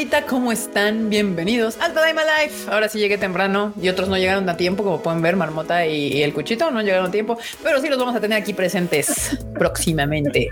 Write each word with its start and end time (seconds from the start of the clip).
bandita? 0.00 0.24
¿Cómo 0.24 0.50
están? 0.50 1.10
Bienvenidos 1.10 1.78
al 1.78 1.92
Tadaima 1.92 2.22
Life. 2.22 2.70
Ahora 2.70 2.88
sí 2.88 2.98
llegué 2.98 3.18
temprano 3.18 3.74
y 3.82 3.90
otros 3.90 4.08
no 4.08 4.16
llegaron 4.16 4.48
a 4.48 4.56
tiempo, 4.56 4.82
como 4.82 5.02
pueden 5.02 5.20
ver, 5.20 5.36
Marmota 5.36 5.86
y, 5.86 6.22
el 6.22 6.32
Cuchito 6.32 6.70
no 6.70 6.80
llegaron 6.80 7.08
a 7.08 7.10
tiempo, 7.10 7.36
pero 7.62 7.82
sí 7.82 7.90
los 7.90 7.98
vamos 7.98 8.16
a 8.16 8.20
tener 8.20 8.40
aquí 8.40 8.54
presentes 8.54 9.38
próximamente. 9.54 10.48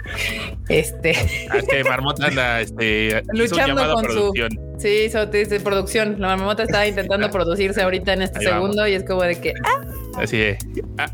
Este. 0.69 1.15
Ah, 1.49 1.61
que 1.67 1.83
Marmota 1.83 2.27
anda 2.27 2.61
este, 2.61 3.23
luchando 3.33 3.95
con 3.95 4.05
su. 4.13 4.33
Sí, 4.77 5.05
hizo 5.07 5.25
de 5.25 5.61
producción. 5.61 6.17
La 6.21 6.37
Marmota 6.37 6.65
está 6.65 6.87
intentando 6.87 7.31
producirse 7.31 7.81
ahorita 7.81 8.13
en 8.13 8.23
este 8.23 8.41
segundo 8.41 8.87
y 8.87 8.93
es 8.93 9.05
como 9.05 9.23
de 9.23 9.41
que. 9.41 9.55
Ah, 9.65 9.81
Así 10.19 10.43
es. 10.43 10.59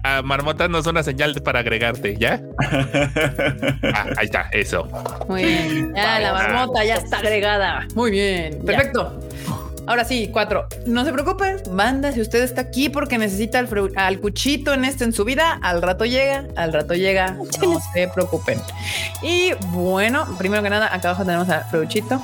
A, 0.02 0.22
Marmota 0.22 0.66
no 0.66 0.78
es 0.78 0.86
una 0.86 1.02
señal 1.02 1.34
para 1.42 1.60
agregarte, 1.60 2.16
¿ya? 2.16 2.40
Ah, 3.94 4.06
ahí 4.16 4.24
está, 4.24 4.48
eso. 4.52 4.88
Muy 5.28 5.44
bien. 5.44 5.92
Ya, 5.94 6.18
la 6.18 6.32
marmota 6.32 6.84
ya 6.84 6.96
está 6.96 7.18
agregada. 7.18 7.86
Muy 7.94 8.10
bien. 8.10 8.23
Perfecto. 8.64 9.20
Ahora 9.86 10.04
sí, 10.04 10.30
cuatro. 10.32 10.66
No 10.86 11.04
se 11.04 11.12
preocupen, 11.12 11.58
banda, 11.70 12.10
si 12.12 12.20
usted 12.20 12.42
está 12.42 12.62
aquí 12.62 12.88
porque 12.88 13.18
necesita 13.18 13.58
al, 13.96 14.20
cuchito 14.20 14.72
en 14.72 14.84
este 14.84 15.04
en 15.04 15.12
su 15.12 15.24
vida, 15.24 15.58
al 15.62 15.82
rato 15.82 16.06
llega, 16.06 16.46
al 16.56 16.72
rato 16.72 16.94
llega. 16.94 17.32
No 17.32 17.80
se 17.92 18.08
preocupen. 18.08 18.60
Y 19.22 19.52
bueno, 19.72 20.26
primero 20.38 20.62
que 20.62 20.70
nada, 20.70 20.86
acá 20.94 21.10
abajo 21.10 21.24
tenemos 21.24 21.48
a 21.50 21.64
Fruchito. 21.64 22.22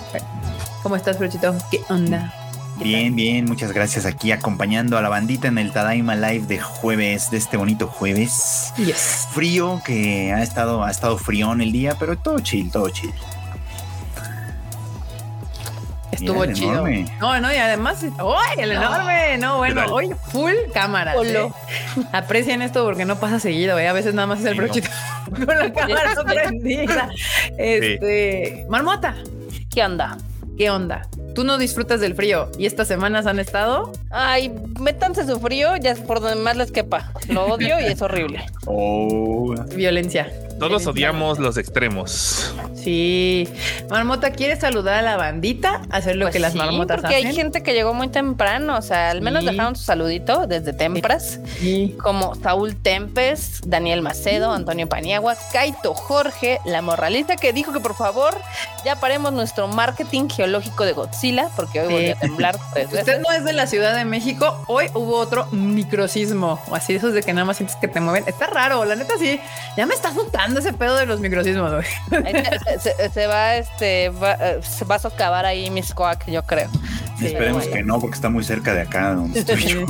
¿Cómo 0.82 0.96
estás, 0.96 1.18
Fruchito? 1.18 1.54
¿Qué 1.70 1.80
onda? 1.90 2.34
Bien, 2.82 3.14
bien, 3.14 3.44
muchas 3.44 3.72
gracias 3.72 4.06
aquí 4.06 4.32
acompañando 4.32 4.96
a 4.96 5.02
la 5.02 5.10
bandita 5.10 5.48
en 5.48 5.58
el 5.58 5.70
Tadaima 5.70 6.14
Live 6.16 6.46
de 6.46 6.58
jueves, 6.58 7.30
de 7.30 7.36
este 7.36 7.58
bonito 7.58 7.86
jueves. 7.86 8.72
Yes. 8.78 9.28
Frío, 9.32 9.82
que 9.84 10.32
ha 10.32 10.42
estado, 10.42 10.82
ha 10.82 10.90
estado 10.90 11.18
fríón 11.18 11.60
el 11.60 11.72
día, 11.72 11.96
pero 11.98 12.16
todo 12.16 12.38
chill, 12.40 12.70
todo 12.70 12.88
chill. 12.88 13.12
Estuvo 16.20 16.46
chido. 16.52 16.86
No, 17.20 17.40
no, 17.40 17.52
y 17.52 17.56
además, 17.56 18.04
¡ay, 18.04 18.58
el 18.58 18.72
enorme! 18.72 19.38
No, 19.38 19.58
bueno, 19.58 19.84
hoy 19.90 20.10
full 20.30 20.52
cámara. 20.72 21.14
¿eh? 21.22 21.50
Aprecien 22.12 22.62
esto 22.62 22.84
porque 22.84 23.04
no 23.04 23.16
pasa 23.18 23.40
seguido, 23.40 23.78
¿eh? 23.78 23.88
A 23.88 23.92
veces 23.92 24.14
nada 24.14 24.26
más 24.26 24.40
es 24.40 24.46
el 24.46 24.54
brochito 24.54 24.88
con 25.30 25.58
la 25.58 25.72
cámara 25.72 26.14
prendida. 26.24 27.10
Este, 27.56 28.66
Marmota. 28.68 29.14
¿Qué 29.70 29.84
onda? 29.84 30.18
¿Qué 30.58 30.70
onda? 30.70 31.08
Tú 31.40 31.46
no 31.46 31.56
disfrutas 31.56 32.02
del 32.02 32.14
frío 32.14 32.50
y 32.58 32.66
estas 32.66 32.86
semanas 32.86 33.26
han 33.26 33.38
estado. 33.38 33.92
Ay, 34.10 34.52
métanse 34.78 35.26
su 35.26 35.40
frío, 35.40 35.74
ya 35.78 35.94
por 35.94 36.20
donde 36.20 36.36
más 36.36 36.54
les 36.54 36.70
quepa. 36.70 37.14
Lo 37.30 37.46
odio 37.46 37.80
y 37.80 37.84
es 37.84 38.02
horrible. 38.02 38.44
Oh. 38.66 39.54
Violencia. 39.74 40.30
Todos 40.58 40.86
odiamos 40.86 41.38
los 41.38 41.56
extremos. 41.56 42.54
Sí. 42.74 43.48
Marmota, 43.88 44.32
¿quieres 44.32 44.60
saludar 44.60 44.96
a 44.96 45.02
la 45.02 45.16
bandita? 45.16 45.80
Hacer 45.88 46.16
lo 46.16 46.26
pues 46.26 46.34
que 46.34 46.38
las 46.38 46.54
marmotas 46.54 47.00
porque 47.00 47.14
hay 47.14 47.34
gente 47.34 47.62
que 47.62 47.72
llegó 47.72 47.94
muy 47.94 48.08
temprano. 48.08 48.76
O 48.76 48.82
sea, 48.82 49.10
al 49.10 49.22
menos 49.22 49.42
dejaron 49.42 49.74
su 49.74 49.84
saludito 49.84 50.46
desde 50.46 50.74
Tempras. 50.74 51.40
Como 52.02 52.34
Saúl 52.34 52.76
Tempes, 52.76 53.62
Daniel 53.64 54.02
Macedo, 54.02 54.52
Antonio 54.52 54.86
Paniagua, 54.86 55.34
Kaito 55.50 55.94
Jorge, 55.94 56.58
la 56.66 56.82
morralista 56.82 57.36
que 57.36 57.54
dijo 57.54 57.72
que 57.72 57.80
por 57.80 57.94
favor 57.94 58.36
ya 58.84 58.96
paremos 59.00 59.32
nuestro 59.32 59.66
marketing 59.66 60.28
geológico 60.28 60.84
de 60.84 60.92
Godzilla, 60.92 61.29
porque 61.56 61.80
hoy 61.80 61.92
voy 61.92 62.08
a 62.10 62.14
temblar 62.16 62.56
Usted 62.56 63.20
no 63.20 63.32
es 63.32 63.44
de 63.44 63.52
la 63.52 63.66
Ciudad 63.66 63.96
de 63.96 64.04
México. 64.04 64.64
Hoy 64.66 64.86
hubo 64.94 65.16
otro 65.16 65.46
microsismo. 65.52 66.60
O 66.68 66.74
así, 66.74 66.94
esos 66.94 67.12
de 67.12 67.22
que 67.22 67.32
nada 67.32 67.44
más 67.44 67.56
sientes 67.56 67.76
que 67.76 67.88
te 67.88 68.00
mueven. 68.00 68.24
Está 68.26 68.46
raro, 68.46 68.84
la 68.84 68.96
neta 68.96 69.14
sí. 69.18 69.40
Ya 69.76 69.86
me 69.86 69.94
estás 69.94 70.14
notando 70.14 70.60
ese 70.60 70.72
pedo 70.72 70.96
de 70.96 71.06
los 71.06 71.20
microsismos. 71.20 71.84
Se, 73.12 73.26
va, 73.26 73.56
este, 73.56 74.08
va, 74.10 74.32
eh, 74.32 74.60
se 74.62 74.84
va 74.84 74.96
a 74.96 74.98
socavar 74.98 75.46
ahí 75.46 75.70
mis 75.70 75.94
coac, 75.94 76.26
yo 76.26 76.42
creo. 76.42 76.68
Esperemos 77.20 77.66
que 77.66 77.82
no, 77.82 78.00
porque 78.00 78.14
está 78.14 78.30
muy 78.30 78.44
cerca 78.44 78.72
de 78.72 78.82
acá 78.82 79.14
donde 79.14 79.40
estoy 79.40 79.62
yo. 79.62 79.86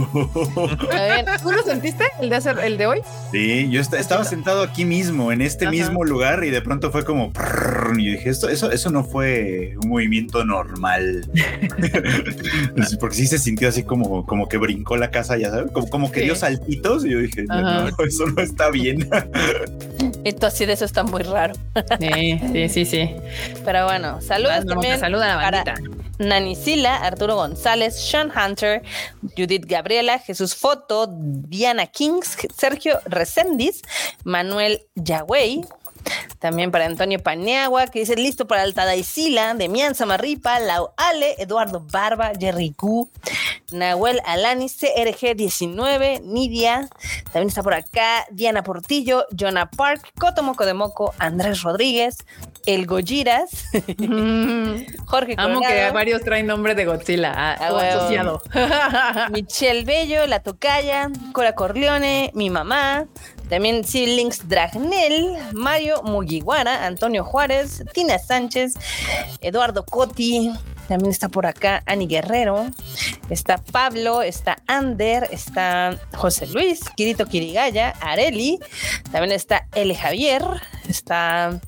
¿Tú 1.42 1.52
lo 1.52 1.62
sentiste 1.62 2.04
el 2.20 2.28
de 2.28 2.36
hacer 2.36 2.58
el 2.58 2.76
de 2.76 2.86
hoy? 2.86 3.02
Sí, 3.30 3.68
yo 3.70 3.80
estaba 3.80 4.24
sentado 4.24 4.62
aquí 4.62 4.84
mismo, 4.84 5.30
en 5.30 5.40
este 5.40 5.68
mismo 5.70 6.04
lugar, 6.04 6.44
y 6.44 6.50
de 6.50 6.60
pronto 6.60 6.90
fue 6.90 7.04
como 7.04 7.32
y 7.98 8.04
yo 8.04 8.12
dije, 8.12 8.30
esto, 8.30 8.48
eso, 8.48 8.70
eso 8.70 8.90
no 8.90 9.04
fue 9.04 9.74
un 9.82 9.90
movimiento 9.90 10.44
normal. 10.44 11.19
porque 13.00 13.16
sí 13.16 13.26
se 13.26 13.38
sintió 13.38 13.68
así 13.68 13.82
como, 13.82 14.26
como 14.26 14.48
que 14.48 14.56
brincó 14.56 14.96
la 14.96 15.10
casa, 15.10 15.36
ya 15.36 15.50
sabes, 15.50 15.72
como, 15.72 15.88
como 15.88 16.12
que 16.12 16.22
dio 16.22 16.34
saltitos, 16.34 17.04
y 17.04 17.10
yo 17.10 17.18
dije, 17.18 17.44
no, 17.44 17.88
eso 18.04 18.26
no 18.26 18.42
está 18.42 18.70
bien. 18.70 19.08
Esto 20.24 20.46
así 20.46 20.66
de 20.66 20.74
eso 20.74 20.84
está 20.84 21.02
muy 21.02 21.22
raro. 21.22 21.54
Sí, 21.98 22.68
sí, 22.68 22.84
sí, 22.84 23.10
Pero 23.64 23.86
bueno, 23.86 24.20
saludos 24.20 24.66
también. 24.66 25.00
Saluda 25.00 25.40
a 25.40 25.50
la 25.50 25.64
Nani 26.20 26.54
Sila, 26.54 26.96
Arturo 26.96 27.36
González, 27.36 27.98
Sean 27.98 28.30
Hunter, 28.30 28.82
Judith 29.36 29.64
Gabriela, 29.66 30.18
Jesús 30.18 30.54
Foto, 30.54 31.08
Diana 31.10 31.86
Kings, 31.86 32.36
Sergio 32.54 33.00
Resendiz, 33.06 33.80
Manuel 34.24 34.82
Yagüey, 34.94 35.62
también 36.40 36.70
para 36.70 36.86
Antonio 36.86 37.22
Paniagua, 37.22 37.86
que 37.86 38.00
dice 38.00 38.16
listo 38.16 38.46
para 38.46 38.62
Altada 38.62 38.96
Isila, 38.96 39.54
Demian 39.54 39.94
Samarripa, 39.94 40.58
Lau 40.58 40.90
Ale, 40.96 41.34
Eduardo 41.38 41.80
Barba, 41.80 42.32
Jerry 42.38 42.74
Gu, 42.76 43.08
Nahuel 43.72 44.20
Alani, 44.24 44.66
CRG19, 44.66 46.22
Nidia, 46.22 46.88
también 47.24 47.48
está 47.48 47.62
por 47.62 47.74
acá 47.74 48.26
Diana 48.30 48.62
Portillo, 48.62 49.26
Jonah 49.38 49.70
Park, 49.70 50.12
Cotomoco 50.18 50.64
de 50.64 50.74
Moco, 50.74 51.14
Andrés 51.18 51.62
Rodríguez, 51.62 52.16
El 52.66 52.86
Goyiras, 52.86 53.50
Jorge 55.06 55.34
Amo 55.36 55.60
que 55.60 55.90
varios 55.92 56.22
traen 56.22 56.46
nombre 56.46 56.74
de 56.74 56.84
Godzilla 56.86 57.32
ah, 57.36 57.56
ah, 57.60 57.96
asociado. 57.96 58.42
Michelle 59.30 59.84
Bello, 59.84 60.26
La 60.26 60.42
Tocaya, 60.42 61.10
Cora 61.32 61.54
Corleone, 61.54 62.30
mi 62.34 62.50
mamá, 62.50 63.06
también 63.50 63.84
Links 63.92 64.48
Dragnel, 64.48 65.36
Mario 65.52 66.02
Mugiwara, 66.04 66.86
Antonio 66.86 67.24
Juárez, 67.24 67.82
Tina 67.92 68.18
Sánchez, 68.18 68.74
Eduardo 69.40 69.84
Coti, 69.84 70.52
también 70.88 71.10
está 71.10 71.28
por 71.28 71.46
acá 71.46 71.82
Ani 71.84 72.06
Guerrero, 72.06 72.66
está 73.28 73.58
Pablo, 73.58 74.22
está 74.22 74.62
Ander, 74.68 75.28
está 75.32 75.98
José 76.16 76.46
Luis, 76.46 76.80
Kirito 76.96 77.26
Kirigaya, 77.26 77.90
Areli, 78.00 78.58
también 79.10 79.32
está 79.32 79.66
L. 79.74 79.94
Javier, 79.94 80.42
está 80.88 81.60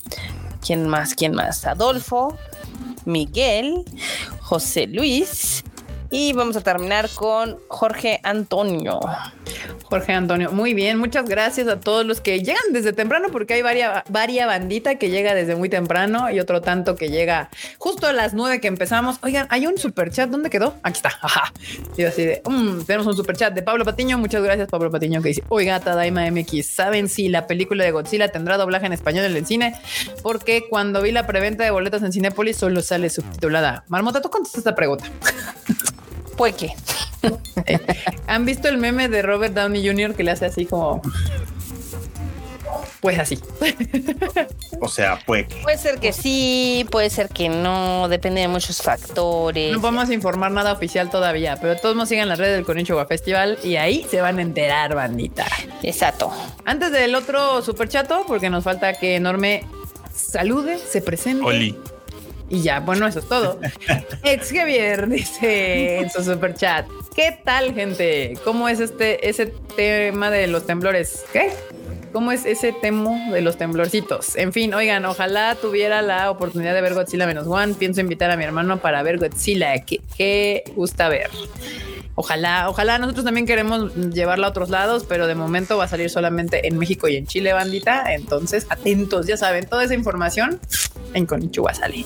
¿quién 0.64 0.88
más? 0.88 1.14
¿Quién 1.14 1.34
más? 1.34 1.66
Adolfo, 1.66 2.38
Miguel, 3.04 3.84
José 4.40 4.86
Luis, 4.86 5.64
y 6.12 6.34
vamos 6.34 6.56
a 6.56 6.60
terminar 6.60 7.08
con 7.14 7.58
Jorge 7.68 8.20
Antonio. 8.22 9.00
Jorge 9.84 10.12
Antonio, 10.12 10.52
muy 10.52 10.74
bien, 10.74 10.98
muchas 10.98 11.26
gracias 11.26 11.66
a 11.68 11.80
todos 11.80 12.04
los 12.04 12.20
que 12.20 12.42
llegan 12.42 12.62
desde 12.70 12.92
temprano, 12.92 13.28
porque 13.32 13.54
hay 13.54 13.62
varias 13.62 14.04
varia 14.10 14.46
bandita 14.46 14.96
que 14.96 15.08
llega 15.08 15.34
desde 15.34 15.56
muy 15.56 15.70
temprano 15.70 16.30
y 16.30 16.38
otro 16.38 16.60
tanto 16.60 16.96
que 16.96 17.08
llega 17.08 17.48
justo 17.78 18.06
a 18.06 18.12
las 18.12 18.34
nueve 18.34 18.60
que 18.60 18.68
empezamos. 18.68 19.18
Oigan, 19.22 19.46
hay 19.48 19.66
un 19.66 19.78
super 19.78 20.10
chat, 20.10 20.28
¿dónde 20.28 20.50
quedó? 20.50 20.74
Aquí 20.82 20.96
está. 20.96 21.08
Ajá. 21.22 21.52
Y 21.96 22.04
así 22.04 22.24
de, 22.24 22.42
mm, 22.44 22.82
tenemos 22.82 23.06
un 23.06 23.16
super 23.16 23.34
chat 23.36 23.54
de 23.54 23.62
Pablo 23.62 23.84
Patiño. 23.86 24.18
Muchas 24.18 24.42
gracias, 24.42 24.68
Pablo 24.68 24.90
Patiño, 24.90 25.22
que 25.22 25.28
dice: 25.28 25.42
Oiga, 25.48 25.80
Tadaima 25.80 26.30
MX, 26.30 26.66
¿saben 26.66 27.08
si 27.08 27.28
la 27.28 27.46
película 27.46 27.84
de 27.84 27.90
Godzilla 27.90 28.28
tendrá 28.28 28.58
doblaje 28.58 28.84
en 28.84 28.92
español 28.92 29.24
en 29.24 29.36
el 29.36 29.46
cine? 29.46 29.80
Porque 30.22 30.64
cuando 30.68 31.00
vi 31.00 31.10
la 31.10 31.26
preventa 31.26 31.64
de 31.64 31.70
boletos 31.70 32.02
en 32.02 32.12
Cinépolis 32.12 32.58
solo 32.58 32.82
sale 32.82 33.08
subtitulada. 33.08 33.84
Marmota, 33.88 34.20
tú 34.20 34.28
contestas 34.28 34.58
esta 34.58 34.74
pregunta. 34.74 35.06
Pues 36.36 36.54
que. 36.54 36.74
¿Han 38.26 38.44
visto 38.44 38.68
el 38.68 38.78
meme 38.78 39.08
de 39.08 39.22
Robert 39.22 39.54
Downey 39.54 39.86
Jr. 39.86 40.14
que 40.14 40.24
le 40.24 40.30
hace 40.30 40.46
así 40.46 40.66
como. 40.66 41.02
Pues 43.00 43.18
así. 43.18 43.38
o 44.80 44.86
sea, 44.86 45.18
puede 45.26 45.48
Puede 45.62 45.76
ser 45.76 45.98
que 45.98 46.12
sí, 46.12 46.86
puede 46.90 47.10
ser 47.10 47.28
que 47.28 47.48
no, 47.48 48.08
depende 48.08 48.40
de 48.42 48.48
muchos 48.48 48.80
factores. 48.80 49.72
No 49.72 49.80
podemos 49.80 50.08
informar 50.10 50.52
nada 50.52 50.72
oficial 50.72 51.10
todavía, 51.10 51.58
pero 51.60 51.76
todos 51.76 51.96
nos 51.96 52.08
sigan 52.08 52.28
las 52.28 52.38
redes 52.38 52.54
del 52.54 52.64
Conichua 52.64 53.04
Festival 53.06 53.58
y 53.64 53.74
ahí 53.74 54.06
se 54.08 54.20
van 54.20 54.38
a 54.38 54.42
enterar, 54.42 54.94
bandita. 54.94 55.46
Exacto. 55.82 56.30
Antes 56.64 56.92
del 56.92 57.16
otro 57.16 57.60
super 57.62 57.88
chato, 57.88 58.24
porque 58.28 58.48
nos 58.50 58.62
falta 58.62 58.94
que 58.94 59.16
Enorme 59.16 59.66
salude, 60.14 60.78
se 60.78 61.02
presente. 61.02 61.44
Oli. 61.44 61.76
Y 62.52 62.60
ya, 62.60 62.80
bueno, 62.80 63.06
eso 63.06 63.20
es 63.20 63.28
todo. 63.28 63.58
Ex 64.24 64.52
Javier 64.52 65.08
dice 65.08 66.00
en 66.00 66.10
su 66.10 66.22
super 66.22 66.54
chat: 66.54 66.86
¿Qué 67.16 67.38
tal, 67.42 67.72
gente? 67.72 68.34
¿Cómo 68.44 68.68
es 68.68 68.78
este 68.78 69.26
ese 69.26 69.46
tema 69.74 70.30
de 70.30 70.48
los 70.48 70.66
temblores? 70.66 71.24
¿Qué? 71.32 71.50
¿Cómo 72.12 72.30
es 72.30 72.44
ese 72.44 72.72
temo 72.72 73.32
de 73.32 73.40
los 73.40 73.56
temblorcitos? 73.56 74.36
En 74.36 74.52
fin, 74.52 74.74
oigan, 74.74 75.04
ojalá 75.06 75.54
tuviera 75.54 76.02
la 76.02 76.30
oportunidad 76.30 76.74
de 76.74 76.82
ver 76.82 76.92
Godzilla 76.92 77.26
menos 77.26 77.46
one. 77.46 77.74
Pienso 77.74 78.02
invitar 78.02 78.30
a 78.30 78.36
mi 78.36 78.44
hermano 78.44 78.78
para 78.80 79.02
ver 79.02 79.18
Godzilla, 79.18 79.72
que, 79.80 80.64
gusta 80.76 81.08
ver. 81.08 81.30
Ojalá, 82.14 82.68
ojalá 82.68 82.98
nosotros 82.98 83.24
también 83.24 83.46
queremos 83.46 83.94
llevarla 83.94 84.48
a 84.48 84.50
otros 84.50 84.68
lados, 84.68 85.06
pero 85.08 85.26
de 85.26 85.34
momento 85.34 85.78
va 85.78 85.84
a 85.84 85.88
salir 85.88 86.10
solamente 86.10 86.68
en 86.68 86.76
México 86.76 87.08
y 87.08 87.16
en 87.16 87.26
Chile, 87.26 87.54
bandita. 87.54 88.12
Entonces, 88.14 88.66
atentos, 88.68 89.26
ya 89.26 89.38
saben, 89.38 89.66
toda 89.66 89.84
esa 89.84 89.94
información 89.94 90.60
en 91.14 91.24
Conichua 91.24 91.72
sale. 91.72 92.04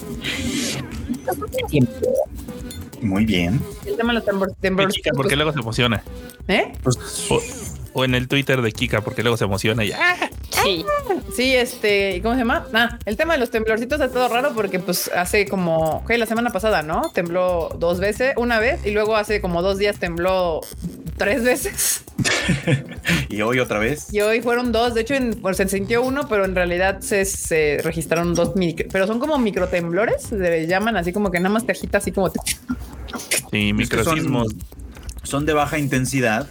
Muy 3.03 3.27
bien. 3.27 3.61
El 3.85 3.97
tema 3.97 4.13
de 4.13 4.21
los 4.21 4.57
temblores. 4.61 4.95
Porque 5.17 5.35
luego 5.35 5.53
se 5.53 5.59
emociona. 5.59 6.03
¿Eh? 6.47 6.73
Pues, 6.83 6.97
O, 7.99 8.05
en 8.05 8.15
el 8.15 8.29
Twitter 8.29 8.61
de 8.61 8.73
Kika, 8.73 9.01
porque 9.01 9.23
luego 9.23 9.37
se 9.39 9.45
emociona 9.45 9.83
y 9.85 9.93
¡ah! 9.93 10.31
Sí. 10.51 10.85
Sí, 11.35 11.55
este, 11.55 12.21
¿cómo 12.23 12.35
se 12.35 12.41
llama? 12.41 12.67
Ah, 12.73 12.99
el 13.05 13.17
tema 13.17 13.35
de 13.35 13.39
los 13.39 13.51
temblorcitos 13.51 14.01
ha 14.01 14.07
estado 14.07 14.29
raro 14.29 14.53
porque 14.55 14.79
pues 14.81 15.11
hace 15.15 15.47
como, 15.47 16.05
¿qué? 16.07 16.19
La 16.19 16.27
semana 16.27 16.51
pasada, 16.51 16.83
¿no? 16.83 17.11
Tembló 17.15 17.71
dos 17.79 17.99
veces, 18.01 18.35
una 18.37 18.59
vez, 18.59 18.85
y 18.85 18.91
luego 18.91 19.17
hace 19.17 19.41
como 19.41 19.63
dos 19.63 19.79
días 19.79 19.99
tembló 19.99 20.61
tres 21.17 21.43
veces. 21.45 22.05
y 23.29 23.41
hoy 23.43 23.59
otra 23.61 23.79
vez. 23.79 24.13
Y 24.13 24.21
hoy 24.21 24.41
fueron 24.41 24.73
dos. 24.73 24.95
De 24.95 25.01
hecho, 25.03 25.15
en- 25.15 25.35
pues, 25.35 25.57
se 25.57 25.69
sintió 25.69 26.03
uno, 26.03 26.29
pero 26.29 26.45
en 26.45 26.55
realidad 26.55 27.01
se, 27.01 27.25
se 27.25 27.79
registraron 27.83 28.35
dos 28.35 28.57
micro, 28.57 28.87
pero 28.93 29.07
son 29.07 29.19
como 29.19 29.39
microtemblores, 29.39 30.23
se 30.23 30.37
le 30.37 30.67
llaman 30.67 30.97
así 30.97 31.13
como 31.13 31.31
que 31.31 31.39
nada 31.41 31.53
más 31.53 31.65
te 31.67 31.73
agita 31.73 31.99
así 31.99 32.13
como 32.13 32.31
te- 32.31 32.41
Sí, 32.43 32.57
Es 33.31 33.43
que 33.51 33.73
microsismos 33.73 34.49
Son, 34.53 34.86
son 35.27 35.45
de 35.47 35.53
baja 35.53 35.79
intensidad, 35.79 36.47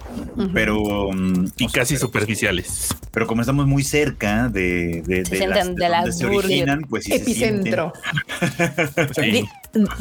pero. 0.54 1.10
mm, 1.12 1.46
y 1.58 1.70
sea, 1.70 1.82
casi 1.82 1.96
pero, 1.96 2.06
superficiales. 2.06 2.88
pero 3.12 3.26
como 3.28 3.42
estamos 3.42 3.66
muy 3.68 3.84
cerca 3.84 4.48
de, 4.50 5.02
de, 5.06 5.26
Se 5.26 5.38
de 5.40 5.48
las- 5.48 5.68
de 5.68 5.74
de 5.76 5.90
la 5.90 5.98
donde 6.02 6.12
se 6.14 6.26
Burger. 6.26 6.46
originan, 6.46 6.82
pues 6.90 7.06
sí 7.06 7.12
se 7.12 7.18
epicentro. 7.18 7.94
Sí. 9.16 9.46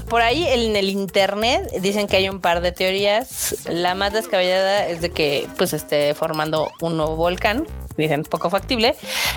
Por 0.09 0.23
ahí 0.23 0.47
en 0.47 0.77
el 0.77 0.89
internet 0.89 1.69
dicen 1.81 2.07
que 2.07 2.17
hay 2.17 2.29
un 2.29 2.41
par 2.41 2.61
de 2.61 2.71
teorías. 2.73 3.67
La 3.69 3.95
más 3.95 4.13
descabellada 4.13 4.87
es 4.87 5.01
de 5.01 5.11
que 5.11 5.47
pues 5.57 5.73
esté 5.73 6.15
formando 6.15 6.71
un 6.81 6.97
nuevo 6.97 7.17
volcán. 7.17 7.67
Dicen 7.97 8.23
poco 8.25 8.51
factible. 8.51 8.97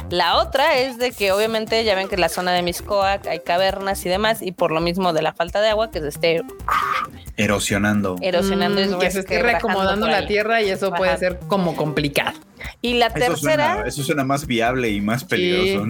La 0.10 0.38
otra 0.38 0.78
es 0.80 0.98
de 0.98 1.12
que 1.12 1.32
obviamente 1.32 1.84
ya 1.84 1.94
ven 1.96 2.08
que 2.08 2.16
en 2.16 2.22
la 2.22 2.30
zona 2.30 2.52
de 2.54 2.64
Miscoac 2.64 3.28
hay 3.28 3.40
cavernas 3.42 4.04
y 4.06 4.10
demás 4.10 4.42
y 4.42 4.52
por 4.52 4.72
lo 4.72 4.82
mismo 4.82 5.14
de 5.14 5.22
la 5.22 5.34
falta 5.34 5.62
de 5.62 5.70
agua 5.70 5.92
que 5.92 6.00
se 6.02 6.08
esté 6.08 6.42
erosionando. 7.36 8.16
erosionando 8.22 8.82
y 8.82 8.88
Mm, 8.88 9.00
que 9.00 9.12
se 9.12 9.26
resquebrajando 9.36 9.68
reacomodando 9.68 10.08
la 10.08 10.28
tierra 10.28 10.62
y 10.62 10.70
eso 10.70 10.92
puede 10.92 11.18
ser 11.18 11.40
como 11.48 11.76
complicado. 11.76 12.38
Y 12.82 12.96
la 12.96 13.08
Eso 13.08 13.16
tercera 13.16 13.74
suena, 13.76 13.88
eso 13.88 14.04
suena 14.04 14.24
más 14.24 14.48
viable 14.48 14.90
y 14.90 15.02
más 15.02 15.24
peligroso. 15.24 15.86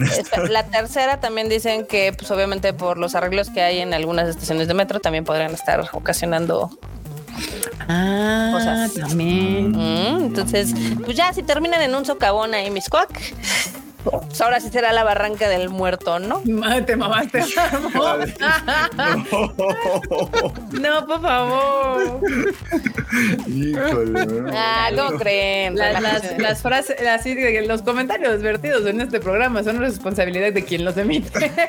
La 0.50 0.64
tercera 0.66 1.20
también 1.20 1.48
dicen 1.48 1.86
que, 1.86 2.12
pues 2.12 2.30
obviamente 2.30 2.72
por 2.72 2.98
los 2.98 3.14
arreglos 3.14 3.50
que 3.50 3.62
hay 3.62 3.78
en 3.78 3.94
algunas 3.94 4.28
estaciones 4.28 4.68
de 4.68 4.74
metro, 4.74 5.00
también 5.00 5.24
podrían 5.24 5.52
estar 5.52 5.88
ocasionando. 5.92 6.70
Ah, 7.88 8.50
Cosas. 8.52 8.94
también. 8.94 9.70
Mm, 9.72 10.26
entonces, 10.26 10.74
pues 11.04 11.16
ya 11.16 11.32
si 11.32 11.42
terminan 11.42 11.80
en 11.80 11.94
un 11.94 12.04
socavón 12.04 12.52
ahí, 12.54 12.70
mis 12.70 12.88
cuac, 12.88 13.08
pues 14.04 14.40
ahora 14.40 14.60
sí 14.60 14.68
será 14.70 14.92
la 14.92 15.04
barranca 15.04 15.48
del 15.48 15.68
muerto, 15.70 16.18
¿no? 16.18 16.40
Ma- 16.44 16.84
Te 16.84 16.96
mamaste. 16.96 17.40
no, 20.72 21.06
por 21.06 21.20
favor. 21.20 22.20
Híjole. 23.48 24.26
¿no? 24.26 24.50
Ah, 24.54 24.88
¿cómo 24.96 25.18
creen? 25.18 25.76
Las, 25.76 26.00
las, 26.02 26.38
las 26.38 26.62
frases, 26.62 26.96
los 27.66 27.82
comentarios 27.82 28.40
vertidos 28.42 28.86
en 28.86 29.00
este 29.00 29.20
programa 29.20 29.62
son 29.62 29.78
responsabilidad 29.80 30.52
de 30.52 30.64
quien 30.64 30.84
los 30.84 30.96
emite. 30.96 31.50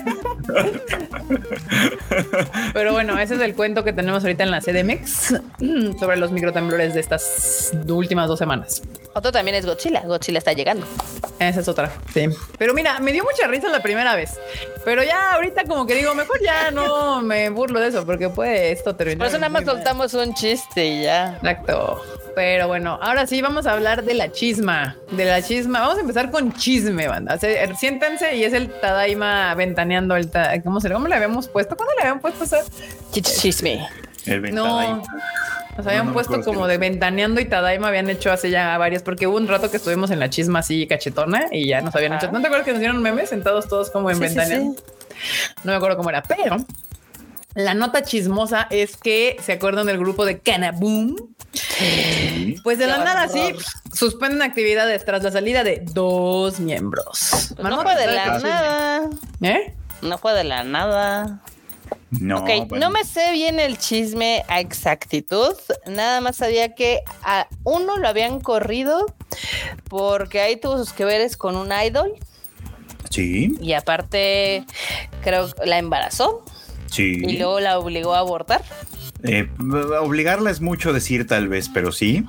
Pero 2.74 2.94
bueno, 2.94 3.18
ese 3.20 3.36
es 3.36 3.42
el 3.42 3.56
cuento 3.56 3.84
que 3.84 3.94
tenemos 3.94 4.24
ahorita 4.24 4.44
en 4.44 4.52
la 4.52 4.62
CDMX 4.62 5.36
sobre 6.00 6.18
los 6.18 6.32
microtemblores 6.32 6.94
de 6.94 7.00
estas 7.00 7.72
últimas 7.88 8.28
dos 8.28 8.40
semanas. 8.40 8.82
Otro 9.14 9.32
también 9.32 9.56
es 9.56 9.66
Godzilla. 9.66 10.02
Godzilla 10.02 10.38
está 10.38 10.54
llegando. 10.54 10.86
Esa 11.40 11.60
es 11.62 11.68
otra, 11.68 11.92
sí. 12.14 12.28
Pero 12.58 12.74
mira, 12.74 13.00
me 13.00 13.12
dio 13.12 13.24
mucha 13.24 13.48
risa 13.48 13.68
la 13.70 13.82
primera 13.82 14.16
vez. 14.16 14.40
Pero 14.86 15.04
ya 15.04 15.34
ahorita 15.34 15.64
como 15.66 15.86
que 15.86 15.96
digo, 15.96 16.14
mejor 16.16 16.40
ya 16.42 16.70
no 16.72 17.22
me 17.22 17.50
burlo 17.50 17.80
de 17.80 17.88
eso 17.88 18.06
porque 18.06 18.30
puede 18.30 18.72
esto 18.72 18.96
terminar. 18.96 19.20
Por 19.20 19.28
eso 19.28 19.38
nada 19.38 19.50
más 19.50 19.66
soltamos 19.66 20.14
un 20.14 20.34
chiste 20.34 20.86
y 20.86 21.04
ya. 21.04 21.36
Exacto. 21.38 22.02
Pero 22.36 22.68
bueno, 22.68 23.00
ahora 23.02 23.26
sí 23.26 23.42
vamos 23.42 23.66
a 23.66 23.74
hablar 23.74 24.04
de 24.04 24.14
la 24.14 24.32
chisma. 24.32 24.96
De 25.12 25.26
la 25.26 25.42
chisma. 25.42 25.80
Vamos 25.82 25.98
a 25.98 26.02
empezar 26.02 26.30
con 26.30 26.54
chisme, 26.54 27.08
banda. 27.08 27.38
Se- 27.38 27.62
er, 27.64 27.76
siéntense 27.76 28.36
y 28.36 28.44
es 28.44 28.54
el 28.54 28.70
Tadaima 28.80 29.54
ventaneando 29.56 30.16
el 30.16 30.30
ta- 30.30 30.62
¿Cómo 30.62 30.80
se 30.80 30.90
¿Cómo 30.92 31.08
le 31.08 31.16
habíamos 31.16 31.48
puesto? 31.48 31.76
¿Cuándo 31.76 31.94
le 31.96 32.02
habían 32.04 32.20
puesto 32.20 32.44
eso? 32.44 32.58
Chis- 33.12 33.42
Chisme. 33.42 33.88
El 34.26 34.54
No. 34.54 35.02
Nos 35.80 35.88
habían 35.88 36.08
no 36.08 36.14
puesto 36.14 36.42
como 36.44 36.68
de 36.68 36.78
ventaneando 36.78 37.40
y 37.40 37.46
Tadaima 37.46 37.88
habían 37.88 38.10
hecho 38.10 38.32
hace 38.34 38.50
ya 38.52 38.78
varios, 38.78 39.02
porque 39.02 39.28
hubo 39.28 39.38
un 39.38 39.48
rato 39.48 39.72
que 39.72 39.78
estuvimos 39.78 40.12
en 40.12 40.20
la 40.20 40.30
chisma 40.30 40.60
así 40.60 40.86
cachetona 40.88 41.46
y 41.52 41.68
ya 41.68 41.80
nos 41.80 41.96
habían 41.96 42.12
Ah. 42.14 42.18
hecho. 42.18 42.32
¿No 42.34 42.42
te 42.42 42.48
acuerdas 42.48 42.66
que 42.66 42.72
nos 42.72 42.82
dieron 42.82 43.02
memes 43.02 43.30
sentados 43.30 43.68
todos 43.70 43.90
como 43.90 44.10
en 44.10 44.18
Sí, 44.18 44.22
ventaneando? 44.24 44.74
sí. 44.78 44.84
No 45.64 45.72
me 45.72 45.78
acuerdo 45.78 45.96
cómo 45.96 46.10
era, 46.10 46.22
pero 46.22 46.58
la 47.56 47.74
nota 47.76 48.04
chismosa 48.04 48.68
es 48.70 48.98
que 48.98 49.38
se 49.42 49.54
acuerdan 49.54 49.88
del 49.88 49.98
grupo 49.98 50.26
de 50.26 50.40
Canaboom. 50.40 51.16
Sí. 51.54 52.56
Pues 52.64 52.78
de 52.78 52.86
la 52.88 52.98
nada 52.98 53.28
sí 53.30 53.40
suspenden 53.94 54.42
actividades 54.42 55.04
tras 55.06 55.24
la 55.24 55.32
salida 55.32 55.64
de 55.64 55.82
dos 55.94 56.60
miembros. 56.60 57.54
Pues 57.56 57.68
no 57.70 57.82
fue 57.82 57.96
de 57.96 58.08
la 58.08 58.26
¿sabes? 58.26 58.44
nada. 58.44 59.10
¿Eh? 59.42 59.74
No 60.02 60.18
fue 60.18 60.34
de 60.34 60.44
la 60.44 60.64
nada. 60.64 61.40
No, 62.12 62.40
ok, 62.40 62.50
bueno. 62.70 62.88
no 62.88 62.90
me 62.90 63.04
sé 63.04 63.32
bien 63.34 63.60
el 63.60 63.78
chisme 63.78 64.44
a 64.48 64.60
exactitud. 64.60 65.54
Nada 65.86 66.22
más 66.22 66.38
sabía 66.38 66.74
que 66.74 67.02
a 67.24 67.48
uno 67.64 67.98
lo 67.98 68.08
habían 68.08 68.40
corrido 68.40 69.06
porque 69.88 70.42
ahí 70.42 70.56
tuvo 70.56 70.78
sus 70.78 70.92
que 70.94 71.06
veres 71.06 71.38
con 71.38 71.56
un 71.56 71.72
idol 71.72 72.14
Sí, 73.10 73.56
y 73.60 73.74
aparte 73.74 74.66
creo 75.24 75.52
que 75.52 75.66
la 75.66 75.80
embarazó 75.80 76.44
sí. 76.92 77.22
y 77.26 77.38
luego 77.38 77.60
la 77.60 77.80
obligó 77.80 78.14
a 78.14 78.20
abortar. 78.20 78.64
Eh, 79.24 79.50
obligarla 80.02 80.50
es 80.50 80.62
mucho 80.62 80.94
decir 80.94 81.28
tal 81.28 81.48
vez, 81.50 81.70
pero 81.74 81.92
sí. 81.92 82.24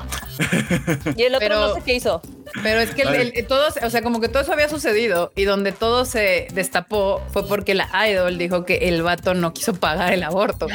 Y 1.17 1.23
el 1.23 1.35
otro 1.37 1.39
Pero- 1.49 1.69
no 1.69 1.75
sé 1.75 1.83
qué 1.85 1.95
hizo. 1.95 2.21
Pero 2.65 2.81
es 2.81 2.91
que 2.91 3.03
el, 3.03 3.15
el- 3.15 3.33
el- 3.37 3.47
todo, 3.47 3.69
o 3.83 3.91
sea, 3.91 4.03
como 4.03 4.21
que 4.21 4.29
todo 4.29 4.43
eso 4.43 4.53
había 4.53 4.69
sucedido 4.69 5.31
y 5.37 5.45
donde 5.45 5.71
todo 5.71 6.05
se 6.05 6.49
destapó 6.53 7.23
fue 7.33 7.47
porque 7.47 7.75
la 7.77 7.89
idol 8.09 8.39
dijo 8.39 8.65
que 8.65 8.89
el 8.89 9.03
vato 9.03 9.35
no 9.35 9.53
quiso 9.55 9.75
pagar 9.75 10.13
el 10.13 10.25
aborto. 10.25 10.67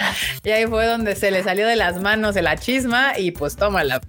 Y 0.45 0.51
ahí 0.51 0.65
fue 0.67 0.85
donde 0.85 1.17
se 1.17 1.31
le 1.31 1.43
salió 1.43 1.67
de 1.67 1.75
las 1.75 1.99
manos 2.01 2.33
de 2.33 2.43
la 2.43 2.55
chisma 2.57 3.19
y 3.19 3.31
pues 3.31 3.57
tómala, 3.57 3.99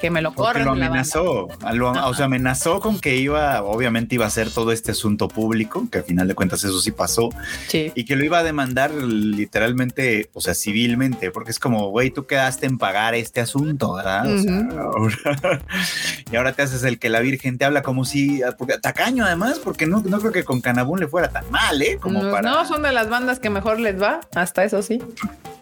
que 0.00 0.10
me 0.10 0.22
lo 0.22 0.32
lo 0.36 0.46
amenazó, 0.72 1.48
lo- 1.72 1.90
o 2.08 2.14
sea, 2.14 2.24
amenazó 2.24 2.80
con 2.80 2.98
que 3.00 3.16
iba, 3.16 3.62
obviamente 3.62 4.14
iba 4.14 4.26
a 4.26 4.30
ser 4.30 4.50
todo 4.50 4.72
este 4.72 4.92
asunto 4.92 5.28
público, 5.28 5.86
que 5.90 5.98
al 5.98 6.04
final 6.04 6.26
de 6.28 6.34
cuentas 6.34 6.64
eso 6.64 6.80
sí 6.80 6.90
pasó, 6.90 7.28
Sí. 7.68 7.92
y 7.94 8.04
que 8.04 8.16
lo 8.16 8.24
iba 8.24 8.38
a 8.38 8.42
demandar 8.42 8.90
literalmente, 8.92 10.30
o 10.32 10.40
sea, 10.40 10.54
civilmente, 10.54 11.30
porque 11.30 11.50
es 11.50 11.58
como, 11.58 11.88
güey, 11.90 12.10
tú 12.10 12.26
quedaste 12.26 12.66
en 12.66 12.78
pagar 12.78 13.14
este 13.14 13.40
asunto, 13.40 13.94
¿verdad? 13.94 14.26
O 14.32 14.38
sea, 14.38 14.68
ahora- 14.80 15.62
y 16.32 16.36
ahora 16.36 16.52
te 16.52 16.62
haces 16.62 16.82
el 16.84 16.98
que 16.98 17.08
la 17.08 17.20
Virgen 17.20 17.58
te 17.58 17.64
habla 17.64 17.82
como 17.82 18.04
si, 18.04 18.40
porque, 18.58 18.78
tacaño 18.78 19.24
además, 19.24 19.58
porque 19.62 19.86
no, 19.86 20.00
no 20.04 20.18
creo 20.20 20.32
que 20.32 20.44
con 20.44 20.60
Canabún 20.60 21.00
le 21.00 21.08
fuera 21.08 21.28
tan 21.30 21.50
mal, 21.50 21.80
¿eh? 21.82 21.98
Como 22.00 22.22
no, 22.22 22.30
para... 22.30 22.48
no, 22.50 22.64
son 22.66 22.82
de 22.82 22.92
las 22.92 23.08
bandas 23.08 23.38
que 23.40 23.50
mejor 23.50 23.80
les 23.80 24.00
va, 24.00 24.20
hasta 24.34 24.64
eso 24.64 24.82
sí. 24.82 25.00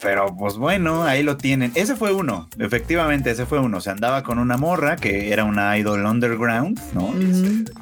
Pero 0.00 0.35
pues 0.37 0.55
bueno, 0.57 1.02
ahí 1.02 1.23
lo 1.25 1.37
tienen. 1.37 1.73
Ese 1.75 1.97
fue 1.97 2.12
uno, 2.12 2.49
efectivamente, 2.59 3.31
ese 3.33 3.47
fue 3.47 3.59
uno. 3.59 3.81
Se 3.81 3.90
andaba 3.90 4.23
con 4.23 4.38
una 4.38 4.57
morra 4.57 4.95
que 4.97 5.33
era 5.33 5.45
una 5.45 5.76
idol 5.76 6.05
underground, 6.07 6.78
¿no? 6.95 7.12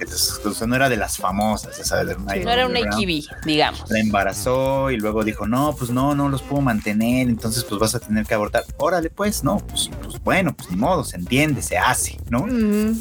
Es- 0.01 0.41
o 0.45 0.53
sea, 0.55 0.67
no 0.67 0.77
era 0.77 0.89
de 0.89 0.97
las 0.97 1.19
famosas, 1.19 1.77
ya 1.77 1.85
sabes, 1.85 2.09
era 2.11 2.19
una 2.19 2.33
Sí. 2.33 2.39
idol 2.39 2.45
No 2.47 2.53
era 2.53 2.67
un 2.67 2.71
underground. 2.73 3.05
AKB, 3.05 3.45
digamos. 3.47 3.91
La 3.91 4.01
embarazó 4.01 4.91
y 4.91 4.97
luego 4.97 5.25
dijo, 5.25 5.47
no, 5.47 5.75
pues 5.77 5.91
no, 5.91 6.15
no 6.15 6.29
los 6.31 6.41
puedo 6.43 6.63
mantener, 6.63 7.29
entonces 7.29 7.65
pues 7.65 7.79
vas 7.81 7.95
a 7.95 8.01
tener 8.01 8.25
que 8.25 8.33
abortar. 8.35 8.65
Órale, 8.79 9.11
pues, 9.11 9.45
no, 9.45 9.59
pues, 9.59 9.91
pues 10.03 10.23
bueno, 10.25 10.55
pues 10.57 10.71
ni 10.71 10.77
modo, 10.77 11.05
se 11.05 11.17
entiende, 11.17 11.61
se 11.61 11.77
hace, 11.77 12.19
¿no? 12.31 12.47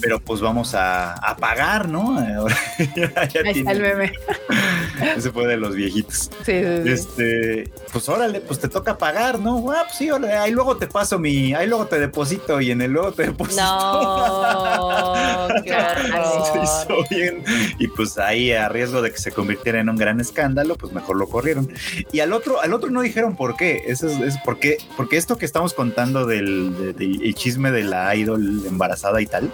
Pero 0.02 0.20
pues 0.20 0.42
vamos 0.42 0.76
a, 0.76 1.14
a 1.14 1.38
pagar, 1.38 1.88
¿no? 1.88 2.20
Ahora 2.38 2.56
ya- 2.96 3.28
ya 3.30 3.40
está 3.50 3.72
el 3.72 3.82
meme. 3.82 4.12
Ese 5.18 5.32
fue 5.32 5.48
de 5.48 5.56
los 5.58 5.74
viejitos. 5.76 6.30
Sí, 6.46 6.52
sí, 6.52 6.64
sí. 6.84 6.90
Este, 6.90 7.72
pues 7.94 8.10
órale, 8.10 8.42
pues 8.42 8.60
te 8.60 8.68
toca 8.68 8.98
pagar, 8.98 9.05
¿no? 9.40 9.72
Ah, 9.72 9.84
pues 9.86 9.98
sí, 9.98 10.10
ahí 10.10 10.52
luego 10.52 10.78
te 10.78 10.88
paso 10.88 11.20
mi, 11.20 11.54
ahí 11.54 11.68
luego 11.68 11.86
te 11.88 12.00
deposito 12.00 12.60
y 12.62 12.72
en 12.72 12.82
el 12.82 12.92
luego 12.92 13.12
te 13.12 13.24
deposito. 13.24 13.62
No, 13.62 15.48
qué 15.64 15.74
horror. 15.74 17.06
bien. 17.10 17.44
Y 17.80 17.88
pues 17.90 18.18
ahí 18.18 18.52
a 18.52 18.70
riesgo 18.70 19.02
de 19.02 19.12
que 19.12 19.18
se 19.18 19.32
convirtiera 19.32 19.80
en 19.80 19.90
un 19.90 19.96
gran 19.96 20.20
escándalo, 20.20 20.76
pues 20.76 20.94
mejor 20.94 21.18
lo 21.18 21.28
corrieron. 21.28 21.72
Y 22.12 22.20
al 22.20 22.34
otro, 22.34 22.62
al 22.62 22.74
otro 22.74 22.90
no 22.90 23.02
dijeron 23.02 23.36
por 23.36 23.56
qué. 23.56 23.84
Eso 23.88 24.08
es, 24.08 24.20
es 24.20 24.36
porque, 24.44 24.78
porque 24.98 25.18
esto 25.18 25.38
que 25.38 25.46
estamos 25.46 25.74
contando 25.74 26.26
del, 26.26 26.76
de- 26.78 26.94
de- 26.94 27.26
el 27.26 27.36
chisme 27.36 27.72
de 27.72 27.84
la 27.84 28.16
idol 28.16 28.64
embarazada 28.68 29.22
y 29.22 29.26
tal, 29.26 29.52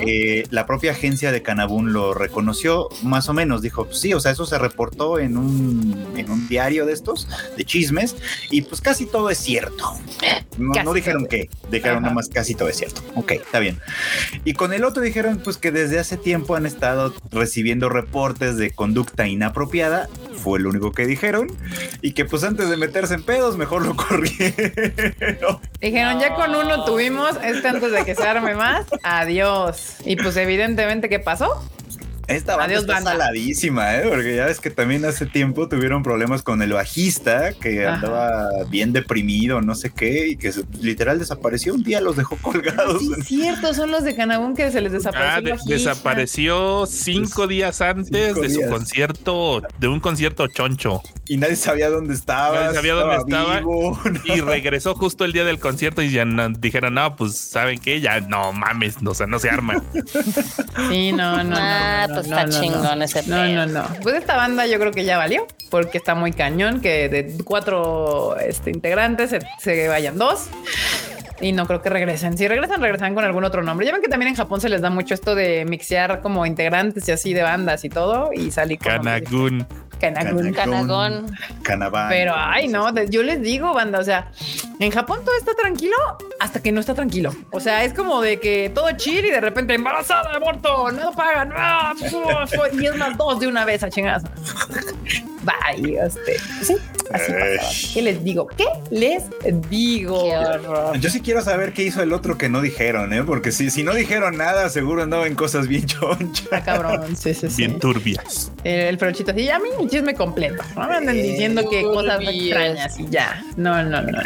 eh, 0.00 0.44
la 0.50 0.66
propia 0.66 0.92
agencia 0.92 1.32
de 1.32 1.42
Canabún 1.42 1.92
lo 1.92 2.14
reconoció 2.14 2.88
más 3.02 3.28
o 3.28 3.34
menos. 3.34 3.62
Dijo, 3.62 3.84
pues 3.86 3.98
sí, 4.00 4.14
o 4.14 4.20
sea, 4.20 4.32
eso 4.32 4.46
se 4.46 4.58
reportó 4.58 5.18
en 5.18 5.36
un, 5.36 6.14
en 6.16 6.30
un 6.30 6.48
diario 6.48 6.86
de 6.86 6.92
estos, 6.92 7.28
de 7.56 7.64
chismes, 7.64 8.16
y 8.50 8.62
pues 8.68 8.80
casi 8.80 9.06
todo 9.06 9.30
es 9.30 9.38
cierto. 9.38 9.94
No, 10.58 10.72
Casi 10.72 10.84
no 10.84 10.92
dijeron 10.92 11.26
qué, 11.26 11.48
dijeron 11.70 11.98
Ajá. 11.98 12.00
nada 12.02 12.14
más 12.14 12.28
casi 12.28 12.54
todo 12.54 12.68
es 12.68 12.76
cierto. 12.76 13.00
Ok, 13.14 13.32
está 13.32 13.58
bien. 13.60 13.78
Y 14.44 14.54
con 14.54 14.72
el 14.72 14.84
otro 14.84 15.02
dijeron 15.02 15.40
pues 15.42 15.56
que 15.56 15.70
desde 15.70 15.98
hace 15.98 16.16
tiempo 16.16 16.56
han 16.56 16.66
estado 16.66 17.14
recibiendo 17.30 17.88
reportes 17.88 18.56
de 18.56 18.70
conducta 18.72 19.26
inapropiada 19.28 20.08
fue 20.42 20.60
lo 20.60 20.70
único 20.70 20.92
que 20.92 21.06
dijeron 21.06 21.48
y 22.00 22.12
que 22.12 22.24
pues 22.24 22.44
antes 22.44 22.68
de 22.70 22.76
meterse 22.76 23.14
en 23.14 23.22
pedos 23.22 23.56
mejor 23.56 23.84
lo 23.84 23.96
corrieron. 23.96 25.58
Dijeron, 25.80 26.20
ya 26.20 26.34
con 26.34 26.54
uno 26.54 26.84
tuvimos, 26.84 27.36
este 27.42 27.68
antes 27.68 27.92
de 27.92 28.04
que 28.04 28.14
se 28.14 28.22
arme 28.22 28.54
más, 28.54 28.86
adiós. 29.02 29.96
Y 30.04 30.16
pues 30.16 30.36
evidentemente, 30.36 31.08
¿qué 31.08 31.18
pasó? 31.18 31.62
Esta 32.28 32.56
banda 32.56 32.64
Adiós, 32.66 32.80
está 32.82 32.94
banda. 32.94 33.10
saladísima, 33.12 33.96
¿eh? 33.96 34.04
porque 34.08 34.36
ya 34.36 34.44
ves 34.46 34.60
que 34.60 34.70
también 34.70 35.04
hace 35.06 35.24
tiempo 35.26 35.68
tuvieron 35.68 36.02
problemas 36.02 36.42
con 36.42 36.60
el 36.62 36.72
bajista 36.74 37.52
que 37.54 37.86
Ajá. 37.86 37.94
andaba 37.96 38.48
bien 38.68 38.92
deprimido, 38.92 39.60
no 39.62 39.74
sé 39.74 39.90
qué, 39.90 40.28
y 40.28 40.36
que 40.36 40.52
se- 40.52 40.64
literal 40.80 41.18
desapareció 41.18 41.72
un 41.74 41.82
día, 41.82 42.00
los 42.02 42.16
dejó 42.16 42.36
colgados. 42.36 43.00
Sí, 43.00 43.12
es 43.18 43.26
cierto, 43.26 43.72
son 43.74 43.90
los 43.90 44.04
de 44.04 44.14
Canabún 44.14 44.54
que 44.54 44.70
se 44.70 44.80
les 44.82 44.92
desapareció. 44.92 45.30
Ah, 45.34 45.38
el 45.38 45.44
de- 45.44 45.50
bajista. 45.52 45.74
desapareció 45.74 46.86
cinco 46.86 47.46
días 47.46 47.80
antes 47.80 48.08
Cinco 48.28 48.40
de 48.42 48.50
su 48.50 48.58
días. 48.58 48.70
concierto, 48.70 49.62
de 49.78 49.88
un 49.88 50.00
concierto 50.00 50.46
choncho. 50.48 51.02
Y 51.28 51.36
nadie 51.38 51.56
sabía 51.56 51.88
dónde 51.90 52.12
estaba. 52.14 52.60
Nadie 52.60 52.74
sabía 52.76 52.92
dónde 52.94 53.16
estaba. 53.16 53.58
vivo, 53.58 53.98
¿no? 54.04 54.34
Y 54.34 54.40
regresó 54.40 54.94
justo 54.94 55.24
el 55.24 55.32
día 55.32 55.44
del 55.44 55.58
concierto 55.58 56.02
y 56.02 56.10
ya 56.10 56.24
no- 56.26 56.50
dijeron, 56.50 56.94
no, 56.94 57.16
pues, 57.16 57.36
¿saben 57.38 57.78
qué? 57.78 58.00
Ya 58.02 58.20
no 58.20 58.52
mames, 58.52 59.00
no, 59.02 59.12
o 59.12 59.14
sea, 59.14 59.26
no 59.26 59.38
se 59.38 59.48
arma. 59.48 59.82
Sí, 60.90 61.12
no, 61.12 61.36
no, 61.38 61.44
no. 61.44 61.56
Ah, 61.58 62.06
no, 62.08 62.17
no, 62.22 62.38
está 62.38 62.46
no, 62.46 62.52
no. 62.52 62.60
chingón 62.60 63.02
ese 63.02 63.22
No, 63.28 63.36
pedo. 63.36 63.54
no, 63.54 63.66
no. 63.66 63.88
Pues 64.02 64.14
esta 64.16 64.36
banda 64.36 64.66
yo 64.66 64.78
creo 64.78 64.92
que 64.92 65.04
ya 65.04 65.16
valió, 65.18 65.46
porque 65.70 65.98
está 65.98 66.14
muy 66.14 66.32
cañón 66.32 66.80
que 66.80 67.08
de 67.08 67.34
cuatro 67.44 68.36
este, 68.38 68.70
integrantes 68.70 69.30
se, 69.30 69.40
se 69.58 69.88
vayan 69.88 70.18
dos. 70.18 70.48
Y 71.40 71.52
no 71.52 71.66
creo 71.68 71.80
que 71.80 71.88
regresen. 71.88 72.36
Si 72.36 72.48
regresan, 72.48 72.80
regresan 72.82 73.14
con 73.14 73.24
algún 73.24 73.44
otro 73.44 73.62
nombre. 73.62 73.86
Ya 73.86 73.92
ven 73.92 74.02
que 74.02 74.08
también 74.08 74.30
en 74.30 74.34
Japón 74.34 74.60
se 74.60 74.68
les 74.68 74.80
da 74.80 74.90
mucho 74.90 75.14
esto 75.14 75.36
de 75.36 75.64
mixear 75.66 76.20
como 76.20 76.44
integrantes 76.46 77.08
y 77.08 77.12
así 77.12 77.32
de 77.32 77.42
bandas 77.42 77.84
y 77.84 77.88
todo. 77.88 78.30
Y 78.34 78.50
salir 78.50 78.78
con 78.80 78.92
nombres 78.96 79.22
Kanagun. 79.22 79.66
Kanagun. 79.98 80.52
Canagón. 80.52 81.36
Canabán. 81.62 82.08
Pero 82.08 82.32
ay, 82.36 82.68
no, 82.68 82.92
yo 83.04 83.22
les 83.22 83.42
digo, 83.42 83.74
banda, 83.74 83.98
o 83.98 84.04
sea, 84.04 84.30
en 84.78 84.90
Japón 84.90 85.20
todo 85.24 85.36
está 85.36 85.54
tranquilo 85.54 85.96
hasta 86.40 86.62
que 86.62 86.72
no 86.72 86.80
está 86.80 86.94
tranquilo. 86.94 87.34
O 87.50 87.60
sea, 87.60 87.84
es 87.84 87.92
como 87.94 88.20
de 88.20 88.38
que 88.40 88.70
todo 88.74 88.90
chill 88.92 89.24
y 89.24 89.30
de 89.30 89.40
repente 89.40 89.74
embarazada, 89.74 90.34
aborto, 90.34 90.90
no 90.92 91.12
pagan, 91.12 91.52
ah, 91.56 91.94
y 92.72 92.86
es 92.86 92.96
más 92.96 93.16
dos 93.16 93.40
de 93.40 93.48
una 93.48 93.64
vez 93.64 93.82
a 93.82 93.90
chingadas. 93.90 94.24
Bye, 95.42 95.98
este, 96.04 96.38
sí, 96.62 96.76
así 97.12 97.32
pasaba. 97.32 97.70
¿Qué 97.94 98.02
les 98.02 98.22
digo? 98.22 98.46
¿Qué 98.48 98.66
les 98.90 99.24
digo? 99.70 100.24
Qué 100.24 100.36
horror. 100.36 100.98
Yo 100.98 101.08
sí 101.10 101.20
quiero 101.20 101.40
saber 101.42 101.72
qué 101.72 101.84
hizo 101.84 102.02
el 102.02 102.12
otro 102.12 102.36
que 102.36 102.48
no 102.48 102.60
dijeron, 102.60 103.12
¿eh? 103.12 103.22
Porque 103.22 103.50
si, 103.52 103.70
si 103.70 103.82
no 103.82 103.94
dijeron 103.94 104.36
nada, 104.36 104.68
seguro 104.68 105.02
andaba 105.02 105.26
en 105.26 105.34
cosas 105.34 105.68
bien 105.68 105.86
chonchas. 105.86 106.44
Está 106.44 106.62
cabrón, 106.62 107.16
sí, 107.16 107.32
sí, 107.34 107.48
sí. 107.48 107.56
Bien 107.56 107.78
turbias. 107.78 108.52
El, 108.64 108.98
el 108.98 109.04
así, 109.08 109.44
ya 109.44 109.56
a 109.56 109.58
mí 109.58 109.68
chisme 109.88 110.14
completo. 110.14 110.62
No 110.76 110.88
me 110.88 110.96
anden 110.96 111.14
diciendo 111.14 111.68
que 111.68 111.82
cosas 111.82 112.20
extrañas 112.22 112.98
y 112.98 113.08
ya. 113.08 113.42
No, 113.56 113.82
no, 113.82 114.02
no. 114.02 114.12
no. 114.12 114.20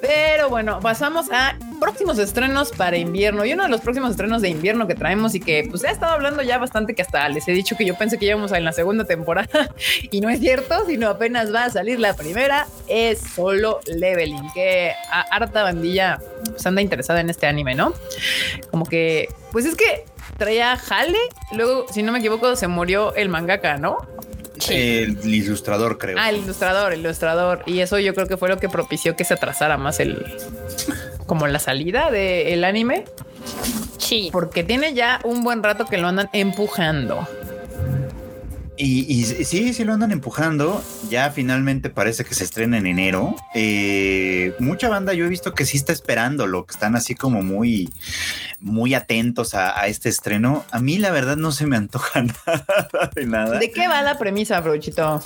Pero 0.00 0.48
bueno, 0.48 0.80
pasamos 0.80 1.30
a 1.32 1.56
próximos 1.80 2.18
estrenos 2.18 2.72
para 2.72 2.96
invierno. 2.96 3.44
Y 3.44 3.52
uno 3.52 3.64
de 3.64 3.68
los 3.68 3.80
próximos 3.80 4.10
estrenos 4.10 4.42
de 4.42 4.48
invierno 4.48 4.86
que 4.86 4.94
traemos 4.94 5.34
y 5.34 5.40
que 5.40 5.66
pues 5.68 5.84
he 5.84 5.90
estado 5.90 6.12
hablando 6.12 6.42
ya 6.42 6.58
bastante 6.58 6.94
que 6.94 7.02
hasta 7.02 7.28
les 7.28 7.46
he 7.48 7.52
dicho 7.52 7.76
que 7.76 7.84
yo 7.84 7.96
pensé 7.96 8.18
que 8.18 8.26
íbamos 8.26 8.52
en 8.52 8.64
la 8.64 8.72
segunda 8.72 9.04
temporada 9.04 9.70
y 10.10 10.20
no 10.20 10.28
es 10.28 10.40
cierto, 10.40 10.86
sino 10.86 11.08
apenas 11.08 11.54
va 11.54 11.64
a 11.64 11.70
salir 11.70 12.00
la 12.00 12.14
primera, 12.14 12.66
es 12.88 13.20
solo 13.20 13.80
leveling, 13.86 14.50
que 14.52 14.92
a 15.10 15.20
harta 15.30 15.62
bandilla 15.62 16.20
pues 16.44 16.66
anda 16.66 16.80
interesada 16.80 17.20
en 17.20 17.30
este 17.30 17.46
anime, 17.46 17.74
¿no? 17.74 17.92
Como 18.70 18.86
que, 18.86 19.28
pues 19.52 19.64
es 19.66 19.76
que 19.76 20.04
traía 20.38 20.76
jale, 20.76 21.18
luego, 21.52 21.86
si 21.90 22.02
no 22.02 22.12
me 22.12 22.18
equivoco, 22.18 22.56
se 22.56 22.66
murió 22.66 23.14
el 23.14 23.28
mangaka, 23.28 23.76
¿no? 23.76 23.98
El 24.68 25.18
ilustrador, 25.24 25.98
creo. 25.98 26.16
Ah, 26.18 26.30
el 26.30 26.36
ilustrador, 26.38 26.92
el 26.92 27.00
ilustrador. 27.00 27.62
Y 27.66 27.80
eso 27.80 27.98
yo 27.98 28.14
creo 28.14 28.26
que 28.26 28.36
fue 28.36 28.48
lo 28.48 28.58
que 28.58 28.68
propició 28.68 29.16
que 29.16 29.24
se 29.24 29.34
atrasara 29.34 29.76
más 29.76 30.00
el 30.00 30.24
como 31.26 31.46
la 31.46 31.58
salida 31.58 32.10
del 32.10 32.64
anime, 32.64 33.04
Sí. 33.98 34.28
porque 34.32 34.62
tiene 34.62 34.92
ya 34.94 35.20
un 35.24 35.42
buen 35.42 35.62
rato 35.62 35.86
que 35.86 35.96
lo 35.96 36.06
andan 36.08 36.28
empujando. 36.32 37.26
Y, 38.76 39.12
y 39.12 39.24
sí, 39.24 39.72
sí 39.72 39.84
lo 39.84 39.92
andan 39.92 40.10
empujando. 40.12 40.82
Ya 41.08 41.30
finalmente 41.30 41.90
parece 41.90 42.24
que 42.24 42.34
se 42.34 42.44
estrena 42.44 42.78
en 42.78 42.86
enero. 42.86 43.36
Eh, 43.54 44.54
mucha 44.58 44.88
banda 44.88 45.12
yo 45.14 45.26
he 45.26 45.28
visto 45.28 45.54
que 45.54 45.64
sí 45.64 45.76
está 45.76 45.92
esperándolo, 45.92 46.66
que 46.66 46.74
están 46.74 46.96
así 46.96 47.14
como 47.14 47.42
muy, 47.42 47.90
muy 48.60 48.94
atentos 48.94 49.54
a, 49.54 49.78
a 49.78 49.86
este 49.86 50.08
estreno. 50.08 50.64
A 50.70 50.80
mí 50.80 50.98
la 50.98 51.10
verdad 51.10 51.36
no 51.36 51.52
se 51.52 51.66
me 51.66 51.76
antoja 51.76 52.22
nada 52.46 53.10
de 53.14 53.26
nada. 53.26 53.58
¿De 53.58 53.70
qué 53.70 53.86
va 53.86 54.02
la 54.02 54.18
premisa, 54.18 54.60
brochito? 54.60 55.22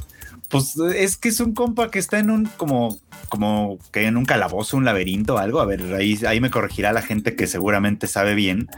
Pues 0.48 0.76
es 0.78 1.16
que 1.16 1.28
es 1.28 1.40
un 1.40 1.52
compa 1.54 1.90
que 1.90 1.98
está 1.98 2.18
en 2.18 2.30
un 2.30 2.46
como 2.56 2.98
como 3.28 3.78
que 3.92 4.06
en 4.06 4.16
un 4.16 4.24
calabozo, 4.24 4.76
un 4.76 4.84
laberinto, 4.84 5.38
algo. 5.38 5.60
A 5.60 5.66
ver, 5.66 5.94
ahí, 5.94 6.18
ahí 6.26 6.40
me 6.40 6.50
corregirá 6.50 6.92
la 6.92 7.02
gente 7.02 7.36
que 7.36 7.46
seguramente 7.46 8.06
sabe 8.06 8.34
bien. 8.34 8.68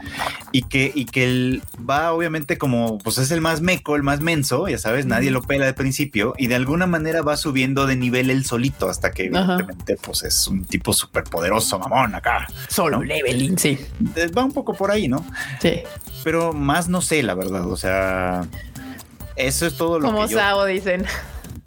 Y 0.51 0.63
que, 0.63 0.91
y 0.93 1.05
que 1.05 1.23
él 1.23 1.63
va, 1.89 2.11
obviamente, 2.11 2.57
como 2.57 2.97
pues 2.97 3.17
es 3.17 3.31
el 3.31 3.41
más 3.41 3.61
meco, 3.61 3.95
el 3.95 4.03
más 4.03 4.19
menso, 4.19 4.67
ya 4.67 4.77
sabes, 4.77 5.05
nadie 5.05 5.31
lo 5.31 5.41
pela 5.41 5.65
de 5.65 5.73
principio, 5.73 6.33
y 6.37 6.47
de 6.47 6.55
alguna 6.55 6.85
manera 6.87 7.21
va 7.21 7.37
subiendo 7.37 7.87
de 7.87 7.95
nivel 7.95 8.29
él 8.29 8.45
solito 8.45 8.89
hasta 8.89 9.11
que 9.11 9.29
Ajá. 9.33 9.53
evidentemente 9.53 9.97
pues 10.01 10.23
es 10.23 10.47
un 10.47 10.65
tipo 10.65 10.93
súper 10.93 11.23
poderoso, 11.23 11.79
mamón, 11.79 12.15
acá. 12.15 12.47
Solo 12.67 13.01
leveling, 13.01 13.57
sí. 13.57 13.79
Eh, 14.15 14.27
Va 14.37 14.43
un 14.43 14.51
poco 14.51 14.73
por 14.73 14.91
ahí, 14.91 15.07
¿no? 15.07 15.25
Sí. 15.61 15.81
Pero 16.23 16.53
más 16.53 16.87
no 16.89 17.01
sé, 17.01 17.23
la 17.23 17.33
verdad. 17.33 17.67
O 17.67 17.77
sea, 17.77 18.45
eso 19.35 19.65
es 19.65 19.77
todo 19.77 19.99
lo 19.99 20.07
Como 20.07 20.25
que 20.27 20.33
yo 20.33 20.39
Sao 20.39 20.65
dicen. 20.65 21.05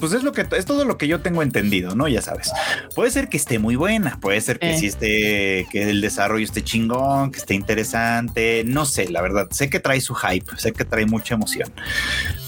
Pues 0.04 0.12
es 0.18 0.22
lo 0.22 0.32
que 0.32 0.46
es 0.56 0.66
todo 0.66 0.84
lo 0.84 0.98
que 0.98 1.08
yo 1.08 1.20
tengo 1.20 1.42
entendido, 1.42 1.94
¿no? 1.94 2.08
Ya 2.08 2.20
sabes. 2.20 2.52
Puede 2.94 3.10
ser 3.10 3.28
que 3.30 3.38
esté 3.38 3.58
muy 3.58 3.74
buena, 3.76 4.18
puede 4.20 4.38
ser 4.42 4.58
que 4.58 4.74
Eh. 4.74 4.78
sí 4.78 4.86
esté, 4.86 5.66
que 5.70 5.88
el 5.88 6.02
desarrollo 6.02 6.44
esté 6.44 6.62
chingón, 6.62 7.30
que 7.32 7.38
esté 7.38 7.54
interesante. 7.54 8.64
No 8.66 8.84
sé, 8.84 9.08
la 9.08 9.22
verdad. 9.22 9.48
Sé 9.50 9.70
que 9.70 9.80
trae 9.80 10.00
su 10.02 10.14
hype, 10.14 10.44
sé 10.58 10.72
que 10.72 10.84
trae 10.84 11.06
mucha 11.06 11.34
emoción. 11.34 11.72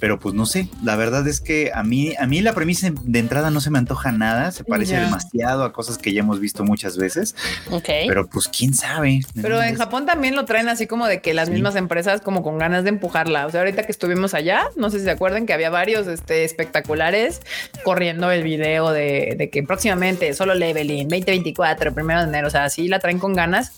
Pero 0.00 0.18
pues 0.18 0.34
no 0.34 0.44
sé. 0.44 0.68
La 0.84 0.96
verdad 0.96 1.26
es 1.26 1.40
que 1.40 1.70
a 1.74 1.82
mí, 1.82 2.14
a 2.18 2.26
mí 2.26 2.42
la 2.42 2.52
premisa 2.54 2.90
de 2.92 3.18
entrada 3.18 3.50
no 3.50 3.60
se 3.62 3.70
me 3.70 3.78
antoja 3.78 4.12
nada. 4.12 4.52
Se 4.52 4.64
parece 4.64 4.92
Ya. 4.92 5.00
demasiado 5.00 5.64
a 5.64 5.72
cosas 5.72 5.96
que 5.96 6.12
ya 6.12 6.20
hemos 6.20 6.40
visto 6.40 6.62
muchas 6.64 6.98
veces. 6.98 7.34
Ok. 7.70 7.88
Pero 8.06 8.26
pues 8.28 8.48
quién 8.48 8.74
sabe. 8.74 9.20
Pero 9.40 9.62
en 9.62 9.76
Japón 9.76 10.04
también 10.04 10.36
lo 10.36 10.44
traen 10.44 10.68
así 10.68 10.86
como 10.86 11.06
de 11.06 11.20
que 11.22 11.32
las 11.32 11.48
Sí. 11.48 11.54
mismas 11.54 11.76
empresas 11.76 12.20
como 12.20 12.42
con 12.42 12.58
ganas 12.58 12.84
de 12.84 12.90
empujarla. 12.90 13.46
O 13.46 13.50
sea, 13.50 13.60
ahorita 13.60 13.84
que 13.84 13.92
estuvimos 13.92 14.34
allá, 14.34 14.68
no 14.76 14.90
sé 14.90 14.98
si 14.98 15.04
se 15.04 15.10
acuerdan 15.10 15.46
que 15.46 15.52
había 15.54 15.70
varios 15.70 16.06
este, 16.06 16.44
espectaculares 16.44 17.40
corriendo 17.84 18.30
el 18.30 18.42
video 18.42 18.90
de, 18.90 19.48
que 19.52 19.62
próximamente 19.62 20.32
solo 20.34 20.54
leveling 20.54 21.08
2024, 21.08 21.94
primero 21.94 22.20
de 22.20 22.28
enero. 22.28 22.48
O 22.48 22.50
sea, 22.50 22.64
así 22.64 22.88
la 22.88 22.98
traen 22.98 23.18
con 23.18 23.34
ganas. 23.34 23.72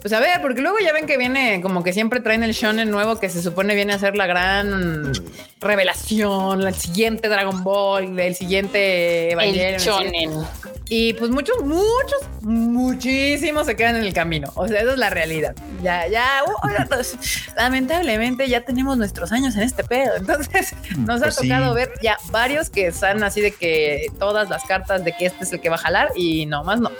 Pues 0.00 0.14
a 0.14 0.20
ver, 0.20 0.40
porque 0.40 0.62
luego 0.62 0.78
ya 0.82 0.92
ven 0.94 1.06
que 1.06 1.18
viene 1.18 1.60
como 1.60 1.82
que 1.84 1.92
siempre 1.92 2.20
traen 2.20 2.42
el 2.42 2.52
shonen 2.52 2.90
nuevo 2.90 3.20
que 3.20 3.28
se 3.28 3.42
supone 3.42 3.74
viene 3.74 3.92
a 3.92 3.98
ser 3.98 4.16
la 4.16 4.26
gran 4.26 5.12
revelación, 5.60 6.62
el 6.66 6.74
siguiente 6.74 7.28
Dragon 7.28 7.62
Ball, 7.62 8.18
el 8.18 8.34
siguiente 8.34 9.32
Evangelion, 9.32 9.74
El 9.74 9.78
shonen. 9.80 10.30
y 10.88 11.12
pues 11.12 11.30
muchos, 11.30 11.62
muchos, 11.62 12.18
muchísimos 12.40 13.66
se 13.66 13.76
quedan 13.76 13.96
en 13.96 14.04
el 14.04 14.14
camino. 14.14 14.50
O 14.54 14.66
sea, 14.66 14.80
esa 14.80 14.92
es 14.92 14.98
la 14.98 15.10
realidad. 15.10 15.54
Ya, 15.82 16.06
ya, 16.08 16.26
uh, 16.46 16.86
pues, 16.88 17.18
lamentablemente 17.56 18.48
ya 18.48 18.62
tenemos 18.62 18.96
nuestros 18.96 19.32
años 19.32 19.54
en 19.56 19.62
este 19.62 19.84
pedo. 19.84 20.16
Entonces 20.16 20.74
nos 20.96 21.20
Pues 21.20 21.36
ha 21.38 21.40
sí. 21.42 21.48
tocado 21.48 21.74
ver 21.74 21.92
ya 22.02 22.16
varios 22.30 22.70
que 22.70 22.86
están 22.86 23.22
así 23.22 23.42
de 23.42 23.52
que 23.52 24.06
todas 24.18 24.48
las 24.48 24.64
cartas 24.64 25.04
de 25.04 25.12
que 25.12 25.26
este 25.26 25.44
es 25.44 25.52
el 25.52 25.60
que 25.60 25.68
va 25.68 25.74
a 25.76 25.78
jalar 25.78 26.08
y 26.16 26.46
no 26.46 26.64
más 26.64 26.80
no. 26.80 26.90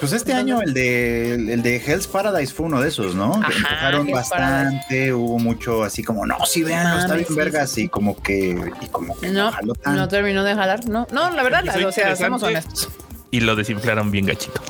Pues 0.00 0.12
este 0.12 0.34
año 0.34 0.60
el 0.60 0.74
de 0.74 1.34
el 1.54 1.62
de 1.62 1.76
Hell's 1.76 2.06
Paradise 2.06 2.52
fue 2.52 2.66
uno 2.66 2.80
de 2.82 2.88
esos, 2.88 3.14
¿no? 3.14 3.34
Ajá, 3.34 3.46
Empujaron 3.56 4.06
Hell's 4.08 4.14
bastante, 4.18 5.14
hubo 5.14 5.38
mucho 5.38 5.84
así 5.84 6.02
como, 6.02 6.26
no, 6.26 6.36
sí, 6.44 6.62
vean, 6.64 6.86
está 6.98 7.08
Mames, 7.08 7.16
bien 7.16 7.28
sí, 7.28 7.34
vergas, 7.34 7.70
sí, 7.70 7.82
y 7.84 7.88
como 7.88 8.20
que, 8.22 8.72
y 8.82 8.86
como 8.88 9.16
que 9.18 9.28
No, 9.30 9.50
jaló 9.52 9.74
tanto. 9.74 9.98
no 10.00 10.08
terminó 10.08 10.44
de 10.44 10.54
jalar. 10.54 10.86
No, 10.88 11.06
no, 11.12 11.30
la 11.30 11.42
verdad, 11.42 11.64
o 11.86 11.92
sea, 11.92 12.14
seamos 12.14 12.42
honestos. 12.42 12.88
Y 13.30 13.40
lo 13.40 13.56
desinflaron 13.56 14.10
bien 14.10 14.26
gachito. 14.26 14.60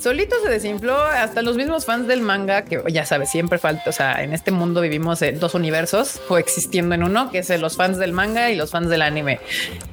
Solito 0.00 0.34
se 0.42 0.50
desinfló 0.50 1.00
hasta 1.00 1.42
los 1.42 1.56
mismos 1.56 1.84
fans 1.86 2.08
del 2.08 2.20
manga, 2.20 2.64
que 2.64 2.82
ya 2.88 3.06
sabes, 3.06 3.30
siempre 3.30 3.58
falta, 3.58 3.88
o 3.88 3.92
sea, 3.92 4.24
en 4.24 4.32
este 4.32 4.50
mundo 4.50 4.80
vivimos 4.80 5.22
en 5.22 5.38
dos 5.38 5.54
universos 5.54 6.20
coexistiendo 6.26 6.96
en 6.96 7.04
uno, 7.04 7.30
que 7.30 7.38
es 7.38 7.60
los 7.60 7.76
fans 7.76 7.98
del 7.98 8.12
manga 8.12 8.50
y 8.50 8.56
los 8.56 8.72
fans 8.72 8.88
del 8.88 9.02
anime. 9.02 9.38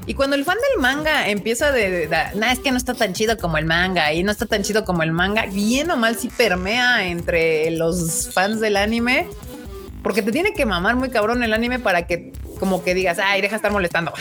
Y 0.08 0.16
cuando 0.16 0.36
el 0.36 0.46
fan 0.46 0.58
del 0.74 0.82
manga 0.82 1.30
empieza 1.30 1.72
de, 1.72 1.92
de, 1.92 2.08
de 2.08 2.18
"Nah, 2.36 2.52
es 2.52 2.58
que 2.60 2.72
no 2.72 2.78
está 2.78 2.96
tan 2.96 3.14
chido 3.14 3.38
como 3.38 3.60
el 3.60 3.66
manga 3.66 4.12
y 4.12 4.24
no 4.24 4.32
está 4.32 4.48
tan 4.48 4.64
chido 4.64 4.84
como 4.84 5.04
el 5.04 5.12
manga, 5.12 5.46
bien 5.46 5.92
o 5.92 5.96
mal 5.98 6.16
si 6.18 6.30
permea 6.30 7.06
entre 7.06 7.70
los 7.70 8.32
fans 8.34 8.60
del 8.60 8.78
anime. 8.78 9.28
Porque 10.04 10.22
te 10.22 10.32
tiene 10.32 10.54
que 10.54 10.66
mamar 10.66 10.96
muy 10.96 11.10
cabrón 11.10 11.44
el 11.44 11.54
anime 11.54 11.80
para 11.80 12.08
que 12.08 12.32
como 12.60 12.84
que 12.84 12.94
digas, 12.94 13.18
ay, 13.24 13.42
deja 13.42 13.56
estar 13.56 13.72
molestando. 13.72 14.14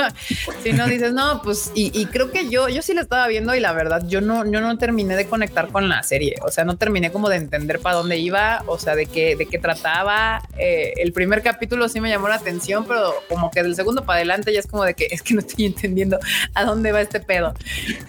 si 0.62 0.72
no 0.72 0.86
dices, 0.86 1.12
no, 1.12 1.40
pues, 1.42 1.72
y, 1.74 2.06
creo 2.06 2.30
que 2.30 2.48
yo, 2.48 2.68
yo 2.68 2.82
sí 2.82 2.94
la 2.94 3.00
estaba 3.00 3.26
viendo 3.26 3.54
y 3.54 3.60
la 3.60 3.72
verdad, 3.72 4.02
yo 4.06 4.20
no, 4.20 4.44
yo 4.44 4.60
no 4.60 4.76
terminé 4.78 5.16
de 5.16 5.26
conectar 5.26 5.68
con 5.68 5.88
la 5.88 6.02
serie. 6.02 6.36
O 6.42 6.50
sea, 6.50 6.64
no 6.64 6.76
terminé 6.76 7.10
como 7.10 7.28
de 7.28 7.36
entender 7.36 7.80
para 7.80 7.96
dónde 7.96 8.18
iba, 8.18 8.62
o 8.66 8.78
sea, 8.78 8.94
de 8.94 9.06
qué, 9.06 9.36
de 9.36 9.46
qué 9.46 9.58
trataba. 9.58 10.42
Eh, 10.58 10.92
el 10.98 11.12
primer 11.12 11.42
capítulo 11.42 11.88
sí 11.88 12.00
me 12.00 12.10
llamó 12.10 12.28
la 12.28 12.34
atención, 12.34 12.84
pero 12.86 13.14
como 13.28 13.50
que 13.50 13.62
del 13.62 13.74
segundo 13.74 14.04
para 14.04 14.18
adelante 14.18 14.52
ya 14.52 14.60
es 14.60 14.66
como 14.66 14.84
de 14.84 14.94
que 14.94 15.08
es 15.10 15.22
que 15.22 15.34
no 15.34 15.40
estoy 15.40 15.64
entendiendo 15.64 16.18
a 16.54 16.64
dónde 16.64 16.92
va 16.92 17.00
este 17.00 17.20
pedo. 17.20 17.54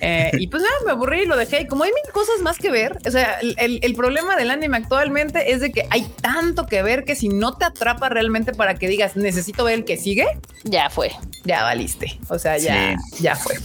Eh, 0.02 0.32
y 0.34 0.48
pues 0.48 0.62
nada, 0.62 0.76
me 0.86 0.92
aburrí 0.92 1.22
y 1.22 1.26
lo 1.26 1.38
dejé. 1.38 1.62
Y 1.62 1.68
como 1.68 1.86
hay 1.86 1.92
mil 1.92 2.14
cosas 2.14 2.42
más 2.42 2.58
que 2.58 2.70
ver, 2.70 2.98
o 3.06 3.12
sea, 3.12 3.40
el, 3.40 3.80
el 3.82 3.96
problema 3.96 4.36
del 4.36 4.52
anime 4.52 4.78
actualmente 4.78 5.54
es 5.54 5.62
de 5.62 5.72
que 5.72 5.88
hay 5.90 6.04
tanto 6.22 6.66
que 6.66 6.84
ver 6.84 7.06
que 7.10 7.16
si 7.16 7.28
no 7.28 7.58
te 7.58 7.66
atrapa 7.66 8.08
realmente 8.08 8.54
para 8.54 8.76
que 8.76 8.88
digas 8.88 9.16
necesito 9.16 9.64
ver 9.64 9.80
el 9.80 9.84
que 9.84 9.98
sigue, 9.98 10.28
ya 10.64 10.92
fue, 10.92 11.10
ya 11.44 11.64
valiste. 11.64 12.20
O 12.28 12.38
sea, 12.38 12.60
ya, 12.60 12.96
ya 13.20 13.36
fue. 13.36 13.56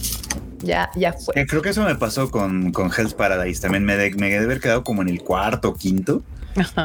Ya, 0.63 0.89
ya 0.95 1.13
fue. 1.13 1.45
creo 1.45 1.61
que 1.61 1.69
eso 1.69 1.83
me 1.83 1.93
pasó 1.93 2.31
con, 2.31 2.71
con 2.71 2.89
Hell's 2.91 3.13
Paradise. 3.13 3.61
También 3.61 3.85
me, 3.85 3.95
me 3.97 4.29
debe 4.31 4.45
haber 4.45 4.59
quedado 4.59 4.83
como 4.83 5.03
en 5.03 5.09
el 5.09 5.21
cuarto 5.21 5.69
o 5.69 5.75
quinto. 5.75 6.23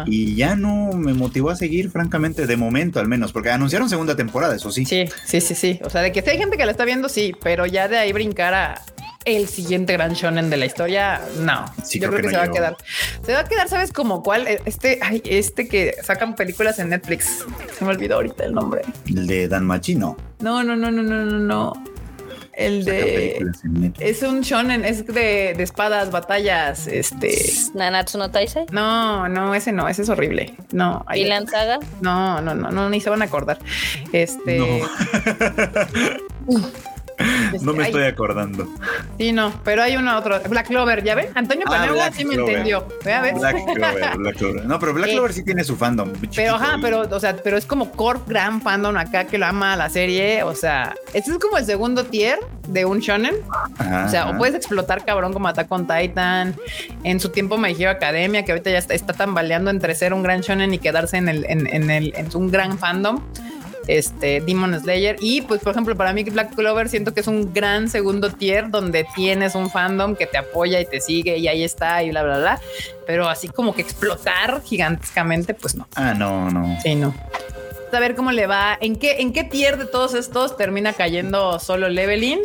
Y 0.04 0.34
ya 0.34 0.54
no 0.54 0.92
me 0.92 1.14
motivó 1.14 1.48
a 1.48 1.56
seguir, 1.56 1.90
francamente, 1.90 2.46
de 2.46 2.56
momento 2.58 3.00
al 3.00 3.08
menos, 3.08 3.32
porque 3.32 3.48
anunciaron 3.48 3.88
segunda 3.88 4.14
temporada, 4.16 4.54
eso 4.54 4.70
sí. 4.70 4.84
Sí, 4.84 5.06
sí, 5.24 5.40
sí, 5.40 5.54
sí. 5.54 5.80
O 5.82 5.88
sea, 5.88 6.02
de 6.02 6.12
que 6.12 6.20
si 6.20 6.28
hay 6.28 6.36
gente 6.36 6.58
que 6.58 6.66
la 6.66 6.72
está 6.72 6.84
viendo, 6.84 7.08
sí, 7.08 7.34
pero 7.42 7.64
ya 7.64 7.88
de 7.88 7.96
ahí 7.96 8.12
brincar 8.12 8.52
a, 8.52 8.82
el 9.24 9.48
siguiente 9.48 9.92
gran 9.92 10.14
shonen 10.14 10.50
de 10.50 10.56
la 10.56 10.66
historia, 10.66 11.20
no. 11.38 11.64
yo 11.92 12.08
creo, 12.08 12.22
que, 12.22 12.30
se 12.30 12.36
va 12.36 12.44
a 12.44 12.50
quedar. 12.50 12.76
Se 13.24 13.32
va 13.32 13.40
a 13.40 13.44
quedar, 13.44 13.68
¿sabes 13.68 13.92
como 13.92 14.22
cuál? 14.22 14.46
Este, 14.64 14.98
ay, 15.02 15.22
este 15.24 15.68
que 15.68 15.94
sacan 16.02 16.34
películas 16.34 16.78
en 16.78 16.90
Netflix. 16.90 17.44
Se 17.78 17.84
me 17.84 17.90
olvidó 17.90 18.16
ahorita 18.16 18.44
el 18.44 18.54
nombre. 18.54 18.82
El 19.06 19.26
de 19.26 19.48
Dan 19.48 19.66
Machino. 19.66 20.16
No, 20.40 20.64
no, 20.64 20.74
no, 20.74 20.90
no, 20.90 21.02
no, 21.02 21.24
no, 21.24 21.38
no. 21.38 21.84
El 22.52 22.84
de 22.84 23.42
es 24.00 24.22
un 24.22 24.42
shonen, 24.42 24.84
es 24.84 25.06
de, 25.06 25.54
de, 25.56 25.62
espadas, 25.62 26.10
batallas, 26.10 26.88
este 26.88 27.34
Nanatsu 27.74 28.18
no 28.18 28.30
Taisei. 28.30 28.66
No, 28.70 29.28
no, 29.28 29.54
ese 29.54 29.72
no, 29.72 29.88
ese 29.88 30.02
es 30.02 30.08
horrible. 30.10 30.56
No, 30.72 31.06
¿Y 31.14 31.26
Saga? 31.46 31.78
No, 32.02 32.42
no, 32.42 32.54
no, 32.54 32.70
no, 32.70 32.90
ni 32.90 33.00
se 33.00 33.08
van 33.08 33.22
a 33.22 33.26
acordar. 33.26 33.58
Este 34.12 34.58
no 34.58 34.80
me 37.74 37.84
estoy 37.84 38.04
acordando. 38.04 38.68
Sí, 39.18 39.32
no, 39.32 39.52
pero 39.64 39.82
hay 39.82 39.96
una 39.96 40.18
otra. 40.18 40.40
Black 40.40 40.68
Clover, 40.68 41.02
¿ya 41.04 41.14
ven? 41.14 41.28
Antonio 41.34 41.64
ah, 41.68 42.10
sí 42.12 42.24
me 42.24 42.34
entendió. 42.34 42.86
Black 43.02 43.34
Clover, 43.74 44.18
Black 44.18 44.36
Clover. 44.36 44.66
No, 44.66 44.78
pero 44.78 44.94
Black 44.94 45.10
Clover 45.10 45.32
sí 45.32 45.44
tiene 45.44 45.64
su 45.64 45.76
fandom. 45.76 46.12
Pero 46.34 46.54
ajá, 46.54 46.78
pero, 46.80 47.02
o 47.02 47.20
sea, 47.20 47.36
pero 47.36 47.56
es 47.56 47.66
como 47.66 47.90
core 47.92 48.20
gran 48.26 48.60
fandom 48.60 48.96
acá 48.96 49.24
que 49.24 49.38
lo 49.38 49.46
ama 49.46 49.76
la 49.76 49.88
serie. 49.88 50.42
O 50.42 50.54
sea, 50.54 50.94
este 51.12 51.32
es 51.32 51.38
como 51.38 51.58
el 51.58 51.64
segundo 51.64 52.04
tier 52.04 52.38
de 52.68 52.84
un 52.84 53.00
shonen. 53.00 53.34
o 54.04 54.08
sea, 54.08 54.30
o 54.30 54.38
puedes 54.38 54.54
explotar 54.54 55.04
cabrón 55.04 55.32
como 55.32 55.48
Attack 55.48 55.70
on 55.70 55.86
Titan. 55.86 56.54
En 57.04 57.20
su 57.20 57.30
tiempo 57.30 57.56
Me 57.58 57.70
Hero 57.70 57.90
Academia, 57.90 58.44
que 58.44 58.52
ahorita 58.52 58.70
ya 58.70 58.78
está, 58.78 58.94
está 58.94 59.12
tambaleando 59.12 59.70
entre 59.70 59.94
ser 59.94 60.12
un 60.14 60.22
gran 60.22 60.40
shonen 60.40 60.74
y 60.74 60.78
quedarse 60.78 61.16
en 61.16 61.28
el, 61.28 61.44
en, 61.48 61.66
en 61.66 61.90
el, 61.90 62.12
en 62.16 62.28
un 62.34 62.50
gran 62.50 62.78
fandom 62.78 63.20
este 63.98 64.40
Demon 64.40 64.78
Slayer. 64.78 65.16
Y 65.20 65.42
pues, 65.42 65.60
por 65.60 65.72
ejemplo, 65.72 65.96
para 65.96 66.12
mí 66.12 66.24
Black 66.24 66.54
Clover 66.54 66.88
siento 66.88 67.12
que 67.12 67.20
es 67.20 67.26
un 67.26 67.52
gran 67.52 67.88
segundo 67.88 68.30
tier 68.30 68.70
donde 68.70 69.06
tienes 69.14 69.54
un 69.54 69.70
fandom 69.70 70.14
que 70.14 70.26
te 70.26 70.38
apoya 70.38 70.80
y 70.80 70.86
te 70.86 71.00
sigue 71.00 71.38
y 71.38 71.48
ahí 71.48 71.62
está 71.62 72.02
y 72.02 72.10
bla, 72.10 72.22
bla, 72.22 72.38
bla. 72.38 72.60
Pero 73.06 73.28
así 73.28 73.48
como 73.48 73.74
que 73.74 73.82
explotar 73.82 74.62
gigantescamente, 74.64 75.54
pues 75.54 75.74
no. 75.74 75.88
Ah, 75.96 76.14
no, 76.14 76.50
no. 76.50 76.78
Sí, 76.82 76.94
no. 76.94 77.14
A 77.92 78.00
ver 78.00 78.14
cómo 78.14 78.32
le 78.32 78.46
va. 78.46 78.78
¿En 78.80 78.96
qué, 78.96 79.20
en 79.20 79.32
qué 79.32 79.44
tier 79.44 79.76
de 79.76 79.84
todos 79.84 80.14
estos 80.14 80.56
termina 80.56 80.92
cayendo 80.92 81.58
solo 81.58 81.88
leveling? 81.88 82.38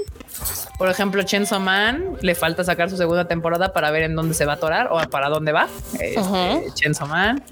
Por 0.78 0.90
ejemplo, 0.90 1.24
Chainsaw 1.24 1.60
Man 1.60 2.18
le 2.22 2.36
falta 2.36 2.64
sacar 2.64 2.90
su 2.90 2.98
segunda 2.98 3.28
temporada 3.28 3.72
para 3.72 3.92
ver 3.92 4.04
en 4.04 4.16
dónde 4.16 4.34
se 4.34 4.46
va 4.46 4.54
a 4.54 4.56
atorar 4.56 4.90
o 4.92 5.00
para 5.10 5.30
dónde 5.30 5.52
va. 5.52 5.68
Este, 6.00 6.74
Chainsaw 6.74 7.08
Man. 7.08 7.44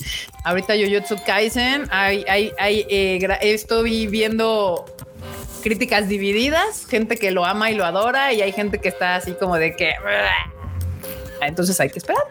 Ahorita 0.44 0.74
Jujutsu 0.76 1.16
Kaisen. 1.26 1.88
Hay, 1.92 2.26
hay, 2.28 2.52
hay, 2.58 2.86
eh, 2.90 3.20
estoy 3.42 4.08
viendo 4.08 4.86
críticas 5.62 6.10
divididas, 6.10 6.86
gente 6.88 7.16
que 7.16 7.32
lo 7.32 7.46
ama 7.46 7.72
y 7.72 7.76
lo 7.76 7.86
adora 7.86 8.34
y 8.34 8.42
hay 8.42 8.52
gente 8.52 8.80
que 8.80 8.90
está 8.90 9.16
así 9.16 9.32
como 9.32 9.56
de 9.56 9.76
que 9.78 9.94
entonces 11.48 11.80
hay 11.80 11.90
que 11.90 12.00
esperar. 12.00 12.24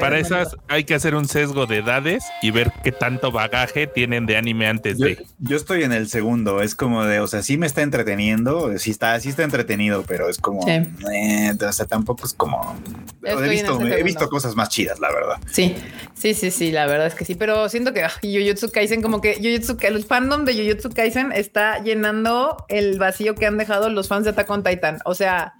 Para, 0.00 0.18
esas 0.18 0.56
hay 0.68 0.84
que 0.84 0.94
hacer 0.94 1.14
un 1.14 1.26
sesgo 1.26 1.66
de 1.66 1.78
edades 1.78 2.24
y 2.42 2.50
ver 2.50 2.72
qué 2.82 2.92
tanto 2.92 3.32
bagaje 3.32 3.86
tienen 3.86 4.26
de 4.26 4.36
anime 4.36 4.66
antes 4.66 4.98
de. 4.98 5.24
Yo 5.38 5.56
estoy 5.56 5.82
en 5.82 5.92
el 5.92 6.08
segundo, 6.08 6.62
es 6.62 6.74
como 6.74 7.04
de, 7.04 7.20
o 7.20 7.26
sea, 7.26 7.42
sí 7.42 7.58
me 7.58 7.66
está 7.66 7.82
entreteniendo, 7.82 8.76
sí 8.78 8.90
está, 8.90 9.18
sí 9.20 9.28
está 9.28 9.42
entretenido, 9.42 10.04
pero 10.06 10.28
es 10.28 10.38
como, 10.38 10.66
eh, 10.68 11.52
o 11.60 11.72
sea, 11.72 11.86
tampoco 11.86 12.26
es 12.26 12.34
como. 12.34 12.76
He 13.22 13.48
visto, 13.48 13.80
he 13.80 14.02
visto, 14.02 14.28
cosas 14.28 14.54
más 14.54 14.68
chidas, 14.68 15.00
la 15.00 15.10
verdad. 15.12 15.36
Sí, 15.50 15.74
sí, 16.14 16.34
sí, 16.34 16.50
sí, 16.50 16.70
la 16.70 16.86
verdad 16.86 17.06
es 17.06 17.14
que 17.14 17.24
sí, 17.24 17.34
pero 17.34 17.68
siento 17.68 17.92
que 17.92 18.04
Jujutsu 18.22 18.70
Kaisen, 18.70 19.02
como 19.02 19.20
que 19.20 19.34
Jujutsu, 19.36 19.76
el 19.82 20.04
fandom 20.04 20.44
de 20.44 20.54
Jujutsu 20.54 20.90
Kaisen 20.90 21.32
está 21.32 21.82
llenando 21.82 22.64
el 22.68 22.98
vacío 22.98 23.34
que 23.34 23.46
han 23.46 23.58
dejado 23.58 23.88
los 23.90 24.08
fans 24.08 24.24
de 24.24 24.30
Attack 24.30 24.50
on 24.50 24.62
Titan. 24.62 24.98
O 25.04 25.14
sea, 25.14 25.54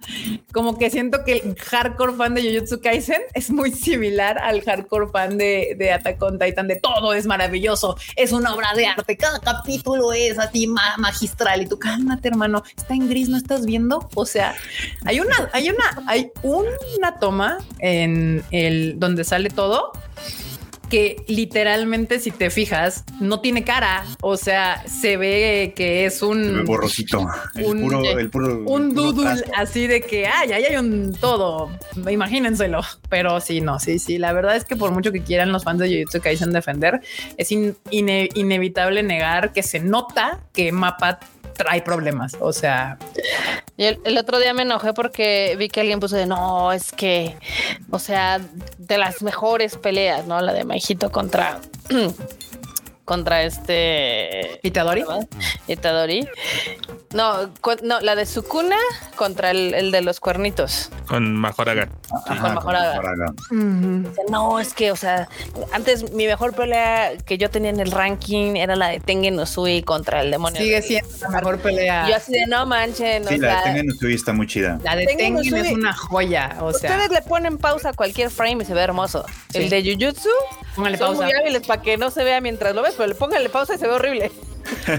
como 0.51 0.77
que 0.77 0.89
siento 0.89 1.23
que 1.23 1.33
el 1.33 1.55
hardcore 1.55 2.13
fan 2.13 2.33
de 2.33 2.41
Jujutsu 2.41 2.64
Jujutsu 2.65 2.81
Kaisen 2.81 3.21
es 3.33 3.49
muy 3.49 3.71
similar 3.71 4.37
al 4.39 4.61
hardcore 4.61 5.07
fan 5.07 5.37
de, 5.37 5.75
de 5.77 5.91
Attack 5.91 6.21
on 6.21 6.39
Titan, 6.39 6.67
de 6.67 6.75
todo 6.77 7.13
es 7.13 7.25
maravilloso, 7.25 7.95
es 8.15 8.31
una 8.31 8.53
obra 8.53 8.73
de 8.75 8.87
arte, 8.87 9.17
cada 9.17 9.39
capítulo 9.39 10.11
es 10.13 10.39
así 10.39 10.67
magistral 10.97 11.61
y 11.61 11.67
tú 11.67 11.77
cálmate 11.77 12.27
hermano, 12.27 12.63
está 12.75 12.95
en 12.95 13.07
gris, 13.07 13.29
¿no 13.29 13.37
estás 13.37 13.65
viendo? 13.65 14.09
O 14.15 14.25
sea, 14.25 14.55
hay 15.05 15.19
una, 15.19 15.35
hay 15.53 15.69
una, 15.69 16.03
hay 16.07 16.31
una 16.41 17.19
toma 17.19 17.59
en 17.79 18.43
el 18.51 18.99
donde 18.99 19.23
sale 19.23 19.49
todo 19.49 19.91
que 20.89 21.17
literalmente, 21.27 22.19
si 22.19 22.31
te 22.31 22.49
fijas, 22.49 23.03
no 23.19 23.41
tiene 23.41 23.63
cara. 23.63 24.05
O 24.21 24.37
sea, 24.37 24.83
se 24.87 25.17
ve 25.17 25.73
que 25.75 26.05
es 26.05 26.21
un 26.21 26.63
borrosito, 26.65 27.27
un, 27.63 27.81
puro, 27.81 28.01
el 28.01 28.29
puro, 28.29 28.63
un 28.65 28.93
doodle 28.93 29.43
así 29.55 29.87
de 29.87 30.01
que 30.01 30.27
ay, 30.27 30.51
ahí 30.51 30.65
hay 30.65 30.77
un 30.77 31.13
todo. 31.13 31.69
Imagínenselo. 32.09 32.81
Pero 33.09 33.39
sí, 33.39 33.61
no, 33.61 33.79
sí, 33.79 33.99
sí. 33.99 34.17
La 34.17 34.33
verdad 34.33 34.55
es 34.55 34.65
que 34.65 34.75
por 34.75 34.91
mucho 34.91 35.11
que 35.11 35.21
quieran 35.21 35.51
los 35.51 35.63
fans 35.63 35.79
de 35.79 35.89
Jujutsu 35.89 36.21
Kaisen 36.21 36.51
defender, 36.51 37.01
es 37.37 37.51
inevitable 37.51 39.03
negar 39.03 39.53
que 39.53 39.63
se 39.63 39.79
nota 39.79 40.39
que 40.53 40.71
Mapa 40.71 41.19
trae 41.55 41.81
problemas. 41.81 42.37
O 42.39 42.53
sea, 42.53 42.97
y 43.77 43.85
el, 43.85 44.17
otro 44.17 44.39
día 44.39 44.53
me 44.53 44.61
enojé 44.61 44.93
porque 44.93 45.55
vi 45.57 45.67
que 45.69 45.81
alguien 45.81 45.99
puso 45.99 46.15
de 46.15 46.25
no, 46.25 46.71
es 46.71 46.91
que, 46.91 47.35
o 47.91 47.99
sea, 47.99 48.39
de 48.77 48.97
las 48.97 49.21
mejores 49.21 49.77
peleas, 49.77 50.25
¿no? 50.25 50.39
La 50.41 50.53
de 50.53 50.63
Maijito 50.63 51.11
contra 51.11 51.59
contra 53.05 53.43
este 53.43 54.59
Itadori. 54.63 55.03
Itadori. 55.67 56.27
No, 57.13 57.49
no, 57.83 58.01
la 58.01 58.15
de 58.15 58.25
Sukuna 58.25 58.75
contra 59.15 59.51
el, 59.51 59.91
de 59.91 60.01
los 60.01 60.19
cuernitos. 60.19 60.89
Con 61.07 61.35
Majoraga. 61.35 61.87
con 62.27 62.41
Majoraga. 62.41 63.33
No, 64.29 64.59
es 64.59 64.73
que, 64.73 64.91
o 64.91 64.95
sea, 64.95 65.29
antes 65.71 66.11
mi 66.11 66.25
mejor 66.25 66.53
pelea 66.53 67.15
que 67.25 67.37
yo 67.37 67.49
tenía 67.49 67.69
en 67.69 67.79
el 67.79 67.91
ranking 67.91 68.55
era 68.55 68.75
la 68.75 68.89
de 68.89 68.99
Tengen 68.99 69.39
Usui 69.39 69.83
contra 69.83 70.21
el 70.21 70.31
demonio. 70.31 70.59
Sigue 70.61 70.81
siendo 70.81 71.09
la 71.21 71.29
mejor 71.29 71.59
pelea. 71.59 72.09
Yo 72.09 72.15
así 72.15 72.33
de 72.33 72.47
no 72.47 72.65
manchen. 72.65 73.25
Sí, 73.27 73.37
la 73.37 73.57
de 73.57 73.63
Tengen 73.63 73.91
Usui 73.91 74.13
está 74.13 74.33
muy 74.33 74.47
chida. 74.47 74.79
La 74.83 74.95
de 74.95 75.05
Tengen, 75.05 75.37
es 75.37 75.71
una 75.71 75.93
joya. 75.93 76.57
O 76.59 76.73
sea, 76.73 76.91
ustedes 76.91 77.11
le 77.11 77.21
ponen 77.21 77.57
pausa 77.57 77.89
a 77.89 77.93
cualquier 77.93 78.29
frame 78.29 78.63
y 78.63 78.65
se 78.65 78.73
ve 78.73 78.81
hermoso. 78.81 79.25
El 79.53 79.69
de 79.69 79.83
Jujutsu, 79.83 80.29
Póngale 80.75 80.97
son 80.97 81.15
muy 81.15 81.31
hábiles 81.31 81.65
para 81.65 81.81
que 81.81 81.97
no 81.97 82.11
se 82.11 82.23
vea 82.23 82.41
mientras 82.41 82.75
lo 82.75 82.81
ves, 82.81 82.95
pero 82.97 83.07
le 83.07 83.15
póngale 83.15 83.49
pausa 83.49 83.75
y 83.75 83.77
se 83.77 83.87
ve 83.87 83.93
horrible. 83.93 84.31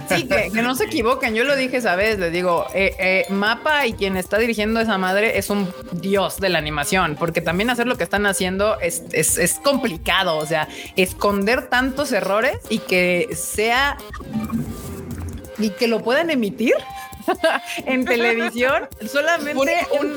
Sí, 0.09 0.29
que, 0.29 0.63
no 0.63 0.77
se 0.77 0.85
equivoquen. 0.85 1.35
Yo 1.35 1.43
lo 1.43 1.57
dije 1.57 1.79
esa 1.79 1.97
vez, 1.97 2.19
les 2.19 2.33
digo, 2.33 2.67
eh, 2.73 2.95
eh, 2.99 3.27
Mapa 3.31 3.87
y 3.87 3.95
quien 3.95 4.17
está 4.17 4.39
dirigiendo 4.39 4.81
esa 4.81 4.97
madre 4.97 5.39
es 5.39 5.51
un 5.51 5.73
dios 5.93 6.39
de 6.39 6.49
la 6.49 6.59
animación, 6.59 7.17
porque 7.19 7.41
también 7.41 7.71
hacer 7.71 7.87
lo 7.87 7.97
que 7.97 8.05
están 8.05 8.27
haciendo 8.27 8.79
es, 8.81 9.03
es, 9.13 9.55
complicado. 9.63 10.37
O 10.37 10.47
sea, 10.47 10.69
esconder 10.95 11.69
tantos 11.69 12.13
errores 12.13 12.59
y 12.69 12.79
que 12.79 13.29
sea 13.35 13.97
y 15.59 15.71
que 15.71 15.89
lo 15.89 16.03
puedan 16.03 16.31
emitir 16.31 16.75
en 17.87 18.05
televisión 18.05 18.89
solamente 19.11 19.87
un, 20.01 20.17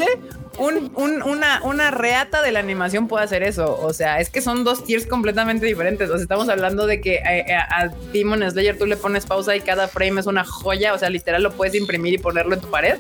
un, 0.60 0.92
un- 0.96 1.24
una, 1.24 1.62
una 1.64 1.92
reata 1.92 2.42
de 2.42 2.52
la 2.52 2.60
animación 2.60 3.08
puede 3.08 3.24
hacer 3.24 3.44
eso. 3.44 3.80
O 3.82 3.94
sea, 3.94 4.20
es 4.20 4.30
que 4.30 4.42
son 4.42 4.64
dos 4.64 4.84
tiers 4.86 5.06
completamente 5.08 5.66
diferentes. 5.66 6.10
O 6.10 6.14
sea, 6.14 6.22
estamos 6.24 6.50
hablando 6.50 6.86
de 6.86 7.02
que 7.02 7.16
eh, 7.16 7.46
eh, 7.48 7.54
a, 7.54 7.90
Demon 8.14 8.50
Slayer 8.50 8.78
tú 8.78 8.86
le 8.86 8.98
pones 8.98 9.26
pausa 9.26 9.56
y 9.56 9.62
cada 9.62 9.88
frame 9.88 10.20
es 10.20 10.28
una 10.28 10.44
joya. 10.44 10.94
O 10.94 10.98
sea, 10.98 11.10
literal 11.10 11.42
lo 11.44 11.52
puedes 11.52 11.76
imprimir 11.76 12.14
y 12.14 12.18
ponerlo 12.18 12.54
en 12.56 12.62
tu 12.62 12.70
pared. 12.70 12.98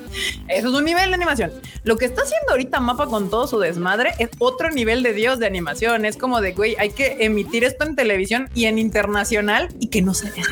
Eso 0.47 0.67
es 0.69 0.73
un 0.73 0.85
nivel 0.85 1.09
de 1.09 1.15
animación. 1.15 1.51
Lo 1.83 1.97
que 1.97 2.05
está 2.05 2.21
haciendo 2.23 2.51
ahorita 2.51 2.79
Mapa 2.79 3.05
con 3.07 3.29
todo 3.29 3.47
su 3.47 3.59
desmadre 3.59 4.11
es 4.19 4.29
otro 4.39 4.69
nivel 4.71 5.03
de 5.03 5.13
Dios 5.13 5.39
de 5.39 5.47
animación. 5.47 6.05
Es 6.05 6.17
como 6.17 6.41
de, 6.41 6.53
güey, 6.53 6.75
hay 6.79 6.89
que 6.91 7.17
emitir 7.19 7.63
esto 7.63 7.85
en 7.85 7.95
televisión 7.95 8.49
y 8.53 8.65
en 8.65 8.79
internacional 8.79 9.69
y 9.79 9.87
que 9.87 10.01
no 10.01 10.13
se 10.13 10.31
vea. 10.31 10.45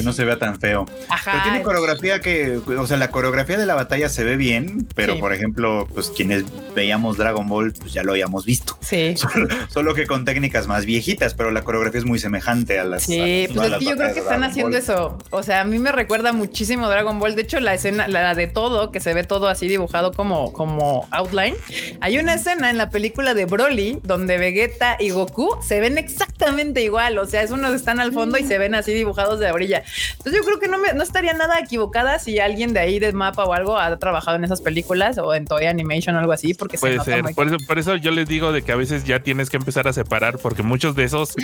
Que 0.00 0.06
no 0.06 0.12
se 0.12 0.24
vea 0.24 0.38
tan 0.38 0.58
feo. 0.58 0.86
Ajá. 1.08 1.30
Pero 1.32 1.42
tiene 1.44 1.62
coreografía 1.62 2.20
que, 2.20 2.58
o 2.66 2.86
sea, 2.86 2.96
la 2.96 3.10
coreografía 3.10 3.58
de 3.58 3.66
la 3.66 3.74
batalla 3.74 4.08
se 4.08 4.24
ve 4.24 4.36
bien, 4.36 4.88
pero 4.94 5.14
Sí. 5.14 5.20
por 5.20 5.32
ejemplo, 5.34 5.86
pues 5.92 6.08
quienes 6.10 6.44
veíamos 6.74 7.16
Dragon 7.18 7.46
Ball, 7.48 7.72
pues 7.78 7.92
ya 7.92 8.02
lo 8.02 8.12
habíamos 8.12 8.44
visto. 8.46 8.76
Sí. 8.80 9.14
Solo, 9.16 9.48
solo 9.68 9.94
que 9.94 10.06
con 10.06 10.24
técnicas 10.24 10.66
más 10.66 10.86
viejitas, 10.86 11.34
pero 11.34 11.50
la 11.50 11.62
coreografía 11.62 11.98
es 12.00 12.06
muy 12.06 12.18
semejante 12.18 12.78
a 12.78 12.84
las. 12.84 13.02
Sí, 13.02 13.46
a 13.50 13.52
pues 13.52 13.64
es 13.66 13.70
las 13.70 13.78
que 13.78 13.84
yo 13.84 13.96
creo 13.96 14.12
que 14.14 14.20
están 14.20 14.40
Dragon 14.40 14.44
haciendo 14.44 14.70
Ball. 14.70 14.76
eso. 14.82 15.18
O 15.30 15.42
sea, 15.42 15.60
a 15.60 15.64
mí 15.64 15.78
me 15.78 15.92
recuerda 15.92 16.32
muchísimo 16.32 16.88
Dragon 16.88 17.18
Ball. 17.18 17.36
De 17.36 17.42
hecho, 17.42 17.60
la 17.60 17.74
escena, 17.74 18.08
la 18.08 18.34
de 18.34 18.46
todo, 18.46 18.90
que 18.92 19.00
se 19.00 19.12
ve 19.14 19.24
todo 19.24 19.48
así 19.48 19.68
dibujado 19.68 20.12
como, 20.12 20.52
como 20.52 21.06
outline. 21.10 21.54
Hay 22.00 22.18
una 22.18 22.34
escena 22.34 22.70
en 22.70 22.78
la 22.78 22.88
película 22.90 23.34
de 23.34 23.44
Broly 23.44 23.98
donde 24.02 24.38
Vegeta 24.38 24.96
y 24.98 25.10
Goku 25.10 25.56
se 25.62 25.80
ven 25.80 25.98
exactamente 25.98 26.82
igual. 26.82 27.18
O 27.18 27.26
sea, 27.26 27.42
es 27.42 27.50
unos 27.50 27.74
están 27.74 28.00
al 28.00 28.12
fondo 28.12 28.38
y 28.38 28.44
se 28.44 28.56
ven 28.58 28.74
así 28.74 28.92
dibujados 28.92 29.38
de 29.40 29.50
orilla. 29.50 29.82
Entonces 30.12 30.34
yo 30.34 30.44
creo 30.44 30.58
que 30.60 30.68
no, 30.68 30.78
me, 30.78 30.92
no 30.92 31.02
estaría 31.02 31.32
nada 31.32 31.58
equivocada 31.58 32.18
si 32.18 32.38
alguien 32.38 32.72
de 32.72 32.80
ahí 32.80 32.98
de 32.98 33.12
mapa 33.12 33.44
o 33.44 33.52
algo 33.52 33.78
ha 33.78 33.96
trabajado 33.98 34.36
en 34.36 34.44
esas 34.44 34.60
películas 34.60 35.18
o 35.18 35.34
en 35.34 35.44
Toy 35.44 35.66
Animation 35.66 36.16
o 36.16 36.18
algo 36.18 36.32
así, 36.32 36.54
porque 36.54 36.76
se 36.76 36.80
Puede 36.80 36.96
nota 36.96 37.10
ser. 37.10 37.34
Por 37.34 37.46
eso, 37.46 37.56
por 37.66 37.78
eso 37.78 37.96
yo 37.96 38.10
les 38.10 38.28
digo 38.28 38.52
de 38.52 38.62
que 38.62 38.72
a 38.72 38.76
veces 38.76 39.04
ya 39.04 39.20
tienes 39.20 39.50
que 39.50 39.56
empezar 39.56 39.88
a 39.88 39.92
separar, 39.92 40.38
porque 40.38 40.62
muchos 40.62 40.94
de 40.94 41.04
esos 41.04 41.34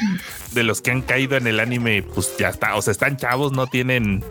de 0.53 0.63
los 0.63 0.81
que 0.81 0.91
han 0.91 1.03
caído 1.03 1.37
en 1.37 1.47
el 1.47 1.61
anime, 1.61 2.03
pues 2.03 2.37
ya 2.37 2.49
está. 2.49 2.77
O 2.77 2.83
sea, 2.83 2.93
están 2.93 3.17
chavos, 3.17 3.53
no 3.53 3.67
tienen 3.67 4.25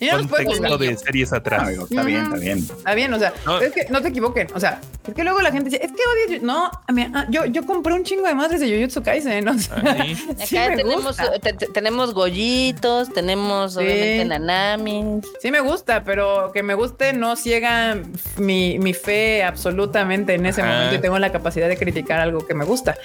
Y 0.00 0.06
no 0.06 0.18
los 0.18 0.26
contexto 0.26 0.78
de 0.78 0.96
series 0.96 1.32
Ah, 1.32 1.36
atrás. 1.36 1.62
amigo, 1.62 1.84
está 1.88 2.02
bien, 2.04 2.22
está 2.24 2.36
bien. 2.36 2.58
Está 2.58 2.94
bien, 2.94 3.12
o 3.14 3.18
sea, 3.18 3.32
No. 3.46 3.60
es 3.60 3.72
que 3.72 3.86
no 3.90 4.02
te 4.02 4.08
equivoquen. 4.08 4.48
O 4.54 4.60
sea, 4.60 4.80
es 5.06 5.14
que 5.14 5.24
luego 5.24 5.40
la 5.40 5.50
gente 5.52 5.70
dice, 5.70 5.82
es 5.84 5.90
que 5.92 6.32
odio. 6.32 6.40
No, 6.42 6.70
mí- 6.92 7.06
ah, 7.14 7.26
yo, 7.30 7.46
yo 7.46 7.64
compré 7.64 7.94
un 7.94 8.04
chingo 8.04 8.26
de 8.26 8.34
madres 8.34 8.60
de 8.60 8.68
Jujutsu 8.74 9.02
Kaisen. 9.02 9.48
O 9.48 9.58
sea, 9.58 9.76
Ah, 9.84 9.96
sí. 10.04 10.14
sí 10.46 10.56
Acá 10.58 10.70
me 10.70 10.76
tenemos, 10.76 11.04
gusta. 11.04 11.32
te- 11.40 11.52
te- 11.54 11.66
tenemos 11.68 12.12
gollitos, 12.14 13.12
tenemos 13.12 13.72
Sí. 13.74 13.78
obviamente 13.80 14.24
nanamis. 14.26 15.24
Sí 15.40 15.50
me 15.50 15.60
gusta, 15.60 16.04
pero 16.04 16.50
que 16.52 16.62
me 16.62 16.74
guste 16.74 17.12
no 17.12 17.36
ciega 17.36 17.96
mi, 18.36 18.78
mi 18.78 18.92
fe 18.92 19.44
absolutamente 19.44 20.34
en 20.34 20.44
ese 20.46 20.60
Ajá. 20.62 20.72
momento 20.72 20.94
y 20.96 20.98
tengo 20.98 21.18
la 21.18 21.32
capacidad 21.32 21.68
de 21.68 21.76
criticar 21.76 22.20
algo 22.20 22.46
que 22.46 22.54
me 22.54 22.64
gusta. 22.64 22.96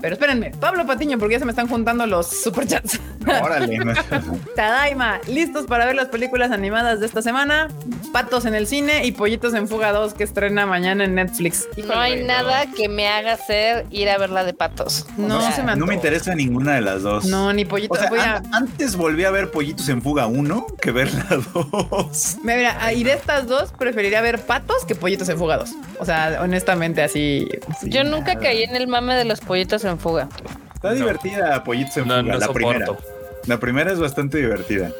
Pero 0.00 0.14
espérenme, 0.14 0.50
Pablo 0.60 0.86
Patiño, 0.86 1.18
porque 1.18 1.32
ya 1.34 1.38
se 1.40 1.44
me 1.44 1.52
están 1.52 1.68
juntando 1.68 2.06
los 2.06 2.28
superchats. 2.42 3.00
Órale. 3.42 3.78
Tadaima, 4.56 5.20
listos 5.26 5.66
para 5.66 5.86
ver 5.86 5.94
las 5.94 6.08
películas 6.20 6.50
animadas 6.50 7.00
de 7.00 7.06
esta 7.06 7.22
semana. 7.22 7.68
Patos 8.12 8.44
en 8.44 8.54
el 8.54 8.66
cine 8.66 9.06
y 9.06 9.12
Pollitos 9.12 9.54
en 9.54 9.66
Fuga 9.66 9.90
2 9.92 10.12
que 10.12 10.24
estrena 10.24 10.66
mañana 10.66 11.04
en 11.04 11.14
Netflix. 11.14 11.66
No 11.86 11.94
hay 11.98 12.24
nada 12.24 12.66
que 12.76 12.90
me 12.90 13.08
haga 13.08 13.32
hacer 13.32 13.86
ir 13.90 14.10
a 14.10 14.18
ver 14.18 14.28
la 14.28 14.44
de 14.44 14.52
patos. 14.52 15.06
No 15.16 15.38
O 15.38 15.40
sea, 15.40 15.52
se 15.52 15.62
me 15.62 15.76
no 15.76 15.86
me 15.86 15.94
interesa 15.94 16.34
ninguna 16.34 16.74
de 16.74 16.82
las 16.82 17.00
dos. 17.02 17.24
No, 17.24 17.54
ni 17.54 17.64
O 17.64 17.68
Pollitos. 17.68 17.98
sea, 17.98 18.10
voy 18.10 18.18
a... 18.18 18.36
an- 18.36 18.50
antes 18.52 18.96
volví 18.96 19.24
a 19.24 19.30
ver 19.30 19.50
Pollitos 19.50 19.88
en 19.88 20.02
Fuga 20.02 20.26
1 20.26 20.66
que 20.78 20.90
ver 20.90 21.10
la 21.14 21.40
2. 21.54 22.36
Mira, 22.42 22.92
y 22.92 23.02
de 23.02 23.14
estas 23.14 23.46
dos 23.46 23.72
preferiría 23.72 24.20
ver 24.20 24.40
patos 24.42 24.84
que 24.84 24.94
pollitos 24.94 25.28
en 25.30 25.38
fuga 25.38 25.56
2. 25.56 25.70
O 26.00 26.04
sea, 26.04 26.40
honestamente, 26.42 27.02
así. 27.02 27.48
Yo 27.84 28.04
nunca 28.04 28.34
caí 28.38 28.62
en 28.64 28.76
el 28.76 28.88
mame 28.88 29.14
de 29.14 29.24
los 29.24 29.40
pollitos 29.40 29.84
en 29.84 29.98
fuga. 29.98 30.28
Está 30.74 30.92
divertida 30.92 31.64
Pollitos 31.64 31.96
en 31.96 32.08
No, 32.08 32.20
Fuga, 32.20 32.32
no 32.34 32.38
la 32.38 32.48
primera. 32.52 32.86
soporto. 32.86 33.08
La 33.46 33.58
primera 33.58 33.90
es 33.92 33.98
bastante 33.98 34.36
divertida. 34.38 34.90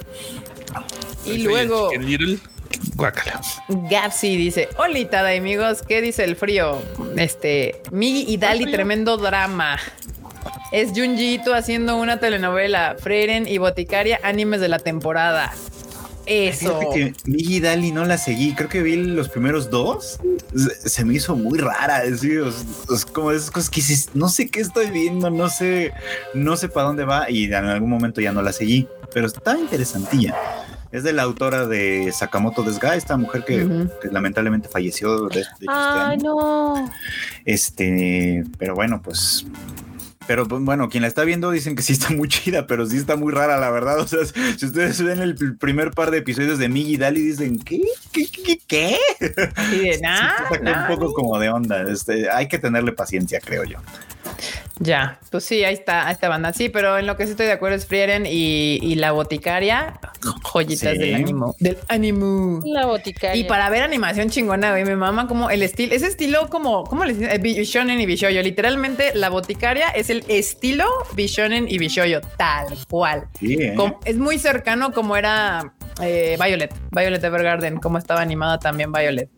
Y 1.24 1.38
luego, 1.38 1.90
el 1.92 2.00
Chicken 2.00 2.10
Little. 2.10 2.38
Guácala. 2.94 3.40
Gapsi 3.68 4.36
dice: 4.36 4.68
Hola, 4.78 5.30
amigos, 5.36 5.82
¿qué 5.82 6.00
dice 6.00 6.24
el 6.24 6.36
frío? 6.36 6.80
Este, 7.16 7.82
Migi 7.90 8.32
y 8.32 8.36
Dali, 8.36 8.70
tremendo 8.70 9.16
drama. 9.16 9.78
Es 10.72 10.90
Junji 10.94 11.34
Ito 11.34 11.52
haciendo 11.52 11.96
una 11.96 12.20
telenovela, 12.20 12.96
Freiren 12.98 13.48
y 13.48 13.58
Boticaria, 13.58 14.20
animes 14.22 14.60
de 14.60 14.68
la 14.68 14.78
temporada. 14.78 15.52
Eso. 16.26 16.78
Fíjate 16.80 16.94
que 16.94 17.14
Migi 17.30 17.56
y 17.56 17.60
Dali 17.60 17.92
no 17.92 18.04
la 18.04 18.18
seguí. 18.18 18.54
Creo 18.54 18.68
que 18.68 18.82
vi 18.82 18.96
los 18.96 19.28
primeros 19.28 19.70
dos. 19.70 20.18
Se- 20.54 20.88
Se 20.88 21.04
me 21.04 21.14
hizo 21.14 21.34
muy 21.36 21.58
rara. 21.58 22.04
Es, 22.04 22.22
es- 22.22 23.04
como 23.06 23.32
esas 23.32 23.50
cosas 23.50 23.70
que 23.70 23.82
no 24.14 24.28
sé 24.28 24.48
qué 24.48 24.60
estoy 24.60 24.90
viendo, 24.90 25.30
no 25.30 25.48
sé, 25.48 25.92
no 26.34 26.56
sé 26.56 26.68
para 26.68 26.86
dónde 26.88 27.04
va. 27.04 27.30
Y 27.30 27.44
en 27.44 27.54
algún 27.54 27.90
momento 27.90 28.20
ya 28.20 28.32
no 28.32 28.42
la 28.42 28.52
seguí. 28.52 28.86
Pero 29.12 29.26
está 29.26 29.58
interesantilla. 29.58 30.36
Es 30.92 31.02
de 31.04 31.12
la 31.12 31.22
autora 31.22 31.66
de 31.66 32.10
Sakamoto 32.12 32.62
Desga, 32.62 32.96
esta 32.96 33.16
mujer 33.16 33.44
que, 33.44 33.86
lamentablemente 34.10 34.68
falleció 34.68 35.28
de, 35.28 35.36
de 35.36 35.40
este 35.42 35.68
año. 35.68 36.22
no. 36.34 36.90
Este, 37.44 38.44
pero 38.58 38.74
bueno, 38.74 39.00
pues. 39.02 39.46
Pero 40.26 40.46
pues, 40.46 40.62
bueno, 40.62 40.88
quien 40.88 41.02
la 41.02 41.08
está 41.08 41.24
viendo 41.24 41.50
dicen 41.50 41.74
que 41.74 41.82
sí 41.82 41.92
está 41.94 42.10
muy 42.10 42.28
chida, 42.28 42.66
pero 42.66 42.86
sí 42.86 42.96
está 42.96 43.16
muy 43.16 43.32
rara, 43.32 43.58
la 43.58 43.70
verdad. 43.70 43.98
O 43.98 44.06
sea, 44.06 44.20
si 44.24 44.66
ustedes 44.66 45.02
ven 45.02 45.20
el 45.20 45.34
pr- 45.36 45.58
primer 45.58 45.90
par 45.90 46.10
de 46.10 46.18
episodios 46.18 46.58
de 46.58 46.68
Migi 46.68 46.94
y 46.94 46.96
Dali, 46.98 47.20
dicen, 47.22 47.58
¿qué? 47.58 47.80
¿Qué? 48.12 48.26
¿Qué? 48.26 48.60
¿Qué? 48.66 48.96
Así 49.56 49.78
de, 49.78 49.94
Sí, 49.94 50.00
nah, 50.02 50.88
un 50.90 50.96
poco 50.98 51.12
como 51.14 51.38
de 51.38 51.48
onda. 51.48 51.82
Este, 51.90 52.30
hay 52.30 52.48
que 52.48 52.58
tenerle 52.58 52.92
paciencia, 52.92 53.40
creo 53.40 53.64
yo. 53.64 53.78
Ya, 54.82 55.18
pues 55.30 55.44
sí, 55.44 55.62
ahí 55.62 55.74
está, 55.74 56.06
ahí 56.06 56.12
está 56.14 56.30
banda. 56.30 56.54
Sí, 56.54 56.70
pero 56.70 56.96
en 56.96 57.06
lo 57.06 57.14
que 57.18 57.26
sí 57.26 57.32
estoy 57.32 57.44
de 57.44 57.52
acuerdo 57.52 57.76
es 57.76 57.84
Frieren 57.86 58.24
y, 58.24 58.78
y 58.80 58.94
la 58.94 59.12
boticaria, 59.12 60.00
joyitas 60.42 60.92
Sí. 60.92 60.98
del 60.98 61.14
ánimo. 61.16 61.54
Del 61.60 61.76
ánimo. 61.88 62.60
La 62.64 62.86
boticaria. 62.86 63.36
Y 63.38 63.44
para 63.44 63.68
ver 63.68 63.82
animación 63.82 64.30
chingona, 64.30 64.70
güey, 64.70 64.84
me 64.86 64.96
mama 64.96 65.28
como 65.28 65.50
el 65.50 65.62
estilo, 65.62 65.94
ese 65.94 66.06
estilo 66.06 66.48
como, 66.48 66.84
¿cómo 66.84 67.04
le 67.04 67.12
dicen? 67.12 67.30
Eh, 67.30 67.36
Bishonen 67.38 68.00
y 68.00 68.06
Bishoyo. 68.06 68.40
Literalmente, 68.42 69.12
la 69.14 69.28
boticaria 69.28 69.88
es 69.90 70.08
el 70.08 70.24
estilo 70.28 70.86
Bishonen 71.14 71.66
y 71.68 71.76
Bishoyo, 71.76 72.22
tal 72.38 72.66
cual. 72.88 73.24
Sí, 73.38 73.58
¿eh? 73.60 73.76
Es 74.06 74.16
muy 74.16 74.38
cercano 74.38 74.92
como 74.94 75.14
era 75.14 75.74
eh, 76.02 76.38
Violet, 76.42 76.74
Violet 76.90 77.22
Evergarden, 77.22 77.76
como 77.80 77.98
estaba 77.98 78.22
animada 78.22 78.58
también 78.58 78.92
Violet. 78.92 79.28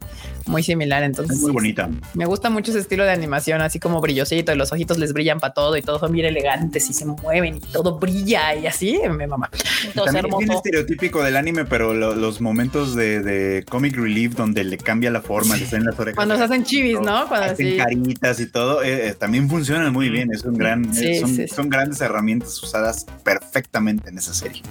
Muy 0.46 0.62
similar, 0.62 1.02
entonces. 1.02 1.36
Es 1.36 1.42
muy 1.42 1.52
bonita. 1.52 1.88
Me 2.14 2.24
gusta 2.26 2.50
mucho 2.50 2.70
ese 2.70 2.80
estilo 2.80 3.04
de 3.04 3.10
animación, 3.10 3.60
así 3.60 3.78
como 3.78 4.00
brillosito, 4.00 4.52
y 4.52 4.56
los 4.56 4.72
ojitos 4.72 4.98
les 4.98 5.12
brillan 5.12 5.40
para 5.40 5.54
todo, 5.54 5.76
y 5.76 5.82
todos 5.82 6.00
son 6.00 6.12
bien 6.12 6.26
elegantes 6.26 6.88
y 6.90 6.92
se 6.92 7.04
mueven 7.06 7.56
y 7.56 7.60
todo 7.60 7.98
brilla 7.98 8.54
y 8.54 8.66
así, 8.66 8.98
me 9.10 9.26
mama. 9.26 9.50
Todo 9.94 10.06
También 10.06 10.26
es 10.26 10.38
bien 10.38 10.52
estereotípico 10.52 11.22
del 11.22 11.36
anime, 11.36 11.64
pero 11.64 11.94
lo- 11.94 12.14
los 12.14 12.40
momentos 12.40 12.94
de, 12.94 13.20
de 13.22 13.64
comic 13.64 13.96
relief 13.96 14.34
donde 14.34 14.64
le 14.64 14.78
cambia 14.78 15.10
la 15.10 15.20
forma, 15.22 15.56
le 15.56 15.66
salen 15.66 15.86
las 15.86 15.98
orejas. 15.98 16.16
Cuando 16.16 16.36
se 16.36 16.42
hacen 16.44 16.64
chivis, 16.64 17.00
¿no? 17.00 17.26
Cuando 17.28 17.52
hacen 17.52 17.66
así. 17.68 17.76
caritas 17.76 18.40
y 18.40 18.46
todo, 18.46 18.82
eh, 18.82 19.08
eh, 19.08 19.14
también 19.14 19.48
funcionan 19.48 19.92
muy 19.92 20.08
bien. 20.08 20.30
Es 20.32 20.44
un 20.44 20.54
gran, 20.54 20.92
Sí, 20.94 21.06
eh, 21.06 21.20
son, 21.20 21.28
sí, 21.30 21.48
sí. 21.48 21.54
son 21.54 21.68
grandes 21.68 22.00
herramientas 22.00 22.62
usadas 22.62 23.06
perfectamente 23.24 24.08
en 24.10 24.18
esa 24.18 24.34
serie. 24.34 24.62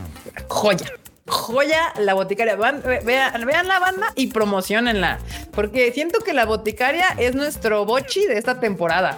joya. 0.47 0.85
Joya 1.31 1.93
la 1.97 2.13
boticaria. 2.13 2.55
Vean, 2.55 2.81
vean 2.83 3.67
la 3.67 3.79
banda 3.79 4.07
y 4.15 4.27
promocionenla. 4.27 5.19
Porque 5.51 5.91
siento 5.93 6.19
que 6.19 6.33
la 6.33 6.45
boticaria 6.45 7.07
es 7.17 7.35
nuestro 7.35 7.85
bochi 7.85 8.25
de 8.25 8.37
esta 8.37 8.59
temporada. 8.59 9.17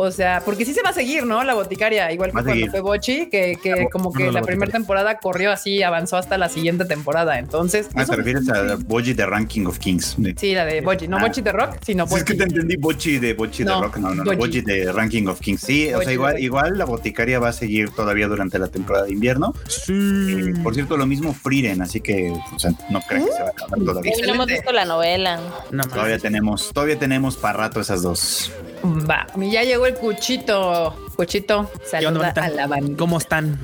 O 0.00 0.12
sea, 0.12 0.42
porque 0.44 0.64
sí 0.64 0.72
se 0.74 0.80
va 0.82 0.90
a 0.90 0.92
seguir, 0.92 1.26
¿no? 1.26 1.42
La 1.42 1.54
boticaria, 1.54 2.12
igual 2.12 2.30
que 2.30 2.36
Va 2.36 2.42
cuando 2.42 2.52
seguir. 2.52 2.70
fue 2.70 2.80
Bochi, 2.82 3.26
que, 3.28 3.58
que 3.60 3.82
bo- 3.82 3.90
como 3.90 4.12
que 4.12 4.26
la 4.26 4.38
la 4.38 4.42
primera 4.42 4.70
temporada 4.70 5.18
corrió 5.18 5.50
así, 5.50 5.82
avanzó 5.82 6.16
hasta 6.16 6.38
la 6.38 6.48
siguiente 6.48 6.84
temporada. 6.84 7.38
Entonces, 7.40 7.88
Ah, 7.96 8.04
te 8.04 8.14
refieres 8.14 8.48
a 8.48 8.76
Boji 8.76 9.12
de 9.14 9.26
Ranking 9.26 9.66
of 9.66 9.80
Kings. 9.80 10.16
Sí, 10.36 10.54
la 10.54 10.64
de 10.64 10.82
Bochi, 10.82 11.08
no 11.08 11.16
Ah. 11.16 11.22
Bochi 11.22 11.40
de 11.40 11.50
Rock, 11.50 11.78
sino 11.84 12.06
Sí, 12.06 12.14
es 12.14 12.22
que 12.22 12.32
Bochi. 12.34 12.38
te 12.38 12.44
entendí 12.44 12.76
Bochi 12.76 13.18
de 13.18 13.34
Bochi 13.34 13.64
No, 13.64 13.74
de 13.74 13.82
Rock, 13.86 13.96
no, 13.96 14.08
no, 14.10 14.14
no, 14.14 14.24
Boji. 14.24 14.36
Boji 14.36 14.60
de 14.60 14.92
Ranking 14.92 15.26
of 15.26 15.40
Kings. 15.40 15.62
Sí, 15.62 15.92
o 15.92 16.00
sea, 16.00 16.12
igual, 16.12 16.38
igual 16.38 16.78
la 16.78 16.84
boticaria 16.84 17.40
va 17.40 17.48
a 17.48 17.52
seguir 17.52 17.90
todavía 17.90 18.28
durante 18.28 18.58
la 18.60 18.68
temporada 18.68 19.06
de 19.06 19.12
invierno. 19.12 19.52
Eh, 19.88 20.54
por 20.62 20.74
cierto, 20.74 20.96
lo 20.96 21.06
mismo 21.06 21.34
Frieren, 21.34 21.82
así 21.82 22.00
que 22.00 22.32
o 22.54 22.58
sea, 22.60 22.70
no 22.90 23.00
creo 23.00 23.26
que 23.26 23.32
se 23.32 23.42
va 23.42 23.48
a 23.48 23.50
acabar 23.50 23.80
todavía. 23.80 24.12
Y 24.16 24.22
no 24.22 24.34
hemos 24.34 24.46
visto 24.46 24.70
la 24.70 24.84
novela. 24.84 25.40
No 25.72 25.82
Todavía 25.84 26.18
tenemos, 26.20 26.72
todavía 26.72 26.98
tenemos 26.98 27.36
para 27.36 27.58
rato 27.58 27.80
esas 27.80 28.02
dos. 28.02 28.52
Va, 28.84 29.26
ya 29.36 29.62
llegó 29.64 29.86
el 29.86 29.94
cuchito. 29.94 30.94
Cuchito, 31.16 31.70
¿Qué 31.90 32.06
onda, 32.06 32.10
saluda 32.10 32.20
bandita? 32.20 32.44
a 32.44 32.48
la 32.50 32.66
banda. 32.66 32.96
¿Cómo 32.96 33.18
están? 33.18 33.58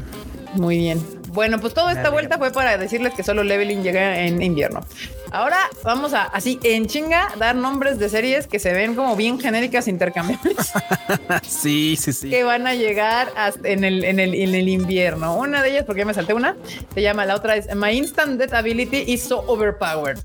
Muy 0.55 0.79
bien. 0.79 1.01
Bueno, 1.29 1.61
pues 1.61 1.75
toda 1.75 1.93
esta 1.93 2.11
vuelta 2.11 2.39
fue 2.39 2.53
para 2.53 2.79
decirles 2.79 3.13
que 3.15 3.25
solo 3.25 3.43
Leveling 3.43 3.83
llega 3.83 4.21
en 4.21 4.41
invierno. 4.41 4.81
Ahora 5.33 5.59
vamos 5.83 6.15
a, 6.15 6.23
así 6.27 6.61
en 6.63 6.87
chinga, 6.87 7.33
dar 7.41 7.57
nombres 7.57 7.99
de 7.99 8.09
series 8.09 8.47
que 8.47 8.61
se 8.61 8.73
ven 8.73 8.95
como 8.95 9.17
bien 9.17 9.41
genéricas, 9.41 9.89
intercambiables, 9.89 10.71
Sí, 11.43 11.97
sí, 12.01 12.13
sí. 12.13 12.31
que 12.31 12.45
van 12.45 12.69
a 12.69 12.75
llegar 12.75 13.33
hasta 13.37 13.69
en, 13.69 13.83
el, 13.83 14.05
en, 14.05 14.21
el, 14.21 14.33
en 14.33 14.55
el 14.55 14.69
invierno. 14.69 15.35
Una 15.37 15.61
de 15.61 15.71
ellas, 15.71 15.85
porque 15.85 16.03
ya 16.03 16.07
me 16.07 16.15
salté 16.15 16.35
una, 16.35 16.55
se 16.95 17.03
llama, 17.03 17.25
la 17.27 17.35
otra 17.35 17.57
es 17.57 17.75
My 17.75 17.91
Instant 17.91 18.39
Death 18.39 18.55
Ability 18.55 18.99
is 19.13 19.21
so 19.21 19.43
overpowered. 19.49 20.19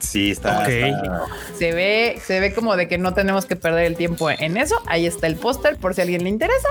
Sí, 0.00 0.30
está. 0.30 0.60
Ok. 0.62 0.68
está- 0.68 1.24
Se 1.58 1.72
ve, 1.72 2.20
se 2.24 2.40
ve 2.40 2.52
como 2.54 2.76
de 2.76 2.88
que 2.88 2.98
no 2.98 3.14
tenemos 3.14 3.46
que 3.46 3.56
perder 3.56 3.84
el 3.86 3.96
tiempo 3.96 4.30
en 4.30 4.56
eso. 4.56 4.76
Ahí 4.86 5.06
está 5.06 5.26
el 5.26 5.36
póster 5.36 5.76
por 5.76 5.94
si 5.94 6.00
a 6.00 6.04
alguien 6.04 6.22
le 6.24 6.28
interesa. 6.28 6.68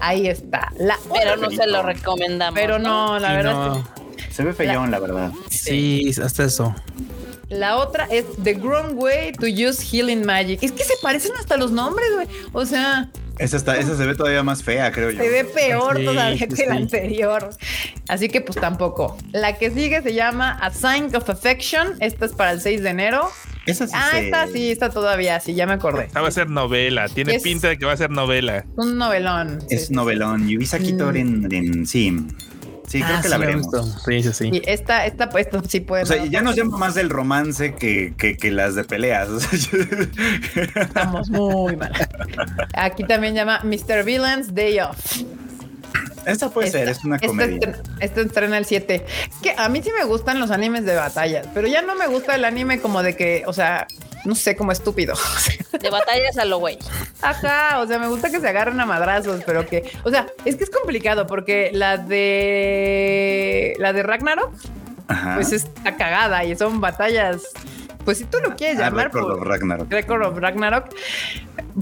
Ahí 0.00 0.26
está. 0.28 0.72
La 0.78 0.98
Pero 1.12 1.36
no 1.36 1.50
se 1.50 1.66
lo 1.66 1.82
recomendamos. 1.82 2.58
pero 2.58 2.78
no, 2.78 3.18
la 3.18 3.28
Sí, 3.30 3.34
verdad 3.36 3.52
no. 3.54 3.76
es 3.76 4.24
que 4.26 4.32
Se 4.34 4.44
ve 4.44 4.52
feyón, 4.52 4.90
la 4.90 4.98
verdad. 4.98 5.30
Sí, 5.50 6.10
hasta 6.22 6.44
eso. 6.44 6.74
La 7.48 7.76
otra 7.76 8.06
es 8.10 8.24
The 8.42 8.54
Grown 8.54 8.96
Way 8.96 9.32
to 9.32 9.46
Use 9.46 9.82
Healing 9.84 10.24
Magic. 10.24 10.62
Es 10.62 10.72
que 10.72 10.84
se 10.84 10.94
parecen 11.02 11.32
hasta 11.38 11.56
los 11.58 11.70
nombres, 11.70 12.08
güey. 12.14 12.26
O 12.54 12.64
sea, 12.64 13.10
Esa, 13.42 13.56
está, 13.56 13.76
esa 13.76 13.96
se 13.96 14.06
ve 14.06 14.14
todavía 14.14 14.42
más 14.42 14.62
fea, 14.62 14.92
creo 14.92 15.10
yo. 15.10 15.22
se 15.22 15.28
ve 15.28 15.44
peor 15.44 15.98
Sí, 15.98 16.04
todavía 16.04 16.38
sí, 16.48 16.54
que 16.54 16.66
la 16.66 16.74
anterior. 16.76 17.50
Así 18.08 18.28
que 18.28 18.40
pues 18.40 18.58
tampoco. 18.60 19.16
La 19.32 19.58
que 19.58 19.70
sigue 19.70 20.00
se 20.02 20.14
llama 20.14 20.52
A 20.60 20.70
Sign 20.70 21.14
of 21.14 21.28
Affection. 21.28 21.94
Esta 22.00 22.26
es 22.26 22.32
para 22.32 22.52
el 22.52 22.60
6 22.60 22.82
de 22.82 22.90
enero. 22.90 23.28
Esa 23.66 23.86
sí 23.86 23.92
Ah, 23.96 24.08
se- 24.12 24.24
esta 24.24 24.46
sí, 24.48 24.70
está 24.72 24.90
todavía, 24.90 25.38
sí, 25.40 25.54
ya 25.54 25.66
me 25.66 25.74
acordé. 25.74 26.06
Esta 26.06 26.20
va 26.20 26.28
a 26.28 26.32
ser 26.32 26.48
novela. 26.50 27.08
Tiene 27.08 27.36
Es- 27.36 27.42
pinta 27.42 27.68
de 27.68 27.78
que 27.78 27.84
va 27.86 27.92
a 27.92 27.96
ser 27.96 28.10
novela. 28.10 28.64
Un 28.76 28.98
novelón. 28.98 29.60
sí, 29.68 29.74
Es 29.76 29.86
sí. 29.88 29.94
novelón. 29.94 30.48
Yubisaki 30.48 30.94
Mm. 30.94 30.98
Toren 30.98 31.48
en 31.52 31.86
sí. 31.86 32.16
Sí, 32.92 33.00
creo 33.02 33.16
Ah, 33.16 33.22
que 33.22 33.28
la 33.30 33.36
sí, 33.36 33.40
veremos. 33.40 33.66
Sí, 34.04 34.22
sí, 34.22 34.32
sí. 34.34 34.50
Y 34.52 34.62
esta, 34.66 35.06
esta, 35.06 35.30
pues, 35.30 35.48
sí 35.66 35.80
puede. 35.80 36.02
O 36.02 36.06
sea, 36.06 36.22
ya 36.26 36.42
nos 36.42 36.54
llama 36.56 36.76
más 36.76 36.94
del 36.94 37.08
romance 37.08 37.74
que, 37.74 38.12
que, 38.18 38.36
que 38.36 38.50
las 38.50 38.74
de 38.74 38.84
peleas. 38.84 39.28
O 39.32 39.40
sea, 39.40 39.48
Estamos 40.82 41.30
muy 41.30 41.74
mal. 41.76 41.90
Aquí 42.74 43.04
también 43.04 43.34
llama 43.34 43.60
Mr. 43.64 44.04
Villain's 44.04 44.54
Day 44.54 44.78
Off. 44.80 44.98
esta 46.26 46.50
puede 46.50 46.70
ser, 46.70 46.88
es 46.90 47.02
una 47.02 47.16
esta 47.16 47.28
comedia. 47.28 47.80
Esta 48.00 48.20
estrena 48.20 48.58
el 48.58 48.66
7. 48.66 49.06
Es 49.30 49.36
que 49.42 49.54
a 49.56 49.68
mí 49.70 49.82
sí 49.82 49.90
me 49.98 50.04
gustan 50.04 50.38
los 50.38 50.50
animes 50.50 50.84
de 50.84 50.94
batallas, 50.94 51.46
pero 51.54 51.68
ya 51.68 51.80
no 51.80 51.94
me 51.94 52.06
gusta 52.08 52.34
el 52.34 52.44
anime 52.44 52.78
como 52.80 53.02
de 53.02 53.16
que, 53.16 53.44
o 53.46 53.52
sea, 53.54 53.86
no 54.24 54.34
sé, 54.34 54.56
como 54.56 54.72
estúpido. 54.72 55.14
De 55.80 55.90
batallas 55.90 56.38
a 56.38 56.44
lo 56.44 56.58
güey. 56.58 56.78
Ajá, 57.20 57.80
o 57.80 57.86
sea, 57.86 57.98
me 57.98 58.08
gusta 58.08 58.30
que 58.30 58.40
se 58.40 58.48
agarren 58.48 58.78
a 58.80 58.86
madrazos, 58.86 59.42
pero 59.44 59.66
que, 59.66 59.90
o 60.04 60.10
sea, 60.10 60.26
es 60.44 60.56
que 60.56 60.64
es 60.64 60.70
complicado 60.70 61.26
porque 61.26 61.70
la 61.72 61.96
de 61.96 63.74
la 63.78 63.92
de 63.92 64.02
Ragnarok, 64.02 64.52
Ajá. 65.08 65.34
pues 65.36 65.52
está 65.52 65.96
cagada 65.96 66.44
y 66.44 66.56
son 66.56 66.80
batallas. 66.80 67.42
Pues 68.04 68.18
si 68.18 68.24
tú 68.24 68.38
lo 68.42 68.56
quieres 68.56 68.78
Ah, 68.80 68.86
llamar 68.86 69.06
Record 69.06 69.22
por 69.22 69.32
of 69.34 69.46
Ragnarok. 69.46 69.90
Record 69.90 70.22
of 70.26 70.36
Ragnarok, 70.38 70.86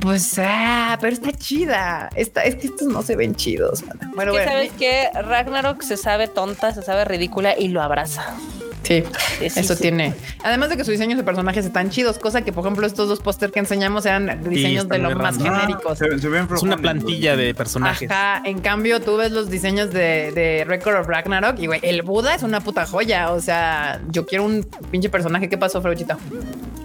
pues 0.03 0.39
ah, 0.39 0.99
pero 1.01 1.15
está 1.15 1.33
chida. 1.33 2.11
Esta, 2.15 2.43
es 2.45 2.57
que 2.57 2.67
estos 2.67 2.89
no 2.89 3.01
se 3.03 3.17
ven 3.17 3.35
chidos. 3.35 3.83
Bueno, 4.15 4.33
que 4.33 4.39
bueno, 4.39 4.51
sabes 4.53 4.73
que 4.73 5.09
Ragnarok 5.15 5.81
se 5.83 5.97
sabe 5.97 6.29
tonta, 6.29 6.75
se 6.75 6.83
sabe 6.83 7.07
ridícula 7.07 7.59
y 7.59 7.69
lo 7.69 7.81
abraza. 7.81 8.35
Sí, 8.83 9.05
Sí, 9.39 9.51
sí, 9.51 9.61
eso 9.61 9.75
sí. 9.75 9.83
tiene. 9.83 10.15
Además 10.45 10.69
de 10.71 10.77
que 10.77 10.85
sus 10.85 10.93
diseños 10.93 11.17
de 11.19 11.25
personajes 11.25 11.65
están 11.65 11.91
chidos, 11.91 12.19
cosa 12.19 12.43
que 12.43 12.53
por 12.53 12.65
ejemplo 12.65 12.87
estos 12.87 13.09
dos 13.09 13.21
póster 13.21 13.51
que 13.51 13.59
enseñamos 13.61 14.07
eran 14.07 14.43
diseños 14.49 14.89
de 14.89 14.99
lo 14.99 15.11
más 15.17 15.37
random. 15.39 15.55
genéricos. 15.61 15.99
Se, 15.99 16.19
se 16.19 16.29
ven 16.29 16.49
Es 16.55 16.63
una 16.63 16.77
plantilla 16.77 17.37
de 17.37 17.55
personajes. 17.55 18.11
Ajá, 18.11 18.43
en 18.45 18.61
cambio 18.61 19.01
tú 19.01 19.17
ves 19.17 19.33
los 19.33 19.51
diseños 19.51 19.93
de, 19.93 20.33
de 20.33 20.65
Record 20.67 20.97
of 21.01 21.07
Ragnarok 21.07 21.59
y 21.59 21.67
güey, 21.67 21.81
el 21.83 22.03
Buda 22.03 22.35
es 22.35 22.43
una 22.43 22.61
puta 22.61 22.87
joya. 22.87 23.31
O 23.33 23.41
sea, 23.41 24.01
yo 24.11 24.27
quiero 24.27 24.45
un 24.45 24.67
pinche 24.91 25.09
personaje. 25.09 25.49
¿Qué 25.49 25.59
pasó, 25.59 25.81
Freuchito? 25.83 26.17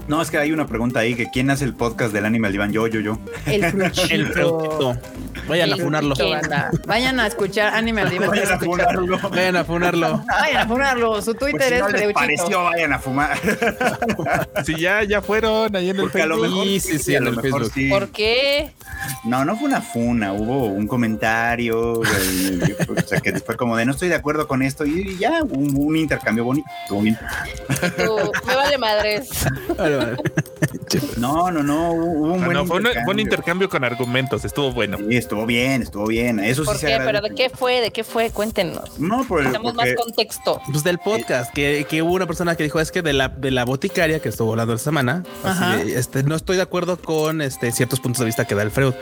No, 0.07 0.21
es 0.21 0.29
que 0.29 0.37
hay 0.37 0.51
una 0.51 0.67
pregunta 0.67 0.99
ahí, 0.99 1.15
que 1.15 1.31
quién 1.31 1.49
hace 1.49 1.65
el 1.65 1.73
podcast 1.73 2.13
del 2.13 2.25
anime 2.25 2.45
al 2.47 2.51
diván, 2.53 2.71
yo, 2.71 2.85
yo, 2.85 2.99
yo. 2.99 3.17
El 3.47 3.65
Fruchito. 3.71 4.91
El. 4.91 4.99
Vayan 5.47 5.73
a 5.73 5.75
Sí, 5.75 5.81
funarlo. 5.81 6.15
Vayan 6.87 7.19
a 7.19 7.27
escuchar 7.27 7.73
Anime 7.73 8.01
al 8.01 8.09
Diva. 8.09 8.27
Vayan 8.27 8.51
a 8.53 8.59
funarlo. 8.59 9.19
Vayan 9.29 9.55
a 9.55 9.63
funarlo. 9.63 10.23
Vayan 10.27 10.57
a 10.57 10.67
funarlo. 10.67 11.21
Su 11.21 11.33
Twitter 11.35 11.83
si 11.84 11.84
no 11.91 11.97
es 11.97 12.05
les 12.05 12.13
pareció, 12.13 12.63
vayan 12.63 12.93
a 12.93 12.99
fumar. 12.99 13.37
Si 14.65 14.79
ya, 14.79 15.03
ya 15.03 15.21
fueron 15.21 15.75
ahí 15.75 15.89
en 15.89 15.97
el 15.97 16.01
Porque 16.03 16.21
a 16.21 16.25
lo 16.25 16.35
Facebook. 16.39 16.49
mejor 16.59 16.65
Sí, 16.67 16.79
sí, 16.79 16.99
sí, 16.99 17.15
a 17.15 17.17
en 17.19 17.25
lo 17.25 17.29
el 17.31 17.41
Facebook. 17.41 17.71
sí. 17.73 17.89
¿Por 17.89 18.09
qué? 18.09 18.71
No, 19.23 19.45
no 19.45 19.55
fue 19.57 19.67
una 19.67 19.81
funa, 19.81 20.33
hubo 20.33 20.65
un 20.67 20.87
comentario, 20.87 21.99
o 21.99 22.05
sea, 23.05 23.19
que 23.19 23.39
fue 23.39 23.55
como 23.55 23.75
de 23.77 23.85
no 23.85 23.91
estoy 23.91 24.09
de 24.09 24.15
acuerdo 24.15 24.47
con 24.47 24.61
esto 24.61 24.85
y 24.85 25.17
ya, 25.17 25.43
un, 25.43 25.75
un 25.77 25.95
intercambio 25.97 26.43
bonito. 26.45 26.67
estuvo 26.83 27.01
bien. 27.01 27.19
Tú, 27.97 28.31
me 28.47 28.55
vale 28.55 28.77
madres. 28.77 29.29
Vale, 29.77 29.95
vale. 29.97 30.17
No, 31.17 31.51
no, 31.51 31.61
no, 31.63 31.91
hubo 31.91 32.33
un 32.33 32.43
Ah, 32.43 32.45
buen 32.45 32.57
no, 32.57 32.65
fue 32.65 32.77
un 32.77 32.81
intercambio. 32.83 33.05
buen 33.05 33.19
intercambio 33.19 33.69
con 33.69 33.83
argumentos. 33.83 34.45
Estuvo 34.45 34.71
bueno. 34.71 34.97
Sí, 34.97 35.17
estuvo 35.17 35.45
bien, 35.45 35.81
estuvo 35.81 36.07
bien. 36.07 36.39
Eso 36.39 36.61
sí 36.63 36.67
¿Por 36.67 36.77
se 36.77 36.87
qué? 36.87 36.97
¿Pero 37.03 37.21
de 37.21 37.29
qué 37.35 37.49
fue? 37.49 37.81
¿De 37.81 37.91
qué 37.91 38.03
fue? 38.03 38.31
Cuéntenos. 38.31 38.99
No, 38.99 39.23
por 39.27 39.39
el, 39.39 39.45
Necesitamos 39.45 39.75
más 39.75 39.89
contexto. 39.95 40.61
Pues 40.71 40.83
del 40.83 40.99
podcast, 40.99 41.53
que, 41.53 41.74
que 41.83 42.01
hubo 42.01 42.13
una 42.13 42.25
persona 42.25 42.55
que 42.55 42.63
dijo 42.63 42.79
es 42.79 42.91
que 42.91 43.01
de 43.01 43.11
la, 43.13 43.27
de 43.27 43.51
la 43.51 43.65
boticaria 43.65 44.19
que 44.19 44.29
estuvo 44.29 44.51
hablando 44.51 44.73
esta 44.73 44.85
semana, 44.85 45.23
así 45.43 45.63
Ajá. 45.63 45.77
de, 45.77 45.99
este, 45.99 46.23
no 46.23 46.35
estoy 46.35 46.55
de 46.55 46.61
acuerdo 46.63 46.97
con 46.97 47.41
este, 47.41 47.71
ciertos 47.73 47.99
puntos 47.99 48.19
de 48.19 48.25
vista 48.27 48.45
que 48.45 48.55
da 48.55 48.63
el 48.63 48.71
Freud, 48.71 48.93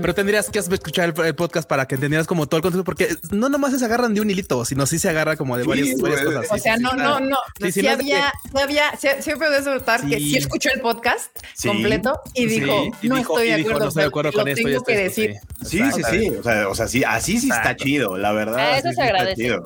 pero 0.00 0.14
tendrías 0.14 0.48
que 0.48 0.60
escuchar 0.60 1.12
el, 1.16 1.24
el 1.26 1.34
podcast 1.34 1.68
para 1.68 1.86
que 1.88 1.96
entendieras 1.96 2.26
como 2.28 2.46
todo 2.46 2.58
el 2.58 2.62
contexto, 2.62 2.84
porque 2.84 3.08
no 3.32 3.48
nomás 3.48 3.76
se 3.76 3.84
agarran 3.84 4.14
de 4.14 4.20
un 4.20 4.30
hilito, 4.30 4.64
sino 4.64 4.86
sí 4.86 4.98
se 4.98 5.08
agarra 5.08 5.36
como 5.36 5.56
de 5.56 5.64
Sí, 5.64 5.68
varias, 5.68 6.22
cosas. 6.22 6.46
O 6.50 6.58
sea, 6.58 6.76
no, 6.76 6.92
no, 6.92 7.18
no. 7.20 7.36
Sí, 7.60 7.72
Sí, 7.72 7.72
sí, 7.72 7.82
no 7.82 7.88
de 7.88 7.94
había, 7.94 8.32
sí 8.52 8.58
había, 8.62 8.96
siempre 9.22 9.48
puedes 9.48 9.64
notar 9.64 10.00
que 10.06 10.18
Sí. 10.18 10.36
escuchó 10.36 10.68
el 10.72 10.80
podcast 10.80 11.36
Sí. 11.54 11.68
completo 11.68 12.20
y 12.34 12.48
Sí, 12.48 12.60
dijo, 12.60 12.84
y 13.02 13.08
no 13.08 13.16
dijo- 13.16 13.34
estoy 13.38 13.48
y 13.48 13.50
de 13.50 13.56
dijo, 13.58 13.68
acuerdo, 13.70 13.84
no 13.84 13.88
estoy 13.88 14.02
de 14.02 14.08
acuerdo 14.08 14.30
lo 14.32 14.38
con 14.38 14.48
esto 14.48 14.60
y 14.60 14.64
tengo 14.64 14.76
esto, 14.76 14.84
que 14.86 14.92
esto, 15.06 15.20
decir. 15.20 15.34
Sí, 15.64 15.82
sí, 15.94 16.02
sí. 16.10 16.28
O 16.30 16.42
sea, 16.42 16.68
o 16.68 16.74
sea, 16.74 16.88
sí, 16.88 17.04
así 17.04 17.38
sí 17.40 17.48
está 17.50 17.76
chido, 17.76 18.16
la 18.18 18.32
verdad. 18.32 18.58
Ah, 18.58 18.78
eso 18.78 18.92
se 18.92 19.02
agradece. 19.02 19.58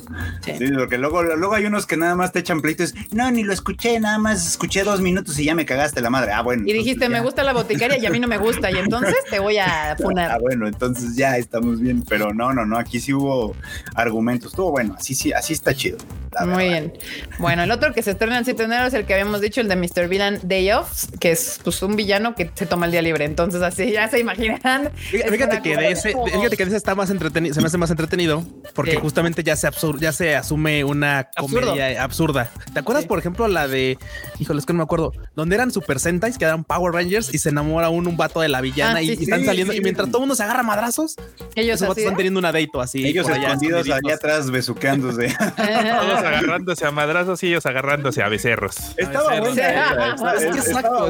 Sí. 0.45 0.53
Porque 0.77 0.99
luego, 0.99 1.23
luego 1.23 1.55
hay 1.55 1.65
unos 1.67 1.87
que 1.87 1.97
nada 1.97 2.15
más 2.15 2.33
te 2.33 2.39
echan 2.41 2.54
pleitos. 2.61 2.95
No, 3.13 3.31
ni 3.31 3.43
lo 3.43 3.53
escuché, 3.53 3.99
nada 4.01 4.19
más 4.19 4.47
escuché 4.47 4.83
dos 4.85 5.01
minutos 5.01 5.39
y 5.39 5.45
ya 5.45 5.55
me 5.55 5.65
cagaste 5.67 6.01
la 6.01 6.11
madre. 6.11 6.33
Ah, 6.33 6.43
bueno. 6.43 6.65
Y 6.67 6.73
dijiste, 6.73 7.09
me 7.09 7.21
gusta 7.21 7.43
la 7.43 7.53
boticaria 7.53 7.99
y 7.99 8.07
a 8.07 8.11
mí 8.11 8.19
no 8.21 8.29
me 8.29 8.39
gusta. 8.39 8.71
Y 8.71 8.77
entonces 8.77 9.15
te 9.31 9.39
voy 9.39 9.59
a 9.59 9.65
Ah, 9.93 9.97
funar. 9.97 10.41
bueno, 10.41 10.67
entonces 10.67 11.17
ya 11.17 11.37
estamos 11.37 11.81
bien. 11.81 12.03
Pero 12.09 12.33
no, 12.35 12.53
no, 12.53 12.65
no. 12.67 12.79
Aquí 12.79 13.01
sí 13.01 13.13
hubo 13.13 13.55
argumentos. 13.95 14.53
Estuvo 14.53 14.71
bueno. 14.71 14.95
Así 14.99 15.15
sí, 15.15 15.33
así 15.33 15.53
está 15.53 15.75
chido. 15.75 15.99
La 16.41 16.47
Muy 16.47 16.65
verdad. 16.69 16.81
bien. 16.81 16.93
Bueno, 17.39 17.63
el 17.63 17.71
otro 17.71 17.93
que 17.95 18.03
se 18.03 18.13
estrena 18.13 18.39
el 18.39 18.45
7 18.45 18.59
de 18.59 18.65
enero 18.65 18.87
es 18.87 18.95
el 18.95 19.05
que 19.07 19.15
habíamos 19.15 19.41
dicho, 19.41 19.61
el 19.61 19.69
de 19.69 19.77
Mr. 19.77 20.09
Villain 20.09 20.39
Day 20.43 20.71
Off, 20.73 21.05
que 21.21 21.33
es 21.33 21.61
pues 21.63 21.83
un 21.83 21.97
villano 21.97 22.35
que 22.35 22.51
se 22.55 22.67
toma 22.67 22.87
el 22.87 22.93
día 22.93 23.03
libre. 23.03 23.25
Entonces 23.25 23.63
así 23.63 23.91
ya 23.93 24.09
se 24.09 24.19
imaginarán. 24.21 24.91
Fíjate, 24.95 25.61
que 25.63 25.77
de 25.77 25.91
ese, 25.91 26.11
fíjate 26.33 26.57
que 26.57 26.65
de 26.65 26.71
ese 26.71 26.77
está 26.77 26.95
más 26.95 27.11
entretenido, 27.11 27.55
se 27.55 27.61
me 27.61 27.67
hace 27.67 27.79
más 27.79 27.91
entretenido 27.91 28.45
porque 28.75 28.93
Sí. 28.93 28.99
justamente 29.01 29.43
ya 29.43 29.57
se 29.57 29.69
absur- 29.69 29.99
ya 29.99 30.13
se 30.13 30.35
asume 30.37 30.85
una 30.85 31.29
Absurdo. 31.37 31.69
comedia 31.71 32.03
absurda. 32.03 32.51
¿Te 32.73 32.81
acuerdas, 32.81 33.03
Sí. 33.05 33.09
por 33.09 33.19
ejemplo, 33.19 33.49
la 33.49 33.67
de, 33.69 33.99
híjole, 34.39 34.61
es 34.61 34.67
que 34.67 34.73
no 34.73 34.79
me 34.79 34.85
acuerdo, 34.85 35.13
donde 35.35 35.55
eran 35.57 35.71
Super 35.71 35.99
Sentais, 36.01 36.39
que 36.39 36.45
eran 36.45 36.65
Power 36.65 36.93
Rangers 36.93 37.33
y 37.35 37.39
se 37.39 37.49
enamora 37.51 37.89
un, 37.89 38.07
un 38.07 38.17
vato 38.17 38.41
de 38.41 38.49
la 38.49 38.61
villana 38.61 38.97
Ah, 38.99 39.03
y, 39.03 39.07
sí, 39.09 39.13
y 39.13 39.17
sí, 39.17 39.23
están 39.25 39.41
sí, 39.41 39.47
saliendo 39.47 39.73
sí. 39.73 39.79
y 39.79 39.83
mientras 39.83 40.09
todo 40.09 40.19
el 40.19 40.23
mundo 40.23 40.35
se 40.35 40.43
agarra 40.43 40.61
a 40.61 40.65
madrazos, 40.65 41.17
Ellos 41.55 41.77
esos 41.77 41.81
vatos 41.89 41.97
así. 41.97 42.01
están 42.03 42.17
teniendo 42.17 42.39
una 42.41 42.53
date 42.53 42.71
o 42.75 42.81
así. 42.81 43.05
Ellos 43.07 43.29
escondidos 43.29 43.89
allá 43.91 44.15
atrás 44.15 44.51
besuqueándose. 44.51 45.29
Todos 45.39 45.49
agarrándose 46.25 46.87
a 46.87 46.91
madrazos 46.91 47.43
y 47.43 47.49
ellos 47.49 47.67
agarrándose 47.67 48.23
a 48.23 48.29
becerros. 48.29 48.77
Estaba 48.97 49.41
buena. 49.41 50.15
Es 50.37 50.45
que 50.45 50.59
exacto. 50.59 51.09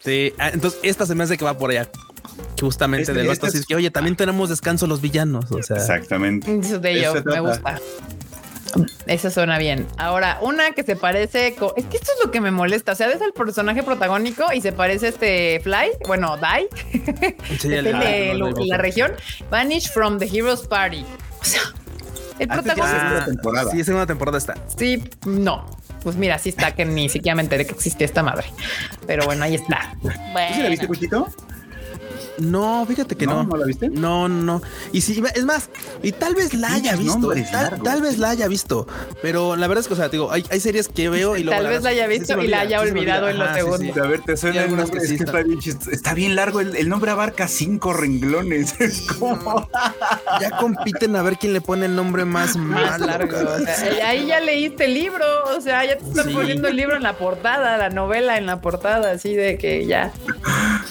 Sí, 0.00 0.32
ah, 0.38 0.50
entonces 0.52 0.80
esta 0.82 1.06
se 1.06 1.14
me 1.14 1.24
hace 1.24 1.36
que 1.38 1.44
va 1.44 1.56
por 1.56 1.70
allá. 1.70 1.88
Justamente 2.60 3.02
Este- 3.02 3.14
del 3.14 3.26
vato 3.28 3.34
este 3.34 3.46
así 3.48 3.56
es- 3.58 3.60
es 3.62 3.66
que, 3.66 3.74
oye, 3.76 3.90
también 3.90 4.16
tenemos 4.16 4.48
descanso 4.48 4.86
los 4.86 5.00
villanos. 5.00 5.50
O 5.50 5.62
sea, 5.62 5.76
Exactamente. 5.76 6.58
Eso 6.60 6.76
Off, 6.76 7.18
se 7.18 7.22
me 7.24 7.40
gusta. 7.40 7.80
Esa 9.06 9.30
suena 9.30 9.58
bien. 9.58 9.86
Ahora, 9.98 10.38
una 10.40 10.70
que 10.70 10.82
se 10.82 10.96
parece. 10.96 11.48
Es 11.48 11.54
que 11.56 11.96
esto 11.96 12.12
es 12.18 12.24
lo 12.24 12.30
que 12.30 12.40
me 12.40 12.50
molesta. 12.50 12.92
O 12.92 12.94
sea, 12.94 13.06
ves 13.08 13.20
al 13.20 13.32
personaje 13.32 13.82
protagónico 13.82 14.44
y 14.54 14.60
se 14.62 14.72
parece 14.72 15.06
a 15.06 15.08
este 15.10 15.60
Fly. 15.62 15.90
Bueno, 16.06 16.38
Die. 16.38 17.36
sí, 17.60 17.72
el- 17.72 17.94
ah, 17.94 18.00
de 18.00 18.34
no, 18.34 18.50
no, 18.50 18.64
la 18.64 18.78
región. 18.78 19.12
Vanish 19.50 19.90
from 19.92 20.18
the 20.18 20.26
Heroes 20.26 20.60
Party. 20.66 21.04
O 21.40 21.44
sea, 21.44 21.60
el 22.38 22.50
Ah, 22.50 22.54
protagonista. 22.54 23.18
Ah, 23.22 23.24
temporada. 23.24 23.70
Sí, 23.70 23.84
segunda 23.84 24.06
temporada 24.06 24.38
está. 24.38 24.54
Sí, 24.76 25.02
no. 25.26 25.66
Pues 26.02 26.16
mira, 26.16 26.38
sí 26.38 26.48
está 26.48 26.72
que 26.74 26.84
ni 26.84 27.08
siquiera 27.08 27.36
me 27.36 27.42
enteré 27.42 27.64
que 27.66 27.72
existía 27.72 28.04
esta 28.04 28.22
madre. 28.22 28.46
Pero 29.06 29.24
bueno, 29.24 29.44
ahí 29.44 29.54
está. 29.54 29.94
¿Tú 30.02 30.08
sí 30.10 30.62
la 30.62 30.68
viste, 30.68 30.86
Bueno, 30.86 30.88
Cuchito? 30.88 31.28
No, 32.38 32.84
fíjate 32.86 33.16
que 33.16 33.26
no. 33.26 33.42
¿No? 33.42 33.48
¿No 33.50 33.56
la 33.56 33.66
viste? 33.66 33.88
No, 33.90 34.28
no. 34.28 34.62
Y 34.92 35.00
sí, 35.02 35.22
es 35.34 35.44
más, 35.44 35.68
y 36.02 36.12
tal 36.12 36.34
vez 36.34 36.54
la 36.54 36.72
haya 36.74 36.96
visto. 36.96 37.18
nombres 37.18 37.50
Tal, 37.82 38.02
vez 38.02 38.18
la 38.18 38.30
haya 38.30 38.48
visto. 38.48 38.86
Pero 39.20 39.56
la 39.56 39.66
verdad 39.68 39.82
es 39.82 39.88
que, 39.88 39.94
o 39.94 39.96
sea, 39.96 40.08
digo, 40.08 40.30
hay, 40.32 40.44
hay 40.50 40.60
series 40.60 40.88
que 40.88 41.08
veo 41.08 41.36
y 41.36 41.42
luego. 41.44 41.60
Tal 41.62 41.70
vez 41.70 41.82
la 41.82 41.90
haya 41.90 42.06
visto 42.06 42.40
y 42.42 42.48
la 42.48 42.60
haya 42.60 42.80
olvidado 42.80 43.26
olvida. 43.26 43.30
en 43.32 43.38
lo 43.38 43.44
Ajá, 43.44 43.54
sí, 43.54 43.60
segundo. 43.60 43.94
sí. 43.94 44.00
A 44.00 44.06
ver, 44.06 44.20
te 44.22 44.36
suena 44.36 44.56
el 44.56 44.62
algunas 44.64 44.84
nombre. 44.86 44.98
que 45.00 45.04
Es 45.04 45.10
sí 45.10 45.16
que 45.18 45.24
está 45.24 45.42
bien. 45.42 45.58
Está 45.92 46.14
bien 46.14 46.36
largo. 46.36 46.60
El, 46.60 46.76
el 46.76 46.88
nombre 46.88 47.10
abarca 47.10 47.48
cinco 47.48 47.92
renglones. 47.92 48.74
Es 48.80 49.02
como. 49.02 49.68
ya 50.40 50.50
compiten 50.58 51.14
a 51.16 51.22
ver 51.22 51.36
quién 51.38 51.52
le 51.52 51.60
pone 51.60 51.86
el 51.86 51.94
nombre 51.94 52.24
más 52.24 52.56
Más 52.56 52.98
malo. 53.00 53.06
largo. 53.06 53.30
cabrón. 53.32 53.62
o 53.62 53.64
sea, 53.64 54.08
ahí 54.08 54.26
ya 54.26 54.40
leíste 54.40 54.86
el 54.86 54.94
libro. 54.94 55.24
O 55.56 55.60
sea, 55.60 55.84
ya 55.84 55.98
te 55.98 56.04
están 56.08 56.26
Sí. 56.28 56.34
poniendo 56.34 56.68
el 56.68 56.76
libro 56.76 56.96
en 56.96 57.02
la 57.02 57.14
portada, 57.18 57.76
la 57.76 57.90
novela 57.90 58.38
en 58.38 58.46
la 58.46 58.60
portada, 58.60 59.10
así 59.12 59.34
de 59.34 59.58
que 59.58 59.86
ya. 59.86 60.12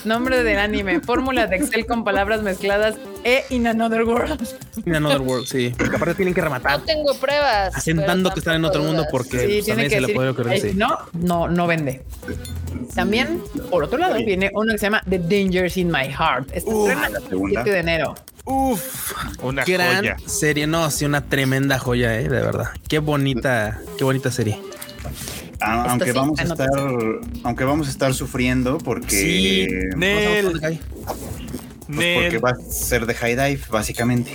Nombre 0.06 0.44
del 0.44 0.58
anime, 0.60 1.00
fórmula 1.00 1.31
de 1.32 1.56
Excel 1.56 1.86
con 1.86 2.04
palabras 2.04 2.42
mezcladas 2.42 2.96
e 3.24 3.44
in 3.50 3.68
another 3.68 4.04
world. 4.04 4.42
In 4.86 4.96
Another 4.96 5.22
World, 5.22 5.46
sí. 5.48 5.74
Porque 5.78 5.96
aparte 5.96 6.16
tienen 6.16 6.34
que 6.34 6.42
rematar. 6.42 6.80
No 6.80 6.86
tengo 6.86 7.14
pruebas. 7.16 7.76
Asentando 7.76 8.32
que 8.34 8.40
están 8.40 8.56
en 8.56 8.66
otro 8.66 8.84
mundo 8.84 9.06
porque 9.10 9.40
Sí, 9.40 9.46
pues, 9.48 9.62
a 9.62 9.66
tiene 9.66 9.76
nadie 9.78 9.90
que 9.90 9.96
se 9.96 10.02
le 10.02 10.08
decir. 10.08 10.34
puede 10.36 10.56
eh, 10.56 10.62
sí. 10.62 10.72
No, 10.76 10.98
no, 11.14 11.48
no 11.48 11.68
vende. 11.68 12.04
También, 12.96 13.42
por 13.70 13.84
otro 13.84 13.98
lado, 13.98 14.16
viene 14.16 14.52
uno 14.54 14.72
que 14.74 14.78
se 14.80 14.86
llama 14.88 15.02
The 15.10 15.20
Dangers 15.20 15.78
in 15.78 15.90
My 15.92 16.08
Heart. 16.12 16.50
Este 16.54 16.70
Uf, 16.70 16.90
estrena 16.90 17.10
la 17.10 17.18
el 17.20 17.28
segunda. 17.28 17.64
7 17.64 17.72
de 17.72 17.80
enero. 17.80 18.16
Uf, 18.46 19.14
Una 19.44 19.64
gran 19.64 19.98
joya. 19.98 20.18
serie. 20.26 20.68
No, 20.68 20.90
sí, 20.92 21.06
una 21.06 21.22
tremenda 21.22 21.78
joya, 21.80 22.16
eh, 22.20 22.24
de 22.24 22.30
verdad. 22.42 22.70
Qué 22.88 23.00
bonita, 23.00 23.80
qué 23.98 24.04
bonita 24.04 24.32
serie. 24.32 24.60
Ah, 25.62 25.86
aunque 25.90 26.06
sí, 26.06 26.12
vamos 26.12 26.40
a 26.40 26.44
estar, 26.44 26.70
aunque 27.44 27.64
vamos 27.64 27.88
a 27.88 27.92
estar 27.92 28.14
sufriendo 28.14 28.78
porque 28.80 29.10
Sí, 29.10 29.68
Nel, 29.96 30.52
pues 30.60 30.80
Nel. 31.88 32.24
porque 32.24 32.38
va 32.40 32.50
a 32.52 32.56
ser 32.72 33.06
de 33.06 33.14
high 33.14 33.36
dive 33.36 33.62
básicamente. 33.70 34.32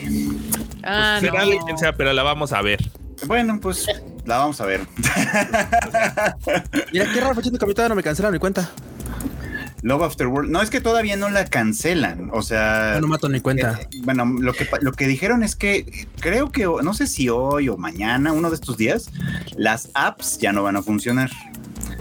Ah, 0.83 1.19
Será 1.21 1.45
no. 1.45 1.51
de 1.51 1.59
quien 1.65 1.79
sea, 1.79 1.93
pero 1.95 2.13
la 2.13 2.23
vamos 2.23 2.53
a 2.53 2.63
ver. 2.63 2.79
Bueno, 3.27 3.59
pues 3.61 3.87
la 4.25 4.39
vamos 4.39 4.61
a 4.61 4.67
ver. 4.67 4.81
Mira 6.93 7.07
qué 7.13 7.21
raro, 7.21 7.35
fecha 7.35 7.51
de 7.51 7.59
capítulo 7.59 7.89
no 7.89 7.95
me 7.95 8.03
cancelaron 8.03 8.33
mi 8.35 8.39
cuenta. 8.39 8.71
Love 9.87 10.03
After 10.03 10.27
World. 10.27 10.51
No 10.51 10.61
es 10.63 10.69
que 10.71 10.81
todavía 10.81 11.17
no 11.17 11.29
la 11.31 11.45
cancelan, 11.45 12.31
o 12.33 12.43
sea, 12.43 12.95
Yo 12.97 13.01
no 13.03 13.07
mato 13.07 13.29
ni 13.29 13.39
cuenta. 13.41 13.79
Eh, 13.81 13.89
bueno, 14.03 14.25
lo 14.41 14.53
que, 14.53 14.67
lo 14.81 14.91
que 14.93 15.07
dijeron 15.07 15.45
es 15.45 15.55
que 15.55 16.09
creo 16.19 16.51
que, 16.51 16.65
no 16.65 16.93
sé 16.93 17.07
si 17.07 17.29
hoy 17.29 17.69
o 17.69 17.77
mañana, 17.77 18.33
uno 18.33 18.49
de 18.51 18.57
estos 18.57 18.77
días, 18.77 19.11
las 19.57 19.91
apps 19.95 20.39
ya 20.39 20.53
no 20.53 20.65
van 20.65 20.75
a 20.75 20.83
funcionar. 20.83 21.31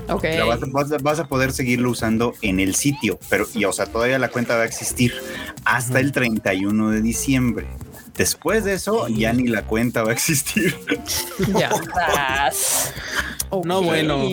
Ok. 0.09 0.23
Vas, 0.47 0.63
a- 0.63 0.65
vas 0.71 0.91
a- 0.91 0.97
vas 0.97 1.19
a 1.19 1.27
poder 1.27 1.51
seguirlo 1.51 1.91
usando 1.91 2.33
en 2.41 2.59
el 2.59 2.73
sitio, 2.73 3.19
pero, 3.29 3.45
y, 3.53 3.65
o 3.65 3.71
sea, 3.73 3.85
todavía 3.85 4.17
la 4.17 4.29
cuenta 4.29 4.55
va 4.55 4.63
a 4.63 4.65
existir 4.65 5.13
hasta 5.63 5.99
el 5.99 6.11
31 6.11 6.89
de 6.89 7.01
diciembre. 7.03 7.67
Después 8.15 8.63
de 8.63 8.73
eso, 8.73 9.07
ya 9.09 9.31
ni 9.33 9.47
la 9.47 9.63
cuenta 9.63 10.01
va 10.01 10.09
a 10.09 10.13
existir. 10.13 10.75
Ya. 11.55 11.69
No, 13.63 13.81
bueno. 13.83 14.23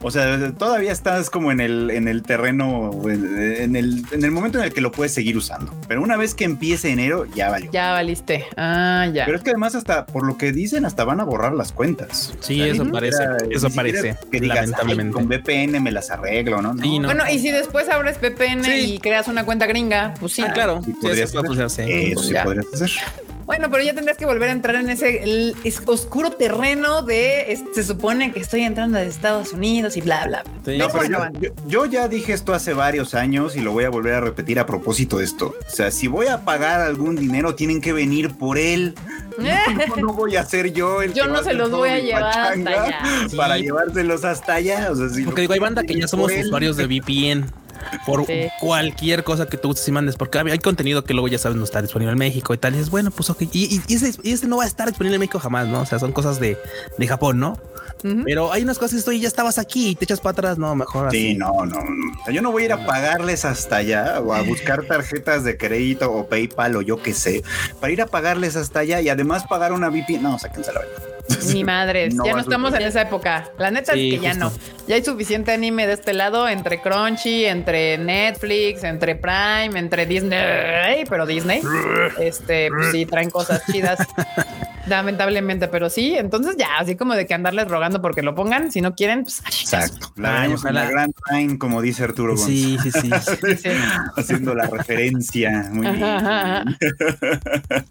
O 0.00 0.10
sea, 0.10 0.52
todavía 0.52 0.92
estás 0.92 1.30
como 1.30 1.52
en 1.52 1.60
el, 1.60 1.90
en 1.90 2.08
el 2.08 2.22
terreno, 2.22 2.90
en 3.04 3.76
el, 3.76 4.04
en 4.12 4.24
el 4.24 4.30
momento 4.30 4.58
en 4.58 4.64
el 4.64 4.72
que 4.72 4.80
lo 4.80 4.90
puedes 4.92 5.12
seguir 5.14 5.36
usando. 5.36 5.72
Pero 5.86 6.02
una 6.02 6.16
vez 6.16 6.34
que 6.34 6.44
empiece 6.44 6.90
enero, 6.90 7.26
ya 7.34 7.50
valió. 7.50 7.70
Ya 7.72 7.92
valiste. 7.92 8.46
Ah, 8.56 9.06
ya. 9.12 9.24
Pero 9.24 9.36
es 9.38 9.44
que 9.44 9.50
además 9.50 9.74
hasta, 9.74 10.06
por 10.06 10.26
lo 10.26 10.36
que 10.36 10.52
dicen, 10.52 10.84
hasta 10.84 11.04
van 11.04 11.20
a 11.20 11.24
borrar 11.24 11.52
las 11.54 11.72
cuentas. 11.72 12.34
Sí, 12.40 12.60
O 12.60 12.64
sea, 12.64 12.72
eso 12.74 12.90
parece, 12.90 13.24
eso 13.50 13.70
parece, 13.70 14.16
Que 14.30 14.40
digas, 14.40 14.58
"Ay, 14.58 14.64
lamentablemente. 14.66 15.12
con 15.14 15.28
VPN 15.28 15.80
me 15.80 15.90
las 15.92 16.10
arreglo, 16.10 16.60
¿no? 16.62 16.76
Sí, 16.78 16.98
no. 16.98 17.08
Bueno, 17.08 17.24
y 17.30 17.38
si 17.38 17.50
después 17.50 17.88
abres 17.88 18.18
VPN 18.20 18.64
Sí. 18.64 18.94
y 18.94 18.98
creas 18.98 19.28
una 19.28 19.44
cuenta 19.44 19.66
gringa, 19.66 20.14
pues 20.20 20.32
sí. 20.32 20.42
Ah, 20.42 20.52
claro. 20.52 20.80
Sí, 20.84 20.92
Sí, 20.92 20.98
podrías 21.00 21.30
eso 21.30 21.40
hacer. 21.64 21.88
Eso 21.90 22.22
sí 22.22 22.34
podrías 22.44 22.66
hacer. 22.74 22.90
Bueno, 23.48 23.70
pero 23.70 23.82
ya 23.82 23.94
tendrías 23.94 24.18
que 24.18 24.26
volver 24.26 24.50
a 24.50 24.52
entrar 24.52 24.76
en 24.76 24.90
ese 24.90 25.22
el- 25.24 25.56
es- 25.64 25.80
oscuro 25.86 26.30
terreno 26.32 27.00
de 27.00 27.50
es- 27.50 27.62
se 27.74 27.82
supone 27.82 28.30
que 28.30 28.40
estoy 28.40 28.60
entrando 28.60 28.98
de 28.98 29.06
Estados 29.06 29.54
Unidos 29.54 29.96
y 29.96 30.02
bla, 30.02 30.26
bla. 30.26 30.42
bla. 30.42 30.52
Sí. 30.66 30.76
No, 30.78 30.88
pero 30.88 30.98
Bueno, 30.98 31.30
yo, 31.40 31.40
yo- 31.40 31.54
yo 31.66 31.86
ya 31.86 32.08
dije 32.08 32.34
esto 32.34 32.52
hace 32.52 32.74
varios 32.74 33.14
años 33.14 33.56
y 33.56 33.60
lo 33.60 33.72
voy 33.72 33.84
a 33.84 33.88
volver 33.90 34.12
a 34.14 34.20
repetir 34.20 34.60
a 34.60 34.66
propósito 34.66 35.16
de 35.16 35.24
esto. 35.24 35.54
O 35.66 35.70
sea, 35.74 35.90
si 35.90 36.08
voy 36.08 36.26
a 36.26 36.44
pagar 36.44 36.82
algún 36.82 37.16
dinero, 37.16 37.54
tienen 37.54 37.80
que 37.80 37.94
venir 37.94 38.36
por 38.36 38.58
él. 38.58 38.94
No, 39.38 39.96
no 39.96 40.12
voy 40.14 40.34
a 40.34 40.44
ser 40.44 40.72
yo 40.72 41.00
el 41.00 41.14
Yo 41.14 41.24
que 41.24 41.30
no 41.30 41.42
se 41.44 41.54
los 41.54 41.70
voy 41.70 41.88
a 41.90 42.00
llevar 42.00 42.24
hasta 42.24 42.42
pachanga 42.48 42.82
allá. 42.84 42.98
Para 43.36 43.56
Sí. 43.56 43.62
llevárselos 43.62 44.24
hasta 44.24 44.54
allá. 44.54 44.88
O 44.90 44.96
sea, 44.96 45.08
si 45.10 45.22
Porque 45.22 45.42
digo, 45.42 45.52
hay 45.54 45.60
banda 45.60 45.82
que 45.84 45.94
ya 45.94 46.08
somos 46.08 46.32
él, 46.32 46.44
usuarios 46.46 46.76
de 46.76 46.86
VPN 46.86 47.46
por 48.06 48.26
Sí. 48.26 48.48
cualquier 48.60 49.24
cosa 49.24 49.46
que 49.46 49.56
tú 49.56 49.70
uses 49.70 49.86
y 49.88 49.92
mandes, 49.92 50.16
porque 50.16 50.38
hay 50.38 50.58
contenido 50.58 51.04
que 51.04 51.14
luego 51.14 51.28
ya 51.28 51.38
sabes 51.38 51.56
no 51.56 51.64
está 51.64 51.80
disponible 51.82 52.12
en 52.12 52.18
México 52.18 52.54
y 52.54 52.58
tal. 52.58 52.74
Y 52.74 52.78
dices, 52.78 52.90
bueno, 52.90 53.10
pues 53.10 53.30
ok. 53.30 53.42
Y, 53.52 53.76
y- 53.76 53.82
y 53.88 53.94
ese, 53.94 54.12
y 54.22 54.32
ese 54.32 54.46
no 54.46 54.56
va 54.58 54.64
a 54.64 54.66
estar 54.66 54.88
disponible 54.88 55.16
en 55.16 55.20
México 55.20 55.38
jamás, 55.38 55.66
¿no? 55.68 55.80
O 55.80 55.86
sea, 55.86 55.98
son 55.98 56.12
cosas 56.12 56.40
de, 56.40 56.58
de 56.96 57.06
Japón, 57.08 57.38
¿no? 57.40 57.58
Pero 58.24 58.52
hay 58.52 58.62
unas 58.62 58.78
cosas 58.78 58.92
que 58.92 58.98
estoy, 58.98 59.18
ya 59.20 59.26
estabas 59.26 59.58
aquí 59.58 59.88
y 59.88 59.94
te 59.96 60.04
echas 60.04 60.20
para 60.20 60.30
atrás, 60.32 60.56
no, 60.58 60.72
mejor 60.76 61.08
así. 61.08 61.30
Sí, 61.30 61.34
no, 61.34 61.52
no, 61.66 61.82
no. 61.82 62.20
O 62.20 62.24
sea, 62.24 62.32
yo 62.32 62.42
no 62.42 62.52
voy 62.52 62.62
a 62.62 62.66
ir 62.66 62.72
a 62.72 62.86
pagarles 62.86 63.44
hasta 63.44 63.76
allá 63.76 64.20
o 64.20 64.32
a 64.34 64.42
buscar 64.42 64.84
tarjetas 64.84 65.42
de 65.42 65.56
crédito 65.56 66.12
o 66.12 66.28
PayPal 66.28 66.76
o 66.76 66.82
yo 66.82 67.02
qué 67.02 67.12
sé, 67.12 67.42
para 67.80 67.92
ir 67.92 68.00
a 68.00 68.06
pagarles 68.06 68.54
hasta 68.54 68.80
allá 68.80 69.00
y 69.00 69.08
además 69.08 69.44
pagar 69.48 69.72
una 69.72 69.88
VPN. 69.88 70.22
No, 70.22 70.38
sáquense 70.38 70.72
la 70.72 70.80
verga. 70.80 70.94
Ni 71.52 71.64
madres, 71.64 72.14
No 72.14 72.24
ya 72.24 72.32
no 72.32 72.40
estamos 72.40 72.74
en 72.74 72.82
esa 72.82 73.02
época. 73.02 73.50
La 73.58 73.70
neta 73.70 73.92
Sí, 73.92 74.08
es 74.08 74.14
que 74.14 74.20
ya 74.24 74.30
justo. 74.34 74.44
no. 74.46 74.86
Ya 74.86 74.94
hay 74.96 75.04
suficiente 75.04 75.52
anime 75.52 75.86
de 75.86 75.92
este 75.94 76.12
lado 76.14 76.48
entre 76.48 76.80
Crunchy, 76.80 77.44
entre 77.44 77.98
Netflix, 77.98 78.84
entre 78.84 79.14
Prime, 79.16 79.78
entre 79.78 80.06
Disney, 80.06 81.04
pero 81.08 81.26
Disney, 81.26 81.60
este, 82.20 82.68
pues 82.70 82.92
sí, 82.92 83.04
traen 83.06 83.30
cosas 83.30 83.62
chidas. 83.70 83.98
Lamentablemente, 84.88 85.68
pero 85.68 85.90
sí, 85.90 86.14
entonces 86.16 86.56
ya, 86.56 86.78
así 86.78 86.96
como 86.96 87.14
de 87.14 87.26
que 87.26 87.34
andarles 87.34 87.68
rogando 87.68 88.00
porque 88.00 88.22
lo 88.22 88.34
pongan, 88.34 88.72
si 88.72 88.80
no 88.80 88.94
quieren, 88.94 89.22
pues 89.24 89.40
Exacto. 89.46 90.12
La 90.16 90.42
Ay, 90.42 90.52
en 90.66 90.74
la 90.74 90.84
Grand 90.90 91.12
Line, 91.30 91.58
como 91.58 91.82
dice 91.82 92.04
Arturo 92.04 92.34
González. 92.36 92.80
Sí, 92.82 92.90
sí, 92.90 92.90
sí. 93.00 93.56
sí. 93.56 93.68
Haciendo 94.16 94.54
la 94.54 94.66
referencia. 94.66 95.68
Muy 95.70 95.86
bien. 95.88 96.02
Ajá, 96.02 96.60
ajá. 96.60 96.64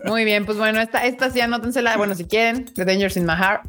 Muy 0.05 0.25
bien, 0.25 0.45
pues 0.45 0.57
bueno, 0.57 0.79
esta, 0.81 1.05
esta 1.05 1.29
sí 1.29 1.41
anótensela, 1.41 1.97
bueno, 1.97 2.15
si 2.15 2.25
quieren, 2.25 2.65
The 2.73 2.85
Dangers 2.85 3.17
in 3.17 3.25
My 3.25 3.33
Heart, 3.35 3.61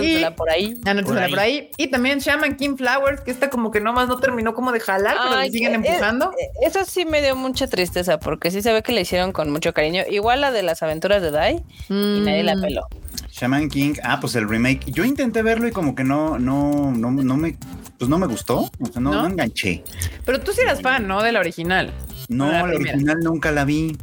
Y- 0.00 0.24
por 0.36 0.50
ahí. 0.50 0.80
anótensela 0.86 1.22
Por 1.26 1.30
por 1.30 1.38
ahí. 1.40 1.70
Y 1.76 1.88
también 1.88 2.18
Shaman 2.18 2.56
King 2.56 2.76
Flowers, 2.76 3.20
que 3.20 3.30
esta 3.30 3.50
como 3.50 3.70
que 3.70 3.80
nomás 3.80 4.08
no 4.08 4.18
terminó 4.18 4.54
como 4.54 4.72
de 4.72 4.80
jalar, 4.80 5.16
pero 5.22 5.40
le 5.40 5.50
siguen 5.50 5.72
eh, 5.72 5.74
empujando. 5.88 6.32
eh, 6.32 6.66
Eso 6.66 6.84
sí 6.84 7.04
me 7.04 7.22
dio 7.22 7.36
mucha 7.36 7.66
tristeza 7.66 8.18
porque 8.18 8.50
sí 8.50 8.62
se 8.62 8.72
ve 8.72 8.82
que 8.82 8.92
le 8.92 9.02
hicieron 9.02 9.32
con 9.32 9.50
mucho 9.50 9.72
cariño. 9.72 10.02
Igual 10.10 10.40
la 10.40 10.50
de 10.50 10.62
las 10.62 10.82
aventuras 10.82 11.22
de 11.22 11.30
Dai 11.30 11.62
y 11.88 12.20
nadie 12.20 12.42
la 12.48 12.56
Mm. 12.56 12.62
peló. 12.62 12.82
Shaman 13.30 13.68
King, 13.68 13.94
ah, 14.02 14.18
pues 14.20 14.34
el 14.34 14.48
remake. 14.48 14.90
Yo 14.90 15.04
intenté 15.04 15.42
verlo 15.42 15.68
y 15.68 15.70
como 15.72 15.94
que 15.94 16.02
no, 16.04 16.38
no, 16.38 16.90
no, 16.90 17.10
no 17.10 17.36
me, 17.36 17.56
pues 17.98 18.08
no 18.08 18.18
me 18.18 18.26
gustó. 18.26 18.70
O 18.80 18.86
sea, 18.92 19.00
no, 19.00 19.12
¿No? 19.12 19.22
no 19.22 19.28
enganché. 19.28 19.84
Pero 20.24 20.40
tú 20.40 20.52
sí 20.52 20.60
eras 20.62 20.82
fan, 20.82 21.06
¿no? 21.06 21.22
De 21.22 21.30
la 21.32 21.40
original. 21.40 21.92
No, 22.28 22.52
La 22.52 22.58
la 22.66 22.74
original 22.74 23.18
nunca 23.22 23.50
la 23.52 23.64
vi. 23.64 23.96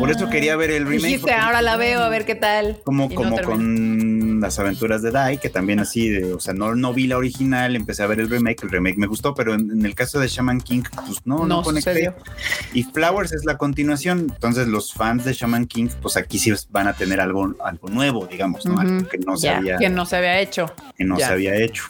Por 0.00 0.10
eso 0.10 0.30
quería 0.30 0.56
ver 0.56 0.70
el 0.70 0.84
remake. 0.86 1.04
Ah. 1.04 1.06
Dijiste, 1.08 1.32
ahora 1.34 1.60
la 1.62 1.76
veo, 1.76 2.00
a 2.00 2.08
ver 2.08 2.24
qué 2.24 2.34
tal. 2.34 2.80
Como, 2.84 3.08
no 3.08 3.14
como 3.14 3.38
con 3.42 4.40
las 4.40 4.58
aventuras 4.58 5.02
de 5.02 5.10
Dai, 5.10 5.36
que 5.38 5.50
también 5.50 5.78
así, 5.80 6.08
de, 6.08 6.32
o 6.32 6.40
sea, 6.40 6.54
no, 6.54 6.74
no 6.74 6.94
vi 6.94 7.06
la 7.08 7.18
original, 7.18 7.76
empecé 7.76 8.02
a 8.02 8.06
ver 8.06 8.20
el 8.20 8.30
remake, 8.30 8.62
el 8.62 8.70
remake 8.70 8.96
me 8.96 9.06
gustó, 9.06 9.34
pero 9.34 9.52
en, 9.54 9.70
en 9.70 9.84
el 9.84 9.94
caso 9.94 10.18
de 10.20 10.28
Shaman 10.28 10.60
King, 10.60 10.82
pues 11.06 11.18
no, 11.26 11.38
no, 11.40 11.46
No 11.46 11.62
conecté. 11.62 11.90
sucedió. 11.90 12.14
Y 12.72 12.84
Flowers 12.84 13.32
es 13.32 13.44
la 13.44 13.58
continuación, 13.58 14.28
entonces 14.32 14.66
los 14.68 14.94
fans 14.94 15.24
de 15.24 15.32
Shaman 15.34 15.66
King, 15.66 15.88
pues 16.00 16.16
aquí 16.16 16.38
sí 16.38 16.52
van 16.70 16.86
a 16.86 16.94
tener 16.94 17.20
algo, 17.20 17.54
algo 17.64 17.88
nuevo, 17.88 18.26
digamos, 18.26 18.64
¿no? 18.64 18.78
Algo 18.80 19.06
que 19.08 19.18
no, 19.18 19.36
se 19.36 19.46
Ya, 19.48 19.58
había, 19.58 19.76
que 19.76 19.90
no 19.90 20.06
se 20.06 20.16
había 20.16 20.38
hecho. 20.40 20.72
que 20.96 21.04
no 21.04 21.16
se 21.18 21.24
había 21.24 21.54
hecho. 21.56 21.82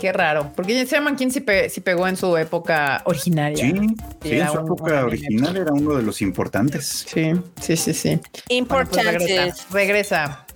Qué 0.00 0.12
raro. 0.12 0.52
Porque 0.56 0.84
Shaman 0.84 1.16
King 1.16 1.28
sí, 1.30 1.40
pe- 1.40 1.68
sí 1.68 1.80
pegó 1.80 2.08
en 2.08 2.16
su 2.16 2.36
época 2.36 3.02
originaria. 3.04 3.56
Sí, 3.58 3.70
Sí, 3.72 3.86
sí, 4.22 4.28
en 4.30 4.34
era 4.36 4.51
su 4.52 4.58
un- 4.60 4.64
época 4.66 5.04
original 5.04 5.56
era 5.56 5.72
uno 5.72 5.94
de 5.96 6.02
los 6.02 6.22
importantes. 6.22 7.06
Sí, 7.12 7.32
sí, 7.60 7.76
sí, 7.76 7.94
sí. 7.94 8.08
Bueno, 8.10 8.22
pues 8.30 8.44
Importantes. 8.48 9.04
regresa, 9.22 9.66
regresa. 9.72 10.46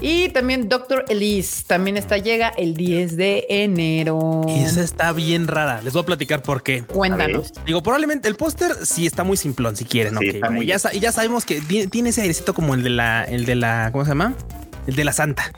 Y 0.00 0.28
también 0.30 0.68
Doctor 0.68 1.04
Elise. 1.08 1.64
También 1.66 1.96
está, 1.96 2.18
llega 2.18 2.48
el 2.48 2.74
10 2.74 3.16
de 3.16 3.46
enero. 3.48 4.42
Y 4.48 4.64
esa 4.64 4.82
está 4.82 5.12
bien 5.12 5.46
rara. 5.48 5.80
Les 5.82 5.92
voy 5.92 6.02
a 6.02 6.06
platicar 6.06 6.42
por 6.42 6.62
qué. 6.62 6.82
Cuéntanos. 6.84 7.52
Digo, 7.64 7.82
probablemente 7.82 8.28
el 8.28 8.34
póster 8.36 8.72
sí 8.84 9.06
está 9.06 9.24
muy 9.24 9.36
simplón, 9.36 9.76
si 9.76 9.84
quieren. 9.84 10.18
Sí, 10.18 10.28
ok, 10.28 10.34
está 10.34 10.46
bueno, 10.48 10.56
muy 10.56 10.66
ya, 10.66 10.76
y 10.92 11.00
ya 11.00 11.12
sabemos 11.12 11.44
que 11.46 11.60
tiene, 11.60 11.86
tiene 11.86 12.08
ese 12.10 12.22
airecito 12.22 12.52
como 12.54 12.74
el 12.74 12.82
de 12.82 12.90
la, 12.90 13.24
el 13.24 13.46
de 13.46 13.54
la, 13.54 13.90
¿cómo 13.92 14.04
se 14.04 14.10
llama? 14.10 14.34
El 14.86 14.96
de 14.96 15.04
la 15.04 15.12
Santa. 15.12 15.50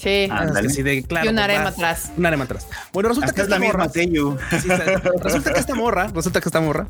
Sí. 0.00 0.28
Ándale. 0.30 0.70
Sí, 0.70 0.82
de, 0.82 1.02
claro, 1.02 1.26
y 1.26 1.28
un 1.28 1.38
arema 1.38 1.68
atrás. 1.68 2.10
Un 2.16 2.24
arema 2.24 2.44
atrás. 2.44 2.66
Bueno, 2.92 3.10
resulta 3.10 3.26
Hasta 3.28 3.36
que 3.36 3.42
es 3.42 3.48
la 3.50 3.56
esta 3.56 3.66
misma 3.66 3.78
morra, 3.80 3.92
Teyu. 3.92 4.38
sí, 4.62 4.68
resulta 5.22 5.52
que 5.52 5.60
esta 5.60 5.74
morra, 5.74 6.10
resulta 6.14 6.40
que 6.40 6.48
esta 6.48 6.60
morra, 6.60 6.86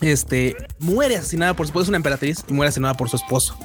este, 0.00 0.56
muere 0.78 1.16
asesinada 1.16 1.54
por 1.54 1.66
su 1.66 1.70
esposo, 1.70 1.82
es 1.84 1.88
una 1.88 1.96
emperatriz 1.96 2.44
y 2.48 2.52
muere 2.52 2.68
asesinada 2.68 2.94
por 2.94 3.08
su 3.08 3.16
esposo 3.16 3.56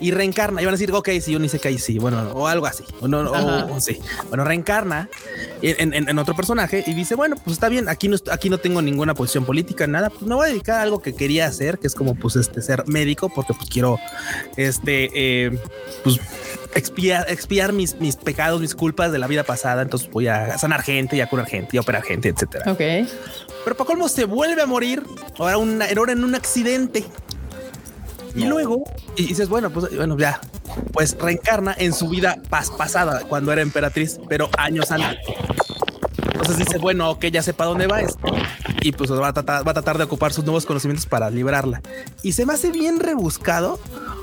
y 0.00 0.10
reencarna. 0.12 0.60
Y 0.62 0.64
van 0.64 0.74
a 0.74 0.76
decir, 0.76 0.92
ok, 0.92 1.08
sí, 1.20 1.32
yo 1.32 1.38
ni 1.38 1.48
sé 1.48 1.58
que 1.58 1.68
hay, 1.68 1.78
sí, 1.78 1.98
bueno, 1.98 2.30
o 2.34 2.46
algo 2.46 2.66
así, 2.66 2.84
o 3.00 3.08
no, 3.08 3.20
o- 3.30 3.80
sí. 3.80 3.98
Bueno, 4.28 4.44
reencarna 4.44 5.08
en, 5.62 5.92
en- 5.94 6.08
en 6.08 6.18
otro 6.18 6.36
personaje 6.36 6.84
y 6.86 6.94
dice, 6.94 7.14
bueno, 7.14 7.36
pues 7.44 7.54
está 7.54 7.68
bien, 7.68 7.88
aquí 7.88 8.08
no, 8.08 8.16
aquí 8.30 8.48
no 8.50 8.58
tengo 8.58 8.80
ninguna 8.82 9.14
posición 9.14 9.44
política, 9.44 9.86
nada, 9.86 10.10
pues 10.10 10.22
me 10.22 10.34
voy 10.34 10.46
a 10.46 10.48
dedicar 10.50 10.76
a 10.76 10.82
algo 10.82 11.00
que 11.00 11.14
quería 11.14 11.46
hacer, 11.46 11.78
que 11.78 11.86
es 11.86 11.94
como, 11.94 12.14
pues, 12.14 12.36
este, 12.36 12.62
ser 12.62 12.84
médico, 12.86 13.28
porque 13.34 13.54
pues 13.54 13.68
quiero, 13.70 13.98
este, 14.56 15.10
eh, 15.14 15.58
pues, 16.04 16.20
expiar, 16.74 17.26
expiar 17.30 17.72
mis, 17.72 17.98
mis 17.98 18.16
pecados, 18.16 18.60
mis 18.60 18.74
culpas 18.74 19.10
de 19.10 19.18
la 19.18 19.26
vida 19.26 19.42
pasada. 19.42 19.82
Entonces 19.82 20.08
voy 20.10 20.28
a 20.28 20.58
sanar 20.58 20.82
gente 20.82 21.16
y 21.16 21.20
a 21.22 21.26
curar 21.28 21.46
gente 21.46 21.70
y 21.72 21.78
a 21.78 21.80
operar 21.80 22.02
gente, 22.02 22.28
etcétera. 22.28 22.70
Ok. 22.70 22.80
Pero 23.64 23.76
para 23.76 23.86
colmo 23.86 24.08
se 24.08 24.24
vuelve 24.24 24.62
a 24.62 24.66
morir 24.66 25.02
ahora, 25.38 25.58
una, 25.58 25.86
ahora 25.96 26.12
en 26.12 26.24
un 26.24 26.34
accidente. 26.34 27.04
Y 28.34 28.44
luego, 28.44 28.84
y 29.16 29.26
dices, 29.26 29.48
bueno, 29.48 29.70
pues 29.70 29.94
bueno, 29.96 30.16
ya, 30.16 30.40
pues 30.92 31.16
reencarna 31.18 31.74
en 31.76 31.92
su 31.92 32.08
vida 32.08 32.38
pas 32.48 32.70
pasada, 32.70 33.22
cuando 33.28 33.52
era 33.52 33.62
emperatriz, 33.62 34.20
pero 34.28 34.48
años 34.56 34.90
antes. 34.90 35.18
Entonces 36.40 36.66
dice, 36.66 36.78
bueno, 36.78 37.10
ok, 37.10 37.26
ya 37.26 37.42
sepa 37.42 37.64
dónde 37.64 37.86
va 37.86 38.00
esto. 38.00 38.28
Y 38.80 38.92
pues 38.92 39.10
va 39.10 39.28
a, 39.28 39.32
tratar, 39.32 39.66
va 39.66 39.72
a 39.72 39.74
tratar 39.74 39.98
de 39.98 40.04
ocupar 40.04 40.32
sus 40.32 40.44
nuevos 40.44 40.64
conocimientos 40.66 41.06
para 41.06 41.30
librarla. 41.30 41.82
Y 42.22 42.32
se 42.32 42.46
me 42.46 42.52
hace 42.52 42.70
bien 42.70 43.00
rebuscado, 43.00 43.80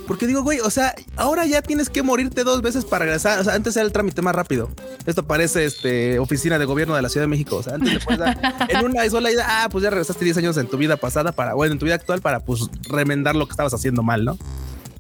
porque 0.08 0.26
digo, 0.26 0.42
güey, 0.42 0.60
o 0.62 0.70
sea, 0.70 0.96
ahora 1.18 1.46
ya 1.46 1.62
tienes 1.62 1.90
que 1.90 2.04
morirte 2.04 2.44
dos 2.46 2.62
veces 2.62 2.86
para 2.86 3.06
regresar. 3.06 3.40
O 3.40 3.44
sea, 3.44 3.54
antes 3.54 3.76
era 3.76 3.86
el 3.86 3.92
trámite 3.92 4.22
más 4.22 4.34
rápido. 4.34 4.70
Esto 5.06 5.24
parece 5.24 5.66
este 5.66 6.18
oficina 6.20 6.58
de 6.58 6.66
gobierno 6.66 6.96
de 6.96 7.02
la 7.02 7.10
Ciudad 7.10 7.26
de 7.26 7.30
México. 7.30 7.58
O 7.58 7.64
sea, 7.64 7.76
antes 7.76 7.94
le 7.94 8.00
puedes 8.00 8.20
dar 8.20 8.40
en 8.70 8.86
una 8.86 9.08
sola 9.10 9.30
idea, 9.30 9.46
ah, 9.48 9.70
pues 9.70 9.84
ya 9.84 9.90
regresaste 9.90 10.24
10 10.24 10.38
años 10.38 10.58
en 10.58 10.68
tu 10.68 10.78
vida 10.78 10.96
pasada 10.96 11.34
para, 11.34 11.54
bueno, 11.54 11.74
en 11.74 11.80
tu 11.80 11.86
vida 11.86 11.96
actual 11.96 12.22
para 12.22 12.40
pues 12.40 12.62
remendar 12.88 13.36
lo 13.36 13.46
que 13.46 13.52
estabas 13.52 13.74
haciendo 13.74 14.04
mal, 14.04 14.24
¿no? 14.24 14.38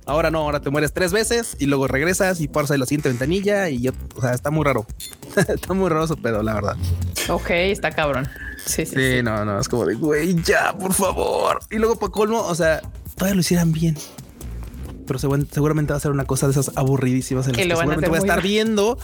Ahora 0.08 0.30
no, 0.30 0.39
ahora 0.39 0.60
te 0.60 0.70
mueres 0.70 0.93
tres 0.93 1.12
veces 1.12 1.58
y 1.60 1.66
luego 1.66 1.88
regresas 1.88 2.39
y 2.39 2.47
pasas 2.47 2.78
la 2.78 2.86
siguiente 2.86 3.10
ventanilla 3.10 3.70
y 3.70 3.82
yo, 3.82 3.91
o 4.16 4.22
sea, 4.22 4.34
está 4.34 4.51
muy 4.51 4.64
raro. 4.64 4.86
está 5.36 5.74
muy 5.74 5.89
raro 5.89 6.08
su 6.08 6.16
pedo, 6.18 6.43
la 6.43 6.53
verdad. 6.53 6.76
Ok, 7.30 7.49
está 7.49 7.91
cabrón. 7.91 8.28
Sí, 8.66 8.86
sí, 8.86 8.95
Sí, 8.95 9.12
sí. 9.18 9.24
no, 9.24 9.43
no, 9.45 9.60
es 9.60 9.68
como 9.68 9.86
de, 9.86 9.95
güey, 9.95 10.36
ya, 10.43 10.74
por 10.78 10.93
favor. 10.93 11.60
Y 11.72 11.78
luego, 11.78 11.97
para 11.97 12.12
colmo, 12.12 12.41
o 12.41 12.56
sea, 12.56 12.82
todavía 13.16 13.36
lo 13.36 13.41
hicieran 13.41 13.72
bien. 13.72 13.97
Pero 15.08 15.20
seguramente 15.20 15.93
va 15.93 15.97
a 15.97 15.99
ser 15.99 16.12
una 16.12 16.26
cosa 16.26 16.47
de 16.47 16.51
esas 16.51 16.72
aburridísimas 16.76 17.45
en 17.47 17.51
las 17.51 17.58
Que 17.58 17.64
que, 17.64 17.70
lo 17.70 17.76
van 17.76 17.89
a 17.89 17.93
seguramente 17.93 18.10
voy 18.10 18.18
a 18.18 18.20
estar 18.20 18.41
viendo, 18.41 18.97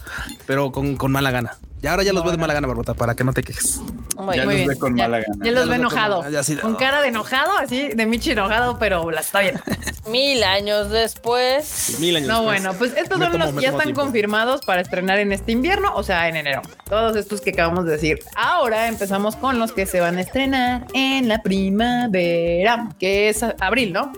pero 0.47 0.71
con, 0.71 0.97
con 0.97 1.11
mala 1.11 1.31
gana. 1.31 1.57
Y 1.83 1.87
ahora 1.87 2.03
ya 2.03 2.13
los 2.13 2.21
veo 2.23 2.31
de 2.31 2.37
mala 2.37 2.53
gana, 2.53 2.67
Barbota, 2.67 2.93
para 2.93 3.15
que 3.15 3.23
no 3.23 3.33
te 3.33 3.41
quejes. 3.43 3.81
Muy 4.17 4.35
ya 4.37 4.43
muy 4.45 4.53
los 4.53 4.55
bien. 4.55 4.67
ve 4.67 4.77
con 4.77 4.95
Ya- 4.95 5.07
mala 5.07 5.19
gana. 5.19 5.33
Ya 5.43 5.45
los 5.45 5.45
Ya 5.45 5.51
los 5.61 5.69
ve 5.69 5.75
enojado. 5.77 6.21
así 6.39 6.55
Con 6.57 6.75
cara 6.75 7.01
de 7.01 7.07
enojado, 7.07 7.57
así 7.57 7.87
de 7.89 8.05
Michi 8.05 8.31
enojado, 8.31 8.77
pero 8.77 9.09
la 9.09 9.21
está 9.21 9.39
bien. 9.39 9.59
Mil 10.07 10.43
años 10.43 10.91
después. 10.91 11.97
Mil 11.99 12.15
años. 12.17 12.27
No, 12.27 12.41
después. 12.43 12.61
bueno, 12.61 12.77
pues 12.77 12.93
estos 12.95 13.17
Me 13.17 13.25
son 13.25 13.33
tomo- 13.33 13.45
los 13.45 13.55
que 13.55 13.61
ya 13.61 13.69
están 13.69 13.83
tiempo. 13.85 14.01
confirmados 14.01 14.61
para 14.63 14.81
estrenar 14.81 15.17
en 15.19 15.31
este 15.31 15.51
invierno, 15.53 15.91
o 15.95 16.03
sea, 16.03 16.27
en 16.29 16.35
enero. 16.35 16.61
Todos 16.87 17.15
estos 17.15 17.41
que 17.41 17.49
acabamos 17.49 17.85
de 17.85 17.93
decir. 17.93 18.19
Ahora 18.35 18.87
empezamos 18.87 19.35
con 19.35 19.57
los 19.57 19.71
que 19.71 19.87
se 19.87 19.99
van 20.01 20.17
a 20.17 20.21
estrenar 20.21 20.85
en 20.93 21.27
la 21.27 21.41
primavera, 21.41 22.89
que 22.99 23.29
es 23.29 23.43
abril, 23.59 23.93
¿no? 23.93 24.11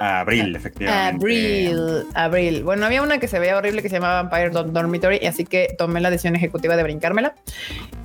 Abril, 0.00 0.56
efectivamente. 0.56 1.14
Abril, 1.16 2.04
abril. 2.14 2.64
Bueno, 2.64 2.86
había 2.86 3.02
una 3.02 3.18
que 3.18 3.28
se 3.28 3.38
veía 3.38 3.56
horrible 3.56 3.82
que 3.82 3.88
se 3.90 3.96
llamaba 3.96 4.22
Vampire 4.22 4.50
Dor- 4.50 4.72
Dormitory, 4.72 5.18
y 5.20 5.26
así 5.26 5.44
que 5.44 5.74
tomé 5.76 6.00
la 6.00 6.10
decisión 6.10 6.34
ejecutiva 6.36 6.74
de 6.76 6.82
brincármela. 6.82 7.34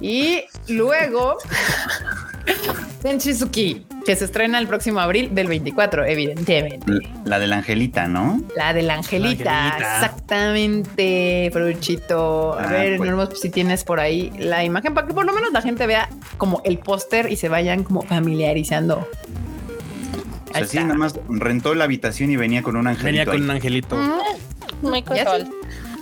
Y 0.02 0.44
luego 0.68 1.38
Tenchizuki, 3.02 3.86
que 4.06 4.16
se 4.16 4.26
estrena 4.26 4.60
el 4.60 4.68
próximo 4.68 5.00
abril 5.00 5.34
del 5.34 5.48
24, 5.48 6.06
evidentemente. 6.06 6.92
La 7.24 7.40
del 7.40 7.54
Angelita, 7.54 8.08
¿no? 8.08 8.42
La 8.56 8.74
de 8.74 8.82
la 8.82 8.96
Angelita, 8.96 9.44
La 9.46 9.66
Angelita. 9.68 9.96
exactamente, 9.96 11.50
Fruchito. 11.54 12.54
A 12.60 12.64
Ah, 12.64 12.68
ver, 12.68 12.98
pues. 12.98 13.10
Normos, 13.10 13.40
si 13.40 13.50
tienes 13.50 13.84
por 13.84 14.00
ahí 14.00 14.32
la 14.38 14.64
imagen 14.64 14.94
para 14.94 15.08
que 15.08 15.14
por 15.14 15.26
lo 15.26 15.34
menos 15.34 15.52
la 15.54 15.62
gente 15.62 15.86
vea 15.88 16.10
como 16.38 16.62
el 16.66 16.78
póster 16.80 17.32
y 17.32 17.36
se 17.36 17.48
vayan 17.50 17.84
como 17.84 18.02
familiarizando. 18.02 19.08
Ahí 20.56 20.62
sea, 20.64 20.68
sí, 20.70 20.78
está. 20.78 20.88
nada 20.88 20.98
más 21.00 21.16
rentó 21.30 21.76
la 21.76 21.84
habitación 21.86 22.32
y 22.32 22.36
venía 22.38 22.62
con 22.64 22.76
un 22.76 22.88
angelito. 22.88 23.06
Venía 23.06 23.26
con 23.26 23.36
ahí. 23.36 23.42
un 23.42 23.52
angelito. 23.52 23.98
Muy 24.82 25.02
Ya 25.04 25.24
casual. 25.24 25.50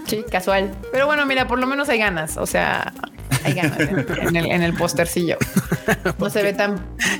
Sí, 0.07 0.23
casual. 0.29 0.71
Pero 0.91 1.05
bueno, 1.05 1.25
mira, 1.25 1.47
por 1.47 1.59
lo 1.59 1.67
menos 1.67 1.87
hay 1.89 1.97
ganas. 1.99 2.37
O 2.37 2.45
sea, 2.45 2.91
hay 3.45 3.53
ganas 3.53 3.79
en, 3.79 4.05
en 4.27 4.35
el, 4.35 4.45
en 4.51 4.61
el 4.63 4.73
postercillo. 4.73 5.37
No 6.17 6.29
se 6.29 6.41
ve 6.41 6.53
tan 6.53 6.75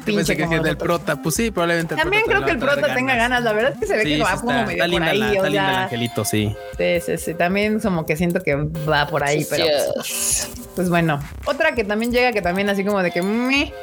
pinche 0.05 0.13
pensé 0.19 0.37
que 0.37 0.43
como 0.43 0.55
es 0.55 0.63
del 0.63 0.77
prota. 0.77 1.21
Pues 1.21 1.35
sí, 1.35 1.51
probablemente. 1.51 1.95
También 1.97 2.23
creo 2.25 2.45
que 2.45 2.51
el 2.51 2.59
prota 2.59 2.93
tenga 2.93 3.13
ganas. 3.15 3.43
La 3.43 3.51
verdad 3.51 3.73
es 3.73 3.79
que 3.79 3.85
se 3.87 3.97
ve 3.97 4.03
Sí, 4.03 4.09
que 4.09 4.15
sí 4.15 4.21
va 4.21 4.29
está, 4.29 4.39
como 4.41 4.51
está 4.53 4.65
medio 4.87 4.99
por 4.99 5.03
ahí. 5.03 5.17
la- 5.19 5.25
o 5.27 5.33
está 5.33 5.49
linda 5.49 5.69
el 5.69 5.75
angelito, 5.83 6.23
sí. 6.25 6.55
sí, 6.77 6.85
sí, 7.05 7.17
sí. 7.17 7.33
También 7.33 7.81
como 7.81 8.05
que 8.05 8.15
siento 8.15 8.39
que 8.41 8.55
va 8.55 9.05
por 9.07 9.23
ahí, 9.25 9.45
pero 9.49 9.65
Dios. 9.65 10.47
pues 10.75 10.89
bueno. 10.89 11.19
Otra 11.43 11.75
que 11.75 11.83
también 11.83 12.13
llega, 12.13 12.31
que 12.31 12.41
también 12.41 12.69
así 12.69 12.85
como 12.85 13.03
de 13.03 13.11
que 13.11 13.21
me 13.21 13.73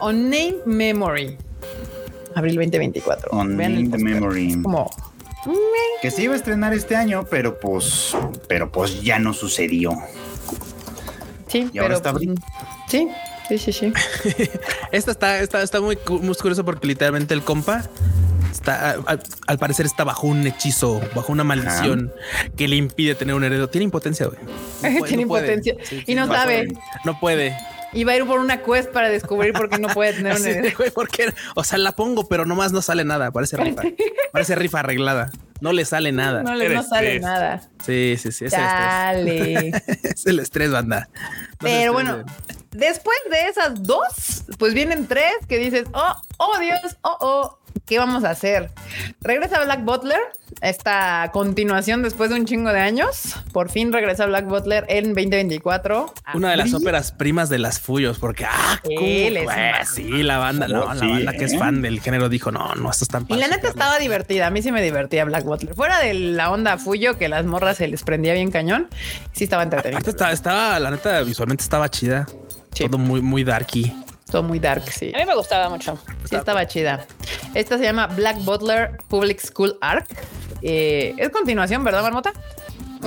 on 0.00 0.24
name 0.30 0.56
memory. 0.66 1.38
Abril 2.34 2.56
2024. 2.56 3.30
On 3.32 3.56
Vean 3.56 3.74
the 3.76 3.90
póster. 3.90 4.00
Memory. 4.00 4.50
Es 4.52 4.56
como 4.58 4.90
Que 6.02 6.10
se 6.10 6.22
iba 6.22 6.34
a 6.34 6.36
estrenar 6.36 6.72
este 6.74 6.96
año, 6.96 7.24
pero 7.30 7.58
pues, 7.60 8.16
pero 8.48 8.70
pues 8.72 9.02
ya 9.02 9.18
no 9.18 9.32
sucedió. 9.34 9.92
sí, 11.48 11.68
Y 11.72 11.78
ahora 11.78 11.88
pero 11.88 11.96
está 11.96 12.08
abril. 12.10 12.34
sí, 12.88 13.08
sí, 13.48 13.58
sí, 13.58 13.72
sí. 13.72 13.92
Esta 14.92 15.10
está, 15.12 15.38
está, 15.40 15.62
está 15.62 15.80
muy, 15.80 15.98
muy 16.20 16.34
curioso 16.34 16.64
porque 16.64 16.86
literalmente 16.86 17.34
el 17.34 17.42
compa 17.42 17.84
está, 18.50 18.96
al 19.46 19.58
parecer 19.58 19.84
está 19.86 20.04
bajo 20.04 20.26
un 20.26 20.46
hechizo, 20.46 21.00
bajo 21.14 21.32
una 21.32 21.44
maldición 21.44 22.12
que 22.56 22.68
le 22.68 22.76
impide 22.76 23.14
tener 23.14 23.34
un 23.34 23.44
heredero. 23.44 23.68
Tiene 23.68 23.84
impotencia, 23.84 24.26
güey. 24.26 24.38
No 24.82 25.04
Tiene 25.06 25.22
no 25.24 25.28
puede. 25.28 25.52
impotencia 25.54 25.74
Sí, 25.82 25.96
y 26.02 26.04
sí, 26.06 26.14
no 26.14 26.26
sabe. 26.26 26.68
No 27.04 27.18
puede. 27.20 27.56
Y 27.94 28.04
va 28.04 28.12
a 28.12 28.16
ir 28.16 28.26
por 28.26 28.40
una 28.40 28.60
quest 28.62 28.90
para 28.90 29.08
descubrir 29.08 29.52
por 29.52 29.70
qué 29.70 29.78
no 29.78 29.88
puede 29.88 30.12
tener 30.14 30.32
un 30.32 30.36
Así 30.38 30.44
de, 30.44 30.50
heredero. 30.58 30.76
güey, 30.78 30.90
porque, 30.90 31.32
o 31.54 31.62
sea, 31.64 31.78
la 31.78 31.92
pongo, 31.92 32.28
pero 32.28 32.44
nomás 32.44 32.72
no 32.72 32.82
sale 32.82 33.04
nada. 33.04 33.30
Parece 33.30 33.56
rifa. 33.56 33.82
Parece 34.32 34.54
rifa 34.56 34.80
arreglada. 34.80 35.30
No 35.60 35.72
le 35.72 35.84
sale 35.84 36.10
nada. 36.12 36.42
No 36.42 36.54
le 36.54 36.66
El 36.66 36.74
no 36.74 36.82
sale 36.82 37.16
estrés. 37.16 37.22
nada. 37.22 37.60
Sí, 37.86 38.16
sí, 38.18 38.32
sí. 38.32 38.46
Es 38.46 38.52
el 38.52 38.60
Dale. 38.60 39.68
estrés. 39.68 40.04
es 40.04 40.26
el 40.26 40.40
estrés, 40.40 40.70
banda. 40.72 41.08
No 41.12 41.56
Pero 41.60 41.92
bueno, 41.92 42.24
después 42.72 43.16
de 43.30 43.48
esas 43.48 43.82
dos, 43.82 44.44
pues 44.58 44.74
vienen 44.74 45.06
tres 45.06 45.32
que 45.48 45.58
dices, 45.58 45.84
oh, 45.92 46.14
oh 46.38 46.58
Dios, 46.58 46.80
oh, 47.02 47.16
oh, 47.20 47.58
¿qué 47.86 47.98
vamos 47.98 48.24
a 48.24 48.30
hacer? 48.30 48.70
Regresa 49.20 49.62
Black 49.64 49.84
Butler, 49.84 50.18
esta 50.60 51.30
continuación 51.32 52.02
después 52.02 52.30
de 52.30 52.36
un 52.36 52.46
chingo 52.46 52.72
de 52.72 52.80
años. 52.80 53.36
Por 53.52 53.70
fin 53.70 53.92
regresa 53.92 54.26
Black 54.26 54.46
Butler 54.46 54.84
en 54.88 55.14
2024. 55.14 56.14
Una 56.34 56.50
de 56.50 56.56
las 56.56 56.72
óperas 56.74 57.12
primas 57.12 57.48
de 57.48 57.58
las 57.58 57.80
Fuyos, 57.80 58.18
porque 58.18 58.44
ah, 58.44 58.80
¿cómo, 58.82 58.98
Él 59.00 59.36
es 59.36 59.46
un- 59.46 59.94
sí, 59.94 60.22
la 60.22 60.38
banda, 60.38 60.68
no, 60.68 60.92
la 60.94 61.06
banda 61.06 61.32
que 61.32 61.44
es 61.44 61.52
¿eh? 61.52 61.58
fan 61.58 61.82
del 61.82 62.00
género 62.00 62.28
dijo, 62.28 62.50
no, 62.50 62.74
no, 62.74 62.90
esto 62.90 63.04
es 63.04 63.08
tan 63.08 63.26
Y 63.28 63.36
la 63.36 63.48
neta 63.48 63.68
estaba 63.68 63.98
divertida. 63.98 64.46
A 64.46 64.50
mí 64.50 64.62
sí 64.62 64.72
me 64.72 64.82
divertía 64.82 65.24
Black 65.24 65.44
Butler. 65.44 65.74
Fuera 65.74 65.98
de 66.00 66.14
la 66.14 66.50
onda 66.50 66.78
Fuyo, 66.78 67.18
que 67.18 67.28
las 67.28 67.44
morras 67.44 67.76
se 67.78 67.88
les 67.88 68.02
prendía 68.02 68.34
bien 68.34 68.50
cañón, 68.50 68.88
sí 69.32 69.44
estaba 69.44 69.62
entretenido. 69.62 69.98
Esta 69.98 70.10
estaba, 70.10 70.32
estaba, 70.32 70.80
la 70.80 70.90
neta, 70.90 71.22
visualmente 71.22 71.62
estaba 71.62 71.88
chida. 71.88 72.26
Sí. 72.72 72.84
Todo 72.88 72.98
muy, 72.98 73.20
muy 73.20 73.44
darky. 73.44 73.92
Todo 74.30 74.42
muy 74.42 74.58
dark, 74.58 74.90
sí. 74.90 75.12
A 75.14 75.18
mí 75.18 75.26
me 75.26 75.34
gustaba 75.34 75.68
mucho. 75.68 75.98
Sí, 76.28 76.36
estaba 76.36 76.66
chida. 76.66 77.06
Esta 77.54 77.78
se 77.78 77.84
llama 77.84 78.06
Black 78.08 78.38
Butler 78.44 78.98
Public 79.08 79.40
School 79.40 79.76
Arc. 79.80 80.06
Eh, 80.62 81.14
es 81.18 81.28
continuación, 81.30 81.84
¿verdad, 81.84 82.02
Marmota? 82.02 82.32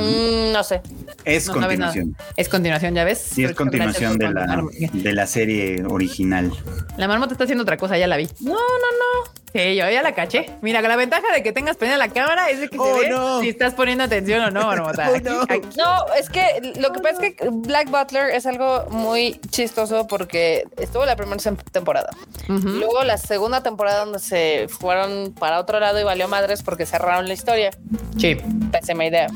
Mm, 0.01 0.51
no 0.53 0.63
sé. 0.63 0.81
Es 1.25 1.47
No 1.47 1.53
continuación. 1.53 2.15
Es 2.35 2.49
continuación, 2.49 2.95
ya 2.95 3.03
ves. 3.03 3.17
Sí, 3.19 3.43
es 3.43 3.53
continuación 3.53 4.17
de 4.17 4.29
la, 4.33 4.63
de 4.93 5.13
la 5.13 5.27
serie 5.27 5.83
original. 5.85 6.51
La 6.97 7.07
marmota 7.07 7.33
está 7.33 7.43
haciendo 7.43 7.63
otra 7.63 7.77
cosa, 7.77 7.97
ya 7.97 8.07
la 8.07 8.17
vi. 8.17 8.27
No, 8.41 8.53
no, 8.53 8.57
no. 8.57 9.31
Sí, 9.53 9.75
yo 9.75 9.89
ya 9.89 10.03
la 10.03 10.13
caché. 10.13 10.51
Mira, 10.61 10.81
que 10.81 10.87
la 10.87 10.97
ventaja 10.97 11.33
de 11.33 11.41
que 11.41 11.51
tengas 11.51 11.77
prendida 11.77 11.97
la 11.97 12.09
cámara 12.09 12.49
es 12.49 12.59
de 12.59 12.67
que 12.69 12.77
Oh, 12.79 12.95
se 12.97 13.05
ve 13.05 13.09
no. 13.09 13.39
si 13.41 13.49
estás 13.49 13.73
poniendo 13.73 14.03
atención 14.03 14.41
o 14.43 14.51
no, 14.51 14.61
marmota. 14.67 15.09
Oh, 15.09 15.15
Aquí- 15.15 15.23
no. 15.23 15.41
aquí- 15.43 15.67
No, 15.77 16.05
es 16.19 16.29
que 16.29 16.73
lo 16.79 16.91
que 16.91 16.99
pasa 16.99 17.23
es 17.25 17.35
que 17.35 17.49
Black 17.49 17.89
Butler 17.89 18.29
es 18.35 18.45
algo 18.45 18.85
muy 18.91 19.39
chistoso 19.49 20.05
porque 20.05 20.65
estuvo 20.77 21.05
la 21.05 21.15
primera 21.15 21.41
temporada. 21.71 22.09
Luego 22.47 23.03
la 23.03 23.17
segunda 23.17 23.63
temporada 23.63 24.03
donde 24.05 24.19
se 24.19 24.67
fueron 24.69 25.33
para 25.33 25.59
otro 25.59 25.79
lado 25.79 25.99
y 25.99 26.03
valió 26.03 26.27
madres 26.27 26.61
porque 26.61 26.85
cerraron 26.85 27.27
la 27.27 27.33
historia. 27.33 27.71
Sí. 28.17 28.37
Pésima 28.71 29.05
idea. 29.05 29.27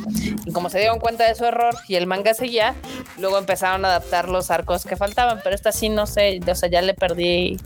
Y 0.52 0.54
como 0.54 0.70
se 0.70 0.80
dieron 0.80 1.00
cuenta 1.00 1.26
de 1.26 1.34
su 1.34 1.46
error 1.46 1.74
y 1.88 1.96
el 1.96 2.08
manga 2.08 2.34
seguía, 2.34 2.76
luego 3.18 3.38
empezaron 3.38 3.86
a 3.86 3.88
adaptar 3.88 4.28
los 4.28 4.52
arcos 4.52 4.84
que 4.84 4.98
faltaban. 4.98 5.40
Pero 5.42 5.56
esta 5.56 5.72
sí 5.72 5.88
no 5.88 6.06
sé, 6.06 6.42
o 6.46 6.56
sea, 6.56 6.68
ya 6.68 6.82
le 6.82 6.94
perdí. 6.94 7.58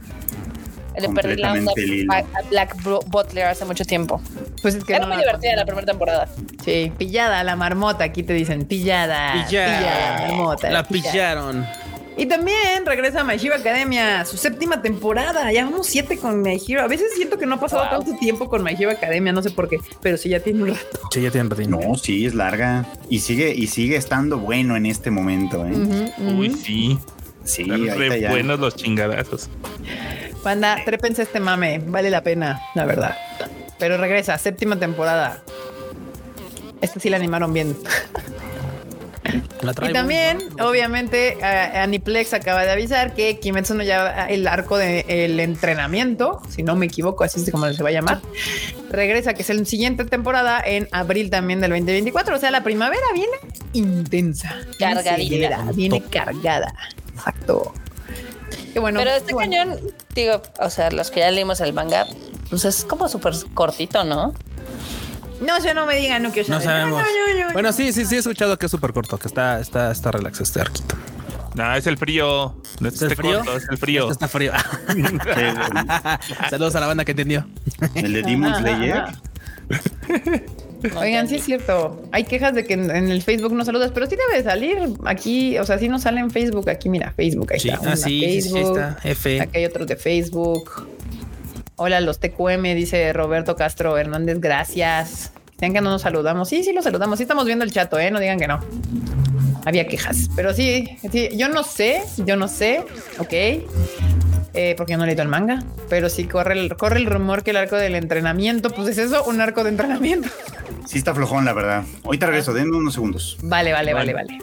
Le 0.96 1.10
perdí 1.10 1.36
la 1.42 1.54
onda 1.54 1.74
a 2.10 2.18
a 2.20 2.42
Black 2.50 2.76
Butler 3.08 3.48
hace 3.48 3.66
mucho 3.66 3.86
tiempo. 3.86 4.22
Pues 4.62 4.76
es 4.76 4.86
que 4.86 4.94
Era 4.94 5.08
no 5.08 5.14
muy 5.14 5.18
divertida 5.18 5.56
la 5.56 5.66
primera 5.66 5.88
temporada. 5.88 6.30
Sí, 6.64 6.92
pillada 6.96 7.44
la 7.44 7.56
marmota. 7.56 8.04
Aquí 8.04 8.22
te 8.22 8.34
dicen 8.34 8.66
pillada. 8.66 9.34
Pillada, 9.34 10.28
marmota. 10.28 10.70
La 10.70 10.84
pillada. 10.84 11.12
pillaron. 11.12 11.68
Y 12.18 12.28
también 12.28 12.86
regresa 12.86 13.24
My 13.26 13.34
Hero 13.36 13.56
Academia, 13.56 14.24
su 14.24 14.38
séptima 14.38 14.82
temporada. 14.82 15.52
Ya 15.52 15.66
vamos 15.66 15.88
siete 15.88 16.18
con 16.18 16.42
My 16.42 16.62
Hero. 16.66 16.82
A 16.82 16.88
veces 16.88 17.08
siento 17.16 17.38
que 17.38 17.46
no 17.46 17.56
ha 17.56 17.60
pasado 17.60 17.84
Wow. 17.90 18.04
tanto 18.04 18.18
tiempo 18.20 18.48
con 18.48 18.64
My 18.64 18.72
Hero 18.80 18.92
Academia, 18.92 19.34
no 19.34 19.42
sé 19.44 19.52
por 19.52 19.68
qué, 19.68 19.78
pero 20.02 20.16
sí 20.18 20.30
ya 20.30 20.40
tiene 20.40 20.64
un 20.64 20.70
rato. 20.70 21.00
Sí, 21.12 21.22
ya 21.22 21.30
tienen 21.32 21.50
ratito. 21.50 21.70
No, 21.70 21.96
sí, 21.96 22.26
es 22.26 22.34
larga. 22.34 22.86
Y 23.10 23.20
sigue, 23.20 23.54
y 23.54 23.68
sigue 23.68 23.98
estando 23.98 24.38
bueno 24.38 24.78
en 24.78 24.86
este 24.86 25.12
momento, 25.12 25.66
¿eh? 25.66 26.14
Uy, 26.20 26.52
sí. 26.54 26.98
Sí, 27.44 27.64
re 27.64 28.22
ya. 28.22 28.30
buenos 28.32 28.60
los 28.60 28.76
chingadazos. 28.76 29.50
Banda, 30.44 30.78
trépense 30.86 31.22
este 31.24 31.40
mame, 31.40 31.80
vale 31.86 32.10
la 32.10 32.24
pena, 32.24 32.62
la 32.76 32.86
verdad. 32.86 33.18
Pero 33.78 33.98
regresa, 33.98 34.38
séptima 34.38 34.80
temporada. 34.80 35.44
Esta 36.82 37.00
sí 37.00 37.10
la 37.10 37.18
animaron 37.18 37.52
bien. 37.54 37.76
La 39.62 39.74
Y 39.90 39.94
también, 39.94 40.40
¿no? 40.58 40.68
obviamente, 40.70 41.38
Aniplex 41.44 42.34
acaba 42.34 42.64
de 42.64 42.72
avisar 42.72 43.14
que 43.14 43.40
Kimetsu 43.40 43.74
no 43.74 43.84
ya 43.84 44.28
el 44.28 44.48
arco 44.48 44.78
del 44.78 45.40
entrenamiento, 45.40 46.42
si 46.50 46.64
no 46.64 46.76
me 46.76 46.86
equivoco, 46.86 47.24
así 47.24 47.42
es 47.42 47.52
como 47.52 47.72
se 47.72 47.82
va 47.82 47.90
a 47.90 47.94
llamar, 47.94 48.22
regresa, 48.90 49.34
que 49.34 49.42
es 49.42 49.50
la 49.50 49.66
siguiente 49.66 50.06
temporada 50.06 50.62
en 50.64 50.88
abril 50.92 51.30
también 51.30 51.62
del 51.62 51.72
2024. 51.72 52.36
O 52.36 52.40
sea, 52.40 52.52
la 52.52 52.64
primavera 52.64 53.06
viene 53.14 53.34
intensa. 53.74 54.56
Cargadita. 54.80 55.72
Viene 55.74 56.02
cargada. 56.02 56.74
Exacto. 57.14 57.74
Qué 58.74 58.80
bueno. 58.80 59.00
Pero 59.00 59.12
este 59.12 59.34
bueno. 59.34 59.52
cañón, 59.52 59.80
digo, 60.14 60.42
o 60.60 60.70
sea, 60.70 60.92
los 60.92 61.12
que 61.12 61.22
ya 61.22 61.32
leímos 61.32 61.62
el 61.62 61.74
manga, 61.74 62.06
pues 62.50 62.66
es 62.66 62.84
como 62.86 63.08
súper 63.08 63.34
cortito, 63.54 64.04
¿no? 64.04 64.34
No, 65.42 65.64
yo 65.64 65.74
no 65.74 65.86
me 65.86 65.96
digan, 65.98 66.24
no 66.24 66.32
quiero 66.32 66.50
No 66.50 66.62
saber. 66.62 66.80
sabemos. 66.82 67.02
No, 67.02 67.38
no, 67.40 67.48
no, 67.48 67.54
Bueno, 67.54 67.72
sí, 67.74 67.92
sí, 67.94 68.06
sí, 68.06 68.16
he 68.16 68.20
escuchado 68.20 68.58
que 68.58 68.66
es 68.68 68.72
súper 68.72 68.94
corto, 68.94 69.18
que 69.18 69.28
está, 69.28 69.60
está, 69.60 69.92
está 69.92 70.12
relax 70.12 70.40
este 70.42 70.62
arquito. 70.62 70.96
No, 71.56 71.74
es 71.76 71.88
el 71.88 71.98
frío. 71.98 72.56
No 72.80 72.88
es, 72.90 72.96
¿Es 72.96 73.02
el 73.04 73.12
este 73.12 73.22
frío? 73.22 73.38
corto, 73.40 73.58
es 73.58 73.66
el 73.70 73.78
frío. 73.78 74.12
Está 74.12 74.28
frío. 74.28 74.52
Saludos 76.50 76.76
a 76.76 76.80
la 76.82 76.88
banda 76.88 77.06
que 77.06 77.12
entendió. 77.12 77.48
el 77.96 78.14
de 78.14 78.22
Demon 78.24 78.56
Slayer. 78.56 79.04
Oigan, 80.98 81.28
sí 81.28 81.36
es 81.38 81.44
cierto. 81.46 82.04
Hay 82.12 82.26
quejas 82.26 82.54
de 82.54 82.66
que 82.66 82.74
en, 82.74 82.92
en 82.92 83.10
el 83.10 83.22
Facebook 83.24 83.54
no 83.54 83.66
saludas, 83.66 83.92
pero 83.94 84.06
sí 84.06 84.16
debe 84.30 84.44
salir 84.44 84.78
aquí. 85.06 85.58
O 85.58 85.66
sea, 85.66 85.80
sí 85.80 85.88
nos 85.90 86.04
sale 86.04 86.20
en 86.20 86.30
Facebook. 86.30 86.70
Aquí, 86.70 86.90
mira, 86.90 87.12
Facebook. 87.16 87.54
Ahí 87.54 87.60
Sí, 87.60 87.70
está. 87.70 87.80
ah, 87.80 87.88
una 87.88 87.96
sí, 87.96 88.20
sí, 88.22 88.42
sí, 88.42 88.50
Facebook. 88.52 88.78
está. 88.78 88.98
F. 89.04 89.42
Aquí 89.42 89.58
hay 89.58 89.66
otros 89.66 89.88
de 89.88 89.96
Facebook. 89.96 90.88
Hola, 91.78 92.00
los 92.00 92.20
TQM, 92.20 92.64
dice 92.74 93.12
Roberto 93.12 93.58
Castro 93.58 93.98
Hernández. 93.98 94.40
Gracias. 94.40 95.34
Digan 95.58 95.74
que 95.74 95.82
no 95.82 95.90
nos 95.90 96.04
saludamos. 96.04 96.48
Sí, 96.48 96.64
sí, 96.64 96.72
los 96.72 96.86
saludamos. 96.86 97.18
Sí, 97.18 97.24
estamos 97.24 97.46
viendo 97.46 97.66
el 97.66 97.72
chato, 97.72 98.00
¿eh? 98.00 98.12
No 98.12 98.20
digan 98.22 98.40
que 98.40 98.48
no. 98.48 98.62
Había 99.66 99.86
quejas, 99.86 100.30
pero 100.36 100.54
sí, 100.54 100.98
sí, 101.12 101.30
yo 101.36 101.50
no 101.50 101.64
sé, 101.64 102.04
yo 102.18 102.36
no 102.38 102.48
sé, 102.48 102.86
ok, 103.18 103.34
eh, 103.34 104.76
porque 104.78 104.96
no 104.96 105.04
he 105.04 105.08
leído 105.08 105.24
el 105.24 105.28
manga, 105.28 105.64
pero 105.90 106.08
sí 106.08 106.26
corre 106.26 106.54
el, 106.54 106.78
corre 106.78 106.98
el 106.98 107.08
rumor 107.08 107.42
que 107.42 107.50
el 107.50 107.58
arco 107.58 107.76
del 107.76 107.96
entrenamiento, 107.96 108.70
pues 108.70 108.90
es 108.90 109.00
eso, 109.00 109.24
un 109.24 109.42
arco 109.42 109.64
de 109.64 109.72
entrenamiento. 109.72 110.30
Sí 110.86 111.00
está 111.00 111.16
flojón, 111.16 111.46
la 111.46 111.54
verdad. 111.54 111.84
Ahorita 112.04 112.28
regreso, 112.28 112.54
denme 112.54 112.78
unos 112.78 112.94
segundos. 112.94 113.38
Vale, 113.42 113.74
vale, 113.74 113.96
vale, 113.96 114.14
vale. 114.14 114.38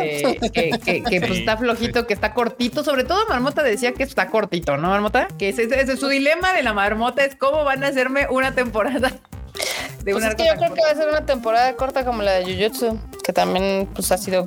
Este, 0.00 0.50
que, 0.50 0.70
que- 0.78 1.02
que, 1.02 1.20
pues 1.20 1.38
está 1.40 1.56
flojito, 1.56 2.06
que 2.06 2.14
está 2.14 2.32
cortito. 2.34 2.82
Sobre 2.84 3.04
todo 3.04 3.26
Marmota 3.28 3.62
decía 3.62 3.92
que 3.92 4.02
está 4.02 4.28
cortito, 4.28 4.76
¿no, 4.76 4.88
Marmota? 4.88 5.28
Que 5.38 5.48
ese, 5.50 5.64
ese 5.64 5.92
es 5.92 6.00
su 6.00 6.08
dilema 6.08 6.52
de 6.52 6.62
la 6.62 6.72
Marmota, 6.72 7.24
es 7.24 7.36
cómo 7.36 7.64
van 7.64 7.84
a 7.84 7.88
hacerme 7.88 8.26
una 8.30 8.54
temporada 8.54 9.10
de 10.02 10.12
Pues 10.12 10.24
un 10.24 10.30
es 10.30 10.34
que 10.34 10.46
yo 10.46 10.54
creo 10.56 10.74
que 10.74 10.80
va 10.82 10.90
a 10.90 10.94
ser 10.96 11.08
una 11.08 11.24
temporada 11.26 11.74
corta 11.76 12.04
como 12.04 12.22
la 12.22 12.32
de 12.32 12.44
Jujutsu, 12.44 12.98
que 13.22 13.32
también 13.32 13.88
pues 13.94 14.10
ha 14.10 14.18
sido 14.18 14.46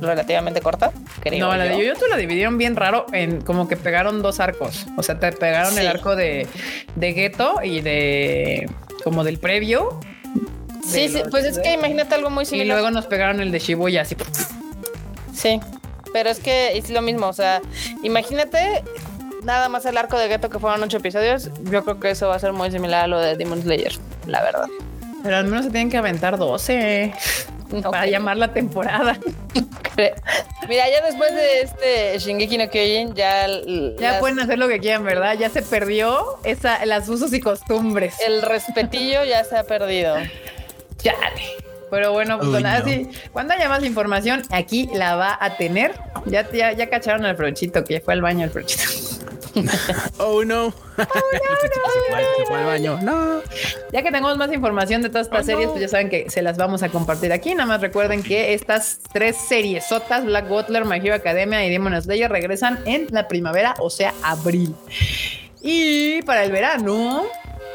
relativamente 0.00 0.60
corta, 0.60 0.92
creo. 1.20 1.40
No, 1.40 1.54
la 1.56 1.66
yo. 1.66 1.76
de 1.76 1.84
Jujutsu 1.88 2.06
la 2.08 2.16
dividieron 2.16 2.56
bien 2.56 2.74
raro 2.76 3.06
en 3.12 3.40
como 3.42 3.68
que 3.68 3.76
pegaron 3.76 4.22
dos 4.22 4.40
arcos. 4.40 4.86
O 4.96 5.02
sea, 5.02 5.18
te 5.18 5.30
pegaron 5.32 5.78
el 5.78 5.86
arco 5.88 6.16
de, 6.16 6.46
de 6.96 7.12
Geto 7.12 7.60
y 7.62 7.80
de 7.80 8.70
como 9.02 9.24
del 9.24 9.38
previo. 9.38 10.00
Sí, 10.86 11.08
sí, 11.08 11.18
los- 11.18 11.28
pues 11.30 11.44
es 11.44 11.58
que 11.58 11.72
imagínate 11.72 12.14
algo 12.14 12.30
muy 12.30 12.42
Y 12.42 12.46
similar. 12.46 12.76
luego 12.78 12.90
nos 12.90 13.06
pegaron 13.06 13.40
el 13.40 13.50
de 13.50 13.58
Shibuya 13.58 14.02
así. 14.02 14.16
Sí, 15.34 15.60
pero 16.12 16.30
es 16.30 16.38
que 16.40 16.76
es 16.76 16.90
lo 16.90 17.02
mismo, 17.02 17.26
o 17.28 17.32
sea, 17.32 17.60
imagínate 18.02 18.82
nada 19.42 19.68
más 19.68 19.84
el 19.86 19.96
arco 19.98 20.18
de 20.18 20.28
Geto 20.28 20.48
que 20.48 20.58
fueron 20.58 20.82
ocho 20.82 20.96
episodios, 20.98 21.50
yo 21.64 21.84
creo 21.84 22.00
que 22.00 22.10
eso 22.10 22.28
va 22.28 22.36
a 22.36 22.38
ser 22.38 22.52
muy 22.52 22.70
similar 22.70 23.04
a 23.04 23.06
lo 23.08 23.18
de 23.18 23.36
Demon 23.36 23.60
Slayer, 23.62 23.92
la 24.26 24.42
verdad. 24.42 24.66
Pero 25.22 25.36
al 25.36 25.44
menos 25.44 25.64
se 25.64 25.70
tienen 25.70 25.90
que 25.90 25.96
aventar 25.96 26.36
12 26.38 27.12
para 27.82 28.06
llamar 28.06 28.36
la 28.36 28.52
temporada. 28.52 29.18
Mira, 30.68 30.88
ya 30.90 31.04
después 31.06 31.32
de 31.34 31.60
este 31.62 32.18
Shingeki 32.18 32.58
no 32.58 32.68
Kyojin, 32.68 33.14
ya, 33.14 33.46
Ya 33.46 34.10
las- 34.12 34.20
pueden 34.20 34.40
hacer 34.40 34.58
lo 34.58 34.66
que 34.68 34.78
quieran, 34.80 35.04
¿verdad? 35.04 35.36
Ya 35.38 35.50
se 35.50 35.62
perdió 35.62 36.24
esa, 36.42 36.84
las 36.86 37.08
usos 37.08 37.32
y 37.32 37.40
costumbres. 37.40 38.14
el 38.26 38.42
respetillo 38.42 39.24
ya 39.24 39.44
se 39.44 39.56
ha 39.56 39.64
perdido. 39.64 40.16
Chale. 41.04 41.42
Pero 41.90 42.12
bueno, 42.12 42.38
pues 42.38 42.50
Uy, 42.50 42.62
nada, 42.62 42.80
no. 42.80 42.86
sí. 42.86 43.08
Cuando 43.32 43.54
haya 43.54 43.68
más 43.68 43.84
información, 43.84 44.42
aquí 44.50 44.88
la 44.92 45.14
va 45.14 45.38
a 45.40 45.56
tener. 45.56 45.92
Ya, 46.26 46.50
ya, 46.50 46.72
ya 46.72 46.88
cacharon 46.90 47.24
al 47.24 47.36
Frochito, 47.36 47.84
que 47.84 48.00
fue 48.00 48.14
al 48.14 48.22
baño 48.22 48.44
el 48.44 48.50
Frochito. 48.50 48.82
Oh 50.18 50.44
no. 50.44 50.72
se, 50.96 51.04
fue, 51.04 52.24
se 52.38 52.46
fue 52.46 52.56
al 52.56 52.64
baño. 52.64 52.98
No. 53.02 53.40
Ya 53.92 54.02
que 54.02 54.10
tengamos 54.10 54.36
más 54.36 54.52
información 54.52 55.02
de 55.02 55.10
todas 55.10 55.28
estas 55.28 55.46
series, 55.46 55.68
pues 55.68 55.80
ya 55.80 55.88
saben 55.88 56.10
que 56.10 56.28
se 56.28 56.42
las 56.42 56.56
vamos 56.56 56.82
a 56.82 56.88
compartir 56.88 57.32
aquí. 57.32 57.54
Nada 57.54 57.66
más 57.66 57.80
recuerden 57.80 58.24
que 58.24 58.54
estas 58.54 58.98
tres 59.12 59.36
series 59.36 59.86
sotas, 59.86 60.24
Black 60.24 60.48
Butler, 60.48 60.84
My 60.84 60.96
Hero 60.96 61.14
Academia 61.14 61.64
y 61.64 61.70
Demon 61.70 62.00
Slayer, 62.02 62.30
regresan 62.30 62.80
en 62.84 63.06
la 63.10 63.28
primavera, 63.28 63.74
o 63.78 63.90
sea, 63.90 64.12
abril. 64.24 64.74
Y 65.62 66.22
para 66.22 66.42
el 66.42 66.50
verano 66.50 67.24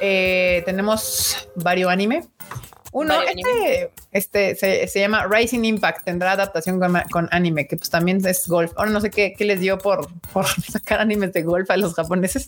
eh, 0.01 0.63
tenemos 0.65 1.47
varios 1.55 1.89
anime. 1.91 2.23
Uno, 2.91 3.13
este, 3.21 3.91
este 4.11 4.55
se, 4.55 4.87
se 4.87 4.99
llama 4.99 5.27
Rising 5.29 5.63
Impact, 5.63 6.05
tendrá 6.05 6.31
adaptación 6.31 6.79
con, 6.79 6.99
con 7.11 7.27
anime, 7.31 7.67
que 7.67 7.77
pues 7.77 7.89
también 7.89 8.25
es 8.25 8.47
golf. 8.47 8.71
Ahora 8.77 8.89
no 8.91 8.99
sé 9.01 9.09
qué, 9.11 9.33
qué 9.37 9.45
les 9.45 9.59
dio 9.59 9.77
por, 9.77 10.07
por 10.33 10.45
sacar 10.71 10.99
animes 10.99 11.31
de 11.33 11.43
golf 11.43 11.69
a 11.69 11.77
los 11.77 11.93
japoneses. 11.93 12.47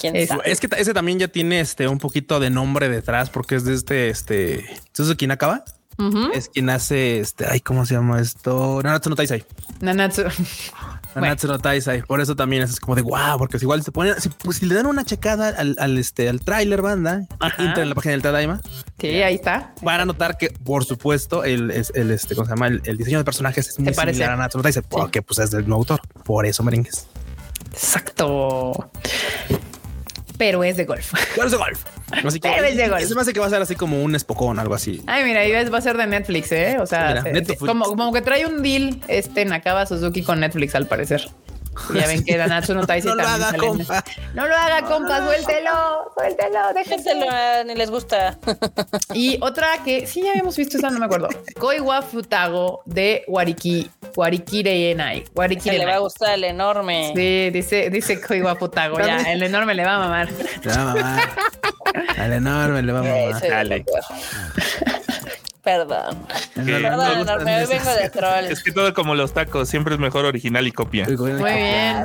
¿Quién 0.00 0.16
Es- 0.16 0.28
sabe? 0.28 0.42
Es 0.46 0.60
que 0.60 0.68
ese 0.76 0.94
también 0.94 1.18
ya 1.18 1.28
tiene 1.28 1.60
este 1.60 1.86
un 1.88 1.98
poquito 1.98 2.40
de 2.40 2.50
nombre 2.50 2.88
detrás 2.88 3.28
porque 3.30 3.56
es 3.56 3.64
de 3.64 3.74
este, 3.74 4.08
este, 4.08 4.64
Suzuki 4.92 5.26
Nakaba. 5.26 5.64
Ujú. 5.98 6.30
Es 6.34 6.50
quien 6.50 6.68
hace 6.68 7.20
este, 7.20 7.46
ay, 7.48 7.60
¿cómo 7.60 7.86
se 7.86 7.94
llama 7.94 8.20
esto? 8.20 8.80
Nanatsu 8.82 9.08
no 9.10 9.16
Taisai. 9.16 9.44
Nanatsu. 9.80 10.24
Nanatsu 11.20 11.46
no 11.48 11.58
Taisai. 11.58 12.02
Por 12.02 12.20
eso 12.20 12.36
también 12.36 12.62
es 12.62 12.78
como 12.80 12.94
de 12.94 13.02
wow, 13.02 13.38
porque 13.38 13.58
si 13.58 13.64
igual 13.64 13.82
se 13.82 13.90
ponen, 13.92 14.20
si, 14.20 14.28
pues, 14.28 14.58
si 14.58 14.66
le 14.66 14.74
dan 14.74 14.86
una 14.86 15.04
checada 15.04 15.48
al, 15.48 15.76
al 15.78 15.98
este, 15.98 16.28
al 16.28 16.40
tráiler 16.40 16.82
banda, 16.82 17.26
entra 17.58 17.82
en 17.82 17.88
la 17.88 17.94
página 17.94 18.12
del 18.12 18.22
Tadaima, 18.22 18.60
Sí, 19.00 19.08
ahí 19.22 19.34
está. 19.36 19.74
van 19.82 20.00
a 20.00 20.04
notar 20.04 20.38
que, 20.38 20.50
por 20.50 20.84
supuesto, 20.84 21.44
el, 21.44 21.70
el, 21.94 22.10
este, 22.10 22.34
¿cómo 22.34 22.46
se 22.46 22.50
llama? 22.52 22.68
El, 22.68 22.82
el 22.84 22.96
diseño 22.96 23.18
de 23.18 23.24
personajes 23.24 23.68
es 23.68 23.78
muy 23.78 23.92
parece? 23.92 24.14
similar 24.14 24.32
a 24.34 24.36
Nanatsu 24.36 24.58
no 24.58 24.62
Taisai, 24.62 24.82
porque 24.88 25.22
pues 25.22 25.38
es 25.38 25.50
del 25.50 25.62
mismo 25.62 25.76
autor. 25.76 26.00
Por 26.24 26.46
eso 26.46 26.62
merengues. 26.62 27.06
Exacto. 27.72 28.90
Pero 30.38 30.64
es 30.64 30.76
de 30.76 30.84
golf. 30.84 31.12
Pero 31.34 31.46
es 31.46 31.52
de 31.52 31.58
golf. 31.58 31.84
Así 32.24 32.40
que 32.40 32.48
se 33.06 33.14
me 33.14 33.20
hace 33.20 33.32
que 33.32 33.40
va 33.40 33.46
a 33.46 33.50
ser 33.50 33.62
así 33.62 33.74
como 33.76 34.02
un 34.02 34.14
espocón, 34.14 34.58
algo 34.58 34.74
así. 34.74 35.02
Ay, 35.06 35.24
mira, 35.24 35.40
ahí 35.40 35.52
ves, 35.52 35.72
va 35.72 35.78
a 35.78 35.82
ser 35.82 35.96
de 35.96 36.06
Netflix, 36.06 36.52
¿eh? 36.52 36.76
O 36.80 36.86
sea, 36.86 37.08
Mira, 37.08 37.22
se- 37.22 37.32
Netflix. 37.32 37.58
como, 37.60 37.84
como 37.86 38.12
que 38.12 38.20
trae 38.22 38.46
un 38.46 38.62
deal 38.62 39.00
este 39.08 39.44
Nakaba 39.44 39.86
Suzuki 39.86 40.22
con 40.22 40.40
Netflix, 40.40 40.74
al 40.74 40.86
parecer. 40.86 41.28
Ya 41.92 42.06
ven 42.06 42.24
que 42.24 42.38
Nanatsu 42.38 42.72
no 42.74 42.86
Taisai 42.86 43.10
No 43.14 43.16
lo 43.16 43.22
también 43.22 43.42
haga, 43.42 43.50
sale 43.50 43.66
en- 43.66 43.76
compa. 43.78 44.04
No 44.34 44.46
lo 44.46 44.56
haga, 44.56 44.82
compa, 44.86 45.18
suéltelo, 45.26 46.10
suéltelo, 46.16 46.58
déjenselo. 46.74 47.20
Déjenselo, 47.20 47.26
ah, 47.30 47.62
ni 47.66 47.74
les 47.74 47.90
gusta. 47.90 48.38
Y 49.12 49.36
otra 49.42 49.82
que 49.84 50.06
sí 50.06 50.22
ya 50.22 50.30
habíamos 50.30 50.56
visto, 50.56 50.78
esa 50.78 50.88
no 50.90 50.98
me 50.98 51.04
acuerdo. 51.04 51.28
Koiwa 51.60 52.00
Futago 52.00 52.80
de 52.86 53.24
Wariki, 53.28 53.90
Warikire 54.16 54.90
Enai. 54.90 55.24
Se 55.24 55.30
Warikire 55.34 55.78
le 55.78 55.84
va 55.86 55.94
a 55.96 55.98
gustar 55.98 56.34
el 56.34 56.44
enorme. 56.44 57.12
Sí, 57.14 57.50
dice, 57.50 57.90
dice 57.90 58.20
Koiwa 58.20 58.56
Futago, 58.56 58.98
ya, 58.98 59.18
el 59.32 59.42
enorme 59.42 59.74
le 59.74 59.84
va 59.84 59.94
a 59.96 59.98
mamar. 59.98 60.28
Le 60.64 60.72
va 60.72 60.82
a 60.82 60.84
mamar. 60.94 61.28
Al 62.18 62.32
enorme 62.32 62.82
le 62.82 62.92
va 62.92 62.98
a 62.98 63.02
mamar. 63.02 63.42
Dale. 63.42 63.84
Perdón. 65.66 66.16
Perdón, 66.54 67.18
enorme, 67.22 67.56
hoy 67.56 67.66
vengo 67.66 67.90
de 67.90 68.08
troll. 68.08 68.44
Es 68.44 68.62
que 68.62 68.70
todo 68.70 68.94
como 68.94 69.16
los 69.16 69.32
tacos, 69.32 69.68
siempre 69.68 69.94
es 69.94 70.00
mejor 70.00 70.24
original 70.24 70.64
y 70.64 70.70
copia. 70.70 71.08
Muy 71.08 71.32
bien. 71.32 72.04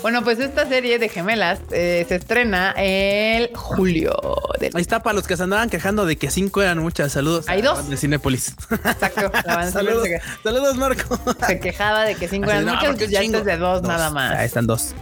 Bueno, 0.00 0.24
pues 0.24 0.38
esta 0.38 0.66
serie 0.66 0.98
de 0.98 1.10
gemelas 1.10 1.58
eh, 1.72 2.06
se 2.08 2.14
estrena 2.14 2.72
el 2.78 3.54
julio 3.54 4.16
del 4.58 4.74
Ahí 4.74 4.80
está 4.80 5.02
para 5.02 5.12
los 5.12 5.26
que 5.26 5.36
se 5.36 5.42
andaban 5.42 5.68
quejando 5.68 6.06
de 6.06 6.16
que 6.16 6.30
cinco 6.30 6.62
eran 6.62 6.78
muchas. 6.78 7.12
Saludos. 7.12 7.44
Hay 7.48 7.60
dos. 7.60 7.86
De 7.90 7.98
Cinépolis. 7.98 8.54
Exacto. 8.70 9.30
Saludos, 9.70 10.08
saludos, 10.42 10.76
Marco. 10.78 11.20
se 11.46 11.60
quejaba 11.60 12.04
de 12.04 12.14
que 12.14 12.28
cinco 12.28 12.46
Así 12.46 12.52
eran 12.54 12.64
no, 12.64 12.76
muchas, 12.76 12.96
pues 12.96 13.10
ya 13.10 13.20
es 13.20 13.44
de 13.44 13.56
dos, 13.58 13.82
nada 13.82 14.06
Ahí 14.06 14.12
más. 14.14 14.40
están 14.42 14.66
dos. 14.66 14.94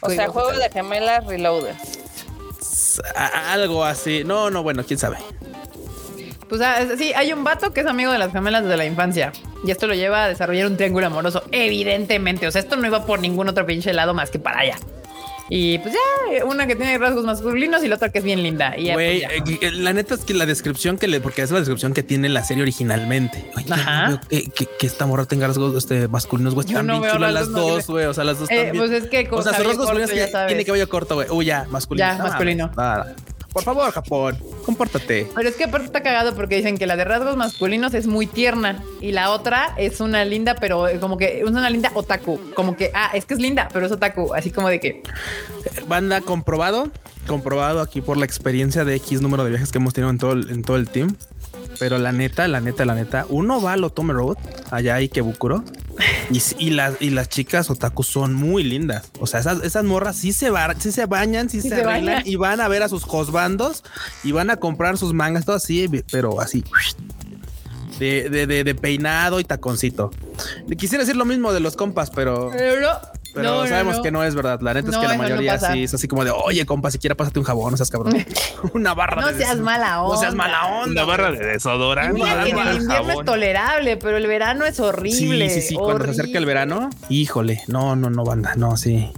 O 0.00 0.08
sea, 0.08 0.28
juego 0.28 0.52
de 0.52 0.70
gemelas 0.70 1.26
reloaded. 1.26 1.74
Algo 3.14 3.84
así. 3.84 4.24
No, 4.24 4.50
no, 4.50 4.62
bueno, 4.62 4.84
quién 4.84 4.98
sabe. 4.98 5.18
Pues 6.50 6.60
ah, 6.60 6.84
sí, 6.98 7.12
hay 7.14 7.32
un 7.32 7.42
vato 7.44 7.72
que 7.72 7.80
es 7.80 7.86
amigo 7.86 8.12
de 8.12 8.18
las 8.18 8.32
gemelas 8.32 8.64
desde 8.64 8.76
la 8.76 8.84
infancia. 8.84 9.32
Y 9.64 9.70
esto 9.70 9.86
lo 9.86 9.94
lleva 9.94 10.24
a 10.24 10.28
desarrollar 10.28 10.66
un 10.66 10.76
triángulo 10.76 11.06
amoroso, 11.06 11.42
evidentemente. 11.52 12.46
O 12.46 12.50
sea, 12.50 12.60
esto 12.60 12.76
no 12.76 12.86
iba 12.86 13.06
por 13.06 13.20
ningún 13.20 13.48
otro 13.48 13.64
pinche 13.64 13.92
lado 13.94 14.12
más 14.14 14.30
que 14.30 14.38
para 14.38 14.58
allá. 14.60 14.76
Y 15.52 15.78
pues 15.78 15.94
ya, 15.94 16.44
una 16.44 16.68
que 16.68 16.76
tiene 16.76 16.96
rasgos 16.96 17.24
masculinos 17.24 17.82
y 17.82 17.88
la 17.88 17.96
otra 17.96 18.08
que 18.10 18.18
es 18.18 18.24
bien 18.24 18.40
linda. 18.42 18.74
Y 18.78 18.84
pues, 18.84 18.94
Güey, 18.94 19.20
ya. 19.20 19.28
eh, 19.30 19.42
eh, 19.62 19.70
la 19.72 19.92
neta 19.92 20.14
es 20.14 20.20
que 20.24 20.32
la 20.32 20.46
descripción 20.46 20.96
que 20.96 21.08
le, 21.08 21.20
porque 21.20 21.42
es 21.42 21.50
la 21.50 21.58
descripción 21.58 21.92
que 21.92 22.04
tiene 22.04 22.28
la 22.28 22.44
serie 22.44 22.62
originalmente. 22.62 23.50
Oye, 23.56 23.66
Ajá. 23.72 24.08
no 24.10 24.20
que, 24.20 24.44
que- 24.44 24.66
que 24.78 24.86
esta 24.86 25.06
morra 25.06 25.24
tenga 25.24 25.48
rasgos 25.48 25.74
este, 25.76 26.06
masculinos, 26.06 26.54
güey. 26.54 26.68
Están 26.68 26.86
no 26.86 27.00
bien 27.00 27.12
chulas 27.14 27.32
las 27.32 27.50
dos, 27.50 27.86
güey. 27.88 28.06
O 28.06 28.14
sea, 28.14 28.22
las 28.22 28.38
dos 28.38 28.48
Eh, 28.48 28.56
también. 28.64 28.76
pues 28.78 29.02
es 29.02 29.10
que 29.10 29.26
con 29.28 29.40
o 29.40 29.42
sea, 29.42 29.52
sus 29.54 29.66
rasgos 29.66 29.86
corto, 29.86 30.00
masculinos 30.00 30.32
ya 30.32 30.46
tiene 30.46 30.64
cabello 30.64 30.88
corto, 30.88 31.14
güey. 31.16 31.26
Uy, 31.30 31.44
ya, 31.46 31.66
masculino. 31.68 32.06
Ya, 32.06 32.14
No, 32.18 32.24
masculino. 32.24 32.70
Ah, 32.76 33.06
por 33.52 33.62
favor, 33.62 33.90
Japón. 33.92 34.38
compórtate. 34.64 35.28
Pero 35.34 35.48
es 35.48 35.56
que 35.56 35.64
aparte 35.64 35.86
está 35.86 36.02
cagado 36.02 36.34
porque 36.34 36.56
dicen 36.56 36.78
que 36.78 36.86
la 36.86 36.96
de 36.96 37.04
rasgos 37.04 37.36
masculinos 37.36 37.94
es 37.94 38.06
muy 38.06 38.26
tierna 38.26 38.82
y 39.00 39.12
la 39.12 39.30
otra 39.30 39.74
es 39.76 40.00
una 40.00 40.24
linda, 40.24 40.54
pero 40.54 40.86
como 41.00 41.16
que 41.16 41.40
es 41.40 41.44
una 41.44 41.68
linda 41.70 41.90
otaku. 41.94 42.38
Como 42.54 42.76
que, 42.76 42.90
ah, 42.94 43.10
es 43.14 43.24
que 43.24 43.34
es 43.34 43.40
linda, 43.40 43.68
pero 43.72 43.86
es 43.86 43.92
otaku. 43.92 44.34
Así 44.34 44.50
como 44.50 44.68
de 44.68 44.80
que 44.80 45.02
Banda 45.88 46.20
comprobado, 46.20 46.90
comprobado 47.26 47.80
aquí 47.80 48.00
por 48.00 48.16
la 48.16 48.24
experiencia 48.24 48.84
de 48.84 48.94
X 48.96 49.20
número 49.20 49.44
de 49.44 49.50
viajes 49.50 49.72
que 49.72 49.78
hemos 49.78 49.94
tenido 49.94 50.10
en 50.10 50.18
todo 50.18 50.32
el, 50.32 50.50
en 50.50 50.62
todo 50.62 50.76
el 50.76 50.88
team. 50.88 51.16
Pero 51.78 51.98
la 51.98 52.12
neta, 52.12 52.46
la 52.48 52.60
neta, 52.60 52.84
la 52.84 52.94
neta, 52.94 53.26
uno 53.28 53.60
va 53.62 53.72
al 53.74 53.84
Otome 53.84 54.12
Road, 54.12 54.36
allá 54.70 54.96
hay 54.96 55.08
Kebukuro, 55.08 55.64
y, 56.30 56.42
y, 56.58 56.70
las, 56.70 56.94
y 57.00 57.10
las 57.10 57.28
chicas 57.28 57.70
otaku 57.70 58.02
son 58.02 58.34
muy 58.34 58.62
lindas. 58.64 59.10
O 59.18 59.26
sea, 59.26 59.40
esas, 59.40 59.62
esas 59.62 59.84
morras 59.84 60.16
sí 60.16 60.32
se, 60.32 60.50
ba- 60.50 60.74
sí 60.78 60.92
se 60.92 61.06
bañan, 61.06 61.48
sí, 61.48 61.60
Sí 61.62 61.68
se, 61.70 61.76
se 61.76 61.82
arreglan 61.82 62.22
y 62.26 62.36
van 62.36 62.60
a 62.60 62.68
ver 62.68 62.82
a 62.82 62.88
sus 62.88 63.04
hosbandos 63.08 63.82
y 64.24 64.32
van 64.32 64.50
a 64.50 64.56
comprar 64.56 64.98
sus 64.98 65.14
mangas, 65.14 65.44
todo 65.46 65.56
así, 65.56 65.88
pero 66.10 66.40
así. 66.40 66.64
De, 67.98 68.30
de, 68.30 68.46
de, 68.46 68.64
de 68.64 68.74
peinado 68.74 69.40
y 69.40 69.44
taconcito. 69.44 70.10
Quisiera 70.78 71.02
decir 71.04 71.16
lo 71.16 71.26
mismo 71.26 71.52
de 71.52 71.60
los 71.60 71.76
compas, 71.76 72.10
pero 72.10 72.50
Pero, 72.50 72.88
pero 73.34 73.50
no, 73.62 73.66
sabemos 73.66 73.96
no. 73.98 74.02
que 74.02 74.10
no 74.10 74.24
es 74.24 74.34
verdad. 74.34 74.60
La 74.60 74.74
neta 74.74 74.90
No, 74.90 74.96
es 74.96 75.02
que 75.02 75.08
la 75.08 75.18
mayoría 75.18 75.58
sí 75.58 75.84
es 75.84 75.94
así 75.94 76.08
como 76.08 76.24
de, 76.24 76.30
oye, 76.30 76.64
compa, 76.66 76.90
siquiera 76.90 77.14
pásate 77.14 77.38
un 77.38 77.44
jabón, 77.44 77.70
no 77.72 77.76
seas 77.76 77.90
cabrón. 77.90 78.14
Una 78.74 78.94
barra 78.94 79.20
No 79.22 79.28
de 79.28 79.34
seas 79.38 79.58
mala 79.58 80.02
onda. 80.02 80.14
No 80.14 80.20
seas 80.20 80.34
mala 80.34 80.66
onda. 80.66 80.90
Una 80.90 81.04
barra 81.04 81.30
de 81.32 81.44
desodorante. 81.46 82.14
Mira 82.20 82.44
que 82.44 82.50
en 82.50 82.58
el 82.58 82.76
invierno 82.82 83.10
es 83.20 83.24
tolerable, 83.24 83.96
pero 83.96 84.16
el 84.16 84.26
verano 84.26 84.64
es 84.66 84.76
Sí, 84.76 84.82
horrible. 84.82 85.50
sí, 85.50 85.60
sí. 85.62 85.74
Cuando 85.74 86.04
se 86.04 86.10
acerca 86.12 86.38
el 86.38 86.46
verano, 86.46 86.90
híjole, 87.08 87.62
no, 87.66 87.96
no, 87.96 88.10
no, 88.10 88.24
banda, 88.24 88.54
no, 88.56 88.76
sí. 88.76 89.10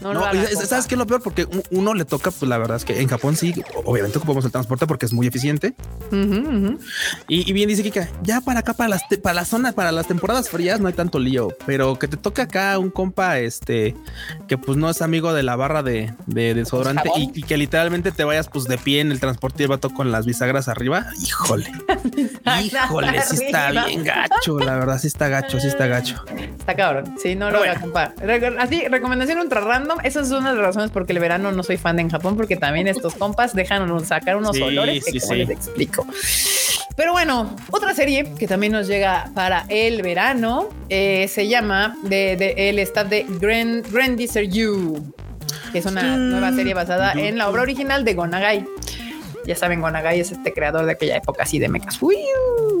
No, 0.00 0.12
No, 0.14 0.32
lo. 0.32 0.46
¿Sabes 0.66 0.86
qué 0.86 0.94
es 0.94 0.98
lo 0.98 1.06
peor? 1.06 1.22
Porque 1.22 1.46
uno 1.70 1.94
le 1.94 2.04
toca, 2.04 2.30
pues 2.30 2.48
la 2.48 2.58
verdad 2.58 2.76
es 2.76 2.84
que 2.84 3.00
en 3.00 3.08
Japón 3.08 3.36
sí, 3.36 3.54
obviamente 3.84 4.18
ocupamos 4.18 4.44
el 4.44 4.52
transporte 4.52 4.86
porque 4.86 5.06
es 5.06 5.12
muy 5.12 5.26
eficiente. 5.26 5.74
Y, 7.28 7.48
y 7.48 7.52
bien 7.52 7.68
dice 7.68 7.82
Kika, 7.82 8.08
ya 8.22 8.40
para 8.40 8.60
acá, 8.60 8.74
para 8.74 8.88
las, 8.88 9.02
para 9.22 9.34
las 9.34 9.48
zonas, 9.48 9.74
para 9.74 9.92
las 9.92 10.06
temporadas 10.06 10.48
frías 10.50 10.80
no 10.80 10.88
hay 10.88 10.94
tanto 10.94 11.18
lío, 11.18 11.48
pero 11.66 11.98
que 11.98 12.08
te 12.08 12.16
toque 12.16 12.42
acá 12.42 12.78
un 12.78 12.90
compa, 12.90 13.38
este, 13.38 13.94
que 14.48 14.58
pues 14.58 14.76
no 14.78 14.88
es 14.90 15.02
amigo 15.02 15.32
de 15.32 15.42
la 15.42 15.56
barra 15.56 15.82
de, 15.82 16.12
de 16.26 16.54
desodorante 16.54 17.10
y, 17.16 17.30
y 17.34 17.42
que 17.42 17.56
literalmente 17.56 18.12
te 18.12 18.24
vayas 18.24 18.48
pues 18.48 18.64
de 18.64 18.78
pie 18.78 19.00
en 19.00 19.10
el 19.12 19.20
transporte 19.20 19.64
y 19.64 19.66
vato 19.66 19.90
con 19.90 20.12
las 20.12 20.26
bisagras 20.26 20.68
arriba, 20.68 21.06
híjole, 21.22 21.70
híjole, 22.62 23.22
sí 23.22 23.44
está 23.46 23.70
bien 23.86 24.04
gacho, 24.04 24.58
la 24.58 24.76
verdad, 24.76 24.98
sí 24.98 25.06
está 25.08 25.28
gacho, 25.28 25.58
sí 25.60 25.66
está 25.68 25.86
gacho. 25.86 26.22
Está 26.58 26.74
cabrón. 26.74 27.14
Sí, 27.22 27.34
no 27.34 27.50
lo 27.50 27.60
compa. 27.80 28.12
Re- 28.18 28.56
Así, 28.58 28.86
recomendación 28.88 29.38
ultra 29.56 29.78
random. 29.78 29.98
Esa 30.04 30.20
es 30.20 30.30
una 30.30 30.50
de 30.50 30.56
las 30.56 30.66
razones 30.66 30.90
porque 30.90 31.12
el 31.12 31.18
verano 31.18 31.52
no 31.52 31.62
soy 31.62 31.76
fan 31.76 31.96
de 31.96 32.02
en 32.02 32.10
Japón, 32.10 32.36
porque 32.36 32.56
también 32.56 32.86
estos 32.88 33.14
compas 33.14 33.54
dejan 33.54 34.04
sacar 34.06 34.36
unos 34.36 34.56
Sí, 34.56 34.62
olores 34.62 35.04
que 35.04 35.12
sí, 35.12 35.20
cómo 35.20 35.32
sí. 35.32 35.38
les 35.38 35.50
explico. 35.50 36.06
Pero 36.96 37.12
bueno, 37.12 37.54
otra 37.70 37.94
serie 37.94 38.32
que 38.38 38.46
también 38.46 38.72
nos 38.72 38.86
llega 38.86 39.30
para 39.34 39.66
el 39.68 40.02
verano 40.02 40.68
eh, 40.88 41.28
se 41.28 41.46
llama 41.48 41.96
de, 42.02 42.36
de- 42.36 42.68
el 42.70 42.78
staff 42.80 43.08
de 43.08 43.26
Grand, 43.28 43.90
Grandizer 43.92 44.48
You, 44.48 45.12
que 45.72 45.78
es 45.80 45.86
una 45.86 46.16
nueva 46.16 46.52
serie 46.52 46.72
basada 46.74 47.12
en 47.12 47.36
la 47.38 47.48
obra 47.50 47.62
original 47.62 48.04
de 48.04 48.14
Gonagai. 48.14 48.64
Ya 49.46 49.54
saben, 49.56 49.80
Gonagai 49.80 50.18
es 50.20 50.32
este 50.32 50.52
creador 50.52 50.84
de 50.86 50.92
aquella 50.92 51.16
época 51.16 51.44
así 51.44 51.58
de 51.58 51.68
mechas. 51.68 51.96
Uy, 52.02 52.16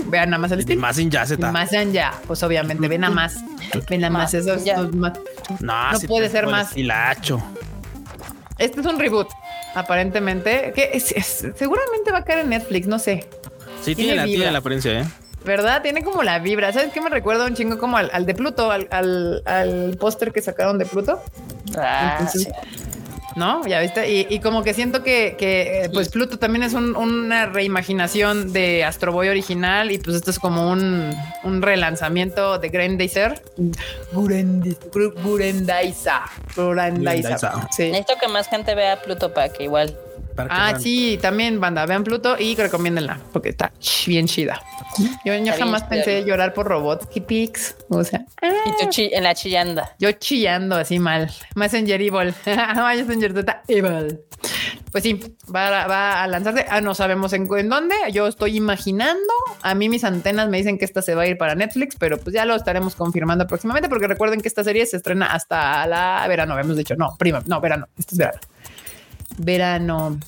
Vean 0.06 0.30
nada 0.30 0.40
más 0.40 0.50
el 0.52 0.58
Y 0.58 0.60
estilo. 0.60 0.80
más 0.80 0.98
en 0.98 1.10
Yaceta. 1.10 1.50
Más 1.52 1.70
ya, 1.92 2.12
pues 2.26 2.42
obviamente, 2.42 2.88
ven 2.88 3.04
a 3.04 3.10
más. 3.10 3.36
Ven 3.88 4.04
a 4.04 4.10
más. 4.10 4.34
Eso 4.34 4.54
es- 4.54 4.64
ya. 4.64 4.76
no. 4.78 5.12
No, 5.60 5.74
puede 6.08 6.28
ser 6.28 6.46
más. 6.46 6.76
hilacho. 6.76 7.40
Este 8.58 8.80
es 8.80 8.86
un 8.86 8.98
reboot, 8.98 9.28
aparentemente. 9.74 10.72
Que 10.74 10.90
es- 10.94 11.12
es- 11.12 11.46
seguramente 11.56 12.10
va 12.12 12.18
a 12.18 12.24
caer 12.24 12.40
en 12.40 12.50
Netflix, 12.50 12.86
no 12.86 12.98
sé. 12.98 13.28
Sí, 13.82 13.94
Tiene 13.94 14.12
tiene, 14.12 14.16
la, 14.16 14.24
tiene 14.24 14.50
la 14.52 14.58
apariencia, 14.58 15.00
¿eh? 15.00 15.04
¿Verdad? 15.44 15.82
Tiene 15.82 16.02
como 16.02 16.22
la 16.24 16.38
vibra. 16.40 16.72
¿Sabes 16.72 16.92
qué 16.92 17.00
me 17.00 17.10
recuerda 17.10 17.46
un 17.46 17.54
chingo 17.54 17.78
como 17.78 17.96
al, 17.96 18.10
al 18.12 18.26
de 18.26 18.34
Pluto, 18.34 18.72
al, 18.72 18.88
al, 18.90 19.42
al 19.46 19.96
póster 20.00 20.32
que 20.32 20.42
sacaron 20.42 20.78
de 20.78 20.86
Pluto? 20.86 21.22
Ah, 21.78 22.16
Entonces, 22.18 22.44
sí. 22.44 22.50
¿No? 23.36 23.66
Ya 23.66 23.80
viste. 23.80 24.10
Y, 24.10 24.26
y 24.30 24.40
como 24.40 24.62
que 24.64 24.72
siento 24.72 25.02
que, 25.02 25.36
que, 25.38 25.84
eh, 25.84 25.90
pues 25.92 26.08
Pluto 26.08 26.38
también 26.38 26.62
es 26.62 26.72
un- 26.72 26.96
una 26.96 27.44
reimaginación 27.46 28.52
de 28.54 28.82
Astro 28.82 29.12
Boy 29.12 29.28
original 29.28 29.92
y 29.92 29.98
pues 29.98 30.16
esto 30.16 30.30
es 30.30 30.38
como 30.38 30.70
un, 30.70 31.14
un 31.44 31.60
relanzamiento 31.62 32.58
de 32.58 32.68
Grandizer. 32.70 33.42
Gurendaiza. 35.22 36.22
Gurendaiza. 36.56 37.68
Sí. 37.70 37.90
Necesito 37.90 38.14
que 38.20 38.28
más 38.28 38.48
gente 38.48 38.74
vea 38.74 39.02
Pluto 39.02 39.32
para 39.34 39.50
que 39.50 39.64
igual. 39.64 39.94
Para 40.36 40.48
que 40.50 40.54
Ah, 40.56 40.66
vean. 40.72 40.80
sí, 40.80 41.18
también 41.20 41.58
banda, 41.60 41.84
vean 41.86 42.04
Pluto 42.04 42.36
y 42.38 42.54
recomiéndenla 42.54 43.18
porque 43.32 43.48
está 43.48 43.72
bien 44.06 44.26
chida. 44.26 44.60
Yo, 45.24 45.34
yo 45.34 45.52
jamás 45.58 45.82
pensé 45.84 46.24
llorar 46.24 46.52
por 46.54 46.66
robots 46.68 47.08
y 47.14 47.20
pics. 47.20 47.74
O 47.88 48.04
sea, 48.04 48.24
Y 48.42 48.82
tú 48.84 48.88
chi- 48.90 49.10
en 49.12 49.24
la 49.24 49.34
chillanda. 49.34 49.92
yo 49.98 50.12
chillando 50.12 50.76
así 50.76 50.98
mal. 50.98 51.30
Messenger 51.54 52.00
Evil. 52.00 52.34
Messenger 52.96 53.34
Teta 53.34 53.62
Evil. 53.68 54.20
Pues 54.92 55.02
sí, 55.04 55.20
va, 55.54 55.82
a- 55.84 55.86
va 55.88 56.22
a 56.22 56.26
lanzarse. 56.26 56.64
Ah, 56.68 56.80
no 56.80 56.94
sabemos 56.94 57.32
en, 57.32 57.48
en 57.56 57.68
dónde. 57.68 57.94
Yo 58.12 58.26
estoy 58.26 58.56
imaginando. 58.56 59.32
A 59.62 59.74
mí 59.74 59.88
mis 59.88 60.04
antenas 60.04 60.48
me 60.48 60.58
dicen 60.58 60.78
que 60.78 60.84
esta 60.84 61.02
se 61.02 61.14
va 61.14 61.22
a 61.22 61.26
ir 61.26 61.36
para 61.38 61.54
Netflix, 61.54 61.96
pero 61.98 62.18
pues 62.18 62.32
ya 62.34 62.44
lo 62.44 62.54
estaremos 62.54 62.94
confirmando 62.94 63.46
próximamente 63.46 63.88
porque 63.88 64.06
recuerden 64.06 64.40
que 64.40 64.48
esta 64.48 64.64
serie 64.64 64.86
se 64.86 64.96
estrena 64.98 65.26
hasta 65.26 65.86
la 65.86 66.24
verano. 66.28 66.54
Habíamos 66.54 66.76
dicho, 66.76 66.94
no, 66.96 67.16
prima, 67.18 67.42
no, 67.46 67.60
verano. 67.60 67.88
Este 67.98 68.14
es 68.14 68.18
verano. 68.18 68.38
Verano. 69.38 70.18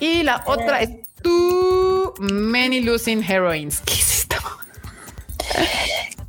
Y 0.00 0.22
la 0.22 0.42
otra 0.46 0.80
es 0.80 0.90
Too 1.22 2.14
Many 2.20 2.80
Losing 2.80 3.22
Heroines. 3.22 3.80
¿Qué 3.84 3.94
es 3.94 4.18
esto? 4.20 4.36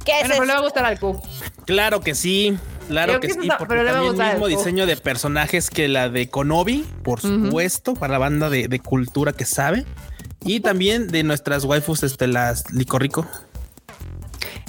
¿Qué 0.05 0.19
es 0.21 0.27
Bueno, 0.27 0.33
pero 0.33 0.45
le 0.45 0.53
va 0.53 0.59
a 0.59 0.61
gustar 0.63 0.85
al 0.85 0.99
Q. 0.99 1.21
Claro 1.65 2.01
que 2.01 2.13
sí, 2.13 2.57
claro 2.87 3.13
Creo 3.13 3.19
que 3.21 3.27
que 3.27 3.33
sí, 3.33 3.39
está- 3.43 3.57
porque 3.57 3.69
pero 3.75 3.83
le 3.83 3.91
va 3.91 3.97
a 3.97 4.01
también 4.01 4.13
gustar 4.15 4.33
mismo 4.33 4.47
diseño 4.47 4.85
de 4.85 4.97
personajes 4.97 5.69
que 5.69 5.87
la 5.87 6.09
de 6.09 6.29
Konobi, 6.29 6.85
por 7.03 7.21
supuesto, 7.21 7.93
para 7.93 8.13
la 8.13 8.17
banda 8.19 8.49
de, 8.49 8.67
de 8.67 8.79
cultura 8.79 9.31
que 9.33 9.45
sabe. 9.45 9.85
Y 10.45 10.59
también 10.59 11.07
de 11.07 11.23
nuestras 11.23 11.63
waifus, 11.63 12.03
este, 12.03 12.27
las 12.27 12.69
Licorico. 12.73 13.25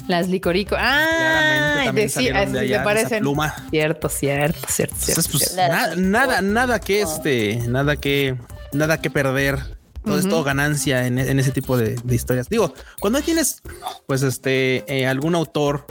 Las 0.07 0.27
licorico. 0.27 0.75
Ah, 0.77 1.91
de, 1.93 2.09
sí, 2.09 2.27
esa 2.27 2.83
parecen. 2.83 3.19
pluma. 3.21 3.53
Cierto, 3.71 4.07
cierto, 4.09 4.59
cierto, 4.69 4.95
cierto. 4.97 5.21
Entonces, 5.21 5.27
pues, 5.31 5.51
cierto. 5.53 5.73
Na- 5.73 5.95
nada, 5.95 6.41
nada 6.41 6.79
que 6.79 7.01
este, 7.01 7.57
nada 7.67 7.95
que, 7.95 8.35
nada 8.71 8.99
que 9.01 9.09
perder. 9.09 9.59
Todo 10.03 10.19
es 10.19 10.25
Ujú. 10.25 10.29
todo 10.29 10.43
ganancia 10.43 11.07
en, 11.07 11.17
en 11.17 11.39
ese 11.39 11.49
tipo 11.51 11.77
de, 11.77 11.95
de 12.03 12.15
historias. 12.15 12.47
Digo, 12.47 12.71
cuando 12.99 13.19
tienes, 13.21 13.63
pues, 14.05 14.21
este, 14.21 14.83
eh, 14.87 15.07
algún 15.07 15.33
autor 15.33 15.87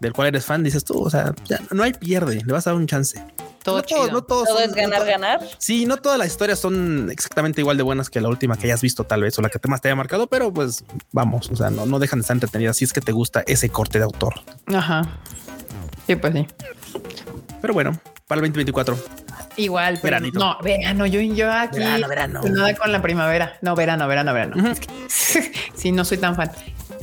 del 0.00 0.14
cual 0.14 0.28
eres 0.28 0.46
fan, 0.46 0.62
dices 0.64 0.84
tú, 0.84 0.98
o 1.02 1.10
sea, 1.10 1.34
ya 1.44 1.60
no 1.70 1.82
hay 1.82 1.92
pierde, 1.92 2.42
le 2.44 2.52
vas 2.52 2.66
a 2.66 2.70
dar 2.70 2.78
un 2.78 2.86
chance. 2.86 3.22
Todo 3.62 3.76
no 3.78 3.82
todos, 3.82 3.86
chido. 4.06 4.12
no 4.12 4.22
todos 4.24 4.48
Todo 4.48 4.58
son- 4.58 4.68
es 4.70 4.74
ganar, 4.74 4.98
no 5.00 5.04
ganar. 5.06 5.40
Sí, 5.58 5.86
no 5.86 5.96
todas 5.98 6.18
las 6.18 6.28
historias 6.28 6.58
son 6.58 7.08
exactamente 7.10 7.60
igual 7.60 7.76
de 7.76 7.82
buenas 7.82 8.10
que 8.10 8.20
la 8.20 8.28
última 8.28 8.56
que 8.56 8.66
hayas 8.66 8.80
visto, 8.82 9.04
tal 9.04 9.22
vez, 9.22 9.38
o 9.38 9.42
la 9.42 9.48
que 9.50 9.58
te 9.58 9.68
más 9.68 9.80
te 9.80 9.88
haya 9.88 9.96
marcado, 9.96 10.26
pero 10.26 10.52
pues 10.52 10.84
vamos, 11.12 11.50
o 11.50 11.56
sea, 11.56 11.70
no, 11.70 11.86
no 11.86 11.98
dejan 11.98 12.18
de 12.18 12.22
estar 12.22 12.34
entretenidas 12.34 12.76
si 12.76 12.84
es 12.84 12.92
que 12.92 13.00
te 13.00 13.12
gusta 13.12 13.42
ese 13.46 13.68
corte 13.68 13.98
de 13.98 14.04
autor. 14.04 14.34
Ajá. 14.66 15.02
Sí, 16.06 16.16
pues 16.16 16.32
sí. 16.34 16.46
Pero 17.60 17.74
bueno, 17.74 17.92
para 18.26 18.40
el 18.40 18.42
2024. 18.48 18.98
Igual, 19.56 19.98
pero 20.00 20.16
Veranito. 20.16 20.38
no, 20.38 20.58
verano. 20.62 21.04
Yo, 21.06 21.20
yo 21.20 21.52
aquí 21.52 21.78
Verano, 21.78 22.08
verano. 22.08 22.40
nada 22.44 22.74
con 22.74 22.90
la 22.90 23.02
primavera. 23.02 23.58
No, 23.60 23.76
verano, 23.76 24.08
verano, 24.08 24.32
verano. 24.32 24.74
Sí, 25.74 25.92
no 25.92 26.04
soy 26.04 26.18
tan 26.18 26.34
fan. 26.36 26.50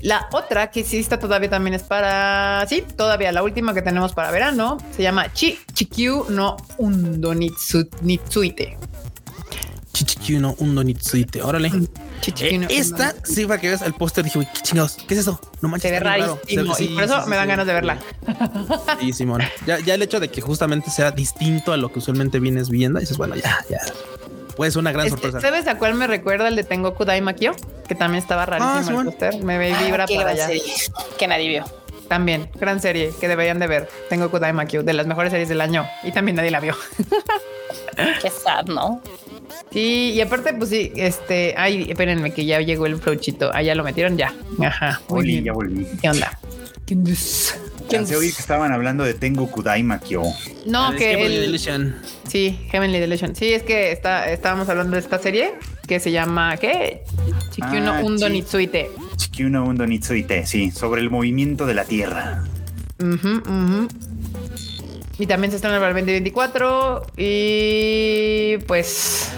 La 0.01 0.27
otra 0.31 0.71
que 0.71 0.83
sí 0.83 0.99
está 0.99 1.19
todavía 1.19 1.49
también 1.49 1.73
es 1.73 1.83
para 1.83 2.65
sí, 2.67 2.83
todavía 2.95 3.31
la 3.31 3.43
última 3.43 3.73
que 3.73 3.81
tenemos 3.81 4.13
para 4.13 4.31
verano 4.31 4.77
se 4.95 5.03
llama 5.03 5.31
Chi 5.33 5.59
Chikyu 5.73 6.25
no 6.29 6.57
Undo 6.77 7.33
Nitsu, 7.35 7.89
Nitsuite. 8.01 8.77
Chichichu 9.99 10.39
no 10.39 10.55
undo 10.59 10.83
nitsuite. 10.83 11.41
Órale. 11.41 11.71
Chi 12.21 12.33
Eh, 12.41 12.67
esta 12.69 13.09
Undo 13.11 13.25
sí, 13.25 13.45
para 13.45 13.59
que 13.59 13.67
veas 13.67 13.81
el 13.81 13.93
póster, 13.93 14.23
dije, 14.23 14.39
uy, 14.39 14.47
qué 14.53 14.61
chingados, 14.61 14.97
¿qué 15.07 15.13
es 15.13 15.21
eso? 15.21 15.41
No 15.61 15.67
manches. 15.67 15.89
Se 15.89 15.91
ve 15.91 15.99
rarísimo 15.99 16.39
y 16.79 16.87
por 16.89 17.03
eso 17.03 17.25
me 17.27 17.35
dan 17.35 17.47
ganas 17.47 17.67
de 17.67 17.73
verla. 17.73 17.97
Sí, 18.99 19.13
Simón. 19.13 19.41
Ya, 19.65 19.79
ya 19.79 19.95
el 19.95 20.01
hecho 20.01 20.19
de 20.19 20.29
que 20.29 20.41
justamente 20.41 20.89
sea 20.89 21.11
distinto 21.11 21.73
a 21.73 21.77
lo 21.77 21.91
que 21.91 21.99
usualmente 21.99 22.39
vienes 22.39 22.69
viendo, 22.69 22.99
dices, 22.99 23.17
bueno, 23.17 23.35
ya, 23.35 23.57
ya. 23.69 23.79
Puede 24.59 24.71
ser 24.71 24.79
una 24.81 24.91
gran 24.91 25.09
sorpresa. 25.09 25.39
¿Sabes 25.39 25.67
a 25.69 25.77
cuál 25.77 25.93
me 25.93 26.05
recuerda 26.05 26.49
el 26.49 26.57
de 26.57 26.65
Tengoku 26.65 27.05
Daimakyo? 27.05 27.53
Que 27.87 27.95
también 27.95 28.21
estaba 28.21 28.45
rarísimo 28.45 28.77
el 28.79 28.83
Simón. 28.83 29.05
póster. 29.05 29.41
Me 29.41 29.57
ve 29.57 29.73
vibra 29.85 30.03
Ah, 30.03 30.05
qué 30.05 30.17
para 30.17 30.31
allá. 30.31 30.47
serie 30.47 30.61
que 31.17 31.27
nadie 31.29 31.47
vio. 31.47 31.63
También, 32.09 32.49
gran 32.55 32.81
serie 32.81 33.13
que 33.21 33.29
deberían 33.29 33.57
de 33.59 33.67
ver. 33.67 33.87
Tengo 34.09 34.27
Daimakyo, 34.27 34.83
de 34.83 34.91
las 34.91 35.07
mejores 35.07 35.31
series 35.31 35.47
del 35.47 35.61
año. 35.61 35.87
Y 36.03 36.11
también 36.11 36.35
nadie 36.35 36.51
la 36.51 36.59
vio. 36.59 36.75
Qué 38.21 38.29
sad, 38.29 38.65
¿no? 38.65 39.01
Sí, 39.71 40.11
y 40.13 40.19
aparte, 40.19 40.53
pues 40.53 40.69
sí, 40.71 40.91
este, 40.93 41.55
ay, 41.57 41.85
espérenme 41.89 42.33
que 42.33 42.43
ya 42.43 42.59
llegó 42.59 42.85
el 42.85 42.97
flauchito. 42.97 43.51
Ah, 43.53 43.61
ya 43.61 43.75
lo 43.75 43.85
metieron 43.85 44.17
ya. 44.17 44.33
Ajá. 44.61 44.99
Muy 45.07 45.19
Volví, 45.19 45.31
bien. 45.31 45.43
ya 45.45 45.53
volví. 45.53 45.87
¿Qué 46.01 46.09
onda? 46.09 46.37
¿Qué 46.85 46.95
onda? 46.95 47.11
Pensé 47.97 48.15
oír 48.15 48.33
que 48.33 48.41
estaban 48.41 48.71
hablando 48.71 49.03
de 49.03 49.13
Tengu 49.13 49.49
Kudaimakyo. 49.49 50.21
No, 50.65 50.91
Es 50.91 50.97
que 50.97 51.09
Heavenly 51.11 51.35
el, 51.35 51.41
Delusion. 51.43 51.95
sí, 52.27 52.59
Heavenly 52.71 52.99
Delusion. 52.99 53.35
Sí, 53.35 53.53
es 53.53 53.63
que 53.63 53.91
está, 53.91 54.31
estábamos 54.31 54.69
hablando 54.69 54.93
de 54.95 54.99
esta 55.01 55.19
serie 55.19 55.53
que 55.87 55.99
se 55.99 56.11
llama 56.11 56.57
¿qué? 56.57 57.03
Chikyuno 57.51 57.93
Ah, 57.93 58.01
Undo. 58.03 58.29
Nitsuite. 58.29 58.91
Chikyuno 59.17 59.65
Undo 59.65 59.85
Nitsuite, 59.87 60.45
sí, 60.45 60.71
sobre 60.71 61.01
el 61.01 61.09
movimiento 61.09 61.65
de 61.65 61.73
la 61.73 61.85
Tierra. 61.85 62.43
Ujú, 62.99 63.37
ujú. 63.37 63.87
Y 65.17 65.25
también 65.25 65.51
se 65.51 65.57
estrena 65.57 65.77
para 65.79 65.89
el 65.89 65.95
2024 65.95 67.07
y 67.17 68.57
pues 68.67 69.31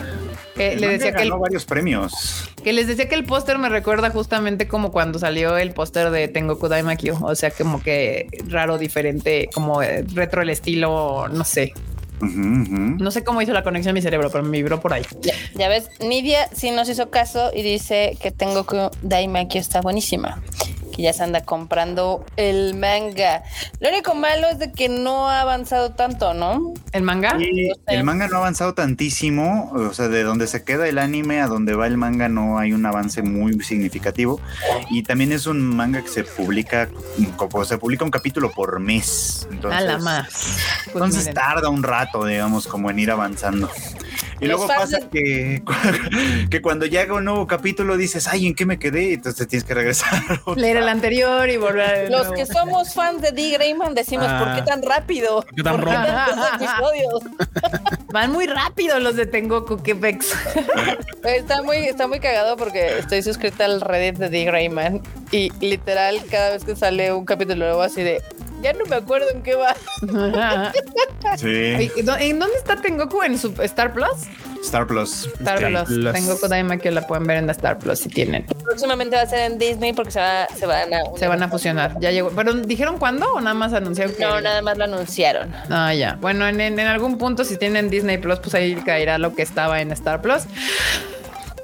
que 0.56 0.74
El 0.74 0.82
le 0.82 0.88
manga 0.88 0.98
decía 0.98 1.12
que 1.14 1.24
el, 1.24 1.30
ganó 1.30 1.42
varios 1.42 1.66
premios. 1.66 2.46
que 2.64 2.74
les 2.74 2.88
decía 2.88 3.08
que 3.08 3.16
el 3.16 3.26
póster 3.26 3.58
me 3.58 3.70
recuerda 3.70 4.10
justamente 4.10 4.68
como 4.68 4.92
cuando 4.92 5.20
salió 5.20 5.58
el 5.58 5.74
póster 5.74 6.12
de 6.12 6.28
Tengoku 6.28 6.68
Daimakyu, 6.68 7.18
o 7.26 7.36
sea, 7.36 7.52
como 7.52 7.82
que 7.82 8.28
raro, 8.48 8.78
diferente, 8.78 9.50
como 9.54 9.82
eh, 9.82 10.04
retro 10.14 10.42
el 10.42 10.50
estilo, 10.50 11.28
no 11.30 11.44
sé. 11.44 11.74
No 12.22 13.10
sé 13.10 13.24
cómo 13.24 13.42
hizo 13.42 13.52
la 13.52 13.64
conexión 13.64 13.94
a 13.94 13.96
mi 13.96 14.02
cerebro, 14.02 14.30
pero 14.30 14.44
me 14.44 14.52
vibró 14.52 14.80
por 14.80 14.94
ahí. 14.94 15.04
Ya, 15.22 15.34
ya 15.56 15.70
ves, 15.70 15.90
Nidia 16.02 16.48
sí 16.54 16.70
nos 16.70 16.88
hizo 16.88 17.10
caso 17.10 17.52
y 17.54 17.64
dice 17.64 18.16
que 18.22 18.32
tengo 18.32 18.66
que 18.66 18.90
Daimaki 19.02 19.58
está 19.58 19.82
buenísima. 19.82 20.40
Ya 21.02 21.14
se 21.14 21.24
anda 21.24 21.44
comprando 21.44 22.26
el 22.38 22.76
manga. 22.76 23.44
Lo 23.80 23.90
único 23.90 24.14
malo 24.16 24.48
es 24.50 24.60
de 24.60 24.72
que 24.72 24.90
no 24.90 25.28
ha 25.28 25.42
avanzado 25.42 25.92
tanto, 25.92 26.34
¿no? 26.34 26.74
¿El 26.92 27.04
manga? 27.04 27.38
Y 27.40 27.70
No 27.70 27.76
sé. 27.76 27.82
el 27.88 28.04
manga 28.04 28.28
no 28.28 28.36
ha 28.38 28.40
avanzado 28.40 28.74
tantísimo, 28.74 29.72
o 29.74 29.94
sea, 29.94 30.08
de 30.08 30.24
donde 30.24 30.48
se 30.48 30.64
queda 30.64 30.88
el 30.88 30.98
anime 30.98 31.42
a 31.42 31.48
donde 31.48 31.74
va 31.74 31.88
el 31.88 31.98
manga 31.98 32.30
no 32.30 32.58
hay 32.58 32.74
un 32.74 32.86
avance 32.86 33.22
muy 33.22 33.60
significativo. 33.64 34.40
Y 34.90 35.04
también 35.04 35.32
es 35.32 35.48
un 35.48 35.62
manga 35.62 36.02
que 36.02 36.10
se 36.10 36.24
publica, 36.24 36.90
como 37.38 37.66
se 37.66 37.78
publica 37.78 38.04
un 38.06 38.12
capítulo 38.12 38.52
por 38.52 38.80
mes. 38.80 39.48
Entonces, 39.52 39.80
a 39.80 39.84
la 39.84 39.98
más. 39.98 40.58
Pues 40.86 40.96
entonces 40.96 41.20
miren. 41.22 41.34
tarda 41.36 41.70
un 41.70 41.84
rato, 41.84 42.26
digamos, 42.26 42.68
como 42.68 42.90
en 42.90 43.00
ir 43.00 43.12
avanzando. 43.12 43.70
Y 44.42 44.48
Los 44.48 44.60
luego 44.60 44.68
pasa 44.68 45.00
que, 45.12 45.62
que 46.50 46.62
cuando 46.62 46.88
llega 46.88 47.14
un 47.14 47.26
nuevo 47.26 47.46
capítulo 47.46 47.96
dices, 47.96 48.28
ay, 48.28 48.48
¿en 48.48 48.56
qué 48.56 48.66
me 48.66 48.80
quedé? 48.80 49.14
Entonces 49.14 49.38
te 49.38 49.46
tienes 49.46 49.64
que 49.64 49.76
regresar. 49.76 50.10
leer 50.56 50.78
el 50.78 50.90
anterior 50.90 51.48
y 51.48 51.58
volver 51.58 51.82
a 51.82 52.10
Los 52.10 52.32
que 52.32 52.48
somos 52.48 52.94
fans 52.96 53.22
de 53.22 53.32
D. 53.32 53.52
Grayman 53.52 53.94
decimos, 53.94 54.26
Ah. 54.28 54.44
¿por 54.44 54.56
qué 54.56 54.62
tan 54.70 54.82
rápido? 54.82 55.46
qué 55.56 55.62
tan 55.64 55.76
¿Por 55.76 55.86
qué 55.90 55.96
tantos 55.96 56.48
episodios? 56.56 57.24
Van 58.12 58.32
muy 58.32 58.46
rápido 58.48 59.00
los 59.00 59.16
de 59.16 59.26
Tengoku, 59.26 59.82
que 59.82 59.96
pex. 59.96 60.34
Está 61.24 61.62
muy, 61.62 61.78
está 61.78 62.08
muy 62.08 62.20
cagado 62.20 62.58
porque 62.58 62.98
estoy 63.00 63.22
suscrita 63.24 63.66
al 63.66 63.80
Reddit 63.80 64.18
de 64.18 64.30
D. 64.30 64.44
Grayman 64.46 65.02
y 65.32 65.50
literal 65.60 66.20
cada 66.30 66.50
vez 66.52 66.66
que 66.66 66.76
sale 66.76 67.14
un 67.14 67.26
capítulo 67.26 67.66
nuevo 67.66 67.82
así 67.82 68.04
de 68.04 68.22
ya 68.62 68.74
no 68.74 68.86
me 68.86 68.96
acuerdo 68.96 69.30
en 69.34 69.42
qué 69.44 69.56
va. 69.56 69.76
Sí, 71.38 71.92
¿En 71.98 72.06
dó- 72.06 72.18
¿En 72.18 72.40
dónde 72.40 72.58
está 72.58 72.76
Tengoku? 72.82 73.22
¿En 73.24 73.38
su 73.38 73.54
Star 73.62 73.94
Plus? 73.94 74.10
Star 74.64 74.86
Plus. 74.86 75.26
Star 75.40 75.58
Star 75.64 75.86
Plus. 75.86 75.98
Plus. 75.98 76.14
Tengoku 76.14 76.48
Daimakyu 76.48 76.92
la 76.92 77.08
pueden 77.08 77.26
ver 77.26 77.38
en 77.38 77.46
la 77.48 77.54
Star 77.54 77.80
Plus 77.80 78.00
si 78.00 78.10
tienen. 78.10 78.46
Próximamente 78.64 79.16
va 79.16 79.22
a 79.24 79.26
ser 79.28 79.52
en 79.52 79.58
Disney 79.58 79.94
porque 79.94 80.12
se, 80.12 80.20
va, 80.20 80.48
se 80.48 80.66
van 80.66 80.94
a 80.94 81.00
Se 81.18 81.28
van 81.28 81.42
a 81.44 81.48
fusionar. 81.48 81.96
Ya 82.00 82.12
llegó. 82.12 82.30
¿Pero 82.32 82.54
dijeron 82.54 82.98
cuándo 82.98 83.32
o 83.34 83.40
nada 83.42 83.54
más 83.54 83.74
anunciaron 83.74 84.14
que.? 84.16 84.24
No, 84.24 84.42
nada 84.42 84.62
más 84.62 84.78
lo 84.78 84.84
anunciaron. 84.86 85.52
Ah, 85.70 85.94
ya. 85.94 86.18
Bueno, 86.20 86.48
en, 86.48 86.60
en- 86.60 86.80
en 86.80 86.88
algún 86.88 87.18
punto, 87.18 87.44
si 87.46 87.58
tienen 87.58 87.90
Disney 87.90 88.18
Plus, 88.18 88.40
pues 88.40 88.54
ahí 88.56 88.76
caerá 88.76 89.18
lo 89.18 89.34
que 89.34 89.42
estaba 89.42 89.80
en 89.82 89.92
Star 89.94 90.22
Plus. 90.22 90.44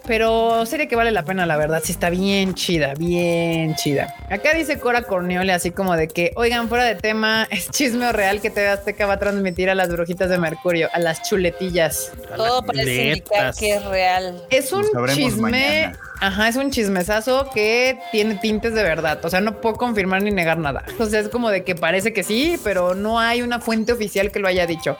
Pero 0.07 0.65
serie 0.65 0.87
que 0.87 0.95
vale 0.95 1.11
la 1.11 1.23
pena, 1.23 1.45
la 1.45 1.57
verdad. 1.57 1.81
Sí, 1.83 1.91
está 1.91 2.09
bien 2.09 2.53
chida, 2.53 2.93
bien 2.97 3.75
chida. 3.75 4.15
Acá 4.29 4.53
dice 4.53 4.79
Cora 4.79 5.01
Corneole, 5.03 5.51
así 5.51 5.71
como 5.71 5.97
de 5.97 6.07
que, 6.07 6.31
oigan, 6.35 6.69
fuera 6.69 6.85
de 6.85 6.95
tema, 6.95 7.45
es 7.51 7.69
chisme 7.69 8.07
o 8.07 8.11
real 8.13 8.39
que 8.41 8.49
TV 8.49 8.69
Azteca 8.69 9.05
va 9.05 9.13
a 9.13 9.19
transmitir 9.19 9.69
a 9.69 9.75
las 9.75 9.89
brujitas 9.89 10.29
de 10.29 10.37
Mercurio, 10.37 10.89
a 10.93 10.99
las 10.99 11.27
chuletillas. 11.27 12.13
Todo 12.35 12.63
parece 12.63 13.09
indicar 13.09 13.53
que 13.53 13.75
es 13.75 13.85
real. 13.85 14.41
Es 14.49 14.71
un 14.71 14.85
chisme. 15.13 15.51
mañana. 15.51 15.99
Ajá, 16.19 16.47
es 16.47 16.55
un 16.55 16.71
chismesazo 16.71 17.49
que 17.53 17.99
tiene 18.11 18.35
tintes 18.35 18.73
de 18.73 18.83
verdad. 18.83 19.23
O 19.23 19.29
sea, 19.29 19.41
no 19.41 19.61
puedo 19.61 19.75
confirmar 19.75 20.23
ni 20.23 20.31
negar 20.31 20.57
nada. 20.57 20.83
O 20.99 21.05
sea, 21.05 21.19
es 21.19 21.29
como 21.29 21.49
de 21.49 21.63
que 21.63 21.75
parece 21.75 22.13
que 22.13 22.23
sí, 22.23 22.59
pero 22.63 22.95
no 22.95 23.19
hay 23.19 23.41
una 23.41 23.59
fuente 23.59 23.91
oficial 23.91 24.31
que 24.31 24.39
lo 24.39 24.47
haya 24.47 24.65
dicho. 24.65 24.97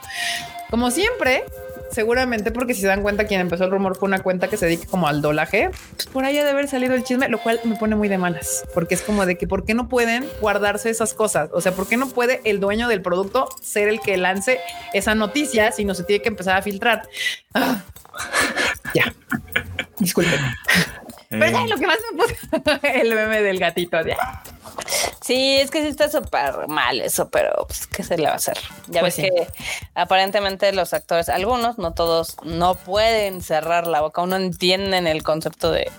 Como 0.70 0.90
siempre, 0.90 1.44
seguramente 1.90 2.50
porque 2.50 2.74
si 2.74 2.80
se 2.80 2.86
dan 2.86 3.02
cuenta, 3.02 3.26
quien 3.26 3.40
empezó 3.40 3.64
el 3.64 3.70
rumor 3.70 3.96
fue 3.96 4.08
una 4.08 4.20
cuenta 4.20 4.48
que 4.48 4.56
se 4.56 4.66
dedica 4.66 4.86
como 4.86 5.08
al 5.08 5.22
dolaje. 5.22 5.70
Pues 5.94 6.06
por 6.06 6.24
ahí 6.24 6.38
ha 6.38 6.44
de 6.44 6.50
haber 6.50 6.68
salido 6.68 6.94
el 6.94 7.04
chisme, 7.04 7.28
lo 7.28 7.38
cual 7.38 7.60
me 7.64 7.76
pone 7.76 7.96
muy 7.96 8.08
de 8.08 8.18
malas, 8.18 8.64
porque 8.74 8.94
es 8.94 9.02
como 9.02 9.26
de 9.26 9.36
que 9.36 9.46
por 9.46 9.64
qué 9.64 9.74
no 9.74 9.88
pueden 9.88 10.26
guardarse 10.40 10.90
esas 10.90 11.14
cosas. 11.14 11.50
O 11.52 11.60
sea, 11.60 11.72
por 11.72 11.88
qué 11.88 11.96
no 11.96 12.08
puede 12.08 12.40
el 12.44 12.60
dueño 12.60 12.88
del 12.88 13.02
producto 13.02 13.48
ser 13.60 13.88
el 13.88 14.00
que 14.00 14.16
lance 14.16 14.60
esa 14.92 15.14
noticia 15.14 15.72
si 15.72 15.84
no 15.84 15.94
se 15.94 16.04
tiene 16.04 16.22
que 16.22 16.28
empezar 16.28 16.56
a 16.56 16.62
filtrar. 16.62 17.08
Ah. 17.54 17.82
Ya. 18.94 19.14
Disculpen. 19.98 20.40
Pero 21.28 21.44
Eh, 21.44 21.52
¿saben 21.52 21.70
lo 21.70 21.76
que 21.76 21.86
más 21.86 21.98
me 22.12 22.22
puso? 22.22 22.80
el 22.86 23.14
meme 23.14 23.42
del 23.42 23.58
gatito. 23.58 24.02
de. 24.02 24.16
Sí, 25.28 25.58
es 25.58 25.70
que 25.70 25.82
sí 25.82 25.88
está 25.88 26.08
súper 26.10 26.68
mal 26.68 27.02
eso, 27.02 27.28
pero 27.28 27.50
pues, 27.66 27.86
¿qué 27.86 28.02
se 28.02 28.16
le 28.16 28.24
va 28.24 28.32
a 28.32 28.36
hacer? 28.36 28.56
Ya 28.86 29.00
Pues 29.00 29.14
ves 29.18 29.26
sí. 29.26 29.30
que 29.30 29.46
aparentemente 29.94 30.72
los 30.72 30.94
actores, 30.94 31.28
algunos, 31.28 31.76
no 31.76 31.92
todos, 31.92 32.36
no 32.44 32.76
pueden 32.76 33.42
cerrar 33.42 33.86
la 33.86 34.00
boca, 34.00 34.24
no 34.24 34.36
entienden 34.36 35.06
el 35.06 35.22
concepto 35.22 35.70
de 35.70 35.90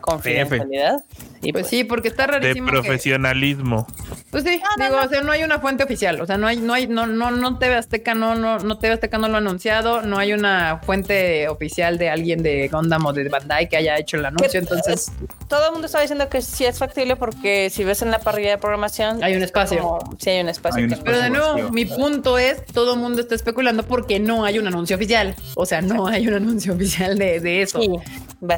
confidencialidad. 0.00 1.04
Y 1.42 1.52
Pues 1.52 1.66
sí, 1.68 1.82
porque 1.84 2.08
está 2.08 2.26
De 2.26 2.32
rarísimo. 2.38 2.66
que- 2.66 2.72
profesionalismo. 2.72 3.86
Pues 4.30 4.44
sí, 4.44 4.60
digo, 4.78 4.96
o 4.96 5.08
sea, 5.08 5.20
no 5.22 5.30
hay 5.32 5.42
una 5.42 5.58
fuente 5.58 5.84
oficial, 5.84 6.20
o 6.20 6.26
sea, 6.26 6.38
no 6.38 6.46
hay, 6.46 6.56
no 6.56 6.72
hay, 6.72 6.86
no, 6.86 7.06
no, 7.06 7.30
no 7.30 7.58
TV 7.58 7.74
Azteca, 7.76 8.14
no, 8.14 8.34
no, 8.34 8.58
no 8.60 8.78
TV 8.78 8.94
Azteca 8.94 9.18
no 9.18 9.28
lo 9.28 9.34
ha 9.34 9.38
anunciado, 9.38 10.02
no 10.02 10.18
hay 10.18 10.32
una 10.32 10.80
fuente 10.86 11.48
oficial 11.48 11.98
de 11.98 12.08
alguien 12.10 12.42
de 12.42 12.68
Gundam 12.68 13.04
o 13.06 13.12
de 13.12 13.28
Bandai 13.28 13.68
que 13.68 13.76
haya 13.76 13.98
hecho 13.98 14.16
el 14.16 14.24
anuncio, 14.24 14.58
entonces 14.60 15.12
todo 15.48 15.66
el 15.66 15.72
mundo 15.72 15.86
está 15.86 16.00
diciendo 16.00 16.28
que 16.30 16.40
sí 16.40 16.64
es 16.64 16.78
factible 16.78 17.16
porque 17.16 17.68
si 17.70 17.84
ves 17.84 18.00
en 18.02 18.10
la 18.10 18.20
parrilla 18.20 18.50
de 18.52 18.58
programación 18.72 19.22
Hay 19.22 19.36
un 19.36 19.42
espacio. 19.42 19.78
como- 19.82 20.16
sí 20.18 20.30
hay 20.30 20.40
un 20.40 20.48
espacio. 20.48 20.78
Hay 20.78 20.84
un 20.84 20.88
que- 20.90 20.94
espacio. 20.94 21.12
Pero 21.12 21.22
de 21.22 21.30
nuevo, 21.30 21.52
vacío. 21.52 21.70
mi 21.70 21.84
punto 21.84 22.38
es, 22.38 22.64
todo 22.66 22.94
el 22.94 23.00
mundo 23.00 23.20
está 23.20 23.34
especulando 23.34 23.82
porque 23.82 24.18
no 24.18 24.44
hay 24.44 24.58
un 24.58 24.66
anuncio 24.66 24.96
oficial. 24.96 25.34
O 25.54 25.66
sea, 25.66 25.82
no 25.82 26.06
hay 26.06 26.26
un 26.28 26.34
anuncio 26.34 26.72
oficial 26.74 27.18
de, 27.18 27.40
de 27.40 27.62
eso. 27.62 27.80
Sí, 27.80 27.88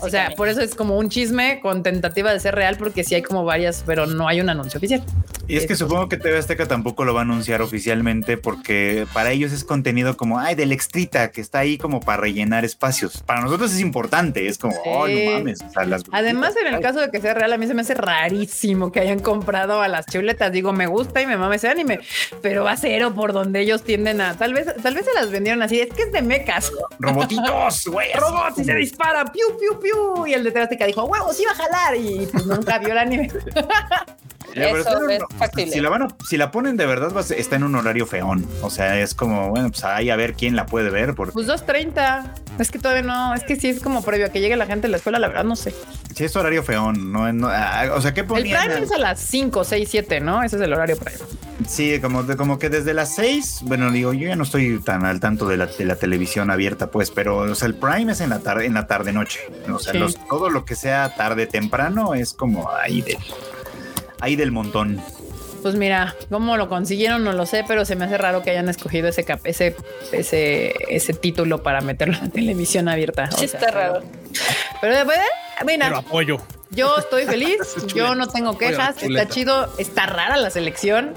O 0.03 0.09
sea, 0.09 0.31
por 0.37 0.49
eso 0.49 0.61
es 0.61 0.75
como 0.75 0.97
un 0.97 1.09
chisme 1.11 1.61
con 1.61 1.83
tentativa 1.83 2.33
de 2.33 2.41
ser 2.41 2.55
real, 2.55 2.77
porque 2.79 3.05
sí 3.05 3.15
hay 3.15 3.23
como 3.23 3.45
varias, 3.45 3.83
pero 3.85 4.07
no 4.07 4.29
hay 4.29 4.41
un 4.41 4.49
anuncio 4.49 4.79
oficial. 4.79 5.03
Y 5.47 5.57
es 5.57 5.67
que 5.67 5.77
supongo 5.77 6.09
que 6.09 6.17
TV 6.17 6.39
Azteca 6.39 6.67
tampoco 6.67 7.05
lo 7.05 7.13
va 7.13 7.21
a 7.21 7.23
anunciar 7.25 7.61
oficialmente 7.61 8.37
porque 8.39 9.07
para 9.13 9.31
ellos 9.31 9.53
es 9.53 9.63
contenido 9.65 10.17
como, 10.17 10.39
ay, 10.39 10.55
del 10.55 10.73
extrita 10.73 11.31
que 11.31 11.41
está 11.41 11.59
ahí 11.59 11.77
como 11.77 12.01
para 12.01 12.23
rellenar 12.23 12.65
espacios. 12.65 13.23
Para 13.23 13.43
nosotros 13.43 13.73
es 13.73 13.81
importante, 13.81 14.47
es 14.49 14.57
como, 14.59 14.75
oh, 14.87 15.07
Sí. 15.07 15.25
no 15.27 15.33
mames. 15.33 15.61
o 15.61 15.71
sea, 15.71 15.85
las 15.85 16.03
Además, 16.13 16.55
en 16.57 16.69
el 16.69 16.77
ay, 16.77 16.81
caso 16.83 17.01
de 17.01 17.11
que 17.11 17.21
sea 17.21 17.35
real, 17.35 17.53
a 17.53 17.59
mí 17.59 17.67
se 17.67 17.75
me 17.75 17.83
hace 17.83 17.95
rarísimo 17.95 18.91
que 18.91 19.01
hayan 19.01 19.19
comprado 19.19 19.83
a 19.83 19.89
las 19.89 20.07
chuletas. 20.07 20.51
Digo, 20.51 20.73
me 20.73 20.87
gusta 20.87 21.21
y 21.21 21.27
me 21.27 21.37
mama 21.37 21.57
ese 21.57 21.69
anime, 21.69 22.01
pero 22.41 22.65
va 22.65 22.73
a 22.73 22.77
cero 22.77 23.13
por 23.15 23.33
donde 23.33 23.61
ellos 23.61 23.83
tienden 23.83 24.21
a. 24.23 24.37
Tal 24.37 24.55
vez, 24.55 24.67
tal 24.83 24.95
vez 24.95 25.05
se 25.05 25.13
las 25.15 25.31
vendieron 25.31 25.63
así. 25.63 25.79
Es 25.81 25.93
que 25.93 26.03
es 26.05 26.13
de 26.13 26.23
mecas. 26.23 26.73
Robotitos, 26.99 27.87
güey. 27.89 28.09
Robots 28.15 28.59
y 28.59 28.65
se 28.65 28.75
disparan, 28.75 29.31
piu, 29.31 29.47
piu, 29.59 29.79
piu. 29.79 30.27
Y 30.27 30.33
el 30.33 30.43
de 30.43 30.51
TV 30.53 30.63
Azteca 30.65 30.87
dijo, 30.87 31.05
huevos, 31.05 31.39
iba 31.39 31.53
a 31.53 31.55
jalar. 31.55 31.97
Y 31.97 32.27
pues 32.33 32.47
nunca 32.47 32.79
vio 32.79 32.93
el 32.93 32.99
anime. 32.99 33.29
Ya, 34.55 34.69
pero 34.71 34.79
Eso 34.79 35.01
factible. 35.39 35.73
Si 35.73 35.81
la, 35.81 35.89
van 35.91 36.03
a- 36.03 36.09
si 36.29 36.37
la 36.37 36.51
ponen 36.51 36.77
de 36.77 36.87
verdad, 36.87 37.13
está 37.37 37.57
en 37.57 37.65
un 37.65 37.75
horario 37.75 38.07
feón. 38.07 38.47
O 38.63 38.71
sea, 38.71 38.99
es 39.01 39.15
como, 39.15 39.51
bueno, 39.51 39.71
pues 39.71 39.85
ahí 39.85 40.11
a 40.11 40.17
ver 40.17 40.35
quién 40.35 40.57
la 40.57 40.67
puede 40.67 40.91
ver. 40.91 41.15
Porque 41.15 41.33
Pues 41.33 41.47
2.30. 41.47 42.33
Es 42.59 42.71
que 42.71 42.79
todavía 42.79 43.03
no. 43.03 43.35
Es 43.35 43.43
que 43.45 43.57
sí 43.57 43.69
es 43.69 43.81
como 43.81 44.03
previo 44.03 44.27
a 44.27 44.29
que 44.29 44.41
llegue 44.41 44.57
la 44.57 44.67
gente 44.67 44.87
a 44.87 44.91
la 44.91 44.97
escuela, 44.99 45.19
la 45.19 45.27
verdad, 45.29 45.45
no 45.45 45.57
sé. 45.57 45.75
si 46.15 46.23
es 46.25 46.37
horario 46.37 46.63
feón, 46.63 47.11
no, 47.13 47.33
no- 47.33 47.49
ah, 47.51 47.87
o 47.97 48.01
sea, 48.01 48.15
¿qué 48.15 48.21
El 48.21 48.27
ponían? 48.27 48.67
Prime 48.69 48.85
es 48.85 48.93
a 48.93 48.99
las 48.99 49.19
5, 49.19 49.65
6, 49.65 49.89
7, 49.91 50.21
¿no? 50.21 50.45
Ese 50.45 50.55
es 50.57 50.63
el 50.63 50.73
horario 50.73 50.97
Prime. 50.97 51.19
Sí, 51.67 51.99
como, 52.01 52.23
de- 52.23 52.37
como 52.37 52.59
que 52.61 52.69
desde 52.71 52.95
las 52.95 53.15
seis, 53.17 53.59
bueno, 53.63 53.91
digo, 53.91 54.13
yo 54.13 54.29
ya 54.29 54.37
no 54.37 54.45
estoy 54.45 54.79
tan 54.81 55.05
al 55.05 55.19
tanto 55.19 55.49
de 55.49 55.57
la, 55.57 55.67
de 55.67 55.85
la 55.85 55.97
televisión 55.97 56.51
abierta, 56.53 56.91
pues, 56.93 57.11
pero 57.11 57.39
o 57.39 57.55
sea, 57.57 57.67
el 57.67 57.75
prime 57.75 58.13
es 58.13 58.21
en 58.21 58.31
la 58.31 58.39
tarde, 58.41 58.67
en 58.67 58.75
la 58.75 58.87
tarde 58.87 59.13
noche. 59.13 59.41
O 59.73 59.79
sea, 59.81 59.93
Sí. 59.93 59.99
los- 59.99 60.17
todo 60.29 60.51
lo 60.51 60.65
que 60.65 60.77
sea 60.77 61.13
tarde 61.17 61.47
temprano 61.47 62.15
es 62.15 62.33
como 62.35 62.71
ahí 62.71 63.03
del, 63.03 63.19
ahí 64.21 64.37
del 64.37 64.53
montón. 64.53 65.01
Pues 65.65 65.77
mira, 65.77 66.15
cómo 66.29 66.59
lo 66.59 66.69
consiguieron 66.69 67.25
no 67.25 67.33
lo 67.33 67.47
sé, 67.47 67.65
pero 67.67 67.87
se 67.87 67.97
me 67.97 68.05
hace 68.05 68.19
raro 68.19 68.43
que 68.43 68.51
hayan 68.51 68.69
escogido 68.69 69.09
ese 69.09 69.25
cap 69.25 69.41
ese 69.45 69.75
ese 70.13 70.75
ese 70.91 71.15
título 71.15 71.63
para 71.63 71.81
meterlo 71.81 72.13
en 72.19 72.25
la 72.25 72.29
televisión 72.29 72.87
abierta. 72.87 73.31
O 73.33 73.39
Sí 73.39 73.49
sea, 73.49 73.61
está 73.61 73.73
pero- 73.73 73.95
raro. 73.95 74.03
Pero 74.83 74.95
después, 74.95 75.19
mira, 75.65 75.87
Pero 75.87 75.99
apoyo. 76.01 76.37
Yo 76.75 76.97
estoy 76.99 77.25
feliz, 77.25 77.59
yo 77.95 78.15
no 78.15 78.27
tengo 78.29 78.57
quejas, 78.59 79.03
está 79.03 79.29
chido, 79.29 79.73
está 79.79 80.07
rara 80.07 80.37
la 80.37 80.51
selección, 80.51 81.15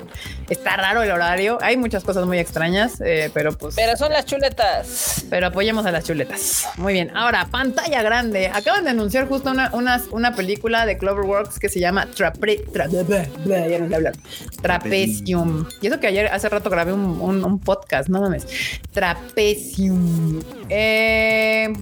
está 0.50 0.78
raro 0.78 1.02
el 1.04 1.12
horario, 1.12 1.58
hay 1.62 1.78
muchas 1.78 2.04
cosas 2.04 2.26
muy 2.26 2.40
extrañas, 2.40 3.02
eh, 3.02 3.30
pero 3.34 3.52
pues 3.58 3.76
Pero 3.76 3.98
son 3.98 4.12
las 4.14 4.26
chuletas. 4.26 5.26
pero 5.30 5.48
apoyemos 5.48 5.86
a 5.86 5.92
las 5.92 6.06
chuletas. 6.06 6.68
Muy 6.78 6.94
bien. 6.94 7.16
Ahora, 7.16 7.48
pantalla 7.52 8.02
grande. 8.02 8.48
Acaban 8.54 8.84
de 8.84 8.92
anunciar 8.92 9.28
justo 9.28 9.52
una, 9.52 9.70
una, 9.74 10.02
una 10.12 10.36
película 10.36 10.86
de 10.86 10.98
Cloverworks 10.98 11.60
que 11.60 11.70
se 11.70 11.80
llama 11.80 12.06
Trapre, 12.08 12.66
tra- 12.68 12.90
bla, 12.90 13.04
bla, 13.04 13.26
bla, 13.46 13.68
ya 13.68 13.80
no 13.80 13.88
sé 13.90 13.96
hablar. 13.96 14.14
Trapesium. 14.62 15.66
Y 15.82 15.88
eso 15.88 16.00
que 16.00 16.08
ayer 16.08 16.28
hace 16.28 16.50
rato 16.50 16.70
grabé 16.70 16.94
un, 16.94 17.20
un- 17.22 17.44
un 17.44 17.60
podcast, 17.60 18.10
no 18.10 18.22
mames. 18.22 18.46
Trapesium. 18.92 20.42
Eh, 20.70 21.74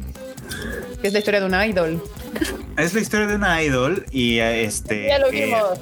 Que 1.02 1.08
es 1.08 1.14
la 1.14 1.20
historia 1.20 1.40
de 1.40 1.46
una 1.46 1.66
idol. 1.68 2.02
Es 2.78 2.94
la 2.94 3.00
historia 3.00 3.28
de 3.28 3.36
una 3.36 3.62
idol 3.64 4.06
y 4.12 4.40
eh, 4.40 4.64
este. 4.66 5.08
Ya 5.08 5.20
lo 5.20 5.30
que- 5.30 5.46
vimos. 5.46 5.80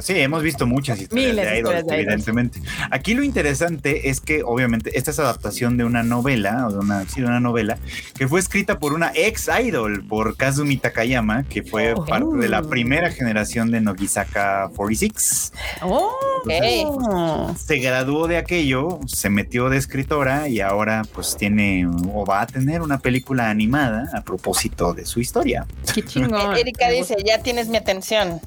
Sí, 0.00 0.18
hemos 0.18 0.42
visto 0.42 0.66
muchas 0.66 1.00
historias 1.00 1.30
Miles 1.30 1.44
de 1.50 1.58
idols, 1.58 1.78
historias 1.78 1.86
de 1.86 1.94
idols. 1.94 2.04
evidentemente. 2.06 2.60
Aquí 2.90 3.14
lo 3.14 3.22
interesante 3.22 4.08
es 4.08 4.20
que, 4.20 4.42
obviamente, 4.42 4.96
esta 4.96 5.10
es 5.10 5.18
adaptación 5.18 5.76
de 5.76 5.84
una 5.84 6.02
novela, 6.02 6.66
o 6.68 6.72
de 6.72 6.78
una, 6.78 7.06
sí, 7.08 7.20
de 7.20 7.26
una 7.26 7.40
novela, 7.40 7.78
que 8.16 8.26
fue 8.28 8.40
escrita 8.40 8.78
por 8.78 8.92
una 8.94 9.12
ex 9.14 9.48
idol, 9.62 10.04
por 10.08 10.36
Kazumi 10.36 10.76
Takayama, 10.78 11.44
que 11.44 11.62
fue 11.62 11.92
Oh. 11.94 12.04
parte 12.04 12.36
de 12.38 12.48
la 12.48 12.62
primera 12.62 13.10
generación 13.10 13.70
de 13.70 13.80
Nogisaka 13.80 14.70
46. 14.74 15.52
Oh. 15.82 17.54
Se 17.56 17.76
graduó 17.78 18.26
de 18.26 18.36
aquello, 18.38 19.00
se 19.06 19.28
metió 19.30 19.68
de 19.68 19.76
escritora 19.76 20.48
y 20.48 20.60
ahora 20.60 21.02
pues 21.12 21.36
tiene 21.36 21.86
o 22.12 22.24
va 22.24 22.42
a 22.42 22.46
tener 22.46 22.80
una 22.82 22.98
película 22.98 23.50
animada 23.50 24.08
a 24.14 24.22
propósito 24.22 24.94
de 24.94 25.04
su 25.04 25.20
historia. 25.20 25.66
qué 25.94 26.02
chingón. 26.04 26.56
Erika 26.56 26.88
dice, 26.88 27.16
ya 27.24 27.42
tienes 27.42 27.68
mi 27.68 27.76
atención. 27.76 28.40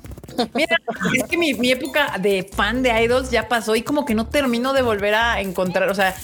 Mira, 0.56 0.78
es 1.16 1.24
que 1.24 1.38
mi, 1.38 1.72
época 1.72 2.18
de 2.20 2.44
fan 2.44 2.84
de 2.84 3.04
idols 3.04 3.32
ya 3.32 3.48
pasó 3.48 3.76
y 3.76 3.82
como 3.82 4.06
que 4.06 4.16
no 4.16 4.28
termino 4.28 4.74
de 4.74 4.82
volver 4.82 5.16
a 5.16 5.42
encontrar, 5.42 5.90
o 5.90 5.96
sea, 5.96 6.16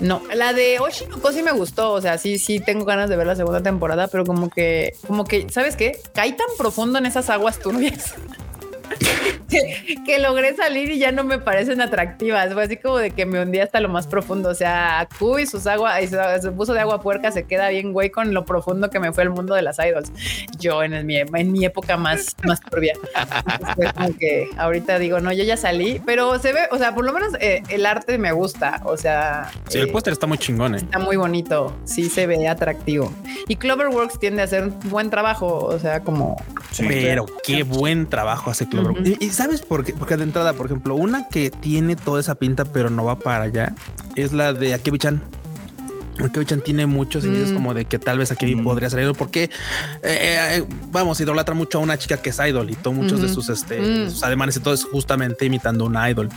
no, 0.00 0.22
la 0.34 0.52
de 0.52 0.78
Oshinoko 0.78 1.32
sí 1.32 1.42
me 1.42 1.52
gustó, 1.52 1.92
o 1.92 2.00
sea, 2.00 2.18
sí, 2.18 2.38
sí 2.38 2.60
tengo 2.60 2.84
ganas 2.84 3.08
de 3.08 3.16
ver 3.16 3.26
la 3.26 3.36
segunda 3.36 3.62
temporada, 3.62 4.08
pero 4.08 4.24
como 4.24 4.50
que, 4.50 4.94
como 5.06 5.24
que, 5.24 5.46
¿sabes 5.50 5.76
qué? 5.76 6.00
Caí 6.14 6.32
tan 6.32 6.48
profundo 6.58 6.98
en 6.98 7.06
esas 7.06 7.30
aguas 7.30 7.58
turbias. 7.58 8.14
Que, 9.48 9.96
que 10.04 10.18
logré 10.18 10.56
salir 10.56 10.90
y 10.90 10.98
ya 10.98 11.12
no 11.12 11.22
me 11.22 11.38
parecen 11.38 11.80
atractivas. 11.80 12.52
Fue 12.52 12.64
así 12.64 12.76
como 12.76 12.96
de 12.98 13.10
que 13.12 13.26
me 13.26 13.40
hundí 13.40 13.60
hasta 13.60 13.78
lo 13.80 13.88
más 13.88 14.06
profundo. 14.06 14.48
O 14.48 14.54
sea, 14.54 15.08
Q 15.18 15.38
y 15.38 15.46
sus 15.46 15.66
aguas 15.66 16.02
y 16.02 16.08
su, 16.08 16.16
su 16.42 16.50
buzo 16.50 16.72
de 16.74 16.80
agua 16.80 17.00
puerca 17.00 17.30
se 17.30 17.44
queda 17.44 17.68
bien, 17.68 17.92
güey, 17.92 18.10
con 18.10 18.34
lo 18.34 18.44
profundo 18.44 18.90
que 18.90 18.98
me 18.98 19.12
fue 19.12 19.22
el 19.22 19.30
mundo 19.30 19.54
de 19.54 19.62
las 19.62 19.78
idols. 19.78 20.10
Yo 20.58 20.82
en, 20.82 20.94
el- 20.94 21.04
mi, 21.04 21.16
en 21.18 21.52
mi 21.52 21.64
época 21.64 21.96
más, 21.96 22.34
más 22.44 22.60
turbia. 22.60 22.94
Entonces, 23.14 23.74
fue 23.76 23.92
como 23.92 24.16
que 24.18 24.48
ahorita 24.58 24.98
digo, 24.98 25.20
no, 25.20 25.32
yo 25.32 25.44
ya 25.44 25.56
salí, 25.56 26.00
pero 26.04 26.38
se 26.40 26.52
ve, 26.52 26.60
o 26.72 26.78
sea, 26.78 26.94
por 26.94 27.04
lo 27.04 27.12
menos 27.12 27.34
eh, 27.40 27.62
el 27.68 27.86
arte 27.86 28.18
me 28.18 28.32
gusta. 28.32 28.80
O 28.84 28.96
sea, 28.96 29.50
Sí, 29.68 29.78
el 29.78 29.88
eh, 29.88 29.92
póster 29.92 30.12
está 30.12 30.26
muy 30.26 30.38
chingón, 30.38 30.74
eh. 30.74 30.78
Está 30.78 30.98
muy 30.98 31.16
bonito, 31.16 31.76
sí 31.84 32.08
se 32.10 32.26
ve 32.26 32.48
atractivo. 32.48 33.12
Y 33.48 33.56
Cloverworks 33.56 34.18
tiende 34.18 34.42
a 34.42 34.44
hacer 34.46 34.64
un 34.64 34.78
buen 34.90 35.08
trabajo, 35.10 35.46
o 35.64 35.78
sea, 35.78 36.00
como 36.00 36.36
Pero 36.78 37.26
qué 37.44 37.62
buen 37.62 38.06
trabajo 38.08 38.50
hace 38.50 38.68
Clover. 38.68 38.90
Ujú. 38.90 39.02
y, 39.20 39.24
y 39.26 39.30
sabes 39.36 39.60
por 39.60 39.84
qué? 39.84 39.92
Porque 39.92 40.16
de 40.16 40.24
entrada, 40.24 40.52
por 40.54 40.66
ejemplo, 40.66 40.94
una 40.94 41.28
que 41.28 41.50
tiene 41.50 41.94
toda 41.96 42.20
esa 42.20 42.34
pinta, 42.36 42.64
pero 42.64 42.90
no 42.90 43.04
va 43.04 43.18
para 43.18 43.44
allá, 43.44 43.74
es 44.16 44.32
la 44.32 44.52
de 44.52 44.74
Akebi-chan. 44.74 45.22
Akebi-chan 46.18 46.62
tiene 46.62 46.86
muchos 46.86 47.24
indicios 47.24 47.50
Mm. 47.50 47.54
como 47.54 47.74
de 47.74 47.84
que 47.84 47.98
tal 47.98 48.18
vez 48.18 48.32
Akebi 48.32 48.56
Mm. 48.56 48.64
podría 48.64 48.88
ser 48.88 49.00
idol, 49.00 49.14
porque 49.14 49.44
eh, 49.44 49.50
eh, 50.02 50.64
vamos, 50.90 51.20
idolatra 51.20 51.54
mucho 51.54 51.78
a 51.78 51.80
una 51.82 51.98
chica 51.98 52.16
que 52.16 52.30
es 52.30 52.38
idol 52.38 52.70
y 52.70 52.74
todo, 52.74 52.94
muchos 52.94 53.20
de 53.20 53.28
sus, 53.28 53.48
este, 53.50 53.78
Mm. 54.06 54.10
sus 54.10 54.22
ademanes 54.22 54.56
y 54.56 54.60
todo 54.60 54.72
es 54.74 54.84
justamente 54.84 55.44
imitando 55.44 55.84
a 55.84 55.88
una 55.88 56.10
idol. 56.10 56.28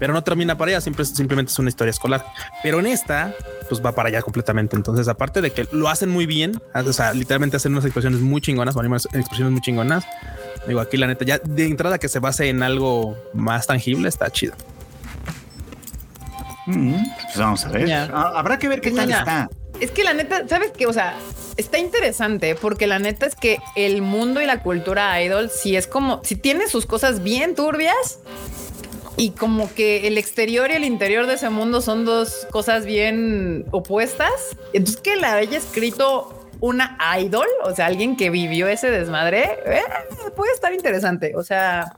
Pero 0.00 0.12
no 0.12 0.24
termina 0.24 0.58
para 0.58 0.72
allá, 0.72 0.80
siempre, 0.80 1.04
simplemente 1.04 1.52
es 1.52 1.58
una 1.60 1.68
historia 1.68 1.90
escolar. 1.92 2.26
Pero 2.64 2.80
en 2.80 2.86
esta, 2.86 3.32
pues 3.68 3.80
va 3.80 3.92
para 3.92 4.08
allá 4.08 4.20
completamente. 4.20 4.74
Entonces, 4.74 5.06
aparte 5.06 5.40
de 5.40 5.52
que 5.52 5.68
lo 5.70 5.88
hacen 5.88 6.08
muy 6.10 6.26
bien, 6.26 6.60
o 6.74 6.92
sea, 6.92 7.12
literalmente 7.14 7.56
hacen 7.56 7.70
unas 7.70 7.84
expresiones 7.84 8.18
muy 8.20 8.40
chingonas, 8.40 8.74
o 8.74 8.80
animan 8.80 8.98
expresiones 9.12 9.52
muy 9.52 9.60
chingonas. 9.60 10.04
Digo, 10.66 10.80
aquí 10.80 10.96
la 10.96 11.06
neta, 11.06 11.24
ya 11.24 11.38
de 11.38 11.64
entrada 11.66 11.98
que 11.98 12.08
se 12.08 12.18
base 12.18 12.48
en 12.48 12.62
algo 12.62 13.16
más 13.34 13.66
tangible, 13.66 14.08
está 14.08 14.30
chido. 14.30 14.54
Mm, 16.66 16.94
pues 17.24 17.36
vamos 17.36 17.64
a 17.64 17.68
ver. 17.70 17.86
Ya. 17.88 18.08
Ah, 18.12 18.32
Habrá 18.36 18.58
que 18.58 18.68
ver 18.68 18.80
qué 18.80 18.90
tal 18.92 19.08
ya. 19.08 19.18
está. 19.18 19.50
Es 19.80 19.90
que 19.90 20.04
la 20.04 20.14
neta, 20.14 20.46
¿sabes 20.48 20.70
qué? 20.76 20.86
O 20.86 20.92
sea, 20.92 21.16
está 21.56 21.78
interesante 21.78 22.54
porque 22.54 22.86
la 22.86 23.00
neta 23.00 23.26
es 23.26 23.34
que 23.34 23.58
el 23.74 24.00
mundo 24.02 24.40
y 24.40 24.46
la 24.46 24.62
cultura 24.62 25.20
idol, 25.22 25.50
si 25.50 25.74
es 25.76 25.88
como, 25.88 26.20
si 26.22 26.36
tiene 26.36 26.68
sus 26.68 26.86
cosas 26.86 27.22
bien 27.24 27.56
turbias 27.56 28.20
y 29.16 29.30
como 29.30 29.72
que 29.74 30.06
el 30.06 30.18
exterior 30.18 30.70
y 30.70 30.74
el 30.74 30.84
interior 30.84 31.26
de 31.26 31.34
ese 31.34 31.50
mundo 31.50 31.80
son 31.80 32.04
dos 32.04 32.46
cosas 32.52 32.86
bien 32.86 33.66
opuestas, 33.72 34.30
entonces 34.72 35.00
que 35.02 35.16
la 35.16 35.34
haya 35.34 35.58
escrito 35.58 36.41
una 36.62 36.96
idol, 37.20 37.46
o 37.64 37.74
sea, 37.74 37.86
alguien 37.86 38.16
que 38.16 38.30
vivió 38.30 38.68
ese 38.68 38.88
desmadre, 38.90 39.58
eh, 39.66 39.82
puede 40.36 40.52
estar 40.52 40.72
interesante. 40.72 41.32
O 41.36 41.42
sea, 41.42 41.92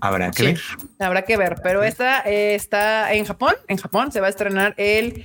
Habrá 0.00 0.30
que 0.30 0.36
Sí. 0.38 0.44
ver. 0.46 0.60
Habrá 1.00 1.22
que 1.22 1.36
ver, 1.36 1.56
pero 1.62 1.82
esta 1.82 2.20
eh, 2.20 2.54
está 2.54 3.12
en 3.12 3.24
Japón. 3.26 3.54
En 3.66 3.76
Japón 3.78 4.12
se 4.12 4.20
va 4.20 4.28
a 4.28 4.30
estrenar 4.30 4.72
el 4.76 5.24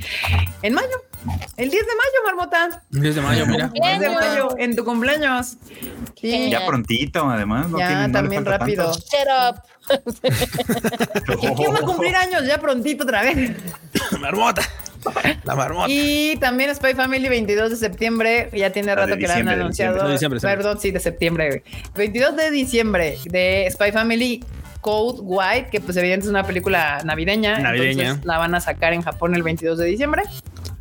en 0.63 0.73
mayo, 0.73 0.88
el 1.57 1.69
10 1.69 1.86
de 1.86 1.91
mayo, 1.93 2.25
Marmota. 2.25 2.81
10 2.89 3.15
de 3.15 3.21
mayo, 3.21 3.45
mira. 3.45 3.67
10 3.71 3.99
de 3.99 4.09
mayo, 4.09 4.55
en 4.57 4.75
tu 4.75 4.84
cumpleaños. 4.84 5.57
Sí. 6.19 6.49
Ya 6.49 6.65
prontito, 6.65 7.29
además. 7.29 7.69
No 7.69 7.77
ya 7.77 7.88
tiene- 7.88 8.01
no 8.01 8.07
le 8.07 8.13
también 8.13 8.45
rápido. 8.45 8.91
tanto. 8.91 8.99
Shut 8.99 9.27
up. 9.49 9.61
¿Y 11.41 11.47
quién 11.55 11.73
va 11.73 11.77
a 11.77 11.81
cumplir 11.81 12.15
años 12.15 12.45
ya 12.45 12.57
prontito 12.57 13.03
otra 13.03 13.21
vez? 13.21 13.51
marmota. 14.19 14.63
La 15.43 15.56
marmota. 15.56 15.88
Y 15.89 16.36
también 16.38 16.74
Spy 16.76 16.93
Family 16.93 17.28
22 17.30 17.72
de 17.72 17.76
septiembre, 17.76 18.49
ya 18.54 18.72
tiene 18.72 18.95
rato 18.95 19.16
que 19.18 19.28
la 19.28 19.34
han 19.34 19.39
diciembre, 19.39 19.56
de 19.56 19.62
anunciado. 19.62 19.93
diciembre. 19.93 20.08
De 20.08 20.14
diciembre. 20.14 20.39
Perdón, 20.41 20.80
sí, 20.80 20.91
de 20.91 20.99
septiembre. 20.99 21.47
güey. 21.47 21.64
22 21.95 22.36
de 22.36 22.51
diciembre 22.51 23.18
de 23.26 23.68
Spy 23.72 23.91
Family 23.91 24.43
Code 24.82 25.20
White, 25.22 25.70
que 25.72 25.80
pues 25.80 25.95
evidentemente 25.97 26.26
es 26.26 26.30
una 26.30 26.43
película 26.43 26.99
navideña. 27.06 27.60
Navideña. 27.60 28.01
entonces 28.04 28.26
la 28.26 28.38
van 28.38 28.54
a 28.56 28.60
sacar 28.60 28.93
en 28.93 29.01
Japón 29.01 29.34
el 29.36 29.43
22 29.43 29.78
de 29.78 29.86
diciembre. 29.86 30.24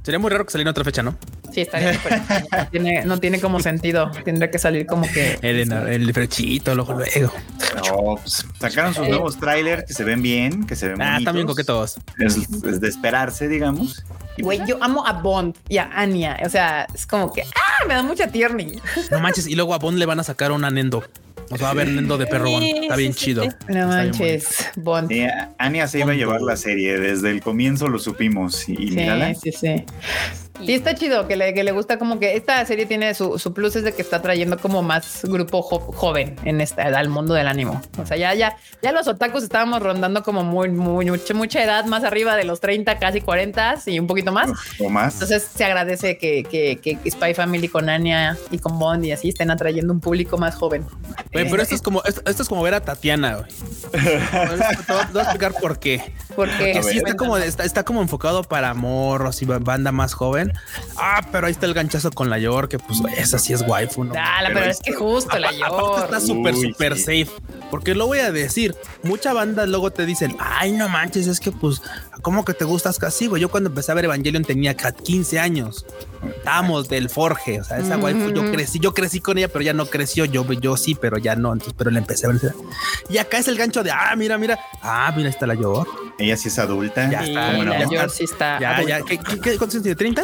Sería 0.03 0.19
muy 0.19 0.31
raro 0.31 0.45
que 0.45 0.51
saliera 0.51 0.69
en 0.69 0.73
otra 0.73 0.85
fecha, 0.85 1.03
¿no? 1.03 1.17
Sí, 1.53 1.61
estaría 1.61 1.93
no, 1.93 2.67
tiene, 2.71 3.05
no 3.05 3.21
tiene 3.21 3.41
como 3.41 3.61
sentido. 3.61 4.11
Tendría 4.25 4.51
que 4.51 4.59
salir 4.59 4.87
como 4.87 5.03
que. 5.11 5.39
El, 5.43 5.71
el 5.73 6.13
frechito, 6.13 6.75
luego 6.75 6.95
luego. 6.95 7.33
No, 7.77 8.17
pues, 8.17 8.45
sacaron 8.59 8.95
sus 8.95 9.07
nuevos 9.09 9.39
trailers 9.39 9.85
que 9.87 9.95
se 9.95 10.03
ven 10.03 10.21
bien, 10.23 10.67
que 10.67 10.75
se 10.75 10.89
ven 10.89 11.01
Ah, 11.01 11.13
bonitos. 11.13 11.25
también 11.25 11.47
coquetos. 11.47 11.97
Es, 12.19 12.37
es 12.37 12.81
de 12.81 12.89
esperarse, 12.89 13.47
digamos. 13.49 14.03
Y 14.37 14.43
Güey, 14.43 14.61
yo 14.67 14.83
amo 14.83 15.07
a 15.07 15.13
Bond 15.13 15.57
y 15.69 15.77
a 15.79 15.91
Anya. 15.95 16.39
O 16.45 16.49
sea, 16.49 16.87
es 16.95 17.07
como 17.07 17.33
que 17.33 17.43
¡ah! 17.43 17.85
me 17.87 17.95
da 17.95 18.03
mucha 18.03 18.27
tierni. 18.29 18.81
No 19.11 19.21
manches. 19.21 19.47
Y 19.47 19.55
luego 19.55 19.75
a 19.75 19.79
Bond 19.79 19.99
le 19.99 20.07
van 20.07 20.19
a 20.21 20.25
sacar 20.25 20.51
una 20.53 20.71
Nendo. 20.71 21.05
Sea, 21.59 21.65
va 21.65 21.69
a 21.69 21.71
haber 21.73 21.89
Nendo 21.89 22.19
de 22.19 22.27
perro. 22.27 22.47
Sí, 22.61 22.73
Está 22.83 22.95
sí, 22.97 23.01
bien 23.01 23.13
sí, 23.15 23.19
chido. 23.21 23.43
sí. 23.45 23.49
No 23.69 23.87
manches, 23.89 24.71
Bond. 24.77 25.09
Sí, 25.09 25.25
Anya 25.59 25.87
se 25.87 26.01
iba 26.01 26.13
a 26.13 26.15
llevar 26.15 26.41
la 26.43 26.57
serie. 26.57 26.99
Desde 26.99 27.31
el 27.31 27.41
comienzo 27.41 27.89
lo 27.89 27.99
supimos. 27.99 28.69
Y, 28.69 28.73
y 28.75 28.91
mírala. 28.93 29.35
Sí, 29.35 29.53
sí, 29.53 29.85
sí. 30.59 30.67
Sí, 30.67 30.75
está 30.75 30.95
chido 30.95 31.27
que 31.27 31.37
le, 31.37 31.55
que 31.55 31.65
le 31.65 31.73
gusta 31.73 31.99
como 31.99 32.19
que 32.19 32.37
esta 32.37 32.65
serie 32.67 32.87
tiene 32.87 33.15
su, 33.15 33.39
su 33.39 33.53
plus 33.53 33.77
es 33.77 33.85
de 33.85 33.93
que 33.93 34.03
está 34.03 34.23
trayendo 34.23 34.59
como 34.59 34.83
más 34.83 35.21
grupo 35.25 35.63
jo- 35.63 35.93
joven 35.93 36.37
en 36.45 36.61
esta 36.61 36.83
al 36.83 37.09
mundo 37.09 37.35
del 37.35 37.47
ánimo. 37.49 37.81
O 38.01 38.07
sea, 38.07 38.17
ya, 38.17 38.35
ya, 38.35 38.57
ya 38.83 38.93
los 38.93 39.07
otakus 39.09 39.43
estábamos 39.43 39.83
rondando 39.83 40.23
como 40.23 40.45
muy, 40.45 40.69
muy, 40.71 41.07
mucha, 41.11 41.35
mucha 41.35 41.63
edad 41.63 41.85
más 41.87 42.05
arriba 42.05 42.37
de 42.37 42.45
los 42.45 42.61
30, 42.61 42.99
casi 42.99 43.21
40 43.21 43.81
y 43.87 43.99
un 43.99 44.07
poquito 44.07 44.33
más. 44.33 44.51
O 44.79 44.89
más. 44.89 45.15
Entonces 45.15 45.49
se 45.55 45.65
agradece 45.65 46.19
que, 46.19 46.45
que, 46.45 46.77
que 46.77 47.11
Spy 47.11 47.35
Family 47.35 47.69
con 47.69 47.89
Anya 47.89 48.37
y 48.51 48.59
con 48.59 48.79
Bond 48.79 49.05
y 49.05 49.13
así 49.13 49.29
estén 49.31 49.51
atrayendo 49.51 49.93
un 49.93 50.01
público 50.01 50.39
más 50.39 50.55
joven. 50.55 50.85
Güey, 51.33 51.49
pero 51.51 51.63
esto 51.63 51.75
es 51.75 51.83
como 51.83 52.03
esto, 52.05 52.21
esto 52.27 52.43
es 52.43 52.49
como 52.49 52.63
ver 52.63 52.75
a 52.75 52.81
Tatiana. 52.81 53.37
Güey. 53.37 53.51
Te 53.93 55.13
voy 55.13 55.21
a- 55.21 55.23
explicar 55.23 55.53
por 55.55 55.79
qué. 55.79 56.13
Porque 56.35 56.73
Que 56.73 56.83
sí 56.83 56.99
está 56.99 57.15
como, 57.15 57.37
está, 57.37 57.65
está 57.65 57.85
como 57.85 58.01
enfocado 58.03 58.43
para 58.43 58.75
morros 58.75 59.43
y 59.43 59.45
ba- 59.47 59.59
banda 59.59 59.93
más 59.93 60.15
joven. 60.15 60.42
Ah, 60.97 61.27
pero 61.31 61.47
ahí 61.47 61.53
está 61.53 61.67
el 61.67 61.75
ganchazo 61.75 62.11
con 62.11 62.31
la 62.31 62.39
York, 62.39 62.71
que 62.71 62.79
pues 62.79 63.01
esa 63.17 63.39
sí 63.39 63.53
es 63.53 63.63
waifu, 63.67 64.05
¿no? 64.05 64.15
Dala, 64.15 64.49
pero, 64.49 64.61
pero 64.61 64.71
es 64.71 64.81
que 64.81 64.93
justo 64.93 65.39
la 65.39 65.49
Aparte 65.63 65.77
York. 65.77 66.05
está 66.05 66.21
súper, 66.21 66.55
súper 66.57 66.97
sí. 66.97 67.25
safe. 67.25 67.43
Porque 67.71 67.95
lo 67.95 68.07
voy 68.07 68.19
a 68.19 68.31
decir, 68.33 68.75
mucha 69.03 69.33
banda 69.33 69.65
luego 69.67 69.91
te 69.91 70.05
dicen, 70.07 70.37
ay, 70.39 70.73
no 70.73 70.89
manches, 70.91 71.27
es 71.27 71.41
que 71.41 71.51
pues, 71.53 71.81
¿cómo 72.21 72.45
que 72.45 72.53
te 72.55 72.65
gustas 72.65 72.99
casi? 72.99 73.27
güey? 73.29 73.41
Yo 73.41 73.51
cuando 73.51 73.71
empecé 73.71 73.93
a 73.93 73.95
ver 73.95 74.05
Evangelion 74.05 74.45
tenía 74.45 74.77
ca- 74.77 74.93
15 74.93 75.39
años. 75.41 75.87
Estábamos 76.37 76.89
del 76.89 77.09
Forge, 77.11 77.61
o 77.61 77.65
sea, 77.65 77.79
esa 77.79 77.97
waifu 77.97 78.31
yo 78.31 78.53
crecí, 78.53 78.79
yo 78.79 78.95
crecí 78.95 79.19
con 79.21 79.39
ella, 79.39 79.49
pero 79.49 79.63
ya 79.63 79.73
no 79.73 79.87
creció, 79.87 80.25
yo, 80.25 80.45
yo 80.53 80.77
sí, 80.77 80.95
pero 80.95 81.19
ya 81.19 81.35
no, 81.35 81.53
entonces, 81.53 81.75
pero 81.77 81.91
la 81.91 81.99
empecé 81.99 82.27
a 82.27 82.29
ver. 82.31 82.55
Y 83.09 83.19
acá 83.19 83.39
es 83.39 83.49
el 83.49 83.57
gancho 83.57 83.83
de, 83.83 83.91
ah, 83.91 84.15
mira, 84.17 84.39
mira, 84.39 84.57
ah, 84.83 85.13
mira, 85.17 85.29
ahí 85.29 85.33
está 85.35 85.47
la 85.49 85.55
York. 85.55 85.89
Ella 86.19 86.37
sí 86.37 86.47
es 86.49 86.59
adulta. 86.61 87.11
Ya 87.11 87.23
Sí, 87.25 87.31
está, 87.31 87.57
Bueno, 87.57 87.73
la 87.73 87.79
ya 87.81 87.85
está. 87.85 88.09
sí 88.11 88.25
está. 88.25 88.61
Ya, 88.61 88.71
adulto. 88.77 88.89
ya, 88.89 89.03
¿qué, 89.03 89.19
qué, 89.19 89.41
qué- 89.41 89.59
cuántos 89.59 89.83
años 89.83 89.97
tiene? 89.97 90.15
¿30? 90.15 90.23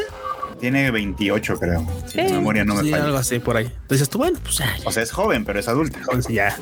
Tiene 0.60 0.90
28, 0.90 1.58
creo. 1.58 1.86
Si 2.06 2.12
Sí. 2.18 2.32
memoria 2.32 2.64
no 2.64 2.74
me 2.74 2.82
sí, 2.82 2.90
falla. 2.90 3.04
algo 3.04 3.16
así 3.18 3.38
por 3.38 3.56
ahí. 3.56 3.66
Entonces 3.82 4.08
tú, 4.08 4.18
bueno, 4.18 4.38
pues 4.42 4.56
ya, 4.58 4.76
ya, 4.76 4.88
O 4.88 4.92
sea, 4.92 5.02
es 5.02 5.12
joven, 5.12 5.44
pero 5.44 5.60
es 5.60 5.68
adulta. 5.68 5.98
entonces 6.00 6.34
ya. 6.34 6.56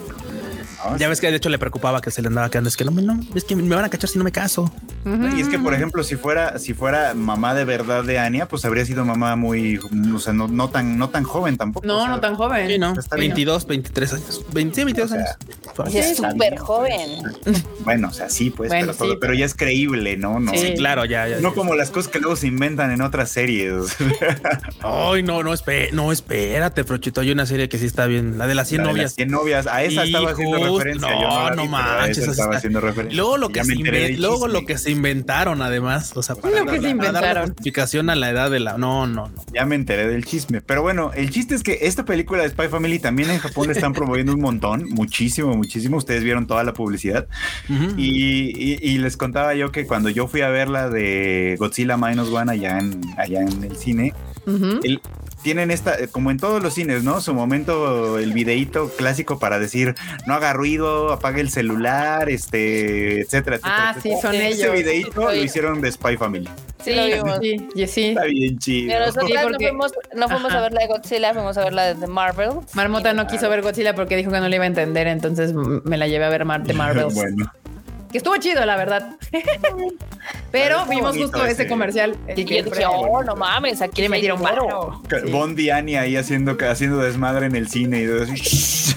No, 0.91 0.97
Ya 0.97 1.07
sí. 1.07 1.11
ves 1.11 1.20
que 1.20 1.30
de 1.30 1.37
hecho 1.37 1.49
le 1.49 1.59
preocupaba 1.59 2.01
que 2.01 2.11
se 2.11 2.22
le 2.22 2.28
andaba 2.28 2.49
quedando. 2.51 2.68
Es 2.68 2.76
que 2.76 2.84
no, 2.84 2.91
me- 2.91 3.03
no, 3.03 3.20
es 3.34 3.45
que 3.45 3.57
me 3.57 3.74
van 3.74 3.84
a 3.84 3.89
cachar 3.89 4.09
si 4.11 4.18
no 4.18 4.24
me 4.24 4.32
caso. 4.32 4.72
Y 5.37 5.41
es 5.41 5.49
que, 5.49 5.59
por 5.59 5.72
ejemplo, 5.72 6.03
si 6.03 6.16
fuera, 6.16 6.59
si 6.59 6.74
fuera 6.74 7.14
mamá 7.14 7.55
de 7.55 7.64
verdad 7.64 8.03
de 8.03 8.18
Anya, 8.18 8.49
pues 8.49 8.64
habría 8.64 8.84
sido 8.84 9.05
mamá 9.05 9.37
muy, 9.37 9.78
o 10.14 10.18
sea, 10.18 10.32
no, 10.32 10.49
no 10.49 10.68
tan, 10.68 10.99
no 10.99 11.11
tan 11.11 11.22
joven 11.24 11.57
tampoco. 11.57 11.87
No, 11.87 11.99
o 11.99 12.01
sea, 12.01 12.09
no 12.09 12.20
tan 12.20 12.34
joven. 12.34 12.66
Sí, 12.68 12.78
no, 12.78 12.93
Está 12.99 13.14
bien. 13.16 13.28
22, 13.30 13.66
23 13.66 14.12
años. 14.14 14.45
20, 14.53 14.74
sí, 14.74 14.84
22 14.84 15.11
O 15.11 15.14
sea, 15.14 15.24
años. 15.84 15.95
Es 15.95 16.16
súper 16.16 16.57
joven. 16.59 17.22
Bueno, 17.87 18.09
o 18.09 18.12
sea, 18.12 18.28
sí, 18.28 18.51
pues, 18.51 18.68
Bueno, 18.68 18.87
pero, 18.87 18.93
sí, 18.95 18.99
todo- 18.99 19.09
pero- 19.11 19.20
pero 19.20 19.34
ya 19.34 19.45
es 19.47 19.55
creíble, 19.55 20.16
¿no? 20.16 20.41
No, 20.41 20.51
Sí. 20.55 20.74
Claro, 20.76 21.05
ya, 21.05 21.28
ya. 21.28 21.37
no 21.41 21.51
ya. 21.51 21.55
como 21.55 21.76
las 21.76 21.91
cosas 21.91 22.11
que 22.11 22.18
luego 22.18 22.34
se 22.34 22.49
inventan 22.49 22.91
en 22.91 23.01
otras 23.01 23.30
series. 23.30 23.97
Ay, 24.82 25.22
no, 25.22 25.43
no, 25.45 25.53
espé- 25.53 25.91
no, 25.93 26.11
espérate, 26.11 26.82
Frochito. 26.84 27.20
Hay 27.20 27.30
una 27.30 27.47
serie 27.47 27.68
que 27.68 27.78
sí 27.78 27.87
está 27.87 28.07
bien. 28.07 28.39
La 28.39 28.47
de 28.49 28.55
las 28.57 28.68
100 28.68 28.78
La 28.82 28.89
de 28.89 28.89
las 28.89 28.97
novias. 28.97 29.14
100 29.14 29.30
novias, 29.30 29.66
a 29.68 29.84
esa 29.84 30.03
estaba 30.05 30.30
haciendo 30.32 30.59
No, 30.85 31.09
yo 31.09 31.51
la 31.51 31.57
no 31.57 31.62
a 31.62 31.66
manches, 31.66 32.18
estaba 32.29 32.57
haciendo 32.57 32.81
referencia. 32.81 33.16
Luego 33.16 33.37
lo 33.39 33.49
que 33.49 33.64
se 33.64 33.72
enteré 33.72 33.99
inven- 34.05 34.12
del 34.12 34.22
luego 34.22 34.47
lo 34.47 34.55
chisme. 34.61 34.66
que 34.66 34.79
se 34.79 34.91
inventaron, 34.91 35.62
además. 35.62 36.12
O 36.16 36.22
sea, 36.22 36.37
para, 36.37 36.61
Lo 36.61 36.66
que 36.66 36.77
se 36.77 36.81
para 36.81 36.81
darle 36.81 36.91
inventaron. 36.91 37.49
justificación 37.49 38.11
a 38.11 38.14
la 38.14 38.31
edad 38.31 38.51
de 38.51 38.61
la. 38.61 38.79
No, 38.79 39.07
no, 39.07 39.29
no. 39.29 39.45
Ya 39.53 39.64
me 39.66 39.74
enteré 39.74 40.07
del 40.09 40.24
chisme. 40.24 40.61
Pero 40.61 40.83
bueno, 40.83 41.11
el 41.14 41.31
chiste 41.31 41.55
es 41.55 41.62
que 41.62 41.79
esta 41.83 42.05
película 42.05 42.43
de 42.43 42.49
Spy 42.51 42.68
Family 42.68 42.99
también 42.99 43.31
en 43.31 43.39
Japón 43.39 43.66
la 43.66 43.72
están 43.72 43.93
promoviendo 43.93 44.33
un 44.35 44.41
montón, 44.41 44.87
muchísimo, 44.91 45.55
muchísimo. 45.57 45.97
Ustedes 45.97 46.22
vieron 46.24 46.47
toda 46.47 46.64
la 46.64 46.72
publicidad. 46.74 47.27
Y, 47.97 48.53
y- 48.57 48.79
y 48.83 48.99
les 48.99 49.16
contaba 49.16 49.55
yo 49.55 49.72
que 49.72 49.87
cuando 49.87 50.09
yo 50.11 50.27
fui 50.29 50.41
a 50.43 50.49
ver 50.49 50.68
la 50.68 50.89
de 50.89 51.57
Godzilla 51.59 51.97
Minus 51.97 52.29
One 52.31 52.53
allá 52.53 52.79
en, 52.79 53.01
allá 53.16 53.41
en 53.43 53.64
el 53.64 53.77
cine, 53.77 54.12
el- 54.83 55.01
tienen 55.47 55.70
esta, 55.70 55.94
eh, 55.97 56.09
como 56.09 56.32
en 56.32 56.38
todos 56.38 56.61
los 56.61 56.74
cines, 56.74 57.05
¿no? 57.05 57.20
Su 57.20 57.32
momento, 57.32 58.18
el 58.18 58.32
videíto 58.32 58.90
clásico 58.97 59.38
para 59.38 59.61
decir, 59.61 59.94
no 60.26 60.34
haga 60.34 60.53
ruido, 60.53 61.12
apague 61.12 61.40
el 61.40 61.51
celular, 61.51 62.28
este, 62.28 63.20
etcétera, 63.20 63.55
etcétera. 63.59 63.61
Ah, 63.62 63.94
sí, 64.03 64.09
etcétera. 64.11 64.20
son 64.22 64.34
Ese 64.34 64.49
ellos. 64.49 64.72
videíto 64.74 65.20
lo 65.22 65.34
hicieron 65.36 65.80
de 65.80 65.92
Spy 65.92 66.16
Family. 66.16 66.49
Sí, 66.82 66.94
lo 66.97 67.05
vimos. 67.05 67.38
sí, 67.40 67.68
y 67.76 67.86
sí. 67.86 68.05
Está 68.09 68.24
bien 68.24 68.59
chido. 68.59 68.92
Pero 68.92 69.07
nosotros 69.07 69.28
Sí, 69.28 69.34
no 69.53 69.59
fuimos, 69.59 69.92
no 70.16 70.28
fuimos 70.28 70.53
a 70.53 70.61
ver 70.62 70.72
la 70.72 70.80
de 70.80 70.86
Godzilla, 70.88 71.32
fuimos 71.32 71.57
a 71.57 71.62
ver 71.64 71.72
la 71.74 71.94
de 71.94 72.07
Marvel. 72.09 72.51
Marmota 72.74 73.12
no 73.12 73.28
quiso 73.28 73.49
ver 73.49 73.62
Godzilla 73.62 73.94
porque 73.94 74.16
dijo 74.16 74.32
que 74.32 74.40
no 74.40 74.49
le 74.49 74.57
iba 74.57 74.64
a 74.64 74.68
entender, 74.68 75.07
entonces 75.07 75.53
me 75.55 75.97
la 75.97 76.09
llevé 76.09 76.24
a 76.24 76.28
ver 76.28 76.44
Mar 76.44 76.64
de 76.64 76.74
Marvel. 76.82 77.07
bueno. 77.14 77.53
Que 78.11 78.18
estuvo 78.18 78.36
chido, 78.38 78.64
la 78.64 78.76
verdad. 78.76 79.16
Pero 80.52 80.84
vimos 80.86 81.11
bonito 81.11 81.24
justo 81.28 81.44
ese, 81.44 81.62
ese. 81.62 81.66
comercial. 81.68 82.16
Y 82.34 82.44
que 82.44 82.59
yo 82.59 82.70
dije, 82.70 82.84
oh, 82.86 83.22
no 83.22 83.36
mames, 83.36 83.82
aquí 83.82 84.02
le 84.02 84.09
metieron 84.09 84.40
varo. 84.40 85.02
Sí. 85.11 85.30
Bond 85.30 85.59
y 85.59 85.70
Annie 85.70 85.98
ahí 85.98 86.16
haciendo, 86.16 86.57
haciendo 86.68 86.98
desmadre 86.98 87.46
en 87.46 87.57
el 87.57 87.68
cine 87.68 88.02
y 88.02 88.07
todo 88.07 88.22
así. 88.22 88.94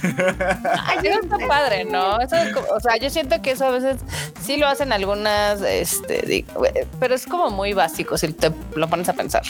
Ay, 0.85 0.99
eso 1.03 1.19
está 1.21 1.37
padre, 1.47 1.85
¿no? 1.85 2.19
Eso 2.21 2.35
es 2.37 2.53
como- 2.53 2.67
o 2.67 2.79
sea, 2.79 2.97
yo 2.97 3.09
siento 3.09 3.41
que 3.41 3.51
eso 3.51 3.65
a 3.65 3.71
veces 3.71 3.97
sí 4.41 4.57
lo 4.57 4.67
hacen 4.67 4.93
algunas, 4.93 5.61
este, 5.61 6.21
digo, 6.25 6.63
pero 6.99 7.15
es 7.15 7.25
como 7.25 7.49
muy 7.49 7.73
básico 7.73 8.17
si 8.17 8.31
te 8.31 8.51
lo 8.75 8.87
pones 8.87 9.09
a 9.09 9.13
pensar. 9.13 9.41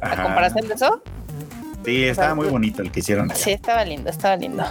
A 0.00 0.22
comparación 0.22 0.68
de 0.68 0.74
eso, 0.74 1.02
Sí, 1.84 2.04
estaba 2.04 2.34
muy 2.34 2.48
bonito 2.48 2.82
el 2.82 2.92
que 2.92 3.00
hicieron. 3.00 3.30
sí, 3.34 3.52
estaba 3.52 3.84
lindo, 3.84 4.10
estaba 4.10 4.36
lindo. 4.36 4.64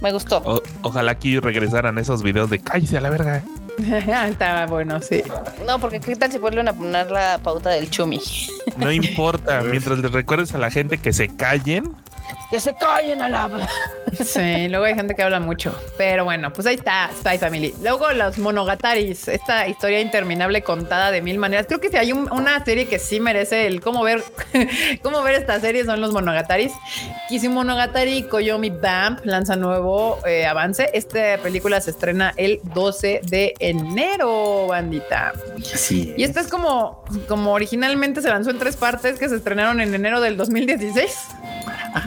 Me 0.00 0.12
gustó. 0.12 0.38
O- 0.44 0.62
ojalá 0.82 1.12
aquí 1.12 1.38
regresaran 1.40 1.98
esos 1.98 2.22
videos 2.22 2.48
de 2.50 2.60
cállese 2.60 2.96
a 2.98 3.00
la 3.00 3.10
verga. 3.10 3.42
Estaba 4.28 4.66
bueno, 4.66 5.00
sí. 5.00 5.22
No, 5.66 5.78
porque 5.78 6.00
qué 6.00 6.16
tal 6.16 6.30
si 6.30 6.38
vuelven 6.38 6.68
a 6.68 6.72
poner 6.72 7.10
la 7.10 7.38
pauta 7.42 7.70
del 7.70 7.90
chumi. 7.90 8.20
No 8.76 8.92
importa, 8.92 9.62
mientras 9.62 9.98
les 9.98 10.12
recuerdes 10.12 10.54
a 10.54 10.58
la 10.58 10.70
gente 10.70 10.98
que 10.98 11.12
se 11.12 11.28
callen. 11.28 11.94
Que 12.50 12.60
se 12.60 12.74
callen 12.74 13.20
a 13.22 13.28
la. 13.28 13.50
Sí, 14.24 14.68
luego 14.68 14.84
hay 14.84 14.94
gente 14.94 15.14
que 15.14 15.22
habla 15.22 15.40
mucho. 15.40 15.74
Pero 15.96 16.24
bueno, 16.24 16.52
pues 16.52 16.66
ahí 16.68 16.76
está 16.76 17.10
Spy 17.18 17.38
Family. 17.38 17.74
Luego 17.82 18.10
los 18.12 18.38
Monogataris, 18.38 19.26
esta 19.28 19.66
historia 19.66 20.00
interminable 20.00 20.62
contada 20.62 21.10
de 21.10 21.20
mil 21.20 21.38
maneras. 21.38 21.66
Creo 21.66 21.80
que 21.80 21.88
si 21.88 21.96
hay 21.96 22.12
un- 22.12 22.30
una 22.30 22.64
serie 22.64 22.86
que 22.86 22.98
sí 23.00 23.18
merece 23.18 23.66
el 23.66 23.80
cómo 23.80 24.04
ver, 24.04 24.22
cómo 25.02 25.22
ver 25.22 25.34
esta 25.34 25.58
serie 25.58 25.84
son 25.84 26.00
los 26.00 26.12
Monogataris. 26.12 26.72
Kissimonogatari 27.28 28.24
Koyomi 28.24 28.70
Bamp 28.70 29.24
lanza 29.24 29.56
nuevo 29.56 30.18
eh, 30.26 30.46
avance. 30.46 30.90
Esta 30.92 31.38
película 31.42 31.80
se 31.80 31.90
estrena 31.90 32.34
el 32.36 32.60
12 32.62 33.20
de 33.24 33.54
enero, 33.58 34.68
bandita. 34.68 35.32
Así 35.74 36.14
Y 36.16 36.22
esta 36.22 36.40
es 36.40 36.46
como, 36.48 37.04
como 37.26 37.52
originalmente 37.52 38.22
se 38.22 38.28
lanzó 38.28 38.50
en 38.50 38.58
tres 38.58 38.76
partes 38.76 39.18
que 39.18 39.28
se 39.28 39.36
estrenaron 39.36 39.80
en 39.80 39.92
enero 39.94 40.20
del 40.20 40.36
2016 40.36 41.16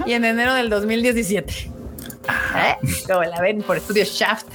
y 0.08 0.14
en 0.14 0.24
enero 0.24 0.54
del 0.54 0.70
2017. 0.70 1.54
¿Eh? 1.54 2.76
Como 3.06 3.24
la 3.24 3.42
ven 3.42 3.62
por 3.62 3.78
estudio 3.78 4.06
Shaft. 4.06 4.48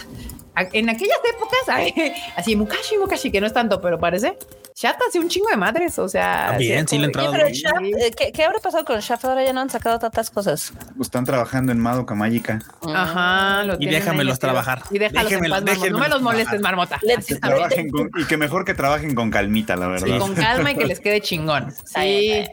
En 0.73 0.89
aquellas 0.89 1.19
épocas, 1.35 1.61
ay, 1.69 1.95
así 2.37 2.57
Mukashi, 2.57 2.97
Mukashi, 2.99 3.31
que 3.31 3.41
no 3.41 3.47
es 3.47 3.53
tanto, 3.53 3.81
pero 3.81 3.99
parece. 3.99 4.37
Shaft 4.83 4.99
hace 5.09 5.21
un 5.21 5.29
chingo 5.29 5.49
de 5.49 5.57
madres, 5.57 5.97
o 6.01 6.09
sea. 6.09 6.47
También, 6.49 6.85
así 6.85 6.97
sí 6.97 6.99
le. 6.99 7.13
Shaft, 7.53 7.83
eh, 7.85 8.11
¿qué, 8.17 8.33
qué 8.33 8.45
habrá 8.45 8.59
pasado 8.59 8.85
con 8.85 8.99
Shaft? 8.99 9.25
Ahora 9.27 9.45
ya 9.45 9.53
no 9.53 9.61
han 9.61 9.71
sacado 9.71 9.99
tantas 10.01 10.29
cosas. 10.31 10.73
Están 11.01 11.25
trabajando 11.25 11.71
en 11.71 11.79
Madoka 11.79 12.17
Mágica. 12.17 12.59
Ajá, 12.93 13.63
lo 13.63 13.77
Y 13.79 13.87
déjamelos 13.87 14.41
trabajar. 14.41 14.83
Y 14.91 14.99
déjalos 14.99 15.31
Déjenmelo- 15.31 15.59
en 15.59 15.65
paz. 15.67 15.91
No 15.91 15.99
me 15.99 16.09
los 16.09 16.21
molestes, 16.23 16.61
trabajar. 16.61 16.61
marmota. 16.89 17.01
Que 17.27 17.35
trabajen 17.37 17.91
con- 17.91 18.11
y 18.19 18.25
que 18.25 18.37
mejor 18.37 18.65
que 18.65 18.75
trabajen 18.75 19.15
con 19.15 19.31
calmita, 19.31 19.77
la 19.77 19.87
verdad. 19.87 20.07
Sí. 20.09 20.19
con 20.19 20.35
calma 20.35 20.73
y 20.73 20.75
que 20.75 20.87
les 20.87 20.99
quede 21.01 21.21
chingón. 21.21 21.67
Bien, 21.95 22.47
Sí. 22.47 22.51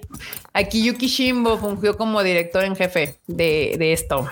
Aquí 0.53 0.83
Yuki 0.85 1.07
Shimbo 1.07 1.57
fungió 1.57 1.97
como 1.97 2.21
director 2.21 2.63
en 2.63 2.75
jefe 2.75 3.17
de, 3.27 3.75
de 3.79 3.93
esto. 3.93 4.29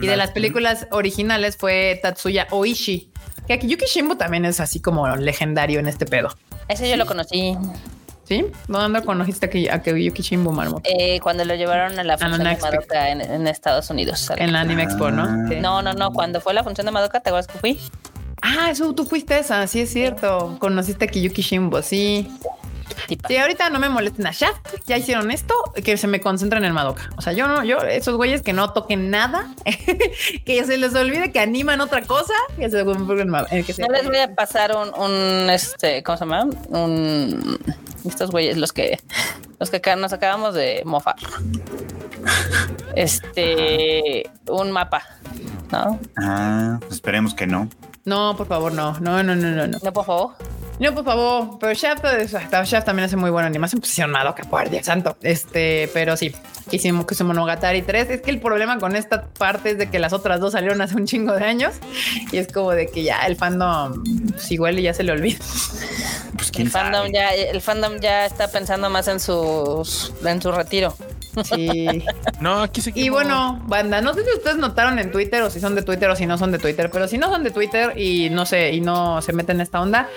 Y 0.00 0.06
de 0.06 0.16
las 0.16 0.30
películas 0.30 0.86
originales 0.90 1.56
fue 1.56 1.98
Tatsuya 2.02 2.46
Oishi. 2.50 3.10
Que 3.46 3.52
aquí 3.54 3.68
Yuki 3.68 3.84
Shimbo 3.86 4.16
también 4.16 4.44
es 4.44 4.60
así 4.60 4.80
como 4.80 5.06
legendario 5.16 5.78
en 5.80 5.86
este 5.86 6.06
pedo. 6.06 6.28
Ese 6.70 6.88
yo 6.88 6.96
lo 6.96 7.04
conocí 7.06 7.56
¿Sí? 8.24 8.46
¿Dónde 8.68 9.02
conociste 9.02 9.46
a, 9.46 9.50
Ki- 9.50 9.68
a 9.68 9.82
Yuki 9.82 10.22
Shimbo, 10.22 10.52
Marmo? 10.52 10.80
eh, 10.84 11.18
cuando 11.20 11.44
lo 11.44 11.56
llevaron 11.56 11.98
a 11.98 12.04
la 12.04 12.16
función 12.16 12.44
de. 12.44 12.56
Madoka 12.62 13.10
en, 13.10 13.20
en 13.20 13.46
Estados 13.48 13.90
Unidos. 13.90 14.30
En 14.36 14.52
la 14.52 14.60
Anime 14.60 14.84
Expo, 14.84 15.10
¿no? 15.10 15.24
Ah. 15.24 15.46
Sí. 15.48 15.56
No, 15.56 15.82
no, 15.82 15.94
no. 15.94 16.12
Cuando 16.12 16.40
fue 16.40 16.54
la 16.54 16.62
función 16.62 16.84
de 16.86 16.92
Madoka, 16.92 17.18
¿te 17.18 17.30
acuerdas 17.30 17.48
que 17.48 17.58
fui? 17.58 17.80
Ah, 18.40 18.68
eso 18.70 18.94
tú 18.94 19.04
fuiste 19.04 19.36
esa, 19.36 19.66
sí 19.66 19.80
es 19.80 19.92
cierto. 19.92 20.56
Conociste 20.60 21.06
a 21.06 21.08
Kiyuki 21.08 21.42
Shimbo, 21.42 21.82
sí. 21.82 22.30
Tipa. 23.06 23.28
Sí, 23.28 23.36
ahorita 23.36 23.70
no 23.70 23.78
me 23.78 23.88
molesten 23.88 24.26
a 24.26 24.30
Shaft, 24.32 24.66
ya 24.86 24.96
hicieron 24.96 25.30
esto, 25.30 25.54
que 25.84 25.96
se 25.96 26.06
me 26.06 26.20
concentren 26.20 26.64
en 26.64 26.72
Madoka. 26.72 27.10
O 27.16 27.22
sea, 27.22 27.32
yo 27.32 27.46
no, 27.48 27.64
yo, 27.64 27.78
esos 27.78 28.16
güeyes 28.16 28.42
que 28.42 28.52
no 28.52 28.72
toquen 28.72 29.10
nada, 29.10 29.48
que 30.44 30.64
se 30.64 30.76
les 30.78 30.94
olvide 30.94 31.32
que 31.32 31.40
animan 31.40 31.80
otra 31.80 32.02
cosa, 32.02 32.34
que 32.56 32.70
se 32.70 32.80
enfoquen 32.80 33.20
en 33.20 33.28
Ma- 33.28 33.46
en 33.50 33.64
que 33.64 33.72
se- 33.72 33.82
No 33.82 33.88
les 33.88 34.06
voy 34.06 34.18
a 34.18 34.34
pasar 34.34 34.74
un, 34.76 34.92
un 35.00 35.50
este, 35.50 36.02
¿cómo 36.02 36.18
se 36.18 36.24
llama? 36.24 36.46
Un 36.68 37.58
estos 38.06 38.30
güeyes, 38.30 38.56
los 38.56 38.72
que 38.72 38.98
los 39.58 39.68
que 39.70 39.76
acá 39.76 39.94
nos 39.96 40.12
acabamos 40.14 40.54
de 40.54 40.82
mofar. 40.86 41.16
Este, 42.94 44.28
un 44.48 44.70
mapa, 44.72 45.02
¿no? 45.70 45.98
Ah, 46.16 46.78
pues 46.80 46.92
esperemos 46.94 47.34
que 47.34 47.46
no. 47.46 47.68
No, 48.04 48.34
por 48.36 48.46
favor, 48.46 48.72
no, 48.72 48.98
no, 49.00 49.22
no, 49.22 49.36
no, 49.36 49.48
no, 49.50 49.66
no. 49.66 49.78
No, 49.82 49.92
por 49.92 50.04
favor. 50.04 50.30
No, 50.78 50.94
por 50.94 51.04
favor, 51.04 51.58
pero 51.60 51.74
Shaft, 51.74 52.04
es- 52.06 52.32
hasta 52.34 52.64
Shaft 52.64 52.86
también 52.86 53.04
hace 53.04 53.16
muy 53.16 53.28
buena 53.28 53.46
animación, 53.46 53.80
pues 53.82 53.90
hicieron 53.92 54.10
Madoka, 54.12 54.42
por 54.44 54.70
Dios 54.70 54.86
santo. 54.86 55.14
Este, 55.20 55.90
pero 55.92 56.16
sí, 56.16 56.34
hicimos 56.70 57.04
que 57.04 57.14
se 57.14 57.22
Monogatari 57.22 57.82
3. 57.82 58.08
Es 58.08 58.22
que 58.22 58.30
el 58.30 58.40
problema 58.40 58.78
con 58.78 58.96
esta 58.96 59.26
parte 59.26 59.72
es 59.72 59.78
de 59.78 59.90
que 59.90 59.98
las 59.98 60.14
otras 60.14 60.40
dos 60.40 60.52
salieron 60.52 60.80
hace 60.80 60.96
un 60.96 61.04
chingo 61.06 61.34
de 61.34 61.44
años 61.44 61.74
y 62.32 62.38
es 62.38 62.50
como 62.50 62.70
de 62.70 62.86
que 62.86 63.02
ya 63.02 63.26
el 63.26 63.36
fandom, 63.36 64.02
pues 64.30 64.50
igual 64.50 64.78
y 64.78 64.82
ya 64.84 64.94
se 64.94 65.02
le 65.02 65.12
olvida. 65.12 65.36
Pues 66.36 66.50
quién 66.50 66.68
El 66.68 66.72
fandom 66.72 67.00
sabe. 67.08 67.12
ya, 67.12 67.30
el 67.34 67.60
fandom 67.60 67.98
ya 68.00 68.24
está 68.24 68.48
pensando 68.48 68.88
más 68.88 69.06
en 69.08 69.20
sus 69.20 70.14
en 70.24 70.40
su 70.40 70.50
retiro. 70.50 70.94
Sí. 71.44 72.04
No, 72.40 72.62
aquí 72.62 72.80
seguimos. 72.80 73.06
Y 73.06 73.10
bueno, 73.10 73.60
banda, 73.66 74.00
no 74.00 74.14
sé 74.14 74.24
si 74.24 74.30
ustedes 74.38 74.56
notaron 74.56 74.98
en 74.98 75.10
Twitter 75.12 75.42
o 75.42 75.50
si 75.50 75.60
son 75.60 75.74
de 75.74 75.82
Twitter 75.82 76.08
o 76.08 76.16
si 76.16 76.24
no 76.24 76.38
son 76.38 76.52
de 76.52 76.58
Twitter, 76.58 76.90
pero 76.90 77.06
si 77.06 77.18
no 77.18 77.28
son 77.28 77.44
de 77.44 77.50
Twitter 77.50 77.92
y 77.98 78.30
no 78.30 78.46
sé, 78.46 78.72
y 78.72 78.80
no 78.80 79.20
se 79.20 79.34
meten 79.34 79.56
en 79.56 79.60
esta 79.60 79.80
onda, 79.82 80.08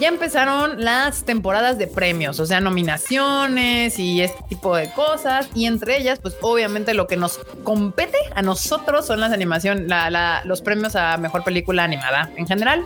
ya 0.00 0.08
empezaron 0.08 0.82
las 0.84 1.22
temporadas 1.24 1.78
de 1.78 1.86
premios, 1.86 2.40
o 2.40 2.46
sea, 2.46 2.60
nominaciones 2.60 3.98
y 4.00 4.20
este 4.22 4.42
tipo 4.48 4.74
de 4.74 4.90
cosas. 4.92 5.48
Y 5.54 5.66
entre 5.66 5.96
ellas, 5.98 6.18
pues 6.20 6.36
obviamente 6.40 6.92
lo 6.94 7.06
que 7.06 7.16
nos 7.16 7.38
compete 7.62 8.18
a 8.34 8.42
nosotros 8.42 9.06
son 9.06 9.20
las 9.20 9.32
animación, 9.32 9.86
la- 9.88 10.10
la- 10.10 10.42
los 10.44 10.60
premios 10.62 10.96
a 10.96 11.16
mejor 11.18 11.44
película 11.44 11.84
animada 11.84 12.30
en 12.36 12.46
general. 12.48 12.84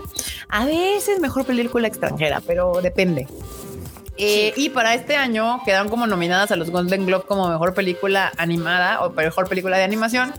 A 0.51 0.67
veces 0.67 1.21
mejor 1.21 1.47
película 1.47 1.89
extranjera, 1.89 2.43
pero 2.47 2.81
depende. 2.83 3.27
Eh, 4.17 4.53
y 4.57 4.69
para 4.71 4.95
este 4.95 5.17
año 5.17 5.61
quedaron 5.65 5.89
como 5.89 6.07
nominadas 6.07 6.53
a 6.53 6.57
los 6.57 6.71
Golden 6.71 7.05
Globe 7.05 7.25
como 7.27 7.49
mejor 7.49 7.75
película 7.75 8.33
animada 8.37 9.05
o 9.05 9.11
mejor 9.11 9.49
película 9.49 9.77
de 9.77 9.83
animación. 9.83 10.33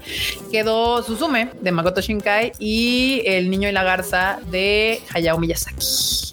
Quedó 0.51 1.03
Suzume 1.03 1.49
de 1.59 1.71
Makoto 1.73 1.99
Shinkai 1.99 2.53
y 2.57 3.21
El 3.25 3.49
Niño 3.49 3.67
y 3.67 3.73
la 3.73 3.83
Garza 3.83 4.39
de 4.49 5.01
Hayao 5.13 5.37
Miyazaki. 5.39 5.85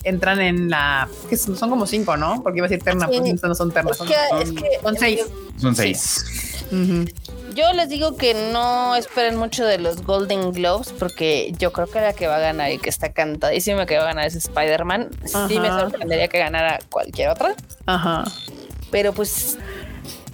Entran 0.05 0.41
en 0.41 0.71
la. 0.71 1.09
que 1.29 1.37
son, 1.37 1.57
como 1.57 1.87
cinco, 1.87 2.17
¿no? 2.17 2.43
Porque 2.43 2.59
iba 2.59 2.67
a 2.67 2.69
decir 2.69 2.83
terna, 2.85 3.09
Sí. 3.11 3.19
pues 3.21 3.43
no 3.43 3.55
son 3.55 3.73
ternas. 3.73 3.93
Es 3.93 3.99
Son, 3.99 4.07
que, 4.09 4.15
es 4.43 4.53
que 4.53 4.69
son 4.83 4.97
seis. 4.97 5.21
Son 5.59 5.77
seis. 5.77 6.25
Yo 7.55 7.73
les 7.75 7.91
digo 7.91 8.17
que 8.17 8.33
no 8.53 8.97
esperen 8.97 9.37
mucho 9.37 9.65
de 9.67 9.77
los 9.79 10.03
Golden 10.03 10.53
Globes 10.53 10.93
porque 10.99 11.53
yo 11.59 11.71
creo 11.73 11.87
que 11.87 12.01
la 12.01 12.15
que 12.15 12.27
va 12.27 12.37
a 12.37 12.41
ganar 12.41 12.73
y 12.73 12.79
que 12.79 12.89
está 12.89 13.13
cantadísima 13.13 13.85
que 13.85 13.97
va 13.99 14.05
a 14.05 14.07
ganar 14.07 14.27
es 14.27 14.35
Spider-Man. 14.37 15.11
Sí 15.49 15.59
me 15.59 15.69
sorprendería 15.69 16.29
que 16.29 16.39
ganara 16.39 16.79
cualquier 16.91 17.29
otra, 17.29 17.55
Ajá. 17.85 18.25
pero 18.91 19.13
pues 19.13 19.59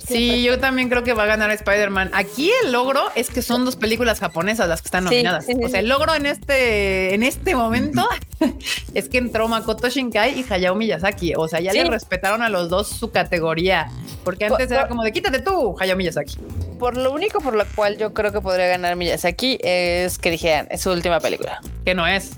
Sí, 0.08 0.42
yo 0.42 0.58
también 0.58 0.88
creo 0.88 1.02
que 1.04 1.12
va 1.12 1.24
a 1.24 1.26
ganar 1.26 1.50
Spider-Man. 1.50 2.10
Aquí 2.14 2.50
el 2.64 2.72
logro 2.72 3.02
es 3.14 3.30
que 3.30 3.42
son 3.42 3.64
dos 3.64 3.76
películas 3.76 4.20
japonesas 4.20 4.68
las 4.68 4.80
que 4.82 4.86
están 4.86 5.04
nominadas. 5.04 5.46
sí, 5.46 5.54
o 5.62 5.68
sea, 5.68 5.80
el 5.80 5.88
logro 5.88 6.14
en 6.14 6.26
este, 6.26 7.14
en 7.14 7.22
este 7.22 7.54
momento 7.54 8.08
es 8.94 9.08
que 9.08 9.18
entró 9.18 9.48
Makoto 9.48 9.88
Shinkai 9.88 10.40
y 10.40 10.46
Hayao 10.48 10.74
Miyazaki. 10.74 11.34
O 11.36 11.46
sea, 11.48 11.60
ya 11.60 11.72
Sí. 11.72 11.78
le 11.78 11.84
respetaron 11.90 12.42
a 12.42 12.48
los 12.48 12.68
dos 12.70 12.88
su 12.88 13.10
categoría. 13.10 13.90
Porque 14.24 14.46
antes 14.46 14.66
Por- 14.66 14.72
era 14.72 14.82
por- 14.82 14.88
como 14.90 15.04
de 15.04 15.12
quítate 15.12 15.40
tú, 15.40 15.76
Hayao 15.78 15.96
Miyazaki. 15.96 16.36
por 16.78 16.96
lo 16.96 17.12
único 17.12 17.40
por 17.40 17.54
lo 17.54 17.64
cual 17.74 17.96
yo 17.98 18.14
creo 18.14 18.32
que 18.32 18.40
podría 18.40 18.66
ganar 18.68 18.96
Miyazaki 18.96 19.58
es 19.62 20.18
que 20.18 20.30
dijeran, 20.30 20.68
es 20.70 20.80
su 20.82 20.90
última 20.90 21.20
película, 21.20 21.60
Que 21.84 21.94
no 21.94 22.06
es. 22.06 22.30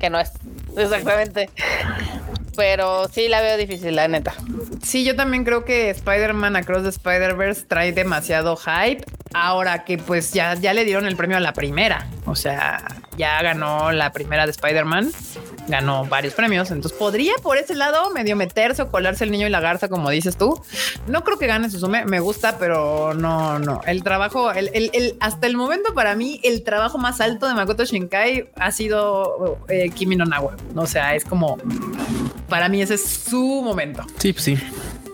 que 0.00 0.10
no 0.10 0.18
es 0.18 0.30
exactamente. 0.76 1.48
Pero 2.56 3.08
sí 3.08 3.28
la 3.28 3.40
veo 3.40 3.56
difícil, 3.56 3.96
la 3.96 4.08
neta. 4.08 4.34
Sí, 4.82 5.04
yo 5.04 5.16
también 5.16 5.44
creo 5.44 5.64
que 5.64 5.90
Spider-Man 5.90 6.56
Across 6.56 6.82
the 6.82 6.88
Spider-Verse 6.90 7.64
trae 7.66 7.92
demasiado 7.92 8.56
hype. 8.56 9.04
Ahora 9.34 9.84
que 9.84 9.96
pues 9.96 10.32
ya, 10.32 10.54
ya 10.54 10.74
le 10.74 10.84
dieron 10.84 11.06
el 11.06 11.16
premio 11.16 11.38
a 11.38 11.40
la 11.40 11.52
primera. 11.54 12.06
O 12.26 12.36
sea, 12.36 12.84
ya 13.16 13.42
ganó 13.42 13.92
la 13.92 14.12
primera 14.12 14.44
de 14.46 14.50
Spider-Man. 14.52 15.10
Ganó 15.68 16.04
varios 16.06 16.34
premios. 16.34 16.70
Entonces 16.70 16.98
podría 16.98 17.34
por 17.42 17.56
ese 17.56 17.74
lado 17.74 18.10
medio 18.10 18.34
meterse 18.36 18.82
o 18.82 18.90
colarse 18.90 19.24
el 19.24 19.30
niño 19.30 19.46
y 19.46 19.50
la 19.50 19.60
garza, 19.60 19.88
como 19.88 20.10
dices 20.10 20.36
tú. 20.36 20.60
No 21.06 21.22
creo 21.22 21.38
que 21.38 21.46
gane 21.46 21.70
Susume. 21.70 22.04
Me 22.04 22.18
gusta, 22.20 22.58
pero 22.58 23.14
no, 23.14 23.58
no. 23.60 23.80
El 23.86 24.02
trabajo, 24.02 24.50
el, 24.50 24.70
el- 24.74 24.90
el- 24.92 25.16
hasta 25.20 25.46
el 25.46 25.56
momento 25.56 25.94
para 25.94 26.14
mí, 26.16 26.40
el 26.42 26.62
trabajo 26.64 26.98
más 26.98 27.20
alto 27.20 27.46
de 27.46 27.54
Makoto 27.54 27.84
Shinkai 27.84 28.50
ha 28.56 28.72
sido 28.72 29.58
eh, 29.68 29.90
Kimi 29.90 30.16
no 30.16 30.24
Nawa. 30.24 30.56
O 30.74 30.86
sea, 30.86 31.14
es 31.14 31.24
como 31.24 31.58
para 32.48 32.68
mí 32.68 32.82
ese 32.82 32.94
es 32.94 33.04
su 33.06 33.62
momento. 33.62 34.04
Sí, 34.18 34.32
pues 34.32 34.44
sí. 34.44 34.58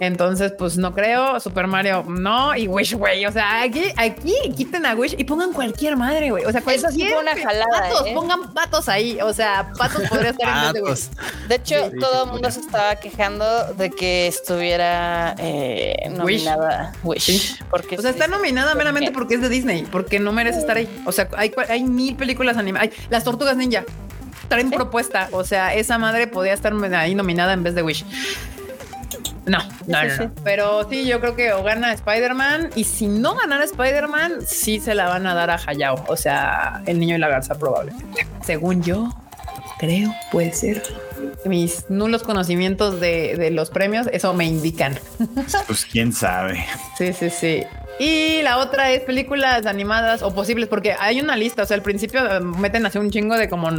Entonces, 0.00 0.52
pues 0.56 0.76
no 0.76 0.94
creo. 0.94 1.40
Super 1.40 1.66
Mario, 1.66 2.04
no. 2.08 2.54
Y 2.56 2.68
Wish, 2.68 2.94
güey. 2.94 3.26
O 3.26 3.32
sea, 3.32 3.62
aquí, 3.62 3.84
aquí 3.96 4.34
quiten 4.56 4.86
a 4.86 4.94
Wish 4.94 5.14
y 5.18 5.24
pongan 5.24 5.52
cualquier 5.52 5.96
madre, 5.96 6.30
güey. 6.30 6.44
O 6.44 6.52
sea, 6.52 6.60
Esa 6.60 6.90
sí 6.90 6.98
cualquier 6.98 7.08
fue 7.10 7.20
una 7.20 7.36
jalada, 7.36 7.66
patos, 7.80 8.06
¿eh? 8.06 8.12
pongan 8.14 8.54
patos 8.54 8.88
ahí. 8.88 9.18
O 9.22 9.32
sea, 9.32 9.72
patos 9.76 10.02
podría 10.08 10.30
estar 10.30 10.76
en 10.76 10.84
vez 10.84 11.10
de. 11.10 11.48
De 11.48 11.54
hecho, 11.56 11.90
Sí, 11.90 11.98
todo 12.00 12.12
sí, 12.12 12.20
el 12.24 12.32
mundo 12.32 12.50
se 12.50 12.60
estaba 12.60 12.96
quejando 12.96 13.74
de 13.74 13.90
que 13.90 14.26
estuviera 14.28 15.34
eh, 15.38 16.08
nominada 16.10 16.92
Wish. 17.02 17.22
Sí. 17.22 17.56
Porque 17.70 17.96
O 17.96 18.02
sea, 18.02 18.12
sí, 18.12 18.18
está 18.18 18.26
sí. 18.26 18.30
nominada 18.30 18.74
meramente 18.74 19.10
porque 19.10 19.34
es 19.34 19.40
de 19.40 19.48
Disney, 19.48 19.86
porque 19.90 20.20
no 20.20 20.32
merece 20.32 20.58
estar 20.58 20.76
ahí. 20.76 20.88
O 21.06 21.12
sea, 21.12 21.28
hay, 21.36 21.52
hay 21.68 21.82
mil 21.84 22.16
películas 22.16 22.56
animadas. 22.56 22.90
Las 23.10 23.24
Tortugas 23.24 23.56
Ninja 23.56 23.84
traen 24.48 24.70
propuesta. 24.70 25.28
O 25.32 25.44
sea, 25.44 25.74
esa 25.74 25.98
madre 25.98 26.26
podía 26.26 26.52
estar 26.52 26.72
ahí 26.94 27.14
nominada 27.14 27.52
en 27.52 27.62
vez 27.62 27.74
de 27.74 27.82
Wish. 27.82 28.04
No, 29.48 29.58
no, 29.58 29.64
Sí, 29.68 29.92
no, 29.92 30.00
sí, 30.02 30.20
no. 30.20 30.32
Pero 30.44 30.88
sí, 30.88 31.06
yo 31.06 31.20
creo 31.20 31.34
que 31.34 31.52
o 31.52 31.62
gana 31.62 31.92
Spider-Man 31.92 32.70
y 32.74 32.84
si 32.84 33.06
no 33.06 33.34
ganara 33.34 33.64
Spider-Man, 33.64 34.42
sí 34.46 34.80
se 34.80 34.94
la 34.94 35.08
van 35.08 35.26
a 35.26 35.34
dar 35.34 35.50
a 35.50 35.58
Hayao. 35.66 36.04
O 36.08 36.16
sea, 36.16 36.82
el 36.86 36.98
niño 37.00 37.16
y 37.16 37.18
la 37.18 37.28
garza 37.28 37.58
probablemente. 37.58 38.26
Según 38.44 38.82
yo, 38.82 39.08
creo, 39.78 40.14
puede 40.30 40.52
ser. 40.52 40.82
Mis 41.44 41.88
nulos 41.88 42.22
conocimientos 42.22 43.00
de, 43.00 43.36
de 43.36 43.50
los 43.50 43.70
premios, 43.70 44.06
eso 44.12 44.34
me 44.34 44.44
indican. 44.44 44.98
Pues 45.66 45.84
quién 45.84 46.12
sabe. 46.12 46.64
Sí, 46.96 47.12
sí, 47.12 47.30
sí. 47.30 47.64
Y 47.98 48.42
la 48.42 48.58
otra 48.58 48.92
es 48.92 49.00
películas 49.00 49.66
animadas 49.66 50.22
o 50.22 50.32
posibles, 50.32 50.68
porque 50.68 50.94
hay 50.98 51.20
una 51.20 51.36
lista. 51.36 51.64
O 51.64 51.66
sea, 51.66 51.76
al 51.76 51.82
principio 51.82 52.24
eh, 52.24 52.40
meten 52.40 52.86
así 52.86 52.98
un 52.98 53.10
chingo 53.10 53.36
de 53.36 53.48
como, 53.48 53.70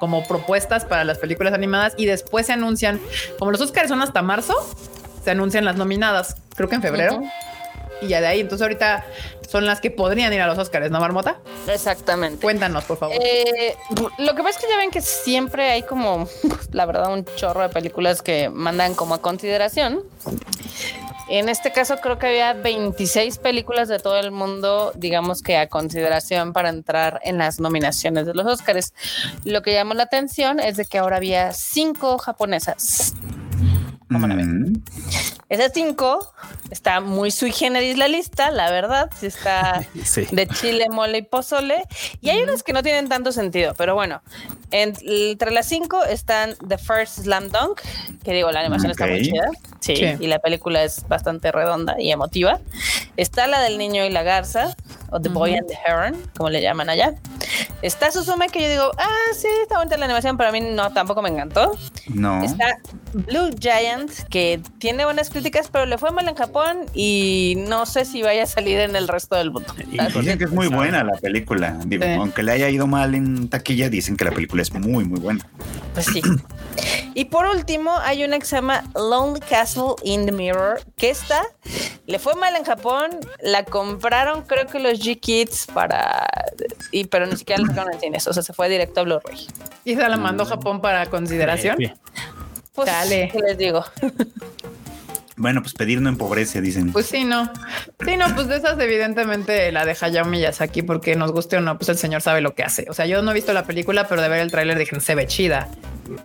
como 0.00 0.26
propuestas 0.26 0.84
para 0.86 1.04
las 1.04 1.18
películas 1.18 1.52
animadas 1.52 1.94
y 1.98 2.06
después 2.06 2.46
se 2.46 2.54
anuncian, 2.54 2.98
como 3.38 3.50
los 3.50 3.60
Oscars 3.60 3.88
son 3.88 4.00
hasta 4.00 4.22
marzo, 4.22 4.54
se 5.28 5.32
anuncian 5.32 5.66
las 5.66 5.76
nominadas, 5.76 6.36
creo 6.56 6.70
que 6.70 6.76
en 6.76 6.80
febrero. 6.80 7.20
Y 8.00 8.06
ya 8.06 8.22
de 8.22 8.28
ahí, 8.28 8.40
entonces 8.40 8.62
ahorita 8.62 9.04
son 9.46 9.66
las 9.66 9.78
que 9.82 9.90
podrían 9.90 10.32
ir 10.32 10.40
a 10.40 10.46
los 10.46 10.56
Oscars, 10.56 10.90
¿no, 10.90 11.00
Marmota? 11.00 11.36
Exactamente. 11.66 12.40
Cuéntanos, 12.40 12.84
por 12.84 12.96
favor. 12.96 13.14
Eh, 13.20 13.76
lo 14.16 14.34
que 14.34 14.42
pasa 14.42 14.58
es 14.58 14.64
que 14.64 14.70
ya 14.70 14.78
ven 14.78 14.90
que 14.90 15.02
siempre 15.02 15.68
hay 15.68 15.82
como, 15.82 16.26
la 16.72 16.86
verdad, 16.86 17.12
un 17.12 17.26
chorro 17.36 17.60
de 17.60 17.68
películas 17.68 18.22
que 18.22 18.48
mandan 18.48 18.94
como 18.94 19.12
a 19.12 19.20
consideración. 19.20 20.02
En 21.28 21.50
este 21.50 21.72
caso 21.72 21.98
creo 21.98 22.18
que 22.18 22.28
había 22.28 22.54
26 22.54 23.36
películas 23.36 23.88
de 23.88 23.98
todo 23.98 24.16
el 24.16 24.30
mundo, 24.30 24.92
digamos 24.94 25.42
que 25.42 25.58
a 25.58 25.68
consideración 25.68 26.54
para 26.54 26.70
entrar 26.70 27.20
en 27.22 27.36
las 27.36 27.60
nominaciones 27.60 28.24
de 28.24 28.32
los 28.32 28.46
Oscars. 28.46 28.94
Lo 29.44 29.60
que 29.60 29.74
llamó 29.74 29.92
la 29.92 30.04
atención 30.04 30.58
es 30.58 30.78
de 30.78 30.86
que 30.86 30.96
ahora 30.96 31.18
había 31.18 31.52
cinco 31.52 32.16
japonesas. 32.16 33.12
¿Cómo 34.10 34.26
la 34.26 34.34
ven? 34.34 34.62
Mm. 34.72 34.82
Esas 35.50 35.72
cinco 35.74 36.32
está 36.70 37.00
muy 37.00 37.30
sui 37.30 37.52
generis 37.52 37.96
la 37.98 38.08
lista, 38.08 38.50
la 38.50 38.70
verdad. 38.70 39.10
Sí 39.18 39.26
está 39.26 39.82
Sí. 40.04 40.26
de 40.30 40.46
chile, 40.46 40.86
mole 40.90 41.18
y 41.18 41.22
pozole. 41.22 41.82
Y 42.20 42.30
hay 42.30 42.42
unas 42.42 42.62
que 42.62 42.72
no 42.72 42.82
tienen 42.82 43.08
tanto 43.08 43.32
sentido, 43.32 43.74
pero 43.76 43.94
bueno, 43.94 44.22
en- 44.70 44.94
entre 45.06 45.50
las 45.50 45.66
cinco 45.66 46.04
están 46.04 46.54
The 46.66 46.78
First 46.78 47.20
Slam 47.20 47.48
Dunk, 47.48 47.80
que 48.24 48.32
digo, 48.32 48.50
la 48.52 48.60
animación 48.60 48.90
está 48.90 49.06
muy 49.06 49.22
chida. 49.22 49.46
Sí, 49.80 49.96
Sí. 49.96 50.16
y 50.20 50.26
la 50.26 50.38
película 50.38 50.82
es 50.82 51.06
bastante 51.08 51.52
redonda 51.52 51.96
y 51.98 52.10
emotiva. 52.10 52.60
Está 53.16 53.46
la 53.46 53.60
del 53.60 53.78
niño 53.78 54.04
y 54.04 54.10
la 54.10 54.22
garza, 54.22 54.74
o 55.10 55.20
The 55.20 55.28
Boy 55.30 55.54
and 55.54 55.66
the 55.66 55.78
Heron, 55.86 56.16
como 56.36 56.50
le 56.50 56.60
llaman 56.60 56.90
allá. 56.90 57.14
Está 57.82 58.10
Suzume, 58.10 58.48
que 58.48 58.62
yo 58.62 58.68
digo, 58.68 58.90
ah, 58.98 59.32
sí, 59.34 59.48
está 59.62 59.78
bonita 59.78 59.96
la 59.96 60.04
animación, 60.06 60.36
pero 60.36 60.50
a 60.50 60.52
mí 60.52 60.60
no, 60.60 60.92
tampoco 60.92 61.22
me 61.22 61.28
encantó. 61.28 61.76
No. 62.08 62.42
Está 62.42 62.78
Blue 63.12 63.50
Giant, 63.58 64.10
que 64.30 64.60
tiene 64.78 65.04
buenas 65.04 65.30
críticas, 65.30 65.68
pero 65.70 65.86
le 65.86 65.98
fue 65.98 66.10
mal 66.10 66.28
en 66.28 66.34
Japón 66.34 66.86
y 66.94 67.54
no 67.68 67.86
sé 67.86 68.04
si 68.04 68.22
vaya 68.22 68.42
a 68.42 68.46
salir 68.46 68.78
en 68.80 68.96
el 68.96 69.08
resto 69.08 69.36
del 69.36 69.50
mundo. 69.50 69.72
Dicen 69.86 70.38
que 70.38 70.44
es 70.44 70.50
muy 70.50 70.68
buena 70.68 71.04
la 71.04 71.14
película. 71.16 71.78
Digo, 71.86 72.04
Sí. 72.04 72.12
aunque 72.12 72.42
le 72.42 72.52
haya 72.52 72.68
ido 72.68 72.86
mal 72.86 73.14
en 73.14 73.48
taquilla, 73.48 73.88
dicen 73.88 74.16
que 74.16 74.24
la 74.24 74.30
película 74.32 74.62
es 74.62 74.72
muy, 74.72 75.04
muy 75.04 75.20
buena. 75.20 75.46
Pues 75.94 76.06
sí. 76.06 76.22
Y 77.14 77.24
por 77.24 77.46
último, 77.46 77.92
hay 78.02 78.22
una 78.24 78.38
que 78.38 78.46
se 78.46 78.56
llama 78.56 78.84
Lonely 78.94 79.40
Castle 79.40 79.94
in 80.04 80.26
the 80.26 80.32
Mirror, 80.32 80.80
que 80.96 81.10
esta 81.10 81.42
le 82.06 82.18
fue 82.18 82.34
mal 82.36 82.54
en 82.54 82.64
Japón, 82.64 83.10
la 83.42 83.64
compraron 83.64 84.42
creo 84.42 84.66
que 84.66 84.78
los 84.78 85.00
G-Kids 85.00 85.66
para... 85.74 86.26
Y, 86.92 87.04
pero 87.04 87.26
ni 87.26 87.36
siquiera 87.38 87.62
la 87.62 87.68
sacaron 87.68 87.94
en 87.94 88.00
cines, 88.00 88.26
o 88.26 88.32
sea, 88.32 88.42
se 88.42 88.52
fue 88.52 88.68
directo 88.68 89.00
a 89.00 89.04
Blu-ray. 89.04 89.46
y 89.84 89.94
se 89.94 90.08
la 90.08 90.16
mandó 90.16 90.44
Japón 90.44 90.80
para 90.80 91.06
consideración. 91.06 91.76
Sí. 91.78 91.92
Pues, 92.74 92.86
Dale. 92.86 93.30
¿qué 93.32 93.38
les 93.40 93.58
digo? 93.58 93.84
Bueno, 95.38 95.62
pues 95.62 95.72
pedir 95.72 96.00
no 96.00 96.08
empobrece, 96.08 96.60
dicen. 96.60 96.92
Pues 96.92 97.06
sí, 97.06 97.22
no. 97.22 97.50
Sí, 98.04 98.16
no, 98.16 98.34
pues 98.34 98.48
de 98.48 98.56
esas 98.56 98.78
evidentemente 98.80 99.70
la 99.70 99.84
de 99.84 99.96
Hayao 99.98 100.24
Miyazaki 100.26 100.82
porque 100.82 101.14
nos 101.14 101.30
guste 101.30 101.56
o 101.56 101.60
no, 101.60 101.78
pues 101.78 101.88
el 101.88 101.96
señor 101.96 102.22
sabe 102.22 102.40
lo 102.40 102.56
que 102.56 102.64
hace. 102.64 102.86
O 102.90 102.92
sea, 102.92 103.06
yo 103.06 103.22
no 103.22 103.30
he 103.30 103.34
visto 103.34 103.52
la 103.52 103.64
película, 103.64 104.08
pero 104.08 104.20
de 104.20 104.28
ver 104.28 104.40
el 104.40 104.50
tráiler 104.50 104.76
dije, 104.76 104.98
se 104.98 105.14
ve 105.14 105.28
chida. 105.28 105.68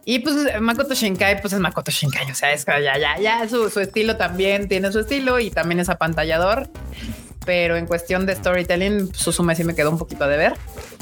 Y 0.04 0.20
pues 0.20 0.60
Makoto 0.60 0.96
Shinkai, 0.96 1.42
pues 1.42 1.54
es 1.54 1.60
Makoto 1.60 1.92
Shinkai, 1.92 2.32
o 2.32 2.36
sea, 2.36 2.54
es 2.54 2.66
que 2.66 2.72
ya, 2.84 2.98
ya, 2.98 3.20
ya, 3.20 3.48
su, 3.48 3.70
su 3.70 3.82
estilo 3.82 4.18
también 4.18 4.68
tiene 4.68 4.92
su 4.92 5.00
estilo 5.02 5.40
y 5.40 5.52
también 5.52 5.80
es 5.80 5.90
apantallador. 5.90 6.70
Pero 7.46 7.76
en 7.76 7.86
cuestión 7.88 8.26
de 8.26 8.36
storytelling, 8.36 9.14
Susume 9.14 9.56
sí 9.56 9.64
me 9.64 9.76
quedó 9.76 9.90
un 9.92 9.98
poquito 9.98 10.28
de 10.28 10.38
ver. 10.38 10.54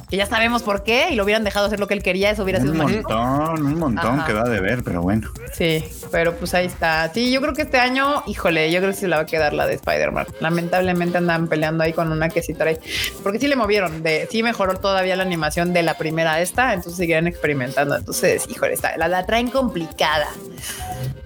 Que 0.09 0.17
ya 0.17 0.25
sabemos 0.25 0.61
por 0.61 0.83
qué 0.83 1.07
y 1.11 1.15
lo 1.15 1.23
hubieran 1.23 1.45
dejado 1.45 1.67
hacer 1.67 1.79
lo 1.79 1.87
que 1.87 1.93
él 1.93 2.03
quería, 2.03 2.31
eso 2.31 2.43
hubiera 2.43 2.59
sido 2.59 2.73
un 2.73 2.79
mágico. 2.79 3.13
montón, 3.13 3.65
un 3.65 3.79
montón 3.79 4.19
Ajá. 4.19 4.27
que 4.27 4.33
va 4.33 4.43
de 4.43 4.59
ver, 4.59 4.83
pero 4.83 5.01
bueno. 5.01 5.29
Sí, 5.53 5.85
pero 6.11 6.35
pues 6.35 6.53
ahí 6.53 6.65
está. 6.65 7.09
Sí, 7.13 7.31
yo 7.31 7.39
creo 7.39 7.53
que 7.53 7.61
este 7.61 7.79
año, 7.79 8.21
híjole, 8.27 8.69
yo 8.71 8.79
creo 8.79 8.91
que 8.91 8.97
se 8.97 9.07
la 9.07 9.15
va 9.17 9.21
a 9.21 9.25
quedar 9.25 9.53
la 9.53 9.67
de 9.67 9.75
Spider-Man. 9.75 10.25
Lamentablemente 10.41 11.17
andan 11.17 11.47
peleando 11.47 11.85
ahí 11.85 11.93
con 11.93 12.11
una 12.11 12.27
que 12.27 12.41
sí 12.43 12.53
trae, 12.53 12.77
porque 13.23 13.39
sí 13.39 13.47
le 13.47 13.55
movieron, 13.55 14.03
de 14.03 14.27
sí 14.29 14.43
mejoró 14.43 14.77
todavía 14.77 15.15
la 15.15 15.23
animación 15.23 15.71
de 15.71 15.83
la 15.83 15.97
primera 15.97 16.33
a 16.33 16.41
esta, 16.41 16.73
entonces 16.73 16.97
siguen 16.97 17.27
experimentando. 17.27 17.95
Entonces, 17.95 18.45
híjole, 18.49 18.73
está, 18.73 18.97
la, 18.97 19.07
la 19.07 19.25
traen 19.25 19.49
complicada. 19.49 20.27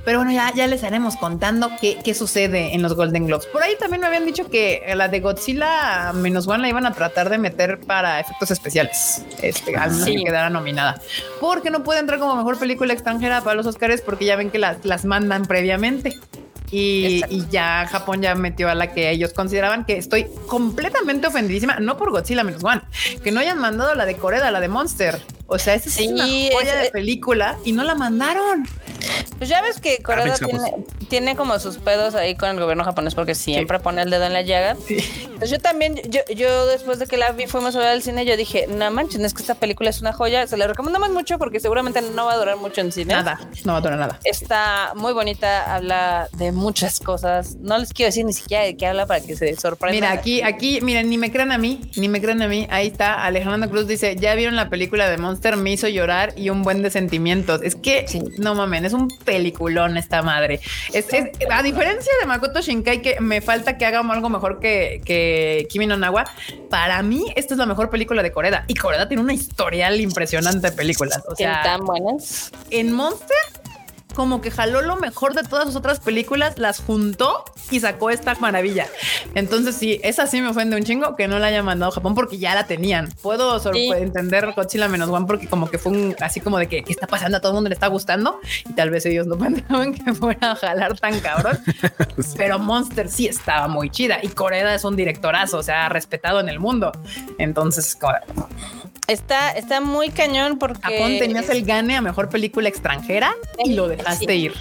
Pero 0.06 0.20
bueno, 0.20 0.32
ya, 0.32 0.54
ya 0.54 0.68
les 0.68 0.84
haremos 0.84 1.16
contando 1.16 1.72
qué, 1.82 1.98
qué 2.04 2.14
sucede 2.14 2.76
en 2.76 2.84
los 2.84 2.94
Golden 2.94 3.26
Globes. 3.26 3.48
Por 3.48 3.64
ahí 3.64 3.74
también 3.80 4.02
me 4.02 4.08
habían 4.08 4.24
dicho 4.26 4.48
que 4.52 4.84
la 4.96 5.05
de 5.08 5.20
Godzilla 5.20 6.12
menos 6.14 6.48
one 6.48 6.60
la 6.62 6.70
iban 6.70 6.86
a 6.86 6.94
tratar 6.94 7.30
de 7.30 7.38
meter 7.38 7.80
para 7.82 8.20
efectos 8.20 8.52
especiales. 8.52 9.24
Este, 9.42 9.76
al 9.76 9.92
menos 9.92 10.06
Sí. 10.06 10.16
que 10.18 10.24
quedara 10.26 10.50
nominada. 10.50 11.02
Porque 11.40 11.70
no 11.70 11.84
puede 11.84 12.00
entrar 12.00 12.20
como 12.20 12.36
mejor 12.36 12.58
película 12.60 12.94
extranjera 12.94 13.42
para 13.42 13.56
los 13.56 13.66
Oscars 13.66 14.02
porque 14.02 14.26
ya 14.26 14.36
ven 14.36 14.50
que 14.52 14.60
las, 14.60 14.84
las 14.86 15.06
mandan 15.06 15.46
previamente. 15.46 16.18
Y, 16.72 17.22
y 17.30 17.46
ya 17.52 17.88
Japón 17.90 18.22
ya 18.24 18.34
metió 18.36 18.68
a 18.70 18.76
la 18.76 18.92
que 18.92 19.12
ellos 19.12 19.34
consideraban 19.34 19.86
que 19.86 19.98
estoy 19.98 20.26
completamente 20.48 21.28
ofendidísima, 21.28 21.80
no 21.80 21.96
por 21.96 22.10
Godzilla 22.12 22.44
menos 22.44 22.64
one, 22.64 22.82
que 23.24 23.32
no 23.32 23.40
hayan 23.40 23.60
mandado 23.60 23.94
la 23.94 24.06
de 24.06 24.16
Corea, 24.18 24.50
la 24.50 24.60
de 24.60 24.68
Monster. 24.68 25.22
O 25.48 25.60
sea, 25.60 25.76
esa 25.76 25.90
Sí, 25.90 26.06
es 26.06 26.12
una 26.12 26.24
joya 26.26 26.76
es- 26.78 26.84
de 26.84 26.90
película 26.92 27.58
y 27.64 27.72
no 27.72 27.84
la 27.84 27.94
mandaron. 27.96 28.68
Pues 29.38 29.50
ya 29.50 29.62
ves 29.62 29.80
que 29.80 30.02
Corea 30.02 30.24
Alex 30.24 30.40
tiene, 30.40 30.74
tiene 31.10 31.36
como 31.36 31.60
sus 31.60 31.78
pedos 31.78 32.16
ahí 32.16 32.36
con 32.36 32.50
el 32.50 32.60
gobierno 32.60 32.84
japonés 32.84 33.14
porque 33.14 33.36
siempre 33.36 33.80
pone 33.80 34.02
el 34.02 34.10
dedo 34.10 34.24
en 34.26 34.34
la 34.34 34.42
llaga. 34.42 34.76
Entonces 34.90 35.52
yo 35.52 35.60
también, 35.60 35.96
yo, 36.10 36.22
yo 36.34 36.66
después 36.68 36.98
de 36.98 37.06
que 37.06 37.18
la 37.18 37.32
vi, 37.34 37.46
fuimos 37.46 37.76
a 37.76 37.80
ver 37.80 37.90
al 37.90 38.02
cine, 38.02 38.26
yo 38.26 38.38
dije, 38.38 38.66
no 38.68 38.90
manches, 38.90 39.20
es 39.22 39.34
que 39.34 39.42
esta 39.42 39.54
película 39.56 39.90
es 39.90 40.02
una 40.02 40.14
joya. 40.14 40.48
Se 40.48 40.58
la 40.58 40.66
recomendamos 40.68 41.10
mucho 41.12 41.38
porque 41.38 41.60
seguramente 41.60 42.02
no 42.02 42.26
va 42.26 42.34
a 42.34 42.38
durar 42.38 42.58
mucho 42.58 42.82
en 42.82 42.92
cine. 42.92 43.14
Nada, 43.14 43.40
no 43.66 43.74
va 43.74 43.78
a 43.80 43.82
durar 43.82 44.00
nada. 44.00 44.20
Está 44.24 44.94
muy 44.96 45.14
bonita, 45.14 45.76
habla 45.76 46.28
de 46.34 46.52
muchas 46.52 47.00
cosas. 47.00 47.56
No 47.58 47.78
les 47.78 47.94
quiero 47.94 48.08
decir 48.08 48.26
ni 48.26 48.34
siquiera 48.34 48.64
de 48.64 48.76
qué 48.78 48.88
habla 48.88 49.06
para 49.06 49.20
que 49.22 49.36
se 49.36 49.56
sorprendan. 49.58 49.96
Mira, 49.96 50.12
aquí, 50.12 50.42
aquí, 50.42 50.80
miren, 50.82 51.10
ni 51.10 51.18
me 51.20 51.32
crean 51.32 51.52
a 51.52 51.58
mí, 51.58 51.82
ni 51.98 52.08
me 52.08 52.22
crean 52.22 52.42
a 52.42 52.48
mí. 52.48 52.66
Ahí 52.72 52.88
está, 52.88 53.24
Alejandro 53.26 53.70
Cruz 53.70 53.86
dice, 53.88 54.16
ya 54.16 54.34
vieron 54.36 54.56
la 54.56 54.70
película 54.70 55.10
de 55.10 55.18
Monster, 55.18 55.35
me 55.58 55.72
hizo 55.72 55.88
llorar 55.88 56.34
y 56.36 56.50
un 56.50 56.64
buen 56.64 56.82
de 56.82 56.90
sentimientos. 56.90 57.62
Es 57.64 57.76
que, 57.76 58.06
no 58.38 58.56
mamen, 58.56 58.86
es 58.86 58.94
un 58.94 59.08
peliculón 59.24 59.98
esta 59.98 60.22
madre. 60.22 60.60
Es, 60.94 61.12
es- 61.14 61.30
a 61.52 61.62
diferencia 61.64 62.12
de 62.22 62.26
Makoto 62.28 62.62
Shinkai, 62.62 63.02
que 63.02 63.20
me 63.20 63.42
falta 63.42 63.78
que 63.78 63.86
haga 63.86 64.00
algo 64.00 64.30
mejor 64.30 64.60
que, 64.60 65.02
que 65.06 65.68
Kimi 65.70 65.88
no 65.88 65.98
Nawa, 65.98 66.26
para 66.70 67.02
mí 67.04 67.26
esta 67.36 67.54
es 67.54 67.58
la 67.58 67.66
mejor 67.66 67.90
película 67.90 68.24
de 68.24 68.32
Coreda. 68.32 68.66
Y 68.68 68.76
Coreda 68.76 69.08
tiene 69.08 69.24
una 69.24 69.34
historial 69.34 70.00
impresionante 70.00 70.70
de 70.72 70.76
películas. 70.76 71.22
O 71.28 71.36
sea, 71.36 71.62
tan 71.64 71.86
buenas. 71.86 72.52
en 72.70 72.92
Monster 72.92 73.38
como 74.16 74.42
que 74.42 74.50
jaló 74.52 74.82
lo 74.82 74.96
mejor 74.96 75.34
de 75.36 75.44
todas 75.44 75.66
sus 75.66 75.76
otras 75.76 76.00
películas, 76.00 76.58
las 76.58 76.80
juntó 76.80 77.44
y 77.70 77.80
sacó 77.80 78.10
esta 78.10 78.34
maravilla. 78.36 78.88
Entonces 79.36 79.76
sí, 79.76 80.00
esa 80.04 80.26
sí 80.28 80.42
me 80.42 80.50
ofende 80.50 80.76
un 80.76 80.84
chingo 80.84 81.16
que 81.16 81.28
no 81.28 81.38
la 81.40 81.48
haya 81.48 81.62
mandado 81.62 81.92
a 81.92 81.96
Japón 81.96 82.16
porque 82.16 82.38
ya 82.38 82.56
la 82.56 82.66
tenían. 82.66 83.12
Puedo 83.22 83.60
Sí. 83.74 83.92
entender 83.94 84.54
Godzilla 84.56 84.88
menos 84.88 85.10
one 85.10 85.26
porque 85.28 85.48
como 85.48 85.70
que 85.70 85.78
fue 85.78 85.92
un, 85.92 86.16
así 86.22 86.40
como 86.40 86.58
de 86.58 86.68
que 86.68 86.84
¿qué 86.84 86.92
está 86.94 87.08
pasando? 87.08 87.38
A 87.38 87.42
todo 87.42 87.52
el 87.52 87.56
mundo 87.56 87.70
le 87.70 87.74
está 87.76 87.88
gustando 87.88 88.40
y 88.70 88.74
tal 88.74 88.90
vez 88.90 89.06
ellos 89.06 89.28
no 89.28 89.38
pensaban 89.38 89.94
que 89.94 90.14
fuera 90.14 90.52
a 90.52 90.56
jalar 90.56 90.98
tan 91.00 91.20
cabrón. 91.20 91.60
Pero 92.38 92.60
Monster 92.60 93.10
sí 93.10 93.28
estaba 93.28 93.68
muy 93.68 93.90
chida 93.90 94.20
y 94.22 94.30
Coreda 94.30 94.74
es 94.74 94.84
un 94.84 94.96
directorazo, 94.96 95.58
o 95.58 95.64
sea, 95.64 95.90
respetado 95.90 96.40
en 96.40 96.50
el 96.50 96.60
mundo. 96.60 96.92
Entonces, 97.38 97.98
Está, 99.08 99.52
está 99.52 99.82
muy 99.82 100.10
cañón 100.10 100.58
porque 100.58 100.82
Japón 100.82 101.20
tenías 101.20 101.48
el 101.50 101.64
gane 101.64 101.96
a 101.96 102.02
mejor 102.02 102.30
película 102.30 102.70
extranjera 102.70 103.36
y 103.64 103.74
lo 103.74 103.88
dejaste 104.06 104.26
Sí. 104.34 104.40
ir. 104.46 104.54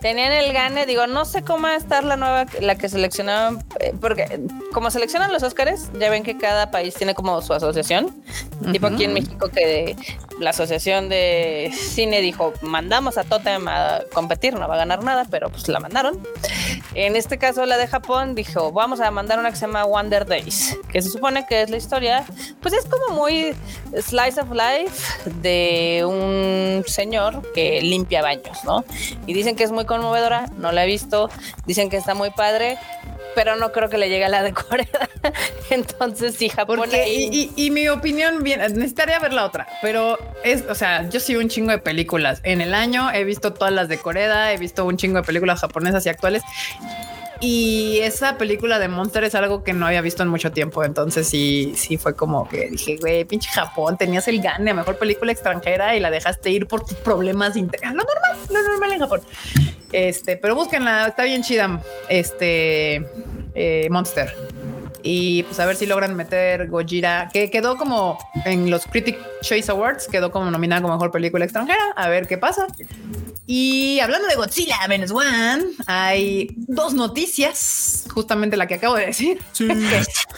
tenían 0.00 0.32
el 0.32 0.52
gane. 0.52 0.84
Digo, 0.84 1.06
no 1.06 1.24
sé 1.24 1.42
cómo 1.42 1.62
va 1.62 1.70
a 1.70 1.76
estar 1.76 2.04
la 2.04 2.16
nueva, 2.16 2.44
la 2.60 2.74
que 2.76 2.88
seleccionaban, 2.90 3.64
eh, 3.80 3.94
porque 4.00 4.40
como 4.72 4.90
seleccionan 4.90 5.32
los 5.32 5.42
Óscares, 5.42 5.88
ya 5.98 6.10
ven 6.10 6.22
que 6.22 6.36
cada 6.36 6.70
país 6.70 6.94
tiene 6.94 7.14
como 7.14 7.40
su 7.40 7.54
asociación. 7.54 8.14
Tipo 8.72 8.88
aquí 8.88 9.04
en 9.04 9.14
México 9.14 9.48
que 9.48 9.96
la 10.40 10.50
asociación 10.50 11.08
de 11.08 11.72
cine 11.74 12.20
dijo, 12.20 12.52
mandamos 12.62 13.16
a 13.18 13.24
Totem 13.24 13.66
a 13.68 14.00
competir, 14.12 14.54
no 14.54 14.68
va 14.68 14.74
a 14.74 14.78
ganar 14.78 15.02
nada, 15.02 15.26
pero 15.30 15.48
pues 15.50 15.68
la 15.68 15.80
mandaron. 15.80 16.20
En 16.94 17.16
este 17.16 17.38
caso 17.38 17.64
la 17.66 17.76
de 17.78 17.86
Japón 17.86 18.34
dijo, 18.34 18.72
vamos 18.72 19.00
a 19.00 19.10
mandar 19.10 19.38
una 19.38 19.50
que 19.50 19.56
se 19.56 19.66
llama 19.66 19.84
Wonder 19.84 20.26
Days, 20.26 20.76
que 20.92 21.00
se 21.02 21.08
supone 21.10 21.46
que 21.46 21.62
es 21.62 21.70
la 21.70 21.76
historia, 21.78 22.24
pues 22.60 22.74
es 22.74 22.84
como 22.84 23.16
muy 23.22 23.54
slice 24.02 24.40
of 24.40 24.48
life 24.50 25.30
de 25.40 26.04
un 26.06 26.84
señor 26.86 27.42
que 27.52 27.80
limpia 27.82 28.22
baños, 28.22 28.58
¿no? 28.64 28.73
Y 29.26 29.34
dicen 29.34 29.54
que 29.56 29.62
es 29.64 29.70
muy 29.70 29.84
conmovedora, 29.84 30.46
no 30.58 30.72
la 30.72 30.84
he 30.84 30.86
visto, 30.86 31.28
dicen 31.66 31.90
que 31.90 31.96
está 31.98 32.14
muy 32.14 32.30
padre, 32.30 32.78
pero 33.34 33.56
no 33.56 33.72
creo 33.72 33.88
que 33.88 33.98
le 33.98 34.08
llegue 34.08 34.24
a 34.24 34.28
la 34.28 34.42
de 34.42 34.52
Corea. 34.54 34.86
Entonces, 35.70 36.34
sí, 36.36 36.48
Japón 36.48 36.78
Porque, 36.78 37.00
ahí- 37.02 37.28
y, 37.32 37.52
y- 37.56 37.66
y 37.66 37.70
mi 37.70 37.88
opinión, 37.88 38.42
bien, 38.42 38.60
necesitaría 38.60 39.18
ver 39.18 39.32
la 39.32 39.44
otra, 39.44 39.66
pero 39.82 40.18
es, 40.44 40.62
o 40.68 40.74
sea, 40.74 41.08
yo 41.10 41.18
sigo 41.20 41.40
un 41.40 41.48
chingo 41.48 41.70
de 41.72 41.78
películas. 41.78 42.40
En 42.44 42.60
el 42.60 42.74
año 42.74 43.10
he 43.12 43.24
visto 43.24 43.52
todas 43.52 43.72
las 43.72 43.88
de 43.88 43.98
Corea, 43.98 44.52
he 44.52 44.56
visto 44.58 44.84
un 44.84 44.96
chingo 44.96 45.16
de 45.16 45.24
películas 45.24 45.60
japonesas 45.60 46.06
y 46.06 46.08
actuales. 46.08 46.42
Y 47.46 47.98
esa 48.00 48.38
película 48.38 48.78
de 48.78 48.88
Monster 48.88 49.22
es 49.24 49.34
algo 49.34 49.62
que 49.62 49.74
no 49.74 49.86
había 49.86 50.00
visto 50.00 50.22
en 50.22 50.30
mucho 50.30 50.50
tiempo. 50.50 50.82
Entonces 50.82 51.28
sí, 51.28 51.74
sí 51.76 51.98
fue 51.98 52.16
como 52.16 52.48
que 52.48 52.70
dije, 52.70 52.96
güey, 52.96 53.26
pinche 53.26 53.50
Japón, 53.50 53.98
tenías 53.98 54.26
el 54.28 54.40
gane 54.40 54.72
mejor 54.72 54.96
película 54.96 55.30
extranjera 55.30 55.94
y 55.94 56.00
la 56.00 56.10
dejaste 56.10 56.48
ir 56.48 56.66
por 56.66 56.86
tus 56.86 56.96
problemas 56.96 57.54
internos. 57.56 57.96
Lo 57.96 58.02
normal, 58.02 58.38
lo 58.48 58.70
normal 58.70 58.92
en 58.92 58.98
Japón. 58.98 59.20
Este, 59.92 60.38
pero 60.38 60.54
búsquenla, 60.54 61.08
está 61.08 61.24
bien 61.24 61.42
chida. 61.42 61.82
Este 62.08 63.06
eh, 63.54 63.88
Monster. 63.90 64.34
Y 65.02 65.42
pues 65.42 65.60
a 65.60 65.66
ver 65.66 65.76
si 65.76 65.84
logran 65.84 66.16
meter 66.16 66.66
Gojira, 66.68 67.28
que 67.30 67.50
quedó 67.50 67.76
como 67.76 68.16
en 68.46 68.70
los 68.70 68.86
Critic 68.86 69.18
Choice 69.44 69.70
Awards, 69.70 70.08
quedó 70.08 70.30
como 70.30 70.50
nominada 70.50 70.80
como 70.82 70.94
mejor 70.94 71.10
película 71.10 71.44
extranjera. 71.44 71.92
A 71.96 72.08
ver 72.08 72.26
qué 72.26 72.38
pasa. 72.38 72.66
Y 73.46 74.00
hablando 74.00 74.26
de 74.26 74.36
Godzilla 74.36 74.76
menos 74.88 75.10
one, 75.10 75.62
hay 75.86 76.48
dos 76.56 76.94
noticias, 76.94 78.06
justamente 78.12 78.56
la 78.56 78.66
que 78.66 78.76
acabo 78.76 78.94
de 78.96 79.06
decir. 79.06 79.38
que, 79.58 79.66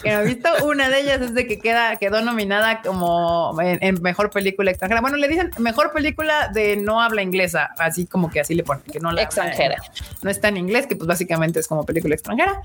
que 0.03 0.11
no 0.11 0.19
he 0.21 0.25
visto. 0.25 0.49
Una 0.65 0.89
de 0.89 0.99
ellas 1.01 1.21
es 1.21 1.33
de 1.33 1.47
que 1.47 1.57
queda, 1.57 1.95
quedó 1.95 2.21
nominada 2.21 2.81
como 2.81 3.57
en, 3.61 3.77
en 3.81 4.01
mejor 4.01 4.29
película 4.29 4.71
extranjera. 4.71 4.99
Bueno, 4.99 5.15
le 5.15 5.29
dicen 5.29 5.51
mejor 5.57 5.93
película 5.93 6.49
de 6.53 6.75
no 6.75 7.01
habla 7.01 7.21
inglesa, 7.21 7.69
así 7.77 8.05
como 8.07 8.29
que 8.29 8.41
así 8.41 8.55
le 8.55 8.63
ponen, 8.63 8.83
que 8.83 8.99
no 8.99 9.11
la 9.13 9.21
Extranjera. 9.21 9.77
no 10.21 10.29
está 10.29 10.49
en 10.49 10.57
inglés, 10.57 10.85
que 10.87 10.97
pues 10.97 11.07
básicamente 11.07 11.61
es 11.61 11.67
como 11.67 11.85
película 11.85 12.13
extranjera. 12.13 12.61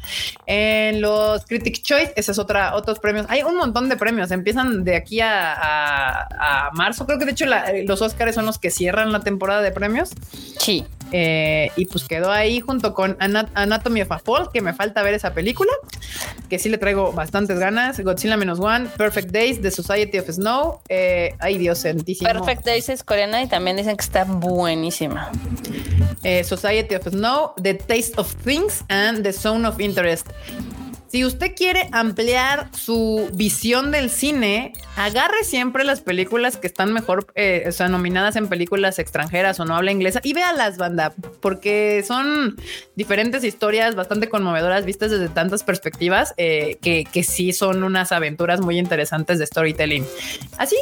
En 0.47 1.01
los 1.01 1.45
Critic 1.47 1.83
Choice, 1.83 2.13
esa 2.17 2.33
es 2.33 2.39
otra, 2.41 2.75
otros 2.75 2.99
premios. 2.99 3.27
Hay 3.29 3.43
un 3.45 3.57
montón 3.57 3.89
de 3.89 3.97
premios, 3.97 4.33
empiezan 4.33 4.83
de 4.83 4.97
aquí 4.97 5.21
a, 5.21 5.53
a- 5.53 6.29
a 6.39 6.71
marzo. 6.73 7.07
Creo 7.07 7.19
que 7.19 7.25
de 7.25 7.33
hecho 7.33 7.47
la- 7.47 7.73
los 7.85 8.03
Oscars 8.03 8.35
son 8.35 8.47
los 8.47 8.59
que 8.59 8.71
cierran 8.71 9.13
la 9.13 9.21
temporada 9.21 9.63
de 9.63 9.71
premios. 9.73 10.11
Sí. 10.59 10.85
Eh, 11.15 11.71
y 11.77 11.85
pues 11.85 12.05
quedó 12.05 12.31
ahí 12.31 12.61
junto 12.61 12.95
con 12.95 13.19
Ana- 13.21 13.51
Anatomy 13.55 14.01
of 14.01 14.11
a 14.13 14.19
Fall, 14.19 14.49
que 14.51 14.63
me 14.63 14.73
falta 14.73 15.03
ver 15.03 15.13
esa 15.13 15.35
película, 15.35 15.71
que 16.49 16.59
sí 16.59 16.71
le 16.71 16.79
traigo 16.79 17.13
bastantes 17.13 17.59
ganas. 17.59 18.01
Godzilla 18.01 18.39
menos 18.39 18.59
one, 18.61 18.87
Perfect 18.97 19.31
Days, 19.31 19.61
The 19.61 19.71
Society 19.71 20.19
of 20.19 20.29
Snow. 20.31 20.81
eh, 20.89 21.35
ay, 21.39 21.59
Dios 21.59 21.81
santísimo. 21.81 22.31
Perfect 22.33 22.65
Days 22.65 22.89
es 22.89 23.05
coreana 23.05 23.43
y 23.43 23.47
también 23.47 23.77
dicen 23.77 23.95
que 23.97 24.05
está 24.05 24.25
buenísima. 24.25 25.31
eh, 26.25 26.45
Society 26.45 26.95
of 26.95 27.05
Snow, 27.09 27.53
The 27.61 27.75
Taste 27.75 28.13
of 28.17 28.35
Things 28.45 28.85
and 28.89 29.23
The 29.23 29.33
Zone 29.33 29.67
of 29.69 29.81
Interest. 29.81 30.27
Si 31.13 31.27
usted 31.27 31.55
quiere 31.55 31.91
ampliar 31.93 32.71
su 32.75 33.29
visión 33.35 33.91
del 33.91 34.09
cine, 34.09 34.73
agarre 34.97 35.45
siempre 35.45 35.85
las 35.85 36.01
películas 36.01 36.57
que 36.57 36.67
están 36.67 36.95
mejor, 36.95 37.27
eh, 37.35 37.67
o 37.69 37.73
sea, 37.73 37.91
nominadas 37.91 38.35
en 38.37 38.49
películas 38.49 38.99
extranjeras 38.99 39.61
o 39.61 39.67
no 39.67 39.77
habla 39.77 39.93
inglesa 39.93 40.21
y 40.25 40.33
véalas, 40.33 40.79
banda, 40.79 41.13
porque 41.43 42.03
son 42.09 42.57
diferentes 42.97 43.45
historias 43.45 43.95
bastante 43.95 44.31
conmovedoras 44.31 44.87
vistas 44.87 45.11
desde 45.11 45.29
tantas 45.29 45.65
perspectivas 45.65 46.33
eh, 46.39 46.79
que, 46.81 47.05
que 47.05 47.25
sí 47.25 47.53
son 47.53 47.85
unas 47.85 48.11
aventuras 48.11 48.63
muy 48.63 48.79
interesantes 48.79 49.39
de 49.39 49.45
storytelling. 49.45 50.07
Así, 50.57 50.77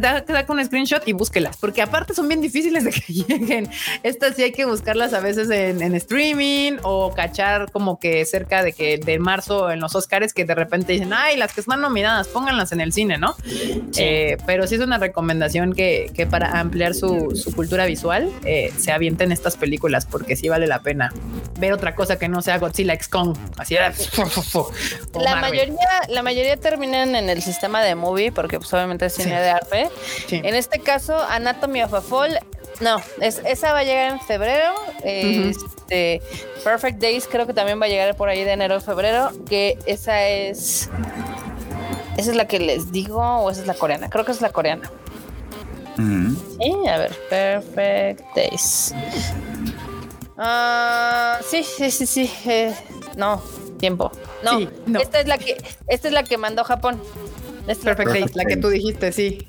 da 0.00 0.44
con 0.44 0.58
un 0.58 0.64
screenshot 0.64 1.06
y 1.06 1.12
búsquelas, 1.12 1.56
porque 1.56 1.82
aparte 1.82 2.14
son 2.14 2.26
bien 2.26 2.40
difíciles 2.40 2.82
de 2.82 2.90
que 2.90 3.12
lleguen. 3.12 3.70
Estas 4.02 4.34
sí 4.34 4.42
hay 4.42 4.50
que 4.50 4.64
buscarlas 4.64 5.12
a 5.12 5.20
veces 5.20 5.50
en, 5.50 5.82
en 5.82 5.94
streaming 5.94 6.78
o 6.82 7.14
cachar 7.14 7.70
como 7.70 8.00
que 8.00 8.24
cerca 8.24 8.64
de 8.64 8.72
que 8.72 8.87
de 8.96 9.18
marzo 9.18 9.70
en 9.70 9.80
los 9.80 9.94
Oscars 9.94 10.32
que 10.32 10.44
de 10.46 10.54
repente 10.54 10.92
dicen, 10.94 11.12
ay, 11.12 11.36
las 11.36 11.52
que 11.52 11.60
están 11.60 11.80
nominadas, 11.82 12.28
pónganlas 12.28 12.72
en 12.72 12.80
el 12.80 12.92
cine, 12.92 13.18
¿no? 13.18 13.36
Eh, 13.96 14.36
pero 14.46 14.66
sí 14.66 14.76
es 14.76 14.80
una 14.80 14.96
recomendación 14.98 15.74
que, 15.74 16.10
que 16.14 16.26
para 16.26 16.58
ampliar 16.60 16.94
su, 16.94 17.32
su 17.36 17.54
cultura 17.54 17.84
visual 17.86 18.30
eh, 18.44 18.72
se 18.78 18.92
avienten 18.92 19.32
estas 19.32 19.56
películas 19.56 20.06
porque 20.06 20.36
sí 20.36 20.48
vale 20.48 20.66
la 20.66 20.80
pena 20.80 21.12
ver 21.58 21.72
otra 21.72 21.94
cosa 21.94 22.18
que 22.18 22.28
no 22.28 22.40
sea 22.42 22.58
Godzilla 22.58 22.94
X 22.94 23.08
Kong. 23.08 23.36
Así 23.56 23.74
era. 23.74 23.92
o 24.54 24.70
La 25.20 25.36
Marvel. 25.36 25.50
mayoría, 25.50 25.88
la 26.08 26.22
mayoría 26.22 26.56
terminan 26.56 27.14
en 27.14 27.28
el 27.28 27.42
sistema 27.42 27.82
de 27.82 27.94
movie 27.94 28.32
porque 28.32 28.58
pues 28.58 28.72
obviamente 28.72 29.06
es 29.06 29.14
cine 29.14 29.28
Sí. 29.28 29.34
de 29.34 29.50
arte. 29.50 29.88
Sí. 30.28 30.40
En 30.42 30.54
este 30.54 30.78
caso, 30.80 31.18
Anatomy 31.28 31.82
of 31.82 31.92
a 31.94 32.00
Fall, 32.00 32.38
no, 32.80 33.00
es, 33.20 33.40
esa 33.44 33.72
va 33.72 33.80
a 33.80 33.84
llegar 33.84 34.12
en 34.12 34.20
febrero. 34.20 34.72
Este, 35.02 36.22
Perfect 36.64 36.98
Days 37.00 37.26
creo 37.30 37.46
que 37.46 37.54
también 37.54 37.80
va 37.80 37.86
a 37.86 37.88
llegar 37.88 38.14
por 38.16 38.28
ahí 38.28 38.44
de 38.44 38.52
enero 38.52 38.76
a 38.76 38.80
febrero, 38.80 39.30
que 39.48 39.78
esa 39.86 40.26
es... 40.28 40.88
Esa 42.16 42.30
es 42.32 42.36
la 42.36 42.48
que 42.48 42.58
les 42.58 42.90
digo 42.90 43.20
o 43.20 43.50
esa 43.50 43.60
es 43.60 43.66
la 43.68 43.74
coreana. 43.74 44.10
Creo 44.10 44.24
que 44.24 44.32
es 44.32 44.40
la 44.40 44.50
coreana. 44.50 44.90
Mm. 45.96 46.34
Sí, 46.60 46.88
a 46.88 46.98
ver, 46.98 47.12
Perfect 47.30 48.22
Days. 48.34 48.92
Ah, 50.36 51.38
sí, 51.48 51.62
sí, 51.64 51.90
sí, 51.90 52.06
sí. 52.06 52.30
eh, 52.46 52.74
no, 53.16 53.42
tiempo. 53.78 54.10
No, 54.44 54.58
Sí, 54.58 54.68
no. 54.86 55.00
esta 55.00 55.20
es 55.20 55.26
la 55.26 55.38
que 55.38 55.56
esta 55.88 56.08
es 56.08 56.14
la 56.14 56.22
que 56.22 56.38
mandó 56.38 56.64
Japón. 56.64 57.00
Esta 57.66 57.90
la- 57.90 57.96
Perfect 57.96 58.12
Days, 58.24 58.36
la 58.36 58.44
que 58.44 58.56
tú 58.56 58.68
dijiste, 58.68 59.12
sí. 59.12 59.46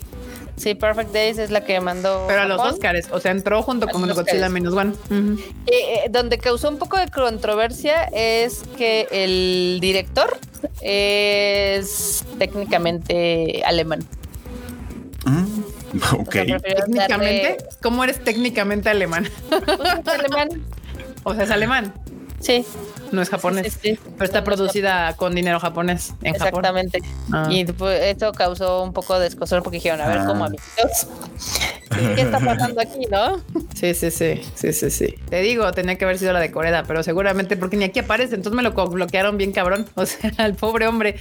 Sí, 0.60 0.76
Perfect 0.76 1.14
Days 1.14 1.38
es 1.38 1.52
la 1.52 1.64
que 1.64 1.80
mandó. 1.80 2.26
Pero 2.27 2.41
a 2.41 2.45
los. 2.45 2.60
Oscars, 2.61 3.07
o 3.11 3.19
sea, 3.22 3.31
entró 3.31 3.64
junto 3.64 3.88
A 3.88 3.90
con 3.90 4.03
el 4.03 4.14
Godzilla. 4.14 4.49
Minus 4.49 4.73
One. 4.73 4.94
Eh, 5.10 5.38
eh, 5.68 6.10
donde 6.10 6.38
causó 6.38 6.68
un 6.69 6.77
poco 6.77 6.98
de 6.98 7.07
controversia 7.07 8.03
es 8.11 8.64
que 8.77 9.07
el 9.11 9.80
director 9.80 10.38
es 10.81 12.26
técnicamente 12.38 13.64
alemán. 13.65 14.06
Mm. 15.26 15.45
O 16.14 16.18
Ok. 16.22 16.34
sea, 16.34 16.60
Técnicamente, 16.60 17.57
darle- 17.57 17.65
¿cómo 17.81 18.03
eres 18.03 18.23
técnicamente 18.23 18.90
alemán? 18.90 19.27
pues, 19.49 19.61
es 19.99 20.07
alemán. 20.07 20.49
O 21.23 21.34
sea, 21.36 21.44
es 21.44 21.52
alemán, 21.52 21.94
Sí, 22.40 22.65
no 23.11 23.22
es 23.22 23.30
japonés. 23.30 23.73
sí, 23.73 23.80
sí. 23.95 23.99
Pero 24.18 24.26
está 24.26 24.44
producida 24.44 25.15
con 25.15 25.34
dinero 25.36 25.60
japonés 25.60 26.14
en 26.22 26.34
Japón. 26.34 26.48
Exactamente. 26.48 26.99
Ah. 27.31 27.48
Y 27.49 27.65
pues, 27.65 28.02
esto 28.03 28.31
causó 28.31 28.84
un 28.84 28.94
poco 28.94 29.19
de 29.19 29.27
escosor 29.27 29.64
porque 29.64 29.77
dijeron, 29.77 30.02
a 30.02 30.07
ver, 30.07 30.19
Ah. 30.19 30.26
¿cómo 30.27 30.45
amigos? 30.45 30.65
¿Qué 32.15 32.22
está 32.22 32.40
pasando 32.40 32.80
aquí, 32.81 33.06
no? 33.10 33.38
Sí, 33.73 33.94
sí, 33.94 34.11
sí, 34.11 34.41
sí, 34.56 34.73
sí, 34.73 34.90
sí. 34.91 35.15
Te 35.30 35.41
digo, 35.41 35.72
tenía 35.72 35.98
que 35.98 36.06
haber 36.06 36.18
sido 36.19 36.34
la 36.34 36.40
de 36.40 36.52
Coreda, 36.52 36.84
pero 36.88 37.02
seguramente 37.03 37.57
porque 37.57 37.77
ni 37.77 37.86
aquí 37.86 37.99
aparece, 37.99 38.36
entonces 38.36 38.56
me 38.56 38.64
lo 38.64 38.72
bloquearon 38.73 39.38
bien 39.38 39.52
cabrón. 39.52 39.88
O 39.95 40.06
sea, 40.06 40.31
el 40.45 40.56
pobre 40.56 40.88
hombre. 40.88 41.15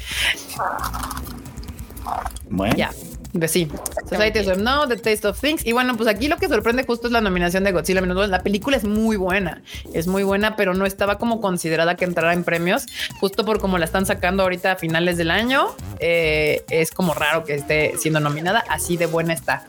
Bueno, 2.49 2.75
Ya. 2.77 2.91
Pues 3.39 3.53
sí, 3.53 3.69
Society 4.09 4.41
of 4.51 4.59
No, 4.59 4.89
The 4.89 4.97
Taste 4.97 5.29
of 5.29 5.41
Things. 5.41 5.65
Y 5.67 5.73
bueno, 5.73 5.97
pues 5.97 6.09
aquí 6.09 6.29
lo 6.29 6.37
que 6.37 6.49
sorprende 6.49 6.85
justo 6.85 7.07
es 7.07 7.13
la 7.13 7.21
nominación 7.21 7.65
de 7.65 7.73
Godzilla 7.73 8.01
menos. 8.01 8.29
La 8.29 8.43
película 8.43 8.77
es 8.77 8.85
muy 8.85 9.17
buena, 9.17 9.63
es 9.93 10.07
muy 10.07 10.23
buena, 10.23 10.57
pero 10.57 10.75
no 10.75 10.87
estaba 10.87 11.19
como 11.19 11.41
considerada 11.41 11.95
que 11.95 12.05
entrara 12.05 12.33
en 12.33 12.45
premios, 12.45 12.87
justo 13.21 13.45
por 13.45 13.61
como 13.61 13.79
la 13.79 13.85
están 13.85 14.07
sacando 14.07 14.43
ahorita 14.43 14.73
a 14.73 14.77
finales 14.77 15.17
del 15.17 15.31
año. 15.31 15.69
eh, 16.01 16.65
es 16.71 16.91
como 16.91 17.15
raro 17.15 17.45
que 17.45 17.55
esté 17.55 17.95
siendo 17.99 18.21
nominada, 18.21 18.65
así 18.69 18.97
de 18.97 19.07
buena 19.07 19.33
está. 19.33 19.67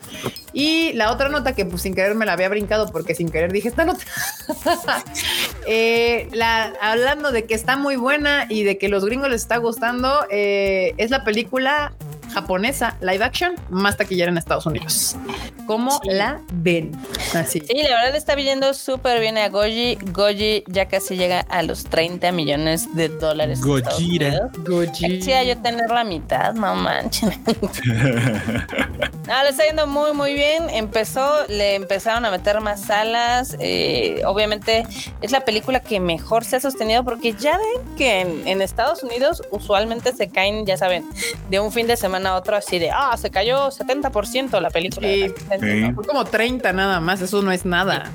Y 0.52 0.92
la 0.94 1.12
otra 1.12 1.28
nota 1.28 1.54
que 1.54 1.64
pues 1.64 1.82
sin 1.82 1.94
querer 1.94 2.14
me 2.14 2.26
la 2.26 2.32
había 2.32 2.48
brincado 2.48 2.90
porque 2.90 3.14
sin 3.14 3.30
querer 3.30 3.52
dije 3.52 3.68
esta 3.68 3.84
nota. 3.84 4.04
Eh, 5.66 6.28
la, 6.32 6.72
hablando 6.80 7.30
de 7.30 7.44
que 7.44 7.54
está 7.54 7.76
muy 7.76 7.94
buena 7.96 8.46
y 8.48 8.64
de 8.64 8.78
que 8.78 8.88
los 8.88 9.04
gringos 9.04 9.28
les 9.28 9.42
está 9.42 9.58
gustando, 9.58 10.26
eh, 10.30 10.94
es 10.96 11.10
la 11.10 11.22
película 11.22 11.92
japonesa 12.32 12.96
live 13.00 13.22
action 13.24 13.54
más 13.68 13.96
taquillera 13.96 14.30
en 14.30 14.38
Estados 14.38 14.66
Unidos. 14.66 15.16
¿Cómo 15.66 15.90
Sí. 16.02 16.10
la 16.10 16.40
ven? 16.52 16.92
Así. 17.34 17.60
Sí, 17.60 17.74
la 17.82 17.96
verdad 18.02 18.16
está 18.16 18.34
viendo 18.34 18.74
súper 18.74 19.20
bien 19.20 19.38
a 19.38 19.48
Goji. 19.48 19.98
Goji 20.12 20.64
ya 20.66 20.86
casi 20.88 21.16
llega 21.16 21.40
a 21.40 21.62
los 21.62 21.84
30 21.84 22.32
millones 22.32 22.92
de 22.96 23.08
dólares. 23.08 23.60
Gojira. 23.60 24.28
Unidos. 24.28 24.50
Goji. 24.66 25.06
Quisiera 25.18 25.44
yo 25.44 25.56
tener 25.62 25.88
la 25.90 26.02
mitad, 26.04 26.54
no 26.54 26.74
manches. 26.74 27.30
Ah, 29.32 29.44
le 29.44 29.50
está 29.50 29.64
yendo 29.64 29.86
muy, 29.86 30.12
muy 30.12 30.34
bien. 30.34 30.68
Empezó, 30.70 31.46
le 31.48 31.76
empezaron 31.76 32.24
a 32.24 32.30
meter 32.32 32.60
más 32.60 32.80
salas. 32.80 33.56
eh, 33.60 34.22
obviamente 34.26 34.84
es 35.22 35.30
la 35.30 35.44
película 35.44 35.80
que 35.80 36.00
mejor 36.00 36.44
se 36.44 36.56
ha 36.56 36.60
sostenido 36.60 37.04
porque 37.04 37.34
ya 37.34 37.56
ven 37.56 37.96
que 37.96 38.20
en, 38.22 38.48
en 38.48 38.60
Estados 38.60 39.04
Unidos 39.04 39.42
usualmente 39.52 40.12
se 40.12 40.28
caen, 40.28 40.66
ya 40.66 40.76
saben, 40.76 41.04
de 41.48 41.60
un 41.60 41.70
fin 41.70 41.86
de 41.86 41.96
semana 41.96 42.19
a 42.26 42.36
otro 42.36 42.56
así 42.56 42.78
de, 42.78 42.90
ah, 42.90 43.16
se 43.16 43.30
cayó 43.30 43.68
70% 43.68 44.60
la 44.60 44.70
película. 44.70 45.06
Sí. 45.08 45.32
Sí. 45.60 45.92
Fue 45.94 46.04
como 46.04 46.24
30 46.24 46.72
nada 46.72 47.00
más, 47.00 47.20
eso 47.20 47.42
no 47.42 47.52
es 47.52 47.64
nada. 47.64 48.10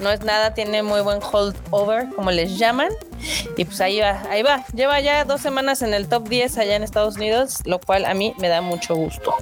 No 0.00 0.10
es 0.10 0.22
nada, 0.22 0.54
tiene 0.54 0.82
muy 0.82 1.00
buen 1.00 1.20
holdover, 1.22 2.08
como 2.14 2.30
les 2.30 2.58
llaman. 2.58 2.90
Y 3.56 3.64
pues 3.64 3.80
ahí 3.80 4.00
va, 4.00 4.22
ahí 4.28 4.42
va. 4.42 4.64
Lleva 4.74 5.00
ya 5.00 5.24
dos 5.24 5.40
semanas 5.40 5.82
en 5.82 5.94
el 5.94 6.08
top 6.08 6.28
10 6.28 6.58
allá 6.58 6.76
en 6.76 6.82
Estados 6.82 7.16
Unidos, 7.16 7.60
lo 7.64 7.78
cual 7.78 8.04
a 8.04 8.14
mí 8.14 8.34
me 8.38 8.48
da 8.48 8.60
mucho 8.60 8.94
gusto. 8.94 9.34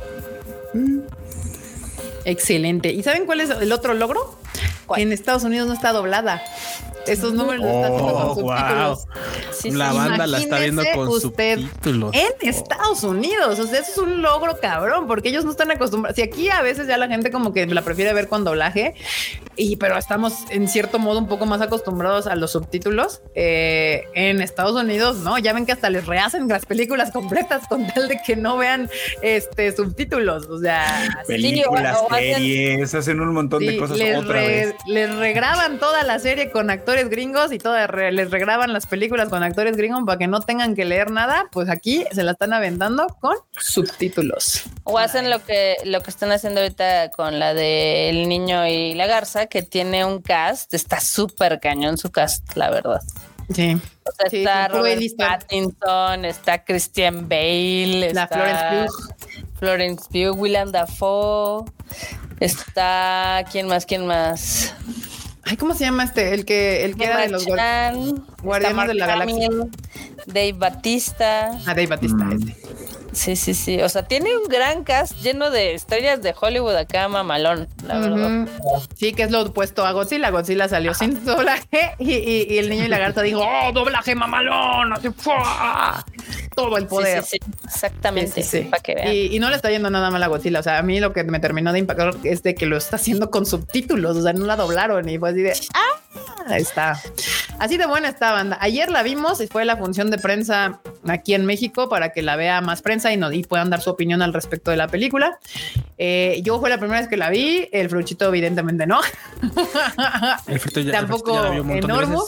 Excelente. 2.24 2.92
¿Y 2.92 3.02
saben 3.02 3.26
cuál 3.26 3.40
es 3.40 3.50
el 3.50 3.72
otro 3.72 3.94
logro? 3.94 4.38
En 4.96 5.12
Estados 5.12 5.44
Unidos 5.44 5.68
no 5.68 5.74
está 5.74 5.92
doblada. 5.92 6.42
Esos 7.06 7.32
números 7.34 7.62
los 7.64 7.68
están 7.74 7.84
haciendo 7.92 8.12
con 8.12 8.22
Oh, 8.22 8.34
subtítulos. 8.36 9.04
Sí, 9.58 9.70
la 9.72 9.90
sí. 9.90 9.96
banda 9.96 10.26
la 10.28 10.38
está 10.38 10.58
viendo 10.60 10.84
con 10.94 11.08
usted 11.08 11.58
subtítulos. 11.58 12.14
En 12.14 12.48
Estados 12.48 13.02
Unidos, 13.02 13.58
o 13.58 13.66
sea, 13.66 13.80
eso 13.80 13.90
es 13.90 13.98
un 13.98 14.22
logro 14.22 14.58
cabrón, 14.60 15.08
porque 15.08 15.30
ellos 15.30 15.44
no 15.44 15.50
están 15.50 15.70
acostumbrados. 15.72 16.14
Si 16.14 16.22
aquí 16.22 16.48
a 16.48 16.62
veces 16.62 16.86
ya 16.86 16.96
la 16.98 17.08
gente 17.08 17.32
como 17.32 17.52
que 17.52 17.66
la 17.66 17.82
prefiere 17.82 18.12
ver 18.12 18.28
con 18.28 18.44
doblaje, 18.44 18.94
y 19.56 19.76
pero 19.76 19.98
estamos 19.98 20.32
en 20.50 20.68
cierto 20.68 21.00
modo 21.00 21.18
un 21.18 21.26
poco 21.26 21.44
más 21.44 21.60
acostumbrados 21.60 22.28
a 22.28 22.36
los 22.36 22.52
subtítulos. 22.52 23.20
eh, 23.34 24.04
en 24.14 24.40
Estados 24.40 24.80
Unidos, 24.80 25.16
no, 25.18 25.38
ya 25.38 25.52
ven 25.52 25.66
que 25.66 25.72
hasta 25.72 25.90
les 25.90 26.06
rehacen 26.06 26.46
las 26.46 26.66
películas 26.66 27.10
completas 27.10 27.66
con 27.68 27.86
tal 27.88 28.06
de 28.08 28.20
que 28.24 28.36
no 28.36 28.56
vean 28.58 28.88
este 29.22 29.74
subtítulos. 29.74 30.46
O 30.46 30.60
sea. 30.60 31.10
Películas, 31.26 31.98
o- 32.00 32.04
o 32.06 32.10
hacen- 32.12 32.34
series, 32.34 32.94
hacen 32.94 33.20
un 33.20 33.32
montón 33.34 33.64
de 33.66 33.72
Sí, 33.72 33.76
cosas 33.78 33.98
les, 33.98 34.16
otra 34.16 34.41
re- 34.46 34.76
les 34.86 35.14
regraban 35.16 35.78
toda 35.78 36.02
la 36.02 36.18
serie 36.18 36.50
con 36.50 36.70
actores 36.70 37.08
gringos 37.10 37.52
y 37.52 37.58
toda, 37.58 37.86
re- 37.86 38.12
les 38.12 38.30
regraban 38.30 38.72
las 38.72 38.86
películas 38.86 39.28
con 39.28 39.42
actores 39.42 39.76
gringos 39.76 40.00
para 40.06 40.18
que 40.18 40.26
no 40.26 40.40
tengan 40.40 40.74
que 40.74 40.84
leer 40.84 41.10
nada. 41.10 41.46
Pues 41.52 41.68
aquí 41.68 42.04
se 42.12 42.22
la 42.22 42.32
están 42.32 42.52
aventando 42.52 43.06
con 43.20 43.36
subtítulos. 43.58 44.62
O 44.84 44.98
hacen 44.98 45.30
lo 45.30 45.44
que, 45.44 45.76
lo 45.84 46.02
que 46.02 46.10
están 46.10 46.32
haciendo 46.32 46.60
ahorita 46.60 47.10
con 47.10 47.38
la 47.38 47.54
de 47.54 48.10
El 48.10 48.28
Niño 48.28 48.66
y 48.66 48.94
la 48.94 49.06
Garza, 49.06 49.46
que 49.46 49.62
tiene 49.62 50.04
un 50.04 50.20
cast, 50.22 50.72
está 50.74 51.00
súper 51.00 51.60
cañón 51.60 51.98
su 51.98 52.10
cast, 52.10 52.56
la 52.56 52.70
verdad. 52.70 53.00
Sí. 53.54 53.76
O 54.04 54.12
sea, 54.12 54.30
Sí, 54.30 54.38
está 54.38 54.68
Robert. 54.68 55.00
Pattinson, 55.18 56.24
está 56.24 56.64
Christian 56.64 57.28
Bale, 57.28 58.12
La 58.14 58.22
está 58.24 58.28
Florence 58.28 58.64
Pugh. 58.86 59.14
Florence 59.62 60.08
Pugh, 60.10 60.36
Willem 60.36 60.72
Dafoe, 60.72 61.64
está 62.40 63.44
¿quién 63.52 63.68
más? 63.68 63.86
¿Quién 63.86 64.08
más? 64.08 64.74
Ay, 65.44 65.56
¿cómo 65.56 65.72
se 65.72 65.84
llama 65.84 66.02
este? 66.02 66.34
El 66.34 66.44
que, 66.44 66.84
el 66.84 66.96
que 66.96 67.04
era 67.04 67.18
de 67.20 67.28
los 67.28 67.46
Chan, 67.46 68.26
Guardianes 68.42 68.88
de 68.88 68.94
la 68.94 69.06
Galaxia. 69.06 69.48
Dave 70.26 70.54
Batista. 70.54 71.52
Ah, 71.64 71.74
Dave 71.74 71.86
Batista. 71.86 72.24
Mm. 72.24 72.32
este. 72.32 72.56
Sí, 73.12 73.36
sí, 73.36 73.52
sí. 73.54 73.80
O 73.82 73.88
sea, 73.88 74.04
tiene 74.04 74.36
un 74.36 74.44
gran 74.48 74.84
cast 74.84 75.18
lleno 75.20 75.50
de 75.50 75.74
estrellas 75.74 76.22
de 76.22 76.34
Hollywood 76.38 76.74
acá, 76.76 77.08
mamalón, 77.08 77.68
la 77.86 77.98
verdad. 77.98 78.48
Sí, 78.98 79.12
que 79.12 79.24
es 79.24 79.30
lo 79.30 79.42
opuesto 79.42 79.84
a 79.84 79.92
Godzilla. 79.92 80.30
Godzilla 80.30 80.66
salió 80.68 80.94
sin 80.94 81.22
doblaje 81.24 81.94
y, 81.98 82.12
y- 82.14 82.46
y 82.48 82.58
el 82.58 82.70
niño 82.70 82.84
y 82.84 82.88
la 82.88 82.98
garza 82.98 83.20
dijo, 83.22 83.40
oh, 83.42 83.70
doblaje 83.72 84.14
mamalón, 84.14 84.92
así, 84.94 85.10
¡fua! 85.16 86.04
todo 86.56 86.76
el 86.78 86.86
poder. 86.86 87.22
Sí, 87.22 87.38
sí, 87.42 87.46
sí, 87.46 87.66
exactamente. 87.66 88.68
Para 88.70 88.82
que 88.82 88.94
vean. 88.94 89.08
Y, 89.12 89.36
y 89.36 89.38
no 89.38 89.48
le 89.50 89.56
está 89.56 89.70
yendo 89.70 89.90
nada 89.90 90.10
mal 90.10 90.22
a 90.22 90.26
Godzilla. 90.28 90.60
O 90.60 90.62
sea, 90.62 90.78
a 90.78 90.82
mí 90.82 91.00
lo 91.00 91.12
que 91.12 91.24
me 91.24 91.40
terminó 91.40 91.72
de 91.72 91.78
impactar 91.78 92.14
es 92.24 92.42
de 92.42 92.54
que 92.54 92.66
lo 92.66 92.76
está 92.76 92.96
haciendo 92.96 93.30
con 93.30 93.46
subtítulos. 93.46 94.16
O 94.16 94.22
sea, 94.22 94.32
no 94.32 94.44
la 94.46 94.56
doblaron 94.56 95.08
y 95.08 95.18
fue 95.18 95.30
así 95.30 95.40
de 95.42 95.52
ah, 95.74 96.00
está. 96.50 97.00
Así 97.58 97.76
de 97.76 97.86
buena 97.86 98.08
esta 98.08 98.32
banda. 98.32 98.58
Ayer 98.60 98.90
la 98.90 99.02
vimos 99.02 99.40
y 99.40 99.46
fue 99.46 99.64
la 99.64 99.76
función 99.76 100.10
de 100.10 100.18
prensa 100.18 100.80
aquí 101.06 101.34
en 101.34 101.46
México 101.46 101.88
para 101.88 102.12
que 102.12 102.22
la 102.22 102.34
vea 102.36 102.60
más 102.60 102.82
prensa 102.82 103.12
y, 103.12 103.16
no, 103.16 103.30
y 103.32 103.44
puedan 103.44 103.70
dar 103.70 103.80
su 103.80 103.90
opinión 103.90 104.20
al 104.22 104.32
respecto 104.32 104.70
de 104.70 104.76
la 104.76 104.88
película. 104.88 105.38
Eh, 105.98 106.40
yo 106.42 106.58
fue 106.58 106.70
la 106.70 106.78
primera 106.78 107.00
vez 107.00 107.08
que 107.08 107.16
la 107.16 107.30
vi. 107.30 107.68
El 107.72 107.88
fruchito, 107.88 108.26
evidentemente, 108.28 108.86
no. 108.86 109.00
El 110.48 110.58
frito 110.58 110.80
ya, 110.80 110.86
el 110.86 110.92
Tampoco 110.92 111.34
ya 111.54 111.54
la. 111.54 112.22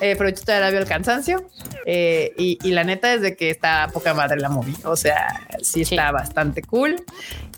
Eh, 0.00 0.16
Fruchito 0.16 0.52
ya 0.52 0.60
la 0.60 0.70
vio 0.70 0.80
el 0.80 0.86
cansancio. 0.86 1.48
Eh, 1.86 2.32
y, 2.36 2.58
y 2.62 2.72
la 2.72 2.82
neta 2.84 3.12
es 3.14 3.20
de 3.20 3.36
que 3.36 3.50
está 3.50 3.88
poca 3.92 4.14
madre 4.14 4.40
la 4.40 4.48
movie. 4.48 4.74
O 4.84 4.96
sea, 4.96 5.46
sí 5.62 5.84
Sí. 5.84 5.94
está 5.94 6.10
bastante 6.10 6.62
cool. 6.62 6.96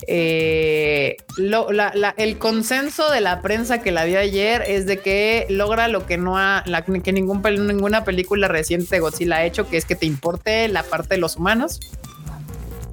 Eh, 0.07 1.17
lo- 1.37 1.73
la- 1.73 1.93
la- 1.95 2.15
el 2.17 2.39
consenso 2.39 3.11
de 3.11 3.21
la 3.21 3.41
prensa 3.43 3.81
que 3.81 3.91
la 3.93 4.05
vio 4.05 4.19
ayer 4.19 4.63
es 4.67 4.87
de 4.87 4.99
que 4.99 5.47
logra 5.49 5.89
lo 5.89 6.07
que 6.07 6.17
no 6.19 6.39
ha, 6.39 6.63
la- 6.67 6.83
que 6.83 7.13
ningún, 7.13 7.43
ninguna 7.67 8.05
película 8.05 8.49
reciente 8.49 8.97
de 8.97 9.01
Godzilla 9.01 9.37
ha 9.37 9.45
hecho, 9.45 9.69
que 9.69 9.77
es 9.77 9.85
que 9.85 9.95
te 9.95 10.07
importe 10.07 10.69
la 10.69 10.83
parte 10.83 11.15
de 11.15 11.21
los 11.21 11.37
humanos. 11.37 11.81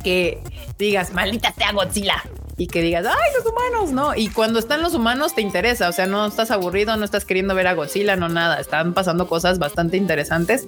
Que 0.03 0.39
digas, 0.79 1.13
maldita 1.13 1.53
sea 1.53 1.71
Godzilla. 1.73 2.23
Y 2.57 2.67
que 2.67 2.81
digas, 2.81 3.05
ay, 3.07 3.31
los 3.35 3.45
humanos, 3.51 3.91
¿no? 3.91 4.15
Y 4.15 4.27
cuando 4.29 4.59
están 4.59 4.81
los 4.81 4.93
humanos 4.93 5.33
te 5.33 5.41
interesa, 5.41 5.89
o 5.89 5.91
sea, 5.91 6.05
no 6.05 6.27
estás 6.27 6.51
aburrido, 6.51 6.95
no 6.97 7.05
estás 7.05 7.25
queriendo 7.25 7.55
ver 7.55 7.67
a 7.67 7.73
Godzilla, 7.73 8.15
no 8.15 8.29
nada, 8.29 8.59
están 8.59 8.93
pasando 8.93 9.27
cosas 9.27 9.57
bastante 9.57 9.97
interesantes. 9.97 10.67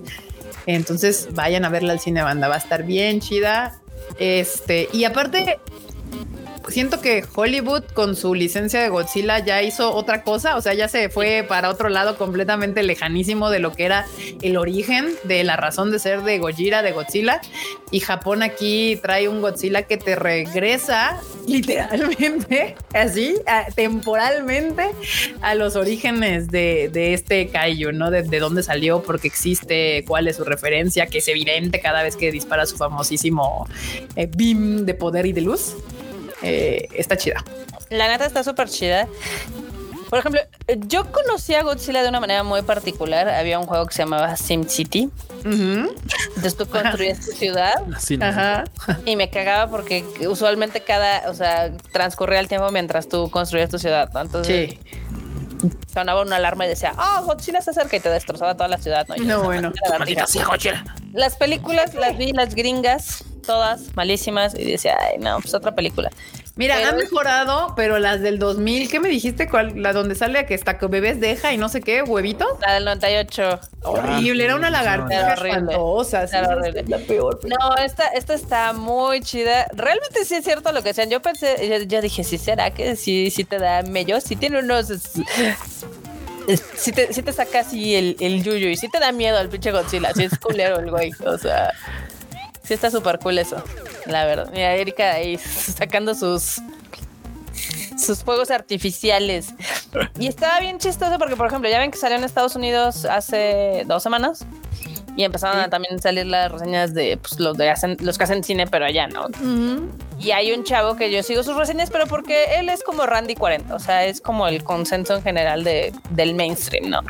Entonces 0.65 1.29
vayan 1.33 1.65
a 1.65 1.69
verla 1.69 1.93
al 1.93 1.99
cine 1.99 2.23
banda, 2.23 2.47
va 2.47 2.55
a 2.55 2.59
estar 2.59 2.83
bien 2.83 3.19
chida. 3.19 3.79
Este, 4.17 4.87
y 4.91 5.03
aparte, 5.03 5.59
siento 6.69 7.01
que 7.01 7.23
Hollywood 7.35 7.83
con 7.93 8.15
su 8.15 8.33
licencia 8.35 8.81
de 8.81 8.89
Godzilla 8.89 9.39
ya 9.39 9.61
hizo 9.61 9.93
otra 9.93 10.23
cosa, 10.23 10.55
o 10.57 10.61
sea, 10.61 10.73
ya 10.73 10.87
se 10.87 11.09
fue 11.09 11.45
para 11.47 11.69
otro 11.69 11.89
lado 11.89 12.17
completamente 12.17 12.83
lejanísimo 12.83 13.49
de 13.49 13.59
lo 13.59 13.73
que 13.73 13.85
era 13.85 14.05
el 14.41 14.57
origen 14.57 15.07
de 15.23 15.43
la 15.43 15.55
razón 15.57 15.91
de 15.91 15.99
ser 15.99 16.21
de 16.23 16.39
Gojira, 16.39 16.81
de 16.81 16.91
Godzilla. 16.91 17.41
Y 17.91 17.99
Japón 17.99 18.41
aquí 18.43 18.97
trae 19.01 19.27
un 19.27 19.41
Godzilla 19.41 19.83
que 19.83 19.97
te 19.97 20.15
regresa 20.15 21.19
literalmente, 21.47 22.75
así, 22.93 23.35
a- 23.45 23.65
temporalmente, 23.75 24.83
a 25.41 25.55
los 25.55 25.75
orígenes 25.75 26.49
de, 26.49 26.89
de 26.91 27.13
este 27.13 27.47
Kaiju, 27.49 27.91
¿no? 27.91 28.09
De, 28.11 28.23
de 28.23 28.39
dónde 28.39 28.63
salió, 28.63 29.03
porque 29.03 29.27
existe, 29.27 30.03
cuál 30.07 30.27
es 30.27 30.37
su 30.37 30.43
referencia, 30.43 31.07
que 31.07 31.19
es 31.19 31.27
evidente 31.27 31.79
cada 31.81 32.03
vez 32.03 32.15
que 32.15 32.31
dispara 32.31 32.65
su 32.65 32.77
famosísimo 32.77 33.67
eh, 34.15 34.27
beam 34.35 34.85
de 34.85 34.93
poder 34.93 35.25
y 35.25 35.33
de 35.33 35.41
luz. 35.41 35.75
Eh, 36.43 36.87
está 36.93 37.17
chida. 37.17 37.43
La 37.89 38.07
neta 38.07 38.25
está 38.25 38.43
súper 38.43 38.69
chida. 38.69 39.07
Por 40.09 40.19
ejemplo, 40.19 40.41
yo 40.87 41.11
conocí 41.11 41.55
a 41.55 41.63
Godzilla 41.63 42.03
de 42.03 42.09
una 42.09 42.19
manera 42.19 42.43
muy 42.43 42.61
particular. 42.61 43.27
Había 43.29 43.57
un 43.57 43.65
juego 43.65 43.87
que 43.87 43.95
se 43.95 44.03
llamaba 44.03 44.35
Sim 44.37 44.65
City. 44.67 45.09
Ujú. 45.39 45.95
Entonces 46.27 46.55
tú 46.55 46.67
construías 46.67 47.19
tu 47.25 47.31
ciudad 47.31 47.73
Así, 47.95 48.17
¿no? 48.17 48.25
Ajá. 48.27 48.63
y 49.05 49.15
me 49.15 49.29
cagaba 49.31 49.71
porque 49.71 50.05
usualmente 50.29 50.81
cada, 50.81 51.29
o 51.31 51.33
sea, 51.33 51.71
transcurría 51.91 52.39
el 52.39 52.47
tiempo 52.47 52.69
mientras 52.71 53.09
tú 53.09 53.29
construías 53.31 53.69
tu 53.71 53.79
ciudad, 53.79 54.11
¿no? 54.13 54.21
Entonces, 54.21 54.71
Sí. 54.71 55.71
sonaba 55.91 56.21
una 56.21 56.35
alarma 56.35 56.65
y 56.65 56.69
decía, 56.69 56.93
oh, 56.97 57.23
Godzilla 57.25 57.61
se 57.61 57.71
acerca 57.71 57.95
y 57.97 57.99
te 57.99 58.09
destrozaba 58.09 58.53
toda 58.55 58.67
la 58.67 58.77
ciudad. 58.77 59.07
No, 59.07 59.15
No, 59.17 59.43
bueno. 59.43 59.71
Maldita 59.97 60.27
sea, 60.27 60.45
Godzilla. 60.45 60.83
Las 61.13 61.37
películas 61.37 61.93
las 61.95 62.17
vi, 62.17 62.33
las 62.33 62.53
gringas, 62.53 63.23
todas 63.45 63.95
malísimas, 63.95 64.55
y 64.57 64.63
decía, 64.71 64.97
ay, 64.99 65.17
no, 65.19 65.39
pues 65.39 65.53
otra 65.53 65.75
película. 65.75 66.09
Mira, 66.55 66.75
Pero- 66.75 66.89
han 66.89 66.97
mejorado, 66.97 67.73
pero 67.75 67.97
las 67.97 68.21
del 68.21 68.37
2000, 68.37 68.87
¿qué 68.89 68.99
me 68.99 69.09
dijiste? 69.09 69.49
¿Cuál? 69.49 69.81
La 69.81 69.91
donde 69.91 70.13
sale 70.13 70.45
que 70.45 70.53
está 70.53 70.77
que 70.77 70.85
bebés 70.85 71.19
deja 71.19 71.51
y 71.51 71.57
no 71.57 71.67
sé 71.67 71.81
qué, 71.81 72.03
huevitos. 72.03 72.47
La 72.61 72.75
del 72.75 72.85
98. 72.85 73.59
Horrible, 73.81 74.43
era 74.43 74.55
una 74.55 74.69
lagartija 74.69 75.33
espantosa. 75.33 76.27
sí, 76.27 76.35
Era 76.35 76.45
esa 76.45 76.55
horrible. 76.55 76.81
es 76.81 76.89
la 76.89 76.97
peor. 76.99 77.39
No, 77.47 77.75
esta, 77.77 78.07
esta 78.09 78.35
está 78.35 78.71
muy 78.73 79.21
chida. 79.21 79.65
Realmente 79.73 80.25
sí 80.25 80.35
es 80.35 80.43
cierto 80.43 80.71
lo 80.71 80.83
que 80.83 80.89
decían. 80.89 81.09
Yo 81.09 81.23
pensé, 81.23 81.55
yo, 81.67 81.83
yo 81.87 82.01
dije, 82.01 82.23
sí 82.23 82.37
será 82.37 82.69
que 82.71 82.95
sí, 82.97 83.31
sí 83.31 83.43
te 83.45 83.57
da 83.57 83.81
mello, 83.81 84.21
sí 84.21 84.35
tiene 84.35 84.59
unos. 84.59 84.91
Sí 86.75 86.91
te, 86.91 87.13
sí 87.13 87.23
te 87.23 87.31
saca 87.31 87.61
así 87.61 87.95
el, 87.95 88.17
el 88.19 88.43
yuyu 88.43 88.67
y 88.67 88.75
sí 88.75 88.89
te 88.89 88.99
da 88.99 89.13
miedo 89.13 89.37
al 89.37 89.47
pinche 89.49 89.71
Godzilla. 89.71 90.13
Sí 90.13 90.25
es 90.25 90.37
culero 90.37 90.77
el 90.79 90.91
güey. 90.91 91.11
O 91.25 91.37
sea, 91.37 91.73
sí 92.63 92.73
está 92.73 92.89
súper 92.91 93.19
cool 93.19 93.37
eso. 93.39 93.63
La 94.05 94.25
verdad. 94.25 94.49
Mira, 94.51 94.75
Erika 94.75 95.13
ahí 95.13 95.37
sacando 95.77 96.15
sus 96.15 96.61
sus 97.97 98.23
fuegos 98.23 98.51
artificiales. 98.51 99.53
Y 100.19 100.27
estaba 100.27 100.59
bien 100.59 100.79
chistoso 100.79 101.17
porque, 101.19 101.35
por 101.35 101.47
ejemplo, 101.47 101.69
ya 101.69 101.79
ven 101.79 101.91
que 101.91 101.97
salió 101.97 102.17
en 102.17 102.23
Estados 102.23 102.55
Unidos 102.55 103.05
hace 103.05 103.83
dos 103.85 104.03
semanas 104.03 104.45
y 105.15 105.23
empezaron 105.23 105.59
a 105.59 105.69
también 105.69 106.01
salir 106.01 106.25
las 106.25 106.51
reseñas 106.51 106.93
de 106.93 107.17
pues, 107.17 107.39
los, 107.39 107.55
de 107.57 107.69
hacen- 107.69 107.97
los 108.01 108.17
que 108.17 108.23
hacen 108.23 108.43
cine, 108.43 108.65
pero 108.67 108.85
allá, 108.85 109.07
¿no? 109.07 109.25
Ujú. 109.27 109.89
Y 110.19 110.31
hay 110.31 110.51
un 110.53 110.63
chavo 110.63 110.95
que 110.95 111.11
yo 111.11 111.21
sigo 111.23 111.43
sus 111.43 111.55
reseñas, 111.55 111.89
pero 111.91 112.07
porque 112.07 112.55
él 112.57 112.69
es 112.69 112.83
como 112.83 113.05
Randy 113.05 113.35
40, 113.35 113.75
o 113.75 113.79
sea, 113.79 114.05
es 114.05 114.21
como 114.21 114.47
el 114.47 114.63
consenso 114.63 115.15
en 115.15 115.23
general 115.23 115.63
de, 115.63 115.93
del 116.11 116.33
mainstream, 116.35 116.89
¿no? 116.89 117.01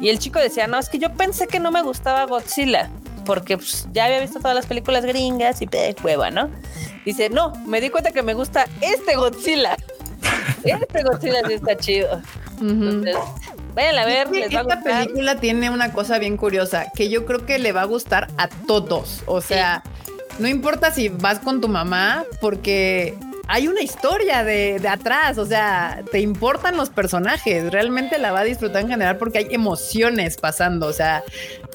Y 0.00 0.08
el 0.08 0.18
chico 0.18 0.38
decía, 0.38 0.66
no, 0.66 0.78
es 0.78 0.88
que 0.88 0.98
yo 0.98 1.12
pensé 1.12 1.46
que 1.46 1.58
no 1.60 1.70
me 1.70 1.82
gustaba 1.82 2.24
Godzilla, 2.26 2.88
porque 3.26 3.56
pues, 3.56 3.88
ya 3.92 4.04
había 4.06 4.20
visto 4.20 4.38
todas 4.38 4.54
las 4.54 4.66
películas 4.66 5.04
gringas 5.04 5.60
y 5.62 5.66
de 5.66 5.96
hueva, 6.02 6.30
¿no? 6.30 6.48
Dice, 7.04 7.28
no, 7.28 7.52
me 7.66 7.80
di 7.80 7.90
cuenta 7.90 8.12
que 8.12 8.22
me 8.22 8.34
gusta 8.34 8.66
este 8.80 9.16
Godzilla. 9.16 9.76
Este 10.64 11.02
Godzilla 11.02 11.42
sí 11.46 11.52
está 11.54 11.76
chido. 11.76 12.22
Entonces, 12.58 13.16
vayan 13.74 13.98
a 13.98 14.04
ver, 14.06 14.30
les 14.30 14.54
va 14.54 14.60
a 14.60 14.62
Esta 14.62 14.82
película 14.82 15.36
tiene 15.40 15.70
una 15.70 15.92
cosa 15.92 16.18
bien 16.18 16.36
curiosa 16.36 16.86
que 16.94 17.08
yo 17.08 17.24
creo 17.26 17.44
que 17.44 17.58
le 17.58 17.72
va 17.72 17.82
a 17.82 17.86
gustar 17.86 18.28
a 18.38 18.48
todos. 18.48 19.22
O 19.26 19.40
sea, 19.40 19.82
no 20.38 20.48
importa 20.48 20.90
si 20.90 21.08
vas 21.08 21.38
con 21.40 21.60
tu 21.60 21.68
mamá, 21.68 22.24
porque 22.40 23.14
hay 23.46 23.68
una 23.68 23.82
historia 23.82 24.42
de, 24.44 24.78
de 24.78 24.88
atrás. 24.88 25.38
O 25.38 25.46
sea, 25.46 26.02
te 26.10 26.20
importan 26.20 26.76
los 26.76 26.90
personajes. 26.90 27.70
Realmente 27.72 28.18
la 28.18 28.32
va 28.32 28.40
a 28.40 28.44
disfrutar 28.44 28.82
en 28.82 28.88
general 28.88 29.16
porque 29.18 29.38
hay 29.38 29.48
emociones 29.50 30.36
pasando. 30.36 30.86
O 30.86 30.92
sea, 30.92 31.22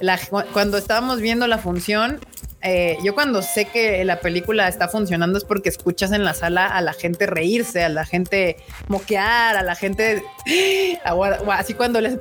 la- 0.01 0.19
cuando 0.53 0.77
estábamos 0.77 1.19
viendo 1.21 1.47
la 1.47 1.57
función. 1.57 2.19
Eh, 2.61 2.97
yo 3.03 3.15
cuando 3.15 3.41
sé 3.41 3.65
que 3.65 4.03
la 4.03 4.19
película 4.19 4.67
está 4.67 4.89
funcionando 4.89 5.37
es 5.37 5.45
porque 5.45 5.69
escuchas 5.69 6.11
en 6.11 6.25
la 6.25 6.33
sala 6.33 6.67
a 6.67 6.81
la 6.81 6.93
gente 6.93 7.25
reírse, 7.25 7.83
a 7.83 7.89
la 7.89 8.05
gente 8.05 8.57
moquear, 8.87 9.55
a 9.55 9.63
la 9.63 9.75
gente 9.75 10.23
así 11.51 11.73
cuando 11.73 12.01
les 12.01 12.17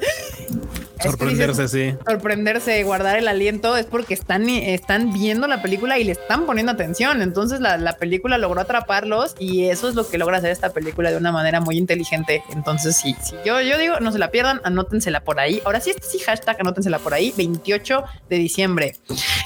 es 0.98 1.04
que 1.04 1.10
Sorprenderse, 1.10 1.68
sí. 1.68 1.94
sorprenderse, 2.06 2.82
guardar 2.82 3.16
el 3.18 3.28
aliento, 3.28 3.76
es 3.76 3.86
porque 3.86 4.14
están, 4.14 4.48
están 4.48 5.12
viendo 5.12 5.46
la 5.46 5.62
película 5.62 5.98
y 5.98 6.04
le 6.04 6.12
están 6.12 6.46
poniendo 6.46 6.72
atención. 6.72 7.22
Entonces 7.22 7.60
la, 7.60 7.76
la 7.76 7.94
película 7.96 8.38
logró 8.38 8.60
atraparlos 8.60 9.34
y 9.38 9.66
eso 9.66 9.88
es 9.88 9.94
lo 9.94 10.08
que 10.08 10.18
logra 10.18 10.38
hacer 10.38 10.50
esta 10.50 10.70
película 10.70 11.10
de 11.10 11.16
una 11.16 11.32
manera 11.32 11.60
muy 11.60 11.76
inteligente. 11.76 12.42
Entonces 12.52 12.96
sí, 12.96 13.16
sí, 13.22 13.36
yo, 13.44 13.60
yo 13.60 13.78
digo, 13.78 14.00
no 14.00 14.12
se 14.12 14.18
la 14.18 14.30
pierdan, 14.30 14.60
anótensela 14.64 15.20
por 15.20 15.40
ahí. 15.40 15.62
Ahora 15.64 15.80
sí, 15.80 15.90
este 15.90 16.06
sí, 16.06 16.18
hashtag, 16.18 16.56
anótensela 16.60 16.98
por 16.98 17.14
ahí, 17.14 17.32
28 17.36 18.04
de 18.28 18.36
diciembre. 18.36 18.96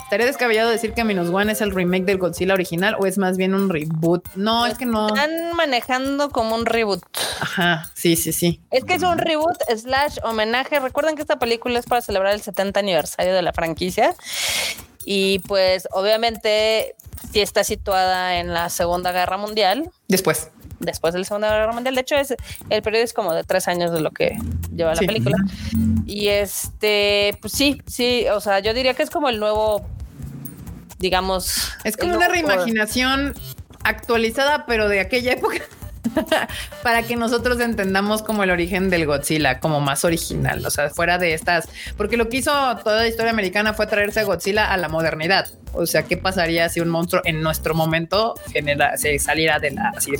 Estaría 0.04 0.26
descabellado 0.26 0.70
decir 0.70 0.92
que 0.92 1.04
Minus 1.04 1.28
One 1.30 1.52
es 1.52 1.60
el 1.60 1.72
remake 1.72 2.04
del 2.04 2.18
Godzilla 2.18 2.54
original 2.54 2.96
o 2.98 3.06
es 3.06 3.18
más 3.18 3.36
bien 3.36 3.54
un 3.54 3.68
reboot. 3.68 4.26
No, 4.34 4.66
es 4.66 4.76
que 4.76 4.86
no. 4.86 5.08
Están 5.08 5.30
manejando 5.54 6.30
como 6.30 6.54
un 6.54 6.66
reboot. 6.66 7.02
Ajá, 7.40 7.90
sí, 7.94 8.16
sí, 8.16 8.32
sí. 8.32 8.60
Es 8.70 8.84
que 8.84 8.94
es 8.94 9.02
un 9.02 9.18
reboot 9.18 9.56
slash 9.76 10.18
homenaje. 10.22 10.80
Recuerden 10.80 11.16
que 11.16 11.22
esta 11.22 11.38
película 11.42 11.78
es 11.78 11.86
para 11.86 12.00
celebrar 12.00 12.32
el 12.34 12.40
70 12.42 12.80
aniversario 12.80 13.34
de 13.34 13.42
la 13.42 13.52
franquicia. 13.52 14.14
Y 15.04 15.40
pues 15.40 15.88
obviamente 15.90 16.94
sí 17.32 17.40
está 17.40 17.64
situada 17.64 18.38
en 18.38 18.54
la 18.54 18.68
Segunda 18.70 19.10
Guerra 19.12 19.36
Mundial, 19.36 19.90
Después. 20.08 20.50
después 20.78 21.12
de 21.12 21.18
la 21.20 21.24
Segunda 21.24 21.50
Guerra 21.50 21.72
Mundial. 21.72 21.94
De 21.96 22.00
hecho, 22.02 22.14
es 22.16 22.34
el 22.70 22.82
periodo 22.82 23.02
es 23.04 23.12
como 23.12 23.34
de 23.34 23.42
tres 23.44 23.66
años 23.68 23.90
de 23.92 24.00
lo 24.00 24.10
que 24.12 24.36
lleva 24.74 24.90
la 24.94 25.00
Sí. 25.00 25.06
película. 25.06 25.36
Y 26.06 26.28
este, 26.28 27.36
pues 27.40 27.52
sí, 27.52 27.82
sí, 27.86 28.26
o 28.32 28.40
sea, 28.40 28.60
yo 28.60 28.72
diría 28.74 28.94
que 28.94 29.02
es 29.02 29.10
como 29.10 29.28
el 29.28 29.40
nuevo, 29.40 29.84
digamos. 30.98 31.72
Es 31.84 31.96
como 31.96 32.14
una 32.16 32.28
nuevo- 32.28 32.48
reimaginación 32.48 33.34
actualizada, 33.84 34.66
pero 34.66 34.88
de 34.88 35.00
aquella 35.00 35.32
época. 35.32 35.56
para 36.82 37.02
que 37.02 37.16
nosotros 37.16 37.60
entendamos 37.60 38.22
como 38.22 38.42
el 38.42 38.50
origen 38.50 38.90
del 38.90 39.06
Godzilla, 39.06 39.60
como 39.60 39.80
más 39.80 40.04
original, 40.04 40.64
o 40.66 40.70
sea, 40.70 40.90
fuera 40.90 41.18
de 41.18 41.34
estas, 41.34 41.68
porque 41.96 42.16
lo 42.16 42.28
que 42.28 42.38
hizo 42.38 42.52
toda 42.82 43.02
la 43.02 43.08
historia 43.08 43.30
americana 43.30 43.74
fue 43.74 43.86
traerse 43.86 44.20
a 44.20 44.24
Godzilla 44.24 44.72
a 44.72 44.76
la 44.76 44.88
modernidad. 44.88 45.46
O 45.72 45.86
sea, 45.86 46.02
¿qué 46.04 46.16
pasaría 46.16 46.68
si 46.68 46.80
un 46.80 46.88
monstruo 46.88 47.22
en 47.24 47.42
nuestro 47.42 47.74
momento 47.74 48.34
genera, 48.52 48.96
se 48.96 49.18
saliera 49.18 49.58
de 49.58 49.70
la 49.70 49.92
así 49.96 50.10
de, 50.12 50.18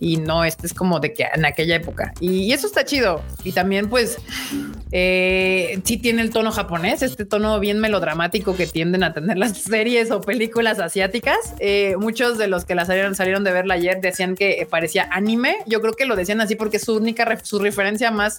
y 0.00 0.16
no 0.16 0.44
este 0.44 0.66
es 0.66 0.74
como 0.74 1.00
de 1.00 1.12
que 1.12 1.26
en 1.34 1.44
aquella 1.44 1.76
época 1.76 2.12
y, 2.20 2.52
eso 2.52 2.66
está 2.66 2.84
chido 2.84 3.22
y 3.44 3.52
también 3.52 3.88
pues 3.88 4.18
eh, 4.92 5.80
sí 5.84 5.98
tiene 5.98 6.22
el 6.22 6.30
tono 6.30 6.52
japonés, 6.52 7.02
este 7.02 7.24
tono 7.24 7.58
bien 7.60 7.80
melodramático 7.80 8.56
que 8.56 8.66
tienden 8.66 9.02
a 9.02 9.12
tener 9.12 9.36
las 9.36 9.58
series 9.58 10.10
o 10.10 10.20
películas 10.20 10.78
asiáticas. 10.78 11.54
Eh, 11.58 11.96
muchos 11.98 12.38
de 12.38 12.46
los 12.46 12.64
que 12.64 12.74
la 12.74 12.84
salieron, 12.84 13.14
salieron 13.14 13.44
de 13.44 13.52
verla 13.52 13.74
ayer 13.74 14.00
decían 14.00 14.36
que 14.36 14.66
parecía 14.70 15.08
anime. 15.10 15.56
Yo 15.66 15.80
creo 15.80 15.94
que 15.94 16.06
lo 16.06 16.16
decían 16.16 16.40
así 16.40 16.54
porque 16.54 16.76
es 16.76 16.84
su 16.84 16.94
única 16.94 17.38
su 17.42 17.58
referencia 17.58 18.10
más 18.10 18.38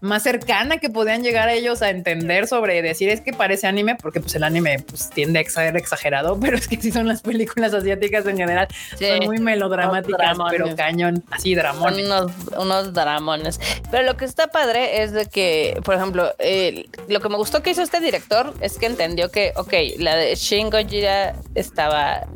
más 0.00 0.22
cercana 0.22 0.78
que 0.78 0.90
podían 0.90 1.22
llegar 1.22 1.48
a 1.48 1.52
ellos 1.54 1.82
a 1.82 1.90
entender 1.90 2.46
sobre 2.46 2.82
decir 2.82 3.08
es 3.08 3.20
que 3.20 3.32
parece 3.32 3.66
anime, 3.66 3.96
porque 3.96 4.20
pues 4.20 4.34
el 4.34 4.44
anime 4.44 4.78
pues 4.86 5.10
tiende 5.10 5.40
a 5.40 5.44
ser 5.50 5.76
exagerado, 5.76 6.38
pero 6.40 6.56
es 6.56 6.68
que 6.68 6.80
sí 6.80 6.92
son 6.92 7.08
las 7.08 7.22
películas 7.22 7.72
asiáticas 7.74 8.26
en 8.26 8.36
general, 8.36 8.68
Sí. 8.98 9.06
son 9.08 9.26
muy 9.26 9.38
melodramáticas, 9.38 10.36
pero 10.50 10.74
cañón, 10.76 11.24
así 11.30 11.54
dramones. 11.54 12.04
unos, 12.06 12.32
unos 12.58 12.92
dramones. 12.94 13.60
Pero 13.90 14.02
lo 14.04 14.16
que 14.16 14.24
está 14.24 14.48
padre 14.48 15.02
es 15.02 15.12
de 15.12 15.26
que, 15.26 15.80
por 15.84 15.94
ejemplo, 15.94 16.32
eh, 16.38 16.86
lo 17.08 17.20
que 17.20 17.28
me 17.28 17.36
gustó 17.36 17.62
que 17.62 17.70
hizo 17.70 17.82
este 17.82 18.00
director 18.00 18.54
es 18.60 18.78
que 18.78 18.86
entendió 18.86 19.30
que, 19.30 19.52
ok, 19.56 19.72
la 19.98 20.16
de 20.16 20.34
Shin 20.34 20.70
Gojira 20.70 21.34
estaba 21.54 22.26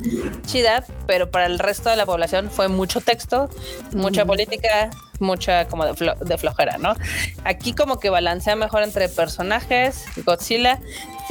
chida, 0.46 0.84
pero 1.06 1.30
para 1.30 1.46
el 1.46 1.58
resto 1.58 1.90
de 1.90 1.96
la 1.96 2.06
población 2.06 2.50
fue 2.50 2.68
mucho 2.68 3.00
texto, 3.00 3.48
mucha 3.92 4.24
política, 4.24 4.90
mucha 5.20 5.68
como 5.68 5.84
de, 5.84 5.92
flo- 5.92 6.18
de 6.18 6.38
flojera, 6.38 6.78
¿no? 6.78 6.94
Aquí 7.44 7.72
como 7.72 7.98
que 8.00 8.10
balancea 8.10 8.56
mejor 8.56 8.82
entre 8.82 9.08
personajes, 9.08 10.04
Godzilla. 10.24 10.80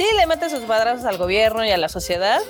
Sí, 0.00 0.06
le 0.18 0.26
mete 0.26 0.48
sus 0.48 0.66
madrazos 0.66 1.04
al 1.04 1.18
gobierno 1.18 1.62
y 1.62 1.70
a 1.70 1.76
la 1.76 1.90
sociedad, 1.90 2.40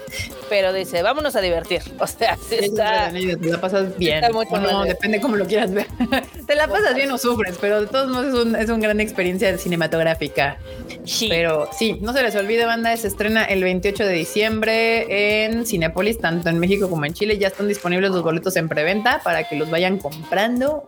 pero 0.49 0.73
dice, 0.73 1.03
vámonos 1.03 1.35
a 1.35 1.41
divertir. 1.41 1.83
O 1.99 2.07
sea, 2.07 2.37
sí 2.49 2.55
está... 2.61 3.11
te 3.11 3.37
la 3.51 3.61
pasas 3.61 3.99
bien. 3.99 4.23
está 4.23 4.31
mucho 4.33 4.57
no, 4.57 4.85
depende 4.85 5.21
cómo 5.21 5.35
lo 5.37 5.47
quieras 5.47 5.73
ver. 5.73 5.87
te 6.47 6.55
la 6.55 6.69
pasas 6.69 6.95
bien 6.95 7.11
o 7.11 7.19
sufres, 7.19 7.59
pero 7.61 7.81
de 7.81 7.87
todos 7.89 8.09
modos 8.09 8.27
es, 8.29 8.35
un- 8.35 8.55
es 8.57 8.69
una 8.71 8.79
gran 8.79 9.01
experiencia 9.01 9.59
cinematográfica. 9.59 10.59
Sí. 11.05 11.27
Pero 11.29 11.69
sí, 11.77 11.99
no 12.01 12.13
se 12.13 12.23
les 12.23 12.37
olvide, 12.37 12.65
banda, 12.67 12.97
se 12.97 13.09
estrena 13.09 13.45
el 13.45 13.65
28 13.65 14.05
de 14.05 14.13
diciembre 14.13 15.45
en 15.45 15.67
Cinépolis, 15.67 16.19
tanto 16.21 16.49
en 16.51 16.59
México 16.61 16.89
como 16.89 17.05
en 17.05 17.15
Chile. 17.15 17.37
Ya 17.37 17.49
están 17.49 17.67
disponibles 17.67 18.11
los 18.13 18.23
boletos 18.23 18.55
en 18.57 18.69
preventa 18.69 19.21
para 19.25 19.49
que 19.49 19.57
los 19.57 19.69
vayan 19.71 19.99
comprando. 19.99 20.85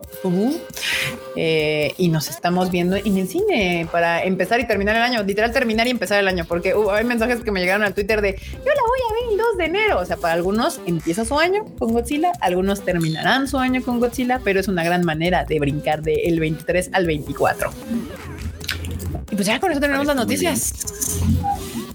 Eh, 1.35 1.93
y 1.97 2.07
nos 2.09 2.29
estamos 2.29 2.71
viendo 2.71 2.95
en 2.95 3.17
el 3.17 3.27
cine 3.27 3.87
para 3.91 4.23
empezar 4.23 4.59
y 4.59 4.67
terminar 4.67 4.95
el 4.95 5.01
año, 5.01 5.23
literal 5.23 5.51
terminar 5.51 5.87
y 5.87 5.91
empezar 5.91 6.19
el 6.19 6.27
año, 6.27 6.45
porque 6.53 6.75
uh, 6.75 6.91
hay 6.91 7.03
mensajes 7.03 7.39
que 7.41 7.49
me 7.51 7.59
llegaron 7.59 7.83
al 7.83 7.95
Twitter 7.95 8.21
de 8.21 8.33
yo 8.35 8.57
la 8.57 8.61
voy 8.61 8.99
a 9.09 9.13
ver 9.13 9.31
el 9.31 9.37
2 9.39 9.57
de 9.57 9.65
enero. 9.65 9.99
O 9.99 10.05
sea, 10.05 10.17
para 10.17 10.35
algunos 10.35 10.79
empieza 10.85 11.25
su 11.25 11.39
año 11.39 11.65
con 11.79 11.93
Godzilla, 11.93 12.31
algunos 12.41 12.81
terminarán 12.85 13.47
su 13.47 13.57
año 13.57 13.81
con 13.81 13.99
Godzilla, 13.99 14.39
pero 14.43 14.59
es 14.59 14.67
una 14.67 14.83
gran 14.83 15.03
manera 15.03 15.45
de 15.45 15.59
brincar 15.59 16.03
del 16.03 16.39
23 16.39 16.91
al 16.93 17.07
24. 17.07 17.71
Y 19.31 19.35
pues 19.35 19.47
ya 19.47 19.59
con 19.59 19.71
eso 19.71 19.81
tenemos 19.81 20.05
las 20.05 20.15
noticias. 20.15 20.73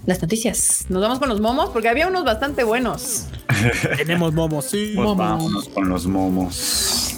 Las 0.05 0.21
noticias. 0.21 0.85
Nos 0.89 1.01
vamos 1.01 1.19
con 1.19 1.29
los 1.29 1.39
momos 1.39 1.69
porque 1.69 1.87
había 1.87 2.09
unos 2.09 2.25
bastante 2.25 2.65
buenos. 2.65 3.27
Tenemos 3.97 4.33
momos, 4.33 4.65
sí. 4.65 4.91
Pues 4.93 5.05
Momos. 5.07 5.17
vámonos 5.17 5.69
con 5.69 5.87
los 5.87 6.05
momos. 6.05 7.15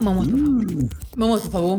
Momos, 0.00 0.26
por 0.28 0.38
favor. 0.40 0.64
Momos, 1.16 1.40
por 1.42 1.52
favor. 1.52 1.78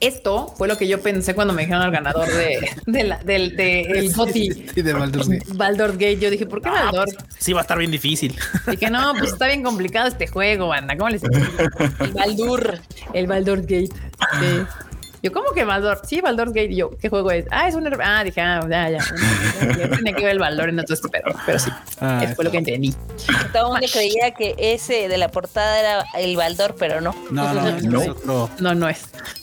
esto 0.00 0.54
fue 0.56 0.68
lo 0.68 0.76
que 0.76 0.86
yo 0.86 1.00
pensé 1.00 1.34
cuando 1.34 1.54
me 1.54 1.62
dijeron 1.62 1.82
al 1.82 1.90
ganador 1.90 2.28
de, 2.28 2.68
de 2.86 3.04
la, 3.04 3.18
del 3.18 3.56
de 3.56 3.80
el 3.82 4.12
GOTY. 4.12 4.66
Sí, 4.74 4.82
de 4.82 4.92
Baldur's 4.92 5.28
Gate. 5.28 5.44
Baldur's 5.54 5.94
Gate. 5.94 6.18
Yo 6.18 6.30
dije, 6.30 6.46
¿por 6.46 6.60
qué 6.60 6.68
Baldur's? 6.70 7.14
Sí, 7.38 7.52
va 7.52 7.60
a 7.60 7.62
estar 7.62 7.78
bien 7.78 7.90
difícil. 7.90 8.36
Dije, 8.70 8.90
no, 8.90 9.14
pues 9.18 9.32
está 9.32 9.46
bien 9.46 9.62
complicado 9.62 10.08
este 10.08 10.26
juego, 10.26 10.68
banda. 10.68 10.96
¿Cómo 10.96 11.08
les 11.10 11.22
explico? 11.24 11.62
El 12.00 12.12
Baldur. 12.12 12.78
El 13.12 13.26
Baldur's 13.26 13.62
Gate. 13.62 13.88
Sí. 14.40 14.66
Yo, 15.26 15.32
¿cómo 15.32 15.50
que 15.50 15.64
Baldor? 15.64 16.00
Sí, 16.06 16.20
Baldur's 16.20 16.52
Gate. 16.52 16.70
Y 16.70 16.76
yo, 16.76 16.90
¿qué 17.00 17.08
juego 17.08 17.32
es? 17.32 17.46
Ah, 17.50 17.66
es 17.66 17.74
un... 17.74 17.84
Ah, 18.00 18.22
dije, 18.22 18.40
ah, 18.40 18.60
ya, 18.70 18.90
ya. 18.90 18.98
Ya 19.76 19.88
tenía 19.90 20.12
que 20.12 20.22
ver 20.22 20.32
el 20.34 20.38
Baldor 20.38 20.68
en 20.68 20.78
otro 20.78 20.94
este 20.94 21.08
pedo. 21.08 21.24
Pero 21.44 21.58
sí, 21.58 21.68
Ah, 22.00 22.20
eso 22.22 22.36
fue 22.36 22.44
lo 22.44 22.52
que 22.52 22.58
entendí. 22.58 22.94
Todo 23.52 23.66
el 23.66 23.72
mundo 23.72 23.86
creía 23.92 24.30
que 24.30 24.54
ese 24.56 25.08
de 25.08 25.18
la 25.18 25.28
portada 25.28 25.80
era 25.80 26.04
el 26.16 26.36
Baldor, 26.36 26.76
pero 26.78 27.00
no. 27.00 27.12
No, 27.32 27.52
no, 27.52 27.80
no, 27.80 28.14
No. 28.24 28.50
No, 28.60 28.74
no 28.76 28.88
es. 28.88 29.02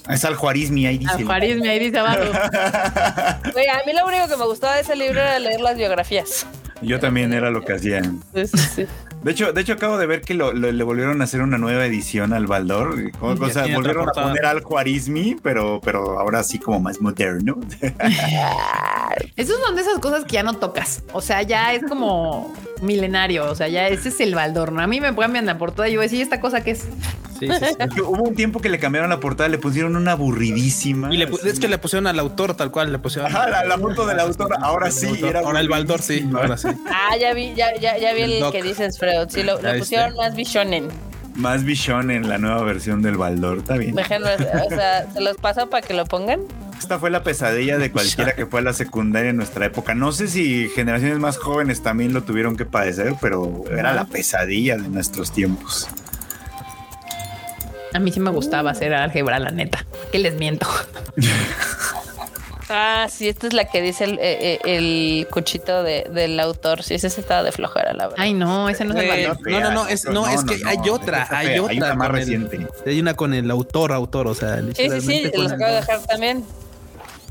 Es 0.10 0.23
al 0.23 0.35
Juarismi, 0.35 0.85
ahí 0.85 0.99
dice. 0.99 1.11
Alfarismi 1.15 1.68
ahí 1.68 1.80
dice 1.80 1.99
abajo. 1.99 2.22
Güey, 3.51 3.68
a 3.68 3.81
mí 3.85 3.91
lo 3.93 4.07
único 4.07 4.30
que 4.30 4.38
me 4.38 4.45
gustaba 4.45 4.76
de 4.76 4.81
ese 4.84 4.95
libro 4.95 5.19
era 5.19 5.38
leer 5.39 5.60
las 5.60 5.76
biografías. 5.76 6.47
Yo 6.81 6.97
también 6.99 7.34
era 7.34 7.49
lo 7.49 7.61
que 7.61 7.73
hacían. 7.73 8.22
Sí, 8.34 8.47
sí, 8.47 8.57
sí. 8.76 8.88
De 9.23 9.31
hecho, 9.31 9.53
de 9.53 9.61
hecho 9.61 9.73
acabo 9.73 9.97
de 9.97 10.05
ver 10.05 10.21
que 10.21 10.33
lo, 10.33 10.51
lo- 10.53 10.71
le 10.71 10.83
volvieron 10.83 11.21
a 11.21 11.23
hacer 11.23 11.41
una 11.41 11.57
nueva 11.57 11.85
edición 11.85 12.33
al 12.33 12.45
Baldor. 12.47 13.11
O, 13.21 13.29
o 13.31 13.49
sea, 13.49 13.65
volvieron 13.73 14.09
a 14.09 14.11
poner 14.11 14.45
al 14.45 14.61
Juarismi, 14.61 15.37
pero, 15.41 15.79
pero 15.83 16.19
ahora 16.19 16.43
sí 16.43 16.59
como 16.59 16.79
más 16.79 16.99
moderno. 17.01 17.57
Esos 19.35 19.59
son 19.65 19.75
de 19.75 19.81
esas 19.81 19.99
cosas 19.99 20.25
que 20.25 20.33
ya 20.33 20.43
no 20.43 20.55
tocas. 20.55 21.03
O 21.13 21.21
sea, 21.21 21.41
ya 21.43 21.73
es 21.73 21.83
como 21.87 22.53
milenario. 22.81 23.49
O 23.49 23.55
sea, 23.55 23.67
ya 23.67 23.87
ese 23.87 24.09
es 24.09 24.19
el 24.19 24.35
Baldor. 24.35 24.71
¿no? 24.71 24.81
A 24.81 24.87
mí 24.87 24.99
me 25.01 25.15
cambian 25.15 25.45
la 25.45 25.57
portada 25.57 25.87
y 25.89 25.93
yo 25.93 26.01
decía, 26.01 26.21
¿esta 26.21 26.39
cosa 26.39 26.63
qué 26.63 26.71
es? 26.71 26.85
Sí, 27.39 27.47
sí, 27.47 27.65
sí. 27.95 28.01
Hubo 28.01 28.23
un 28.23 28.35
tiempo 28.35 28.59
que 28.59 28.69
le 28.69 28.79
cambiaron 28.79 29.09
la 29.09 29.19
portada, 29.19 29.49
le 29.49 29.57
pusieron 29.57 29.95
una 29.95 30.13
aburridísima. 30.13 31.13
Y 31.13 31.17
le, 31.17 31.27
es 31.45 31.59
que 31.59 31.67
le 31.67 31.77
pusieron 31.77 32.07
al 32.07 32.17
autor 32.19 32.55
tal 32.55 32.71
cual, 32.71 32.91
le 32.91 32.99
pusieron. 32.99 33.29
Ajá, 33.31 33.49
la, 33.49 33.65
la 33.65 33.77
foto 33.77 34.05
del 34.05 34.19
autor, 34.19 34.53
ahora 34.61 34.91
sí. 34.91 35.07
Era 35.23 35.41
Ahora 35.41 35.59
el 35.59 35.69
Baldor, 35.69 36.01
sí, 36.01 36.27
ahora 36.33 36.57
sí. 36.57 36.69
Ah, 36.87 37.15
ya 37.19 37.33
vi, 37.33 37.53
ya, 37.53 37.75
ya, 37.79 37.97
ya 37.97 38.13
vi 38.13 38.21
El 38.41 38.51
que 38.51 38.63
dices, 38.63 38.97
Freud. 39.14 39.30
Sí, 39.30 39.44
lo, 39.44 39.60
pusieron 39.77 40.15
más 40.15 40.35
Bishonen. 40.35 40.90
Más 41.35 41.64
Bichon 41.64 42.11
en 42.11 42.30
la 42.30 42.38
nueva 42.38 42.61
versión 42.64 43.02
del 43.02 43.18
Baldor, 43.18 43.60
está 43.60 43.77
bien. 43.77 43.95
Déjenme, 43.95 44.35
o 44.35 44.69
sea, 44.69 45.11
se 45.11 45.19
los 45.19 45.35
paso 45.38 45.68
para 45.68 45.85
que 45.85 45.94
lo 45.94 46.06
pongan. 46.06 46.41
Esta 46.77 46.99
fue 46.99 47.10
la 47.10 47.23
pesadilla 47.23 47.77
de 47.77 47.91
cualquiera 47.91 48.35
que 48.35 48.45
fue 48.45 48.60
a 48.60 48.64
la 48.64 48.73
secundaria 48.73 49.31
en 49.31 49.38
nuestra 49.38 49.65
época. 49.65 49.95
No 49.95 50.11
sé 50.11 50.27
si 50.27 50.69
generaciones 50.69 51.18
más 51.18 51.38
jóvenes 51.38 51.81
también 51.81 52.14
lo 52.14 52.23
tuvieron 52.23 52.56
que 52.56 52.65
padecer, 52.65 53.15
pero 53.19 53.64
era 53.72 53.94
la 53.94 54.06
pesadilla 54.06 54.77
de 54.77 54.90
nuestros 54.90 55.31
tiempos. 55.31 55.88
A 57.94 57.99
mí 57.99 58.11
sí 58.11 58.19
me 58.19 58.31
gustaba 58.31 58.72
hacer 58.72 58.94
álgebra, 58.94 59.40
la 59.40 59.52
neta. 59.52 59.85
Que 60.11 60.19
les 60.19 60.35
miento. 60.35 60.68
Ah, 62.75 63.07
sí, 63.09 63.27
esta 63.29 63.45
es 63.47 63.53
la 63.53 63.65
que 63.65 63.81
dice 63.83 64.05
el, 64.05 64.13
eh, 64.19 64.53
eh, 64.55 64.59
el 64.63 65.27
cuchito 65.29 65.83
de, 65.83 66.07
del 66.11 66.39
autor. 66.39 66.81
Sí, 66.81 66.95
ese 66.95 67.09
sí 67.11 67.21
estaba 67.21 67.43
de 67.43 67.51
flojera, 67.51 67.93
la 67.93 68.07
verdad. 68.07 68.17
Ay, 68.23 68.33
no, 68.33 68.67
ese 68.67 68.83
no 68.83 68.93
es 68.95 68.99
el 69.03 69.05
Eh, 69.11 69.27
Baldor. 69.27 69.51
no, 69.51 69.59
no, 69.59 69.71
no, 69.71 69.87
es, 69.87 70.05
no, 70.05 70.27
es 70.27 70.43
que 70.43 70.57
hay 70.65 70.89
otra, 70.89 71.27
hay 71.29 71.47
fea, 71.47 71.61
otra. 71.61 71.71
Hay 71.71 71.77
una 71.77 71.93
más 71.93 72.07
con 72.07 72.15
el- 72.15 72.21
reciente. 72.21 72.67
Hay 72.85 72.99
una 72.99 73.13
con 73.13 73.33
el 73.35 73.51
autor, 73.51 73.91
autor, 73.93 74.27
o 74.27 74.33
sea, 74.33 74.57
sí, 74.75 74.89
sí, 74.89 75.01
sí, 75.01 75.23
los 75.35 75.45
el- 75.51 75.53
acabo 75.53 75.69
de 75.71 75.75
dejar 75.77 75.99
también. 76.07 76.45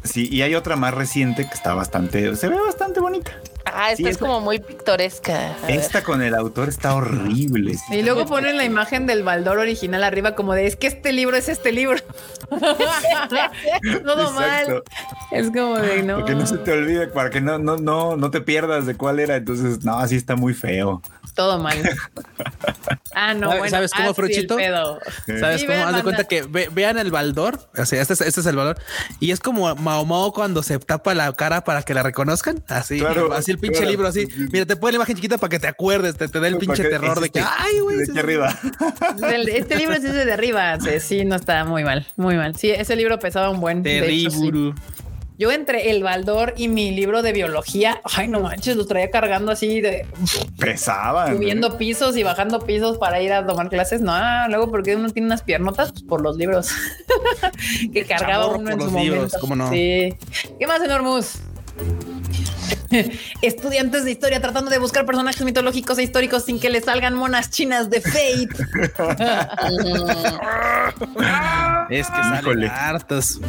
Sí, 0.05 0.29
y 0.31 0.43
hay 0.43 0.55
otra 0.55 0.77
más 0.77 0.93
reciente 0.95 1.47
que 1.49 1.55
está 1.55 1.75
bastante, 1.75 2.35
se 2.37 2.49
ve 2.49 2.57
bastante 2.61 2.99
bonita. 3.01 3.31
Ah, 3.65 3.93
esta 3.93 3.97
Sí, 3.97 4.03
es 4.05 4.11
esta- 4.11 4.27
como 4.27 4.41
muy 4.41 4.59
pictoresca. 4.59 5.55
A 5.63 5.67
ver. 5.67 5.77
Esta 5.77 6.03
con 6.03 6.21
el 6.21 6.35
autor 6.35 6.69
está 6.69 6.95
horrible. 6.95 7.75
sí. 7.75 7.95
Y 7.95 8.03
luego 8.03 8.27
ponen 8.27 8.57
la 8.57 8.65
imagen 8.65 9.07
del 9.07 9.23
Baldor 9.23 9.59
original 9.59 10.03
arriba 10.03 10.35
como 10.35 10.53
de 10.55 10.67
es 10.67 10.75
que 10.77 10.89
este 10.89 11.13
libro 11.13 11.37
es 11.37 11.49
este 11.49 11.71
libro. 11.73 11.99
Todo 14.05 14.33
mal. 14.33 14.83
Es 15.31 15.47
como 15.51 15.77
de 15.79 16.03
no. 16.03 16.15
Para 16.17 16.27
que 16.27 16.35
no 16.35 16.47
se 16.47 16.59
te 16.59 16.73
olvide, 16.73 17.07
para 17.09 17.31
que 17.31 17.41
no, 17.41 17.59
no, 17.59 17.77
no, 17.77 18.17
no 18.17 18.31
te 18.31 18.41
pierdas 18.41 18.87
de 18.87 18.95
cuál 18.97 19.21
era. 19.21 19.37
Entonces, 19.37 19.85
no, 19.85 19.99
así 19.99 20.17
está 20.17 20.37
muy 20.37 20.55
feo. 20.55 21.01
Todo 21.35 21.59
mal. 21.59 21.79
Ah, 23.15 23.33
no, 23.35 23.47
¿Sabes- 23.47 23.59
bueno. 23.59 23.71
sabes 23.71 23.91
cómo, 23.93 24.09
el 24.11 24.15
Fruchito? 24.15 24.57
pedo. 24.57 24.99
¿Sabes 25.41 25.61
Sí, 25.63 25.67
cómo? 25.67 25.79
Haz 25.85 25.97
de 25.97 26.03
cuenta 26.03 26.25
que 26.25 26.43
ve- 26.43 26.69
vean 26.73 26.99
el 26.99 27.11
Baldor. 27.11 27.59
O 27.77 27.87
sea, 27.87 28.01
este 28.03 28.15
es, 28.15 28.21
este 28.21 28.41
es 28.41 28.47
el 28.47 28.57
Baldor. 28.57 28.79
Y 29.21 29.31
es 29.31 29.41
como 29.41 29.75
Mao 29.77 30.05
Mao 30.05 30.33
cuando 30.33 30.63
se 30.63 30.79
tapa 30.79 31.15
la 31.15 31.33
cara 31.33 31.65
para 31.65 31.83
que 31.83 31.95
la 31.95 32.03
reconozcan. 32.03 32.63
Así, 32.69 32.99
Claro, 32.99 33.33
así 33.33 33.51
el 33.51 33.59
pinche 33.59 33.79
claro. 33.79 33.91
libro, 33.91 34.09
así. 34.09 34.27
Mira, 34.53 34.67
te 34.67 34.77
pone 34.77 34.93
la 34.93 34.97
imagen 34.97 35.17
chiquita 35.17 35.39
para 35.39 35.49
que 35.51 35.59
te 35.59 35.69
acuerdes, 35.69 36.17
te, 36.17 36.29
te 36.29 36.41
da 36.41 36.49
el 36.49 36.59
pinche 36.59 36.85
terror 36.85 37.21
de 37.21 37.31
que, 37.31 37.41
ay, 37.41 37.81
güey. 37.81 37.97
de 37.99 38.05
aquí 38.11 38.19
arriba. 38.19 38.59
El- 39.33 39.49
Este 39.49 39.77
libro 39.77 39.95
es 39.95 40.05
ese 40.05 40.25
de 40.25 40.33
arriba. 40.33 40.79
Sí, 41.01 41.25
no 41.25 41.37
está 41.37 41.65
muy 41.65 41.85
mal, 41.85 42.07
muy 42.17 42.37
mal. 42.37 42.57
Sí, 42.57 42.71
ese 42.71 42.97
libro 42.97 43.19
pesaba 43.19 43.51
un 43.51 43.61
buen. 43.61 43.83
Terrible. 43.83 44.75
Yo 45.39 45.51
entre 45.51 45.91
el 45.91 46.03
Baldor 46.05 46.55
y 46.57 46.69
mi 46.69 46.93
libro 46.93 47.21
de 47.23 47.33
biología, 47.33 48.01
ay, 48.05 48.29
no 48.29 48.41
manches, 48.41 48.77
lo 48.77 48.87
traía 48.87 49.11
cargando 49.11 49.51
así 49.51 49.81
de 49.81 50.07
Pesaban. 50.65 51.35
subiendo 51.37 51.77
pisos 51.79 52.17
y 52.17 52.23
bajando 52.23 52.61
pisos 52.61 52.99
para 52.99 53.21
ir 53.21 53.33
a 53.33 53.47
tomar 53.47 53.69
clases. 53.69 54.01
No, 54.01 54.15
luego 54.49 54.71
porque 54.71 54.97
uno 54.97 55.11
tiene 55.11 55.27
unas 55.27 55.43
piernotas 55.43 55.93
pues, 55.93 56.05
por 56.05 56.21
los 56.23 56.37
libros 56.37 56.71
que 57.93 58.05
cargaba 58.05 58.45
chamorro 58.45 58.59
uno 58.59 58.65
por 58.65 58.73
en 58.73 58.79
los 58.79 58.91
su 58.91 58.99
libros, 58.99 59.17
momento. 59.19 59.39
¿cómo 59.41 59.57
no? 59.57 59.71
Sí. 59.71 60.15
¿Qué 60.59 60.67
más, 60.67 60.83
Enormus? 60.83 61.39
Estudiantes 63.43 64.05
de 64.05 64.11
historia 64.13 64.41
tratando 64.41 64.71
de 64.71 64.79
buscar 64.79 65.05
personajes 65.07 65.43
mitológicos 65.45 65.99
e 65.99 66.03
históricos 66.03 66.45
sin 66.45 66.61
que 66.61 66.71
les 66.71 66.85
salgan 66.85 67.15
monas 67.15 67.51
chinas 67.51 67.91
de 67.91 68.01
Fate. 68.01 68.49
Es 71.91 72.07
que 72.09 72.17
salen 72.23 72.65
hartos. 72.65 73.41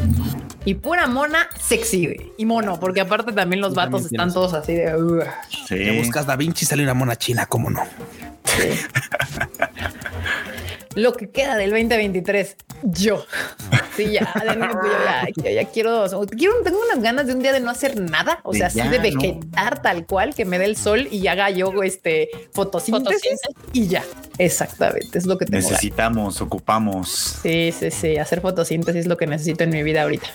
y 0.65 0.73
pura 0.75 1.07
mona 1.07 1.47
sexy 1.61 2.31
y 2.37 2.45
mono, 2.45 2.79
porque 2.79 3.01
aparte 3.01 3.31
también 3.31 3.61
los 3.61 3.71
Tú 3.71 3.75
vatos 3.77 4.03
también 4.03 4.21
están 4.21 4.33
todos 4.33 4.53
así 4.53 4.73
de. 4.73 4.95
"Ugh". 4.95 5.23
Sí. 5.67 5.75
Te 5.75 5.97
buscas 5.97 6.25
Da 6.25 6.35
Vinci 6.35 6.65
y 6.65 6.67
sale 6.67 6.83
una 6.83 6.93
mona 6.93 7.15
china, 7.15 7.45
¿cómo 7.45 7.69
no? 7.69 7.81
Lo 10.95 11.13
que 11.13 11.29
queda 11.29 11.55
del 11.57 11.71
2023, 11.71 12.55
yo. 12.83 13.25
Sí, 13.95 14.11
ya, 14.11 14.33
de 14.43 14.55
nuevo, 14.55 14.79
yo 15.37 15.49
ya, 15.51 15.65
quiero, 15.65 16.01
o 16.01 16.09
sea, 16.09 16.17
quiero, 16.35 16.55
tengo 16.63 16.79
unas 16.91 17.03
ganas 17.03 17.27
de 17.27 17.33
un 17.35 17.43
día 17.43 17.53
de 17.53 17.59
no 17.59 17.69
hacer 17.69 18.01
nada, 18.01 18.39
o 18.41 18.51
De 18.51 18.57
sea, 18.57 18.69
ya, 18.69 18.85
así 18.85 18.89
de 18.89 18.97
¿no? 19.11 19.21
vegetar 19.21 19.83
tal 19.83 20.07
cual, 20.07 20.33
que 20.33 20.45
me 20.45 20.57
dé 20.57 20.65
el 20.65 20.75
sol 20.77 21.07
y 21.11 21.27
haga 21.27 21.51
yo 21.51 21.83
este 21.83 22.27
fotosíntesis, 22.53 23.21
Fotosíntesis. 23.21 23.71
y 23.71 23.87
ya. 23.87 24.03
Exactamente, 24.39 25.19
es 25.19 25.27
lo 25.27 25.37
que 25.37 25.45
tengo. 25.45 25.57
ganas. 25.57 25.71
Necesitamos, 25.73 26.41
ocupamos. 26.41 27.37
Sí, 27.43 27.71
sí, 27.79 27.91
sí, 27.91 28.17
hacer 28.17 28.41
fotosíntesis 28.41 29.01
es 29.01 29.07
lo 29.07 29.15
que 29.15 29.27
necesito 29.27 29.63
en 29.63 29.69
mi 29.69 29.83
vida 29.83 30.01
ahorita. 30.01 30.29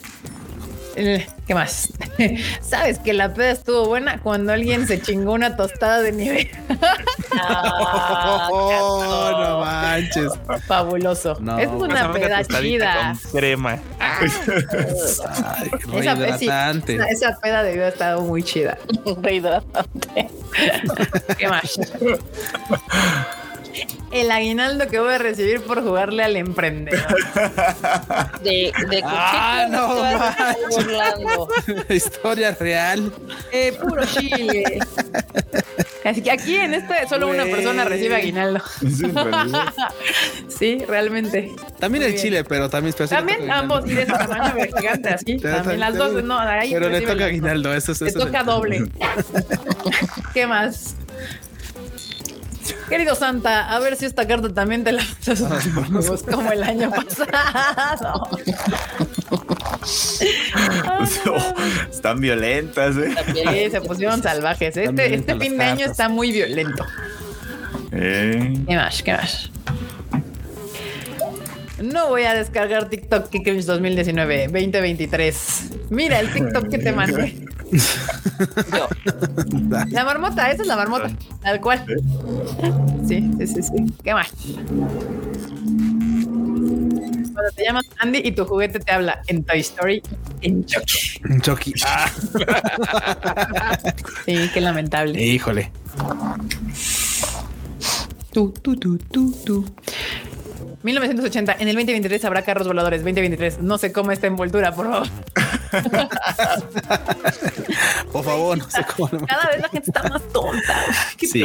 Eh, 1.00 1.24
¿Qué 1.46 1.54
más? 1.54 1.92
Sabes 2.60 2.98
que 2.98 3.12
la 3.12 3.32
peda 3.32 3.52
estuvo 3.52 3.86
buena 3.86 4.18
cuando 4.20 4.52
alguien 4.52 4.84
se 4.88 5.00
chingó 5.00 5.32
una 5.32 5.56
tostada 5.56 6.00
de 6.02 6.10
nieve. 6.12 6.50
Oh, 8.50 9.30
no 9.38 9.60
manches. 9.60 10.32
Fabuloso. 10.66 11.36
No, 11.40 11.58
es 11.58 11.68
una 11.68 12.12
peda 12.12 12.44
chida. 12.44 13.14
con 13.22 13.30
crema. 13.32 13.78
Ay, 14.00 14.26
Esa, 14.26 15.34
sí, 15.34 15.70
rehidratante. 15.86 16.94
esa- 16.96 17.08
esa 17.08 17.38
peda 17.40 17.62
debió 17.62 17.82
haber 17.82 17.92
estado 17.92 18.22
muy 18.22 18.42
chida. 18.42 18.76
Rehidratante. 19.22 20.28
¿Qué 21.38 21.48
más? 21.48 21.78
El 24.10 24.30
aguinaldo 24.30 24.86
que 24.88 24.98
voy 24.98 25.12
a 25.14 25.18
recibir 25.18 25.60
por 25.62 25.82
jugarle 25.82 26.22
al 26.24 26.36
emprendedor. 26.36 27.06
De, 28.42 28.72
de. 28.88 29.02
Ah, 29.04 29.66
no. 29.70 31.48
Historia 31.94 32.56
real. 32.58 33.12
Eh, 33.52 33.76
puro 33.80 34.04
chile. 34.06 34.78
Así 36.04 36.22
que 36.22 36.30
aquí 36.30 36.56
en 36.56 36.72
este 36.74 37.06
solo 37.08 37.28
una 37.28 37.44
persona 37.44 37.84
recibe 37.84 38.16
aguinaldo. 38.16 38.62
Sí, 40.48 40.78
realmente. 40.86 41.52
También 41.78 42.02
Muy 42.02 42.06
el 42.06 42.12
bien. 42.14 42.24
chile, 42.24 42.44
pero 42.44 42.68
también 42.68 42.94
le 42.98 43.06
También 43.06 43.50
ambos 43.50 43.86
y 43.86 43.94
de 43.94 44.02
ese 44.02 44.12
tamaño 44.12 44.54
gigante 44.76 45.08
así. 45.10 45.36
También 45.38 45.80
las 45.80 45.94
dos, 45.96 46.22
no, 46.24 46.38
ahí 46.38 46.72
Pero 46.72 46.88
le 46.88 47.00
toca 47.02 47.26
aguinaldo. 47.26 47.74
Eso, 47.74 47.92
es- 47.92 48.02
eso 48.02 48.18
toca 48.20 48.40
es- 48.40 48.46
doble. 48.46 48.84
¿Qué 50.34 50.46
más? 50.46 50.96
Querido 52.88 53.14
Santa, 53.14 53.68
a 53.74 53.78
ver 53.80 53.96
si 53.96 54.06
esta 54.06 54.26
carta 54.26 54.52
también 54.52 54.84
te 54.84 54.92
la 54.92 55.02
pasas 55.24 55.66
huevos 55.90 56.22
como 56.30 56.50
el 56.52 56.62
año 56.62 56.90
pasado. 56.90 58.28
Están 61.90 62.20
violentas, 62.20 62.96
¿eh? 62.96 63.14
Sí, 63.34 63.70
se 63.70 63.80
pusieron 63.80 64.22
salvajes. 64.22 64.76
Este, 64.76 65.14
este 65.14 65.38
fin 65.38 65.58
de 65.58 65.64
año 65.64 65.86
está 65.86 66.08
muy 66.08 66.32
violento. 66.32 66.84
Eh, 67.92 68.54
¿Qué 68.66 68.76
más? 68.76 69.02
¿Qué 69.02 69.12
más? 69.12 69.50
No 71.82 72.08
voy 72.08 72.24
a 72.24 72.34
descargar 72.34 72.88
TikTok 72.88 73.28
que 73.28 73.42
Cringe 73.42 73.64
2019 73.64 74.48
2023. 74.48 75.70
Mira 75.90 76.20
el 76.20 76.32
TikTok 76.32 76.68
que 76.68 76.78
te 76.78 76.92
mandé. 76.92 77.36
Yo. 78.76 78.88
La 79.90 80.04
marmota, 80.04 80.50
esa 80.50 80.62
es 80.62 80.68
la 80.68 80.76
marmota, 80.76 81.10
tal 81.42 81.60
cual. 81.60 81.84
Sí, 83.06 83.30
sí, 83.38 83.46
sí, 83.46 83.62
sí. 83.62 83.94
¿Qué 84.02 84.14
más? 84.14 84.28
Cuando 87.32 87.52
te 87.54 87.64
llamas 87.64 87.84
Andy 87.98 88.20
y 88.24 88.32
tu 88.32 88.44
juguete 88.44 88.80
te 88.80 88.90
habla 88.92 89.22
en 89.28 89.44
Toy 89.44 89.60
Story, 89.60 90.02
en 90.42 90.64
Chucky. 90.64 91.20
Chucky. 91.40 91.72
Ah, 91.86 92.10
Sí, 94.24 94.50
qué 94.52 94.60
lamentable. 94.60 95.22
híjole. 95.22 95.70
Tú, 98.32 98.52
tú, 98.62 98.76
tú, 98.76 98.98
tú, 98.98 99.32
tú. 99.44 99.64
1980. 100.82 101.56
En 101.58 101.68
el 101.68 101.74
2023 101.74 102.24
habrá 102.24 102.42
carros 102.42 102.66
voladores. 102.66 103.00
2023. 103.00 103.60
No 103.60 103.78
sé 103.78 103.92
cómo 103.92 104.12
esta 104.12 104.26
envoltura, 104.26 104.72
por 104.74 104.86
favor. 104.90 105.08
Por 108.12 108.24
favor, 108.24 108.56
no 108.58 108.70
sé 108.70 108.84
cómo. 108.96 109.08
no- 109.12 109.26
Cada 109.26 109.46
vez 109.48 109.60
la 109.60 109.68
gente 109.72 109.90
está 109.90 110.02
más 110.08 110.22
tonta. 110.32 110.74
¿Qué 111.16 111.26
Sí, 111.26 111.44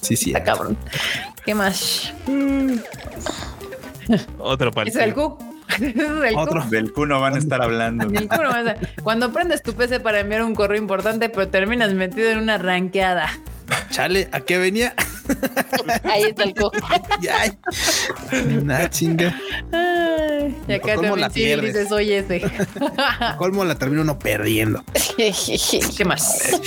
sí, 0.00 0.16
sí. 0.16 0.30
Está 0.30 0.44
cabrón. 0.44 0.76
¿Qué 1.44 1.54
más? 1.54 2.12
Otro 4.38 4.70
es 4.70 4.76
el 4.96 5.14
partido. 5.14 5.14
Q. 5.14 5.38
Es 5.72 5.80
el 5.80 5.94
Q. 6.34 6.38
Otro. 6.38 6.62
Del 6.68 6.92
Q 6.92 7.06
no 7.06 7.18
van 7.20 7.34
a 7.34 7.38
estar 7.38 7.62
hablando. 7.62 8.06
Q. 8.08 8.28
Cuando 9.02 9.32
prendes 9.32 9.62
tu 9.62 9.72
PC 9.72 10.00
para 10.00 10.20
enviar 10.20 10.42
un 10.44 10.54
correo 10.54 10.76
importante, 10.78 11.30
pero 11.30 11.48
terminas 11.48 11.94
metido 11.94 12.28
en 12.30 12.38
una 12.40 12.58
ranqueada. 12.58 13.30
Chale, 13.90 14.28
¿a 14.32 14.40
qué 14.40 14.58
venía? 14.58 14.94
Ahí 16.04 16.24
está 16.24 16.44
el 16.44 16.54
cojo. 16.54 16.72
Ay, 17.32 17.52
Una 18.60 18.88
chinga. 18.90 19.38
Ay, 19.72 20.56
y 20.68 20.72
acá 20.72 20.94
¿Cómo 20.96 21.16
la 21.16 21.30
sí 21.30 21.44
dices, 21.44 21.92
oye 21.92 22.18
ese. 22.18 22.42
Colmo 23.38 23.64
la 23.64 23.76
termina 23.76 24.02
uno 24.02 24.18
perdiendo. 24.18 24.84
¿Qué 25.16 26.04
más? 26.04 26.60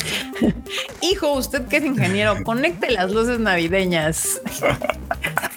Hijo, 1.00 1.32
usted 1.32 1.66
que 1.66 1.78
es 1.78 1.84
ingeniero, 1.84 2.42
conecte 2.44 2.90
las 2.90 3.10
luces 3.12 3.38
navideñas. 3.38 4.40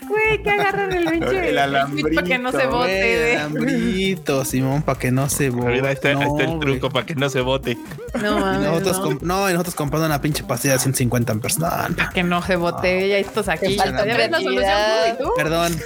Güey, 0.06 0.44
que 0.44 0.49
agarran 0.52 0.91
el 0.94 1.06
pinche 1.10 1.49
El 1.49 1.57
alambrito, 1.57 2.10
para 2.14 2.28
que 2.28 2.38
no 2.38 2.52
se 2.52 2.65
bote. 2.68 3.18
Güey. 3.18 3.36
alambrito, 3.36 4.45
Simón, 4.45 4.84
para 4.84 4.99
que 4.99 5.11
no 5.11 5.28
se 5.28 5.49
bote. 5.49 5.70
Ahí 5.72 5.78
está, 5.94 6.10
ahí 6.10 6.18
está 6.22 6.44
el 6.44 6.53
No, 6.53 6.60
truco 6.60 6.90
para 6.91 7.06
que 7.06 7.15
no 7.15 7.30
se 7.30 7.41
bote. 7.41 7.78
No 8.22 8.38
Y 8.38 8.41
mames. 8.41 8.70
nosotros 8.84 9.22
no. 9.24 9.40
no, 9.40 9.49
y 9.49 9.53
nosotros 9.53 9.74
comprando 9.74 10.06
una 10.06 10.22
pinche 10.22 10.44
pastilla 10.44 10.74
de 10.76 10.80
150 10.82 11.32
en 11.34 11.40
persona. 11.40 11.88
Para 11.98 12.10
que 12.11 12.22
no 12.22 12.44
se 12.44 12.57
bote. 12.57 13.10
Ya 13.10 13.18
estos 13.18 13.48
aquí. 13.49 13.76
Falta 13.76 14.06
¿Ya 14.06 14.18
ves 14.18 14.30
la 14.30 14.40
solución 14.41 14.72
tú 15.18 15.24
y? 15.34 15.38
Perdón. 15.38 15.80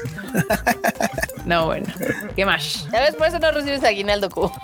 No, 1.46 1.68
bueno. 1.68 1.86
¿Qué 2.36 2.46
más? 2.46 2.86
Ya 2.92 3.00
ves, 3.00 3.16
por 3.16 3.28
eso 3.28 3.40
no 3.40 3.52
recibes 3.52 3.82
aguinaldo, 3.86 4.30
Q. 4.30 4.52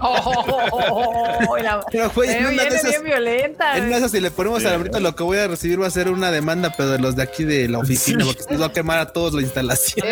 Oh, 0.00 1.56
la- 1.60 1.84
Pero, 1.90 2.10
güey, 2.14 2.28
Se 2.30 2.38
en 2.38 2.46
una 2.46 2.50
de 2.62 2.68
viene 2.70 2.78
esas- 2.88 3.02
bien 3.02 3.04
violenta. 3.04 3.76
En 3.76 3.92
eso, 3.92 4.08
si 4.08 4.20
le 4.20 4.30
ponemos 4.30 4.64
alambrito, 4.64 5.00
lo 5.00 5.14
que 5.14 5.22
voy 5.22 5.38
a 5.38 5.48
recibir 5.48 5.80
va 5.80 5.86
a 5.86 5.90
ser 5.90 6.08
una 6.08 6.30
demanda, 6.30 6.72
pero 6.76 6.90
de 6.90 6.98
los 6.98 7.16
de 7.16 7.22
aquí 7.22 7.44
de 7.44 7.68
la 7.68 7.78
oficina, 7.78 8.24
porque 8.24 8.42
nos 8.50 8.62
va 8.62 8.66
a 8.66 8.72
quemar 8.72 8.98
a 8.98 9.12
todos 9.12 9.34
la 9.34 9.42
instalación. 9.42 10.06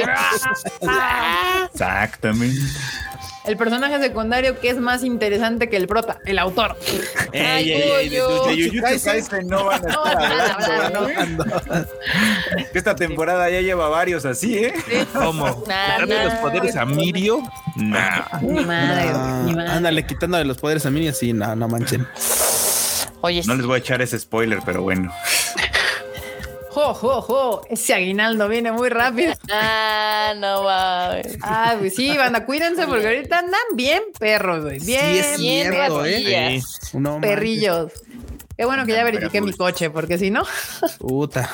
Ah. 0.87 1.69
Exactamente. 1.73 2.61
El 3.45 3.57
personaje 3.57 3.99
secundario 4.01 4.61
que 4.61 4.71
es 4.71 4.79
más 4.79 5.03
interesante 5.03 5.69
que 5.69 5.77
el 5.77 5.89
prota, 5.89 6.19
el 6.27 6.39
autor. 6.39 6.77
Ay, 7.33 7.73
Goyo. 7.89 8.45
De 8.47 9.45
no 9.45 9.65
van 9.65 9.85
a 9.85 9.89
estar 9.89 10.97
hablando, 10.97 11.45
esta 12.73 12.95
temporada 12.95 13.51
ya 13.51 13.61
lleva 13.61 13.89
varios 13.89 14.25
así, 14.25 14.59
¿eh? 14.59 14.75
¿Cómo? 15.13 15.65
Nah, 15.73 15.99
¿Darle 15.99 16.15
nah. 16.19 16.25
los 16.25 16.35
poderes 16.35 16.77
a 16.77 16.85
Mirio? 16.85 17.43
Nah. 17.77 18.25
Ni 18.43 18.65
madre, 18.65 19.13
ni 19.45 19.55
madre. 19.55 19.71
ándale, 19.71 20.07
quitándole 20.07 20.45
los 20.45 20.59
poderes 20.59 20.85
a 20.87 20.91
y 20.91 21.09
así, 21.09 21.33
no, 21.33 21.57
no 21.57 21.69
manchen. 21.69 22.07
Oye, 23.23 23.43
No 23.47 23.55
les 23.55 23.65
voy 23.65 23.77
a 23.77 23.79
echar 23.79 24.03
ese 24.03 24.19
spoiler, 24.19 24.61
pero 24.65 24.83
bueno. 24.83 25.13
Jo, 26.71 26.95
jo, 26.95 27.21
jo. 27.21 27.63
Ese 27.69 27.93
aguinaldo 27.93 28.49
viene 28.49 28.73
muy 28.73 28.89
rápido. 28.89 29.35
ah, 29.53 30.33
no 30.39 30.63
mames. 30.63 31.37
Ah, 31.43 31.77
pues 31.79 31.95
sí, 31.95 32.17
banda, 32.17 32.47
cuídense 32.47 32.87
porque 32.87 33.09
ahorita 33.09 33.41
andan 33.41 33.61
bien 33.75 34.03
perros, 34.19 34.63
güey. 34.65 34.79
Bien, 34.79 35.03
Sí, 35.03 35.19
es 35.19 35.39
bien 35.39 35.73
cierto, 35.73 36.05
¿eh? 36.07 36.63
Sí. 36.81 36.97
No 36.99 37.19
manches. 37.19 37.31
perrillos. 37.31 37.93
Qué 38.57 38.65
bueno 38.65 38.87
que 38.87 38.93
ya 38.93 39.05
verifiqué 39.05 39.43
mi 39.43 39.53
coche, 39.53 39.91
porque 39.91 40.17
si 40.17 40.31
no, 40.31 40.45
Puta. 40.99 41.51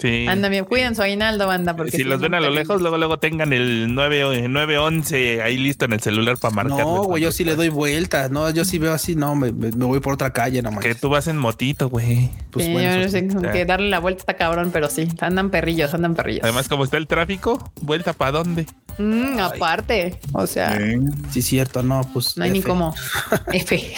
Sí. 0.00 0.26
anda 0.28 0.48
bien. 0.48 0.64
Cuiden 0.64 0.94
su 0.94 1.02
aguinaldo, 1.02 1.46
banda, 1.46 1.74
porque 1.76 1.90
si 1.92 2.04
los 2.04 2.20
ven 2.20 2.34
a 2.34 2.40
lo 2.40 2.50
lejos, 2.50 2.80
luego 2.80 2.98
luego 2.98 3.18
tengan 3.18 3.52
el 3.52 3.94
9, 3.94 4.48
911 4.48 5.42
ahí 5.42 5.56
listo 5.56 5.84
en 5.86 5.92
el 5.94 6.00
celular 6.00 6.36
para 6.38 6.54
marcar. 6.54 6.78
No, 6.78 7.02
güey, 7.04 7.22
yo 7.22 7.32
sí 7.32 7.44
le 7.44 7.56
doy 7.56 7.68
vueltas. 7.68 8.30
No, 8.30 8.48
yo 8.50 8.64
sí 8.64 8.78
veo 8.78 8.92
así, 8.92 9.16
no, 9.16 9.34
me, 9.34 9.52
me- 9.52 9.70
voy 9.70 10.00
por 10.00 10.14
otra 10.14 10.32
calle, 10.32 10.62
no 10.62 10.78
Que 10.78 10.94
tú 10.94 11.08
vas 11.08 11.26
en 11.28 11.36
motito, 11.36 11.88
güey. 11.88 12.30
Pues 12.50 12.66
Sí, 12.66 12.72
bueno, 12.72 12.94
yo 12.96 13.02
no 13.02 13.08
sé, 13.08 13.52
que 13.52 13.64
darle 13.64 13.88
la 13.90 13.98
vuelta 13.98 14.20
está 14.20 14.34
cabrón, 14.34 14.70
pero 14.72 14.88
sí, 14.88 15.08
andan 15.20 15.50
perrillos, 15.50 15.92
andan 15.94 16.14
perrillos. 16.14 16.44
Además, 16.44 16.68
como 16.68 16.84
está 16.84 16.96
el 16.96 17.06
tráfico, 17.06 17.72
vuelta 17.80 18.12
para 18.12 18.32
dónde. 18.32 18.66
Mm, 18.98 19.38
aparte, 19.38 20.18
o 20.32 20.46
sea, 20.46 20.76
¿eh? 20.76 20.98
Sí, 21.30 21.40
cierto, 21.42 21.82
no, 21.82 22.08
pues. 22.12 22.36
no 22.36 22.44
hay 22.44 22.50
ni 22.50 22.62
cómo. 22.62 22.94
F. 23.52 23.94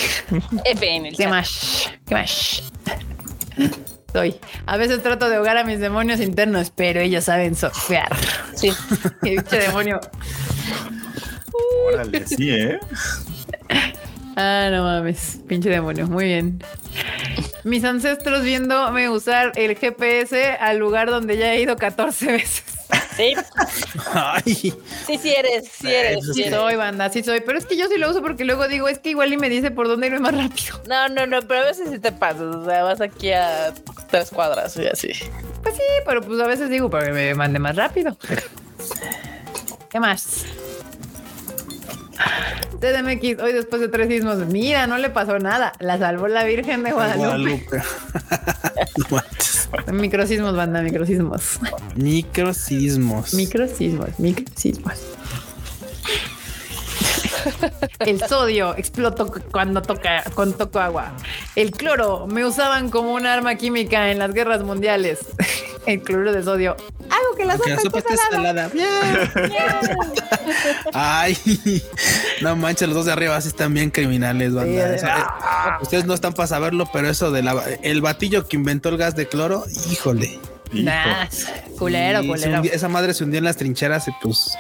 F 0.64 0.88
en 0.96 1.06
el 1.06 1.16
¿Qué 1.16 1.22
chat. 1.24 1.30
más? 1.30 1.90
¿Qué 2.06 2.14
más? 2.14 2.62
Soy. 4.12 4.34
A 4.66 4.76
veces 4.76 5.02
trato 5.02 5.28
de 5.28 5.36
ahogar 5.36 5.56
a 5.56 5.64
mis 5.64 5.80
demonios 5.80 6.20
internos, 6.20 6.72
pero 6.74 7.00
ellos 7.00 7.24
saben 7.24 7.54
surfear. 7.54 8.10
Sí. 8.54 8.72
Qué 9.22 9.36
pinche 9.36 9.58
demonio. 9.58 10.00
Órale, 11.86 12.26
sí, 12.26 12.50
¿eh? 12.50 12.78
Ah, 14.36 14.68
no 14.70 14.84
mames. 14.84 15.40
Pinche 15.46 15.68
demonio. 15.68 16.06
Muy 16.06 16.24
bien. 16.24 16.62
Mis 17.64 17.84
ancestros 17.84 18.42
viéndome 18.42 19.08
usar 19.10 19.52
el 19.56 19.76
GPS 19.76 20.56
al 20.58 20.78
lugar 20.78 21.10
donde 21.10 21.36
ya 21.36 21.52
he 21.52 21.60
ido 21.60 21.76
14 21.76 22.32
veces. 22.32 22.79
Sí, 23.16 23.34
Ay, 24.14 24.42
sí, 24.54 25.18
sí 25.18 25.34
eres, 25.34 25.68
sí 25.72 25.92
eres, 25.92 26.24
sí 26.26 26.32
Sí 26.34 26.42
eres. 26.44 26.54
soy, 26.54 26.76
banda, 26.76 27.08
sí 27.10 27.22
soy. 27.22 27.40
Pero 27.40 27.58
es 27.58 27.66
que 27.66 27.76
yo 27.76 27.86
sí 27.88 27.98
lo 27.98 28.10
uso 28.10 28.22
porque 28.22 28.44
luego 28.44 28.66
digo, 28.68 28.88
es 28.88 28.98
que 28.98 29.10
igual 29.10 29.32
y 29.32 29.36
me 29.36 29.48
dice 29.50 29.70
por 29.70 29.88
dónde 29.88 30.06
irme 30.06 30.20
más 30.20 30.34
rápido. 30.34 30.80
No, 30.88 31.08
no, 31.08 31.26
no, 31.26 31.42
pero 31.42 31.60
a 31.60 31.64
veces 31.66 31.90
sí 31.90 31.98
te 31.98 32.12
pasas. 32.12 32.42
O 32.42 32.64
sea, 32.64 32.82
vas 32.82 33.00
aquí 33.00 33.32
a 33.32 33.72
tres 34.08 34.30
cuadras 34.30 34.76
y 34.76 34.86
así. 34.86 35.10
Pues 35.62 35.74
sí, 35.76 35.82
pero 36.06 36.22
pues 36.22 36.40
a 36.40 36.46
veces 36.46 36.70
digo, 36.70 36.88
para 36.88 37.06
que 37.06 37.12
me 37.12 37.34
mande 37.34 37.58
más 37.58 37.76
rápido. 37.76 38.16
¿Qué 39.90 40.00
más? 40.00 40.44
CDMX, 42.80 43.42
hoy 43.42 43.52
después 43.52 43.82
de 43.82 43.88
tres 43.88 44.08
sismos, 44.08 44.38
mira, 44.46 44.86
no 44.86 44.96
le 44.98 45.10
pasó 45.10 45.38
nada. 45.38 45.72
La 45.80 45.98
salvó 45.98 46.28
la 46.28 46.44
Virgen 46.44 46.82
de 46.82 46.92
Guadalupe. 46.92 47.26
Guadalupe. 47.26 47.82
Microsismos, 49.92 50.56
banda, 50.56 50.82
microsismos. 50.82 51.60
Microsismos. 51.94 53.34
Microsismos, 53.34 54.18
microsismos. 54.18 54.94
El 58.00 58.20
sodio 58.26 58.74
explotó 58.76 59.32
cuando 59.50 59.82
toca, 59.82 60.24
cuando 60.34 60.56
toco 60.56 60.78
agua. 60.78 61.12
El 61.56 61.70
cloro 61.70 62.26
me 62.26 62.44
usaban 62.44 62.90
como 62.90 63.12
un 63.12 63.26
arma 63.26 63.54
química 63.56 64.10
en 64.10 64.18
las 64.18 64.32
guerras 64.32 64.62
mundiales. 64.62 65.18
El 65.86 66.02
cloro 66.02 66.32
de 66.32 66.42
sodio. 66.42 66.76
Algo 67.08 67.36
que 67.36 67.44
la 67.44 67.56
sopa, 67.56 67.70
la 67.70 67.80
sopa 67.80 67.98
esté 67.98 68.16
salada. 68.16 68.68
salada. 68.68 68.68
Bien. 68.68 69.58
Ay, 70.92 71.36
no 72.42 72.54
manches, 72.54 72.88
los 72.88 72.96
dos 72.96 73.06
de 73.06 73.12
arriba 73.12 73.40
sí 73.40 73.48
están 73.48 73.72
bien 73.72 73.90
criminales, 73.90 74.54
banda. 74.54 74.98
Sí, 74.98 75.06
eh, 75.06 75.82
ustedes 75.82 76.04
no 76.04 76.14
están 76.14 76.34
para 76.34 76.46
saberlo, 76.46 76.88
pero 76.92 77.08
eso 77.08 77.30
de 77.32 77.42
la, 77.42 77.64
el 77.82 78.02
batillo 78.02 78.46
que 78.46 78.56
inventó 78.56 78.90
el 78.90 78.98
gas 78.98 79.16
de 79.16 79.26
cloro, 79.26 79.64
híjole. 79.90 80.38
Nah, 80.72 81.26
culero, 81.78 82.20
culero. 82.20 82.62
esa 82.64 82.88
madre 82.88 83.12
se 83.14 83.24
hundía 83.24 83.38
en 83.38 83.44
las 83.44 83.56
trincheras 83.56 84.06
y 84.06 84.12
pues 84.22 84.56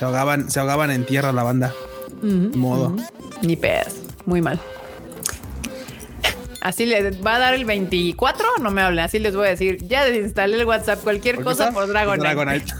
se 0.00 0.06
ahogaban, 0.06 0.50
se 0.50 0.58
ahogaban 0.58 0.90
en 0.90 1.04
tierra 1.04 1.30
la 1.30 1.42
banda. 1.42 1.74
Modo. 2.22 2.96
Ni 3.42 3.54
pedas. 3.54 3.96
Muy 4.24 4.40
mal. 4.40 4.58
Así 6.62 6.86
le 6.86 7.10
va 7.10 7.36
a 7.36 7.38
dar 7.38 7.52
el 7.52 7.66
24, 7.66 8.46
no 8.62 8.70
me 8.70 8.80
hablen, 8.80 9.04
así 9.04 9.18
les 9.18 9.36
voy 9.36 9.48
a 9.48 9.50
decir. 9.50 9.76
Ya 9.86 10.06
desinstalé 10.06 10.58
el 10.58 10.64
WhatsApp, 10.64 11.02
cualquier 11.02 11.34
¿Por 11.34 11.44
qué 11.44 11.50
cosa 11.50 11.72
por 11.72 11.86
Dragonite. 11.86 12.26
Dragonite. 12.26 12.72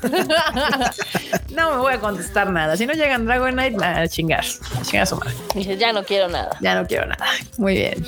no 1.55 1.73
me 1.73 1.77
voy 1.77 1.93
a 1.93 2.01
contestar 2.01 2.51
nada. 2.51 2.75
Si 2.79 2.87
no 2.87 2.95
llegan 2.95 3.27
Dragonite, 3.27 3.73
nada, 3.73 4.09
chingar. 4.09 4.45
Chingar 4.83 5.03
a 5.03 5.07
su 5.07 5.17
madre. 5.17 5.35
Dices, 5.55 5.79
ya 5.79 5.93
no 5.93 6.03
quiero 6.03 6.27
nada. 6.29 6.57
Ya 6.63 6.75
no 6.75 6.87
quiero 6.87 7.05
nada. 7.05 7.27
Muy 7.59 7.75
bien. 7.75 8.03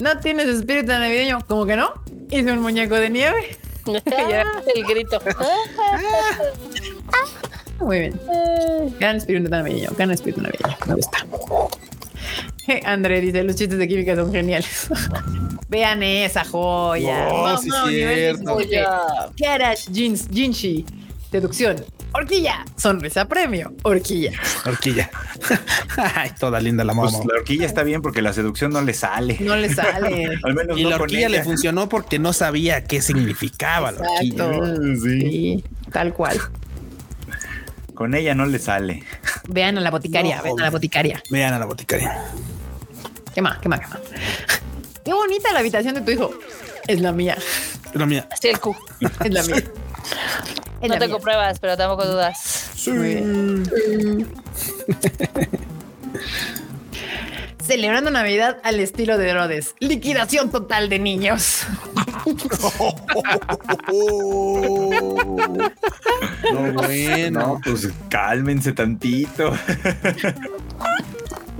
¿No 0.00 0.18
tienes 0.18 0.48
espíritu 0.48 0.88
navideño? 0.88 1.38
¿Cómo 1.46 1.66
que 1.66 1.76
no? 1.76 1.92
Hice 2.30 2.50
un 2.50 2.62
muñeco 2.62 2.96
de 2.96 3.10
nieve. 3.10 3.56
El 4.74 4.84
grito. 4.84 5.20
Muy 7.80 7.98
bien. 8.00 8.20
Gran 8.98 9.16
espíritu 9.16 9.48
navideño. 9.48 9.90
Gran 9.96 10.10
espíritu 10.10 10.40
navideño. 10.42 10.76
Me 10.86 10.94
gusta. 10.94 11.18
André 12.84 13.20
dice, 13.22 13.42
los 13.44 13.56
chistes 13.56 13.78
de 13.78 13.88
química 13.88 14.14
son 14.14 14.30
geniales. 14.32 14.88
Vean 15.68 16.02
esa 16.02 16.44
joya. 16.44 17.28
Oh, 17.30 17.42
Vamos, 17.44 17.62
sí, 17.62 17.70
nivel 17.88 18.36
cierto. 18.36 18.56
17. 18.58 18.84
Joya. 18.84 19.30
Karash 19.38 19.90
Jins, 19.92 20.28
Jinshi. 20.30 20.84
Deducción. 21.30 21.76
Horquilla. 22.12 22.64
Sonrisa 22.76 23.26
premio. 23.26 23.72
Horquilla. 23.82 24.32
Horquilla. 24.66 25.10
Ay, 25.96 26.30
toda 26.38 26.58
linda 26.58 26.82
la 26.84 26.94
Pues 26.94 27.12
mamá. 27.12 27.24
la 27.28 27.38
horquilla 27.40 27.66
está 27.66 27.82
bien 27.84 28.00
porque 28.02 28.22
la 28.22 28.32
seducción 28.32 28.70
no 28.72 28.80
le 28.80 28.94
sale. 28.94 29.36
No 29.40 29.54
le 29.56 29.72
sale. 29.72 30.28
Al 30.42 30.54
menos 30.54 30.78
y 30.78 30.82
no 30.84 30.90
la 30.90 30.96
horquilla 30.96 31.28
le 31.28 31.42
funcionó 31.44 31.88
porque 31.88 32.18
no 32.18 32.32
sabía 32.32 32.84
qué 32.84 33.00
significaba 33.02 33.92
la 33.92 34.00
horquilla. 34.00 34.50
Sí. 35.02 35.64
tal 35.92 36.12
cual. 36.14 36.38
Con 37.98 38.14
ella 38.14 38.32
no 38.32 38.46
le 38.46 38.60
sale. 38.60 39.02
Vean 39.48 39.76
a 39.76 39.80
la 39.80 39.90
boticaria, 39.90 40.36
No, 40.36 40.42
vean 40.44 40.60
a 40.60 40.62
la 40.62 40.70
boticaria. 40.70 41.20
Vean 41.30 41.52
a 41.54 41.58
la 41.58 41.64
boticaria. 41.66 42.26
¿Qué 43.34 43.42
más? 43.42 43.58
¿Qué 43.58 43.68
más? 43.68 43.80
¿Qué 43.80 43.86
más? 43.88 43.98
Qué 45.04 45.12
bonita 45.12 45.52
la 45.52 45.58
habitación 45.58 45.96
de 45.96 46.02
tu 46.02 46.12
hijo. 46.12 46.30
Es 46.86 47.00
la 47.00 47.10
mía. 47.10 47.36
Pero 47.92 48.06
mira, 48.06 48.28
Sí, 48.40 48.46
el 48.50 48.60
Q. 48.60 48.76
Es 49.24 49.32
la 49.32 49.42
mía. 49.42 49.56
Es 50.80 50.88
No 50.88 50.94
la 50.94 50.98
tengo 51.00 51.16
mía. 51.16 51.24
pruebas, 51.24 51.58
pero 51.58 51.76
tampoco 51.76 52.06
dudas. 52.06 52.70
Muy 52.86 52.98
bien. 52.98 53.68
Celebrando 57.60 58.12
Navidad 58.12 58.58
al 58.62 58.78
estilo 58.78 59.18
de 59.18 59.28
Herodes. 59.28 59.74
Liquidación 59.80 60.52
total 60.52 60.88
de 60.88 61.00
niños. 61.00 61.62
no 66.52 66.72
bueno. 66.72 67.40
No, 67.40 67.60
pues 67.62 67.88
cálmense 68.08 68.72
tantito. 68.72 69.52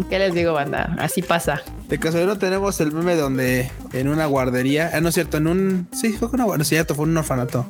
¿Qué 0.09 0.19
les 0.19 0.33
digo, 0.33 0.53
banda? 0.53 0.95
Así 0.99 1.23
pasa. 1.23 1.61
De 1.89 1.99
casualidad 1.99 2.39
tenemos 2.39 2.81
el 2.81 2.93
meme 2.93 3.17
donde 3.17 3.71
en 3.93 4.09
una 4.09 4.27
guardería, 4.27 4.91
ah, 4.95 5.01
no 5.01 5.09
es 5.09 5.15
cierto, 5.15 5.39
en 5.39 5.49
un, 5.49 5.89
sí, 5.93 6.13
fue 6.13 6.29
una 6.29 6.45
guardería, 6.45 6.59
no 6.59 6.63
es 6.63 6.69
cierto, 6.69 6.95
fue 6.95 7.05
un 7.07 7.17
orfanato. 7.17 7.67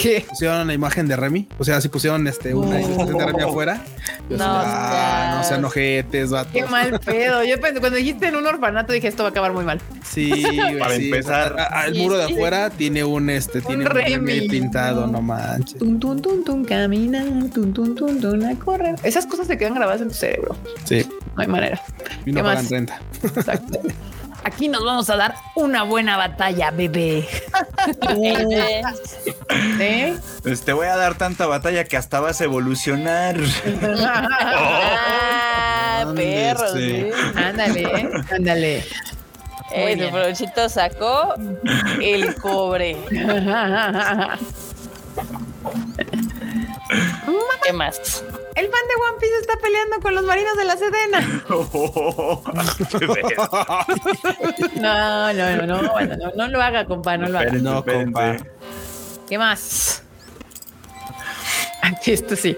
¿Qué? 0.00 0.26
Pusieron 0.28 0.66
la 0.66 0.74
imagen 0.74 1.08
de 1.08 1.16
Remy, 1.16 1.48
o 1.58 1.64
sea, 1.64 1.80
sí 1.80 1.88
pusieron 1.88 2.26
este, 2.26 2.54
una 2.54 2.78
ilustración 2.80 3.16
de 3.18 3.26
Remy 3.26 3.42
afuera. 3.44 3.82
No, 4.28 4.44
ah, 4.46 5.36
no 5.38 5.44
sean 5.48 5.64
ojetes, 5.64 6.30
vatos. 6.30 6.52
Qué 6.52 6.64
mal 6.66 7.00
pedo. 7.00 7.42
Yo 7.44 7.58
pensé, 7.60 7.80
cuando 7.80 7.96
dijiste 7.96 8.26
en 8.26 8.36
un 8.36 8.46
orfanato 8.46 8.92
dije 8.92 9.08
esto 9.08 9.22
va 9.22 9.28
a 9.28 9.30
acabar 9.30 9.52
muy 9.54 9.64
mal. 9.64 9.80
Sí, 10.04 10.30
Para 10.78 10.96
sí. 10.96 11.06
empezar. 11.06 11.56
El 11.86 11.94
muro 11.94 12.18
de 12.18 12.24
afuera 12.24 12.68
tiene 12.68 13.04
un 13.04 13.30
este, 13.30 13.62
tiene 13.62 13.84
un 13.84 13.90
Remy. 13.90 14.14
Remy 14.16 14.48
pintado, 14.48 15.06
no 15.06 15.22
manches. 15.22 15.78
Tun, 15.78 15.98
tun, 15.98 16.20
tun, 16.20 16.44
tun, 16.44 16.64
camina, 16.64 17.24
tun, 17.52 17.72
tun, 17.72 17.94
tun, 17.94 18.20
tun, 18.20 18.44
a 18.44 18.54
correr. 18.58 18.96
Esas 19.02 19.24
cosas 19.26 19.46
se 19.46 19.56
quedan 19.56 19.74
grabadas 19.74 20.02
en 20.02 20.08
tu 20.08 20.14
cerebro. 20.14 20.56
Sí, 20.84 21.06
No 21.34 21.42
hay 21.42 21.48
manera. 21.48 21.80
y 22.26 22.32
no 22.32 22.36
¿Qué 22.40 22.42
pagan 22.42 22.56
más? 22.64 22.70
renta. 22.70 23.00
Exacto. 23.22 23.80
Aquí 24.46 24.68
nos 24.68 24.84
vamos 24.84 25.10
a 25.10 25.16
dar 25.16 25.34
una 25.56 25.82
buena 25.82 26.16
batalla, 26.16 26.70
bebé. 26.70 27.28
Eh, 28.16 28.80
¿Eh? 29.80 30.16
Pues 30.44 30.64
te 30.64 30.72
voy 30.72 30.86
a 30.86 30.94
dar 30.94 31.18
tanta 31.18 31.48
batalla 31.48 31.82
que 31.82 31.96
hasta 31.96 32.20
vas 32.20 32.40
a 32.40 32.44
evolucionar. 32.44 33.34
Ah, 33.82 35.98
Ándale, 36.02 36.24
perros. 36.24 36.72
sí. 36.74 36.90
¿eh? 36.92 37.10
ándale, 37.34 38.08
ándale. 38.30 38.84
El 39.72 39.98
bien. 39.98 40.12
Provechito 40.12 40.68
sacó 40.68 41.34
el 42.00 42.36
cobre. 42.36 42.96
¿Qué 47.64 47.72
más? 47.72 48.22
El 48.54 48.66
fan 48.66 48.80
de 48.88 48.94
One 49.10 49.18
Piece 49.20 49.38
está 49.40 49.56
peleando 49.58 49.98
con 50.00 50.14
los 50.14 50.24
marinos 50.24 50.56
de 50.56 50.64
la 50.64 50.76
Sedena. 50.76 51.42
No, 54.80 55.32
no, 55.32 55.56
no, 55.56 55.66
no, 55.82 55.92
bueno, 55.92 56.16
no, 56.16 56.32
no 56.34 56.48
lo 56.48 56.62
haga, 56.62 56.86
compa, 56.86 57.16
no 57.16 57.28
lo 57.28 57.38
haga. 57.38 57.52
No, 57.52 57.84
compa. 57.84 58.36
¿Qué 59.28 59.38
más? 59.38 60.02
Aquí 61.82 62.12
esto 62.12 62.36
sí. 62.36 62.56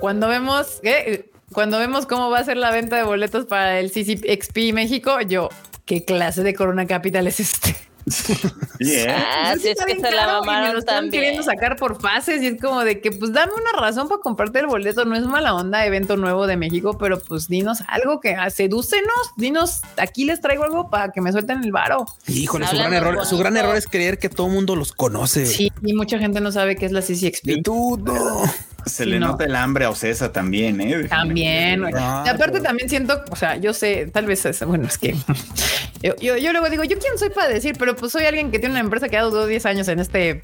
Cuando 0.00 0.28
vemos 0.28 0.80
¿qué? 0.82 1.30
cuando 1.52 1.78
vemos 1.78 2.06
cómo 2.06 2.30
va 2.30 2.40
a 2.40 2.44
ser 2.44 2.56
la 2.56 2.70
venta 2.70 2.96
de 2.96 3.04
boletos 3.04 3.46
para 3.46 3.80
el 3.80 3.90
CCXP 3.90 4.74
México, 4.74 5.20
yo, 5.22 5.48
¿qué 5.86 6.04
clase 6.04 6.42
de 6.42 6.54
Corona 6.54 6.86
Capital 6.86 7.26
es 7.26 7.40
este? 7.40 7.76
Sí, 8.10 8.94
¿eh? 8.94 9.06
Ah, 9.08 9.54
sí, 9.60 9.68
es 9.68 9.84
que 9.84 9.94
se 9.96 10.00
la 10.02 10.08
y 10.10 10.26
me 10.26 10.32
lo 10.32 10.40
mamaron 10.44 10.78
están 10.78 10.96
también. 10.96 11.10
queriendo 11.10 11.42
sacar 11.42 11.76
por 11.76 12.00
fases 12.00 12.42
y 12.42 12.46
es 12.46 12.60
como 12.60 12.84
de 12.84 13.00
que 13.00 13.10
pues 13.10 13.32
dame 13.32 13.52
una 13.52 13.80
razón 13.80 14.08
para 14.08 14.20
comprarte 14.20 14.60
el 14.60 14.66
boleto. 14.66 15.04
No 15.04 15.16
es 15.16 15.24
mala 15.24 15.54
onda, 15.54 15.84
evento 15.84 16.16
nuevo 16.16 16.46
de 16.46 16.56
México, 16.56 16.96
pero 16.98 17.20
pues 17.20 17.48
dinos 17.48 17.78
algo 17.88 18.20
que 18.20 18.34
ah, 18.34 18.50
sedúcenos, 18.50 19.32
dinos, 19.36 19.80
aquí 19.96 20.24
les 20.24 20.40
traigo 20.40 20.64
algo 20.64 20.90
para 20.90 21.10
que 21.12 21.20
me 21.20 21.32
suelten 21.32 21.62
el 21.64 21.72
varo. 21.72 22.06
Híjole, 22.26 22.66
su 22.66 22.76
gran 22.76 22.94
error, 22.94 23.26
su 23.26 23.38
gran 23.38 23.56
error 23.56 23.76
es 23.76 23.86
creer 23.86 24.18
que 24.18 24.28
todo 24.28 24.46
el 24.46 24.52
mundo 24.52 24.76
los 24.76 24.92
conoce. 24.92 25.46
Sí, 25.46 25.72
y 25.82 25.92
mucha 25.94 26.18
gente 26.18 26.40
no 26.40 26.52
sabe 26.52 26.76
qué 26.76 26.86
es 26.86 26.92
la 26.92 27.00
CCXP. 27.00 27.44
De 27.44 27.62
todo. 27.62 28.42
Se 28.88 29.06
le 29.06 29.18
no. 29.20 29.28
nota 29.28 29.44
el 29.44 29.54
hambre 29.56 29.84
a 29.84 29.90
Ocesa 29.90 30.32
también, 30.32 30.80
¿eh? 30.80 31.04
También. 31.08 31.84
Ah, 31.94 32.22
y 32.26 32.28
aparte 32.28 32.52
pero- 32.52 32.64
también 32.64 32.88
siento, 32.88 33.22
o 33.30 33.36
sea, 33.36 33.56
yo 33.56 33.72
sé, 33.72 34.06
tal 34.12 34.26
vez 34.26 34.44
es, 34.46 34.64
bueno, 34.64 34.86
es 34.86 34.98
que 34.98 35.14
yo, 36.02 36.14
yo, 36.20 36.36
yo 36.36 36.52
luego 36.52 36.68
digo, 36.70 36.84
¿yo 36.84 36.98
quién 36.98 37.18
soy 37.18 37.30
para 37.30 37.48
decir? 37.48 37.76
Pero 37.78 37.94
pues 37.96 38.12
soy 38.12 38.24
alguien 38.24 38.50
que 38.50 38.58
tiene 38.58 38.74
una 38.74 38.80
empresa 38.80 39.08
que 39.08 39.16
ha 39.16 39.22
durado 39.22 39.46
10 39.46 39.66
años 39.66 39.88
en 39.88 39.98
este 40.00 40.40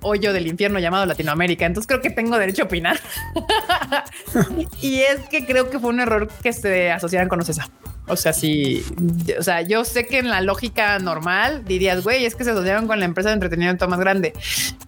hoyo 0.00 0.32
del 0.32 0.46
infierno 0.46 0.78
llamado 0.78 1.06
Latinoamérica, 1.06 1.66
entonces 1.66 1.86
creo 1.88 2.00
que 2.00 2.10
tengo 2.10 2.38
derecho 2.38 2.62
a 2.62 2.66
opinar. 2.66 3.00
y 4.80 5.00
es 5.00 5.20
que 5.30 5.46
creo 5.46 5.70
que 5.70 5.78
fue 5.78 5.90
un 5.90 6.00
error 6.00 6.28
que 6.42 6.52
se 6.52 6.90
asociaran 6.90 7.28
con 7.28 7.40
Ocesa. 7.40 7.68
O 8.06 8.16
sea, 8.16 8.32
sí, 8.32 8.84
o 9.38 9.42
sea, 9.42 9.62
yo 9.62 9.84
sé 9.84 10.04
que 10.06 10.18
en 10.18 10.30
la 10.30 10.40
lógica 10.40 10.98
normal 10.98 11.64
dirías, 11.64 12.02
güey, 12.02 12.24
es 12.24 12.34
que 12.34 12.42
se 12.42 12.50
asociaron 12.50 12.88
con 12.88 12.98
la 12.98 13.04
empresa 13.04 13.28
de 13.28 13.34
entretenimiento 13.34 13.86
más 13.86 14.00
grande. 14.00 14.32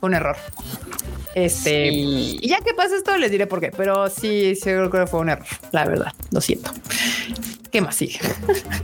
Fue 0.00 0.08
un 0.08 0.14
error. 0.14 0.36
Este, 1.34 1.90
Sí. 1.90 2.38
y 2.42 2.48
ya 2.48 2.58
que 2.60 2.74
pasa 2.74 2.96
esto, 2.96 3.16
les 3.16 3.30
diré 3.30 3.46
por 3.46 3.60
qué, 3.60 3.70
pero 3.76 4.08
sí, 4.10 4.54
seguro 4.54 4.90
que 4.90 5.06
fue 5.06 5.20
un 5.20 5.30
error, 5.30 5.46
la 5.72 5.84
verdad, 5.86 6.12
lo 6.30 6.40
siento. 6.40 6.70
¿Qué 7.72 7.80
más 7.80 7.96
sigue? 7.96 8.20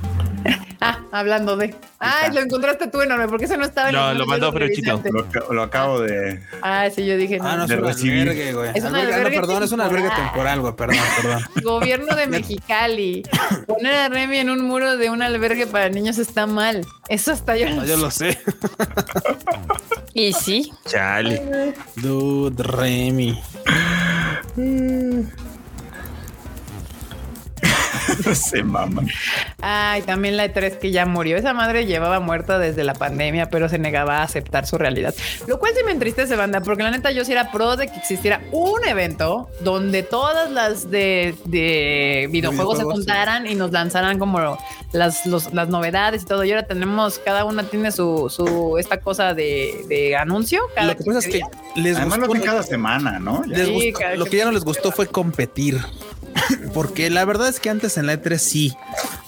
ah, 0.81 0.99
hablando 1.13 1.57
de. 1.59 1.75
Ay, 1.99 2.33
lo 2.33 2.41
encontraste 2.41 2.89
tú 2.89 3.03
enorme, 3.03 3.29
porque 3.29 3.45
eso 3.45 3.57
no 3.59 3.67
estaba 3.67 3.91
en 3.91 3.95
No, 3.97 4.15
lo 4.15 4.25
mandó 4.27 4.51
Frechito. 4.51 5.03
Lo, 5.13 5.53
lo 5.53 5.63
acabo 5.63 6.01
de. 6.01 6.41
Ah, 6.63 6.89
sí, 6.95 7.05
yo 7.05 7.17
dije, 7.19 7.39
Ah, 7.43 7.57
no, 7.57 7.63
es 7.65 7.69
de 7.69 7.77
un 7.77 7.85
recibir. 7.85 8.23
albergue, 8.23 8.53
güey. 8.55 8.71
Es 8.75 8.85
un 8.85 8.95
Albergue- 8.95 9.15
ah, 9.15 9.25
no, 9.25 9.31
perdón, 9.31 9.63
es 9.63 9.73
un 9.73 9.81
albergue 9.83 10.09
temporal. 10.09 10.31
temporal, 10.33 10.61
güey. 10.61 10.75
Perdón, 10.77 10.99
perdón. 11.21 11.43
Gobierno 11.63 12.17
de 12.17 12.27
Mexicali. 12.29 13.23
Poner 13.67 13.95
a 13.95 14.09
Remy 14.09 14.39
en 14.39 14.49
un 14.51 14.63
muro 14.63 14.97
de 14.97 15.11
un 15.11 15.21
albergue 15.23 15.67
para 15.67 15.91
niños 15.91 16.17
está 16.17 16.47
mal. 16.47 16.87
Eso 17.11 17.33
está 17.33 17.57
yo. 17.59 17.69
No, 17.69 17.85
yo 17.85 17.97
lo 17.99 18.11
sé. 18.11 18.39
Y 20.15 20.33
sí, 20.33 20.73
Chale. 20.85 21.75
Dude, 21.95 22.61
Remy. 22.65 23.41
Se 28.35 28.63
mama. 28.63 29.03
Ay, 29.61 30.03
también 30.03 30.37
la 30.37 30.47
E3 30.47 30.79
que 30.79 30.91
ya 30.91 31.07
murió. 31.07 31.37
Esa 31.37 31.53
madre 31.55 31.87
llevaba 31.87 32.21
muerta 32.21 32.59
desde 32.59 32.85
la 32.85 32.95
pandemia, 32.95 33.51
pero 33.51 33.69
se 33.69 33.79
negaba 33.79 34.19
a 34.19 34.23
aceptar 34.23 34.67
su 34.67 34.79
realidad. 34.79 35.15
Lo 35.47 35.59
cual 35.59 35.73
sí 35.77 35.83
me 35.85 35.93
entristece, 35.93 36.37
banda, 36.37 36.61
porque 36.61 36.83
la 36.83 36.91
neta 36.91 37.11
yo 37.11 37.25
sí 37.25 37.33
era 37.33 37.51
pro 37.51 37.77
de 37.77 37.89
que 37.89 37.97
existiera 37.97 38.41
un 38.53 38.85
evento 38.87 39.49
donde 39.61 40.03
todas 40.03 40.51
las 40.51 40.91
de, 40.91 41.35
de 41.45 42.29
videojuegos, 42.31 42.79
se 42.79 42.85
juntaran 42.85 43.47
y 43.47 43.55
nos 43.55 43.73
lanzaran 43.73 44.19
como 44.19 44.59
las, 44.93 45.27
los- 45.27 45.53
las 45.53 45.69
novedades 45.69 46.23
y 46.23 46.27
todo. 46.27 46.45
Y 46.45 46.51
ahora 46.53 46.67
tenemos, 46.67 47.19
cada 47.19 47.45
una 47.45 47.63
tiene 47.65 47.93
su, 47.93 48.29
su 48.31 48.79
esta 48.79 49.01
cosa 49.01 49.35
de, 49.35 49.85
de 49.89 50.17
anuncio. 50.17 50.61
Cada 50.75 50.89
Lo 50.89 50.97
que 50.97 51.05
pasa 51.05 51.19
es 51.21 51.27
15 51.27 51.41
que 51.75 51.81
les 51.81 51.97
Además, 51.97 52.19
lo 52.19 52.27
gustó. 52.27 52.41
que 52.43 52.47
cada 52.47 52.63
semana, 52.63 53.19
¿no? 53.19 53.43
Ya. 53.47 53.57
les 53.59 53.67
Sí, 53.69 53.73
gustó- 53.91 53.99
cada 54.01 54.15
lo 54.17 54.25
que 54.27 54.37
ya 54.37 54.45
no 54.45 54.53
les 54.53 54.65
gustó 54.65 54.91
fue 54.93 55.07
competir. 55.07 55.79
Porque 56.75 57.11
la 57.11 57.25
verdad 57.25 57.49
es 57.49 57.61
que 57.61 57.71
antes 57.71 57.97
en 57.97 58.07
la 58.07 58.15
E3 58.15 58.39
sí, 58.39 58.77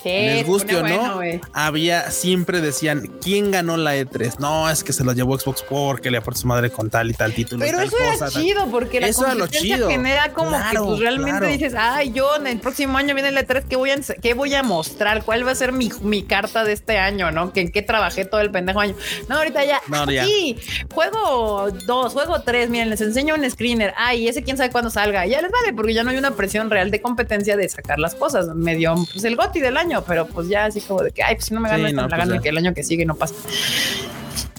Sí, 0.03 0.09
les 0.09 0.47
guste 0.47 0.77
o 0.77 0.83
no, 0.83 1.17
bueno, 1.17 1.41
había, 1.53 2.11
siempre 2.11 2.61
decían, 2.61 3.11
¿quién 3.23 3.51
ganó 3.51 3.77
la 3.77 3.97
E3? 3.97 4.39
No, 4.39 4.71
es 4.71 4.83
que 4.83 4.93
se 4.93 5.05
lo 5.05 5.13
llevó 5.13 5.39
Xbox 5.39 5.63
porque 5.69 6.11
le 6.11 6.19
aportó 6.19 6.41
su 6.41 6.47
madre 6.47 6.71
con 6.71 6.89
tal 6.89 7.11
y 7.11 7.15
tal 7.15 7.35
título. 7.35 7.65
y 7.65 7.69
Pero 7.69 7.79
tal 7.79 7.87
eso 7.89 7.97
era 7.99 8.13
cosa, 8.13 8.31
tal. 8.31 8.43
chido 8.43 8.67
porque 8.71 9.01
la 9.01 9.09
Eso 9.09 9.25
era 9.25 9.35
lo 9.35 9.41
competencia 9.41 9.77
chido. 9.77 9.91
genera 9.91 10.33
como 10.33 10.51
que 10.71 10.79
pues 10.79 10.99
realmente 11.01 11.39
claro. 11.41 11.47
dices, 11.53 11.75
ay, 11.77 12.13
yo 12.13 12.37
en 12.37 12.47
el 12.47 12.61
próximo 12.61 12.97
año 12.97 13.15
viene 13.15 13.29
el 13.29 13.37
E3, 13.37 13.65
¿qué 13.69 13.77
voy 13.77 13.91
a, 13.91 13.97
qué 14.23 14.35
voy 14.35 14.55
a 14.55 14.63
mostrar? 14.63 15.23
¿Cuál 15.25 15.47
va 15.47 15.53
a 15.53 15.55
ser 15.55 15.73
mi, 15.73 15.91
mi 16.03 16.23
carta 16.23 16.65
de 16.65 16.73
este 16.73 16.99
año? 16.99 17.31
¿No? 17.31 17.53
¿Que 17.53 17.61
¿En 17.61 17.71
qué 17.73 17.83
trabajé 17.83 18.25
todo 18.25 18.41
el 18.41 18.51
pendejo 18.51 18.81
año? 18.81 18.95
No, 19.29 19.37
ahorita 19.37 19.65
ya. 19.65 19.81
No, 19.89 20.11
ya. 20.11 20.25
Sí, 20.25 20.57
juego 20.95 21.71
dos, 21.87 22.13
juego 22.13 22.43
tres, 22.43 22.71
miren, 22.71 22.91
les 22.91 23.01
enseño 23.01 23.35
un 23.35 23.49
screener. 23.51 23.93
Ay, 23.97 24.29
ese 24.29 24.43
quién 24.43 24.57
sabe 24.57 24.71
cuándo 24.71 24.91
salga. 24.91 25.27
Ya 25.27 25.41
les 25.43 25.51
vale, 25.51 25.73
porque 25.75 25.95
ya 25.95 26.03
no 26.05 26.11
hay 26.11 26.17
una 26.17 26.33
presión 26.33 26.71
real 26.71 26.91
de 26.91 27.01
competencia 27.01 27.57
de 27.57 27.69
sacar 27.69 27.99
las 27.99 28.15
cosas. 28.15 28.47
Me 28.55 28.77
dio 28.77 28.95
pues, 29.13 29.25
el 29.25 29.37
goti 29.37 29.61
del 29.61 29.77
año, 29.77 29.90
pero 30.07 30.27
pues 30.27 30.49
ya 30.49 30.67
así 30.67 30.81
como 30.81 31.03
de 31.03 31.11
que, 31.13 31.23
ay, 31.23 31.35
pues 31.35 31.47
si 31.47 31.55
no 31.55 31.61
me 31.61 31.69
gano 31.69 31.85
Sí, 31.85 31.91
esta, 31.91 32.03
no, 32.03 32.09
me 32.09 32.11
la 32.11 32.17
pues 32.17 32.29
gano 32.29 32.43
que 32.43 32.49
el 32.49 32.59
año 32.59 32.75
que 32.75 32.83
sigue 32.83 33.05
no 33.05 33.15
pasa. 33.17 33.35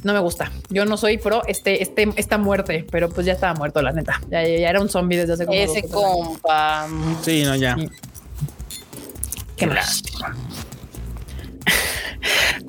No 0.04 0.14
me 0.14 0.20
gusta. 0.20 0.52
Yo 0.70 0.84
no 0.86 0.98
soy 0.98 1.18
pro 1.20 1.44
este, 1.48 1.84
este, 1.84 2.10
esta 2.16 2.38
muerte, 2.40 2.86
pero 2.92 3.10
pues 3.10 3.26
ya 3.26 3.34
estaba 3.34 3.54
muerto, 3.54 3.82
la 3.82 3.92
neta. 3.92 4.20
Ya, 4.30 4.42
ya- 4.44 4.58
ya 4.60 4.70
era 4.70 4.82
un 4.82 4.90
zombie 4.90 5.18
desde 5.18 5.34
hace 5.34 5.46
como 5.46 5.58
ese 5.58 5.84
compa. 5.88 6.88
Sí, 7.24 7.44
no, 7.44 7.56
ya. 7.56 7.76
Sí. 7.78 7.90
¿Qué 9.56 9.68
más? 9.68 10.02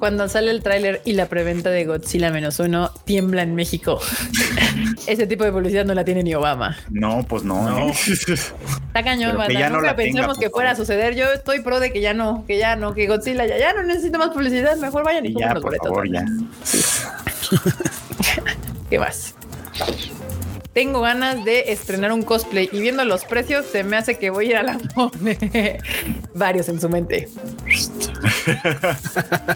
Cuando 0.02 0.28
sale 0.28 0.50
el 0.50 0.64
tráiler 0.64 1.00
y 1.04 1.12
la 1.12 1.26
preventa 1.26 1.70
de 1.70 1.84
Godzilla 1.84 2.32
menos 2.32 2.58
uno 2.58 2.90
tiembla 3.04 3.44
en 3.44 3.54
México. 3.54 4.00
Ese 5.06 5.28
tipo 5.28 5.44
de 5.44 5.52
publicidad 5.52 5.84
no 5.84 5.94
la 5.94 6.04
tiene 6.04 6.24
ni 6.24 6.34
Obama. 6.34 6.76
No, 6.90 7.24
pues 7.28 7.44
no. 7.44 7.70
No. 7.70 7.90
¿eh? 7.90 7.92
Está 7.92 9.04
cañón, 9.04 9.36
Pero 9.36 9.46
que 9.46 9.54
ya 9.54 9.70
no 9.70 9.76
Nunca 9.76 9.86
la 9.86 9.94
pensamos 9.94 10.38
que 10.38 10.50
fuera 10.50 10.72
a 10.72 10.74
suceder. 10.74 11.14
Yo 11.14 11.26
estoy 11.26 11.60
pro 11.60 11.78
de 11.78 11.92
que 11.92 12.00
ya 12.00 12.14
no, 12.14 12.44
que 12.48 12.58
ya 12.58 12.74
no, 12.74 12.94
que 12.94 13.06
Godzilla 13.06 13.46
ya, 13.46 13.56
ya 13.56 13.74
no 13.74 13.84
necesita 13.84 14.18
más 14.18 14.30
publicidad. 14.30 14.76
Mejor 14.76 15.04
vayan 15.04 15.24
y, 15.24 15.28
Y 15.28 15.38
ya, 15.38 15.54
los 15.54 15.62
por 15.62 15.78
boletos. 15.78 15.88
favor, 15.88 16.10
ya. 16.10 16.24
¿Qué 18.90 18.98
más? 18.98 19.36
Tengo 20.72 21.00
ganas 21.00 21.44
de 21.44 21.72
estrenar 21.72 22.12
un 22.12 22.22
cosplay 22.22 22.68
y 22.72 22.80
viendo 22.80 23.04
los 23.04 23.24
precios 23.24 23.66
se 23.66 23.84
me 23.84 23.96
hace 23.96 24.18
que 24.18 24.30
voy 24.30 24.46
a 24.46 24.48
ir 24.48 24.56
a 24.56 24.62
la 24.62 24.78
mole. 24.96 25.78
Varios 26.34 26.68
en 26.68 26.80
su 26.80 26.88
mente. 26.88 27.28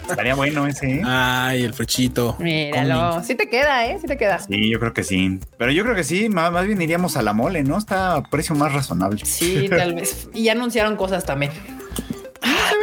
Estaría 0.09 0.34
bueno 0.34 0.66
ese. 0.66 0.97
¿eh? 0.97 1.02
Ay, 1.05 1.64
el 1.64 1.72
frechito. 1.72 2.36
Míralo. 2.38 3.22
Sí 3.24 3.34
te 3.34 3.48
queda, 3.48 3.86
¿eh? 3.86 3.98
Sí 4.01 4.06
te 4.06 4.16
queda. 4.16 4.38
Sí, 4.40 4.70
yo 4.70 4.78
creo 4.78 4.93
que 4.93 5.05
sí. 5.05 5.40
Pero 5.56 5.72
yo 5.72 5.82
creo 5.84 5.94
que 5.94 6.05
sí, 6.05 6.28
más, 6.28 6.52
más 6.52 6.66
bien 6.66 6.80
iríamos 6.82 7.16
a 7.16 7.22
la 7.22 7.32
mole, 7.32 7.62
¿no? 7.62 7.78
Está 7.78 8.16
a 8.16 8.22
precio 8.22 8.55
más 8.55 8.72
razonable. 8.72 9.24
Sí, 9.24 9.68
tal 9.70 9.94
vez. 9.94 10.28
Y 10.34 10.44
ya 10.44 10.52
anunciaron 10.52 10.97
cosas 10.97 11.24
también. 11.24 11.52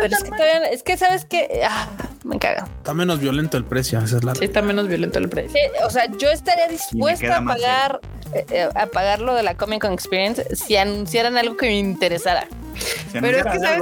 Pero 0.01 0.15
es 0.15 0.23
que 0.23 0.29
todavía, 0.31 0.63
es 0.65 0.83
que 0.83 0.97
sabes 0.97 1.25
que 1.25 1.61
ah, 1.67 1.87
me 2.23 2.39
caga. 2.39 2.67
Está 2.77 2.93
menos 2.93 3.19
violento 3.19 3.57
el 3.57 3.65
precio, 3.65 3.99
esa 3.99 4.17
es 4.17 4.23
la 4.23 4.35
Sí, 4.35 4.45
está 4.45 4.61
menos 4.61 4.87
violento 4.87 5.19
el 5.19 5.29
precio. 5.29 5.51
Sí, 5.51 5.59
o 5.85 5.89
sea, 5.89 6.11
yo 6.17 6.29
estaría 6.29 6.67
dispuesta 6.67 7.37
a 7.37 7.41
más 7.41 7.57
pagar 7.57 7.99
eh, 8.03 8.22
eh, 8.33 8.69
a 8.75 8.85
pagar 8.87 9.21
lo 9.21 9.33
de 9.35 9.43
la 9.43 9.55
Comic 9.55 9.81
Con 9.81 9.93
Experience 9.93 10.55
si 10.55 10.75
anunciaran 10.75 11.37
algo 11.37 11.57
que 11.57 11.67
me 11.67 11.79
interesara. 11.79 12.47
Si 13.11 13.19
Pero 13.19 13.37
es 13.37 13.43
que, 13.43 13.59
¿sabes? 13.59 13.81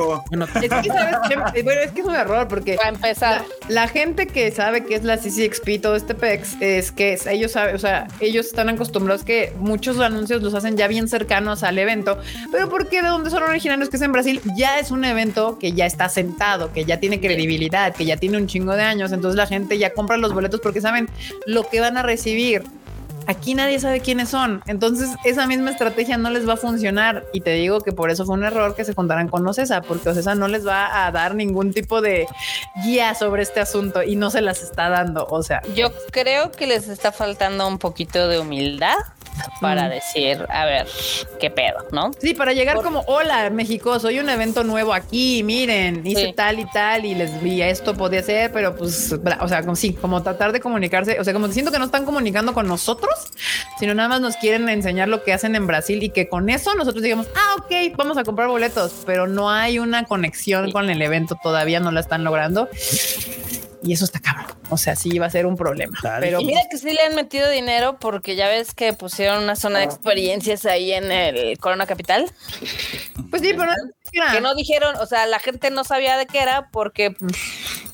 Es 0.55 0.69
que, 0.69 0.89
¿sabes 0.89 1.15
qué? 1.29 1.63
Bueno, 1.63 1.81
es 1.81 1.91
que 1.91 2.01
es 2.01 2.07
un 2.07 2.15
error 2.15 2.47
porque 2.47 2.75
Para 2.75 2.89
empezar, 2.89 3.43
la, 3.67 3.81
la 3.83 3.87
gente 3.87 4.27
que 4.27 4.51
sabe 4.51 4.85
que 4.85 4.95
es 4.95 5.03
la 5.03 5.17
CCXP, 5.17 5.81
todo 5.81 5.95
este 5.95 6.13
PEX, 6.13 6.57
es 6.59 6.91
que 6.91 7.17
ellos 7.29 7.53
saben, 7.53 7.75
o 7.75 7.79
sea, 7.79 8.07
ellos 8.19 8.47
están 8.47 8.69
acostumbrados 8.69 9.23
que 9.23 9.53
muchos 9.57 9.99
anuncios 9.99 10.41
los 10.41 10.53
hacen 10.53 10.75
ya 10.77 10.87
bien 10.87 11.07
cercanos 11.07 11.63
al 11.63 11.77
evento, 11.77 12.19
pero 12.51 12.69
porque 12.69 13.01
de 13.01 13.07
donde 13.07 13.29
son 13.29 13.43
originarios, 13.43 13.89
que 13.89 13.97
es 13.97 14.01
en 14.01 14.11
Brasil, 14.11 14.41
ya 14.55 14.79
es 14.79 14.91
un 14.91 15.05
evento 15.05 15.57
que 15.59 15.73
ya 15.73 15.85
está 15.85 16.09
sentado, 16.09 16.73
que 16.73 16.85
ya 16.85 16.99
tiene 16.99 17.19
credibilidad, 17.19 17.95
que 17.95 18.05
ya 18.05 18.17
tiene 18.17 18.37
un 18.37 18.47
chingo 18.47 18.75
de 18.75 18.83
años, 18.83 19.11
entonces 19.11 19.37
la 19.37 19.47
gente 19.47 19.77
ya 19.77 19.93
compra 19.93 20.17
los 20.17 20.33
boletos 20.33 20.59
porque 20.59 20.81
saben 20.81 21.09
lo 21.45 21.67
que 21.69 21.79
van 21.79 21.97
a 21.97 22.03
recibir. 22.03 22.63
Aquí 23.27 23.53
nadie 23.53 23.79
sabe 23.79 24.01
quiénes 24.01 24.29
son. 24.29 24.61
Entonces, 24.67 25.09
esa 25.23 25.47
misma 25.47 25.71
estrategia 25.71 26.17
no 26.17 26.29
les 26.29 26.47
va 26.47 26.53
a 26.53 26.57
funcionar. 26.57 27.23
Y 27.33 27.41
te 27.41 27.51
digo 27.53 27.81
que 27.81 27.91
por 27.91 28.09
eso 28.11 28.25
fue 28.25 28.35
un 28.35 28.43
error 28.43 28.75
que 28.75 28.83
se 28.83 28.93
juntaran 28.93 29.27
con 29.29 29.47
Ocesa, 29.47 29.81
porque 29.81 30.09
Ocesa 30.09 30.35
no 30.35 30.47
les 30.47 30.65
va 30.67 31.05
a 31.05 31.11
dar 31.11 31.35
ningún 31.35 31.71
tipo 31.73 32.01
de 32.01 32.27
guía 32.83 33.13
sobre 33.15 33.43
este 33.43 33.59
asunto 33.59 34.03
y 34.03 34.15
no 34.15 34.29
se 34.31 34.41
las 34.41 34.61
está 34.63 34.89
dando. 34.89 35.25
O 35.29 35.43
sea, 35.43 35.61
yo 35.75 35.91
creo 36.11 36.51
que 36.51 36.67
les 36.67 36.87
está 36.89 37.11
faltando 37.11 37.67
un 37.67 37.77
poquito 37.77 38.27
de 38.27 38.39
humildad 38.39 38.95
para 39.61 39.87
Mm. 39.87 39.89
decir, 39.91 40.45
a 40.49 40.65
ver, 40.65 40.87
qué 41.39 41.49
pedo, 41.49 41.77
¿no? 41.91 42.11
sí, 42.19 42.33
para 42.33 42.51
llegar 42.53 42.75
Por- 42.75 42.83
como, 42.83 42.99
hola, 43.07 43.49
México, 43.49 43.97
soy 43.99 44.19
un 44.19 44.29
evento 44.29 44.63
nuevo 44.65 44.93
aquí, 44.93 45.41
miren, 45.43 46.05
hice 46.05 46.25
Sí. 46.27 46.33
tal 46.33 46.59
y 46.59 46.65
tal 46.65 47.05
y 47.05 47.15
les 47.15 47.41
vi 47.41 47.61
esto 47.61 47.95
podía 47.95 48.21
ser, 48.21 48.51
pero 48.51 48.75
pues, 48.75 49.13
o 49.39 49.47
sea, 49.47 49.61
como 49.61 49.75
sí, 49.77 49.93
como 49.93 50.21
tratar 50.21 50.51
de 50.51 50.59
comunicarse, 50.59 51.19
o 51.19 51.23
sea, 51.23 51.33
como 51.33 51.47
siento 51.47 51.71
que 51.71 51.79
no 51.79 51.85
están 51.85 52.03
comunicando 52.05 52.53
con 52.53 52.67
nosotros, 52.67 53.10
sino 53.79 53.93
nada 53.93 54.09
más 54.09 54.21
nos 54.21 54.35
quieren 54.37 54.69
enseñar 54.69 55.07
lo 55.07 55.23
que 55.23 55.33
hacen 55.33 55.55
en 55.55 55.67
Brasil 55.67 56.03
y 56.03 56.09
que 56.09 56.27
con 56.27 56.49
eso 56.49 56.73
nosotros 56.75 57.03
digamos, 57.03 57.27
ah, 57.35 57.55
ok, 57.59 57.95
vamos 57.97 58.17
a 58.17 58.23
comprar 58.23 58.47
boletos, 58.47 59.03
pero 59.05 59.27
no 59.27 59.49
hay 59.49 59.79
una 59.79 60.05
conexión 60.05 60.71
con 60.71 60.89
el 60.89 61.01
evento, 61.01 61.37
todavía 61.41 61.79
no 61.79 61.91
la 61.91 61.99
están 61.99 62.23
logrando. 62.23 62.69
Y 63.83 63.93
eso 63.93 64.05
está 64.05 64.19
cabrón. 64.19 64.45
O 64.69 64.77
sea, 64.77 64.95
sí 64.95 65.17
va 65.17 65.25
a 65.25 65.29
ser 65.29 65.47
un 65.47 65.57
problema. 65.57 65.97
Claro. 65.99 66.21
Pero 66.21 66.41
Y 66.41 66.45
mira 66.45 66.61
que 66.69 66.77
sí 66.77 66.93
le 66.93 67.01
han 67.01 67.15
metido 67.15 67.49
dinero 67.49 67.97
porque 67.99 68.35
ya 68.35 68.47
ves 68.47 68.75
que 68.75 68.93
pusieron 68.93 69.43
una 69.43 69.55
zona 69.55 69.79
de 69.79 69.85
experiencias 69.85 70.65
ahí 70.65 70.91
en 70.91 71.11
el 71.11 71.57
Corona 71.57 71.87
Capital. 71.87 72.31
pues 73.31 73.41
sí, 73.41 73.53
pero 73.57 73.71
Que 74.31 74.41
no 74.41 74.53
dijeron, 74.53 74.95
o 74.97 75.05
sea, 75.07 75.25
la 75.25 75.39
gente 75.39 75.71
no 75.71 75.83
sabía 75.83 76.17
de 76.17 76.27
qué 76.27 76.41
era 76.41 76.69
porque 76.71 77.15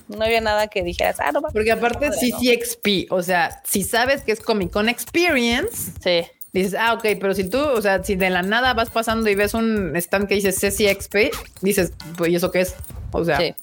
no 0.07 0.23
había 0.23 0.41
nada 0.41 0.67
que 0.67 0.83
dijeras, 0.83 1.17
ah, 1.19 1.31
no 1.31 1.41
va. 1.41 1.49
Porque 1.49 1.71
aparte 1.71 2.09
CCXP, 2.11 3.11
o 3.11 3.21
sea, 3.23 3.61
si 3.65 3.83
sabes 3.83 4.21
que 4.21 4.31
es 4.31 4.39
Comic 4.39 4.71
Con 4.71 4.89
Experience, 4.89 5.91
Sí. 6.03 6.25
dices, 6.53 6.75
ah, 6.79 6.93
ok, 6.93 7.05
pero 7.19 7.33
si 7.33 7.49
tú, 7.49 7.59
o 7.59 7.81
sea, 7.81 8.03
si 8.03 8.15
de 8.15 8.29
la 8.29 8.41
nada 8.41 8.73
vas 8.73 8.89
pasando 8.89 9.29
y 9.29 9.35
ves 9.35 9.53
un 9.53 9.95
stand 9.95 10.27
que 10.27 10.35
dice 10.35 10.51
CCXP, 10.51 11.31
dices, 11.61 11.91
pues, 12.17 12.31
¿y 12.31 12.35
eso 12.35 12.51
qué 12.51 12.61
es? 12.61 12.75
O 13.11 13.23
sea, 13.23 13.37
Sí. 13.37 13.53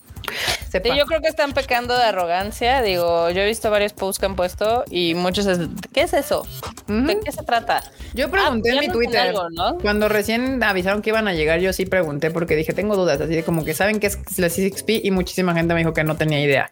Sepa. 0.70 0.88
Sí, 0.90 0.98
yo 0.98 1.06
creo 1.06 1.20
que 1.20 1.28
están 1.28 1.52
pecando 1.52 1.96
de 1.96 2.04
arrogancia. 2.04 2.82
Digo, 2.82 3.30
yo 3.30 3.42
he 3.42 3.46
visto 3.46 3.70
varios 3.70 3.92
posts 3.92 4.18
que 4.18 4.26
han 4.26 4.36
puesto 4.36 4.84
y 4.90 5.14
muchos 5.14 5.46
es, 5.46 5.58
¿qué 5.92 6.02
es 6.02 6.12
eso? 6.12 6.46
¿De 6.86 7.18
qué 7.24 7.32
se 7.32 7.42
trata? 7.42 7.82
Yo 8.14 8.30
pregunté 8.30 8.70
Ah, 8.70 8.74
en 8.74 8.80
mi 8.80 8.88
Twitter. 8.88 9.20
algo, 9.20 9.48
¿no? 9.50 9.78
Cuando 9.78 10.08
recién 10.08 10.62
avisaron 10.62 11.02
que 11.02 11.10
iban 11.10 11.26
a 11.28 11.34
llegar, 11.34 11.60
yo 11.60 11.72
sí 11.72 11.86
pregunté 11.86 12.30
porque 12.30 12.54
dije, 12.56 12.72
tengo 12.72 12.94
dudas, 12.96 13.20
así 13.20 13.34
de 13.34 13.42
como 13.42 13.64
que 13.64 13.74
saben 13.74 14.00
que 14.00 14.06
es 14.08 14.18
la 14.38 14.48
CXP 14.48 14.90
y 15.02 15.10
muchísima 15.10 15.54
gente 15.54 15.74
me 15.74 15.80
dijo 15.80 15.92
que 15.92 16.04
no 16.04 16.16
tenía 16.16 16.40
idea. 16.40 16.70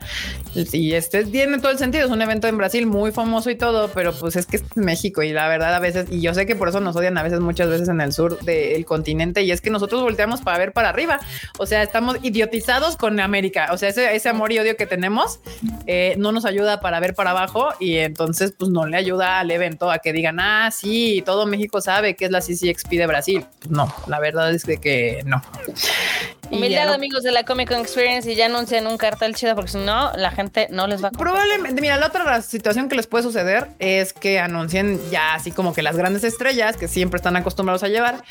Y 0.55 0.93
este 0.95 1.25
tiene 1.25 1.59
todo 1.59 1.71
el 1.73 1.79
sentido, 1.79 2.05
es 2.07 2.11
un 2.11 2.21
evento 2.23 2.47
en 2.49 2.59
Brasil 2.59 2.87
muy 2.87 3.11
famoso 3.13 3.51
y 3.51 3.55
todo, 3.57 3.89
pero 3.95 4.13
pues 4.13 4.37
es 4.37 4.47
que 4.47 4.57
es 4.57 4.65
México 4.77 5.23
y 5.23 5.33
la 5.33 5.49
verdad 5.49 5.75
a 5.75 5.79
veces, 5.81 6.07
y 6.11 6.21
yo 6.21 6.35
sé 6.35 6.47
que 6.47 6.55
por 6.55 6.69
eso 6.69 6.81
nos 6.81 6.95
odian 6.97 7.17
a 7.19 7.23
veces, 7.23 7.41
muchas 7.41 7.69
veces 7.69 7.89
en 7.89 8.01
el 8.01 8.13
sur 8.13 8.39
del 8.41 8.85
continente, 8.85 9.43
y 9.43 9.51
es 9.51 9.61
que 9.61 9.71
nosotros 9.71 10.03
volteamos 10.03 10.43
para 10.43 10.59
ver 10.59 10.73
para 10.73 10.91
arriba, 10.91 11.21
o 11.59 11.67
sea, 11.67 11.83
estamos 11.83 12.19
idiotizados 12.23 12.97
con 12.97 13.19
América, 13.21 13.42
o 13.73 13.79
sea, 13.79 13.89
ese, 13.89 14.15
ese 14.15 14.29
amor 14.29 14.53
y 14.53 14.59
odio 14.59 14.77
que 14.77 14.87
tenemos 14.87 15.41
eh, 15.87 16.15
no 16.19 16.31
nos 16.33 16.45
ayuda 16.45 16.81
para 16.81 17.01
ver 17.01 17.15
para 17.15 17.31
abajo 17.31 17.71
y 17.81 17.97
entonces 17.99 18.53
pues 18.59 18.71
no 18.71 18.87
le 18.87 18.97
ayuda 18.97 19.41
al 19.41 19.51
evento 19.51 19.91
a 19.91 19.99
que 19.99 20.13
digan, 20.13 20.39
ah, 20.41 20.71
sí, 20.71 21.23
todo 21.27 21.47
México 21.47 21.81
sabe 21.81 22.15
que 22.17 22.27
es 22.27 22.31
la 22.31 22.41
CCXP 22.41 22.91
de 22.93 23.07
Brasil. 23.07 23.47
Pues 23.59 23.71
no, 23.71 23.93
la 24.07 24.19
verdad 24.21 24.53
es 24.55 24.65
que, 24.65 24.77
que 24.79 25.23
no. 25.25 25.43
Humildad, 26.51 26.87
no- 26.89 26.93
amigos 26.93 27.23
de 27.23 27.33
la 27.33 27.45
Comic 27.45 27.69
Con 27.69 27.81
Experience, 27.81 28.31
y 28.31 28.35
ya 28.35 28.47
anuncian 28.47 28.87
un 28.87 28.99
cartel 28.99 29.35
chido 29.35 29.55
porque 29.55 29.71
si 29.71 29.79
no, 29.79 30.13
la 30.17 30.31
gente 30.33 30.67
no 30.71 30.87
les 30.87 31.03
va 31.03 31.09
a 31.09 31.11
comprar. 31.11 31.33
Probablemente, 31.33 31.81
mira, 31.81 31.97
la 31.97 32.09
otra 32.09 32.43
situación 32.43 32.91
que 32.91 32.97
les 32.97 33.07
puede 33.07 33.25
suceder 33.25 33.69
es 33.79 34.13
que 34.13 34.39
anuncien 34.39 35.01
ya 35.11 35.35
así 35.35 35.51
como 35.51 35.73
que 35.73 35.81
las 35.83 35.97
grandes 35.97 36.25
estrellas 36.25 36.77
que 36.77 36.89
siempre 36.89 37.17
están 37.17 37.37
acostumbrados 37.37 37.83
a 37.85 37.89
llevar 37.89 38.23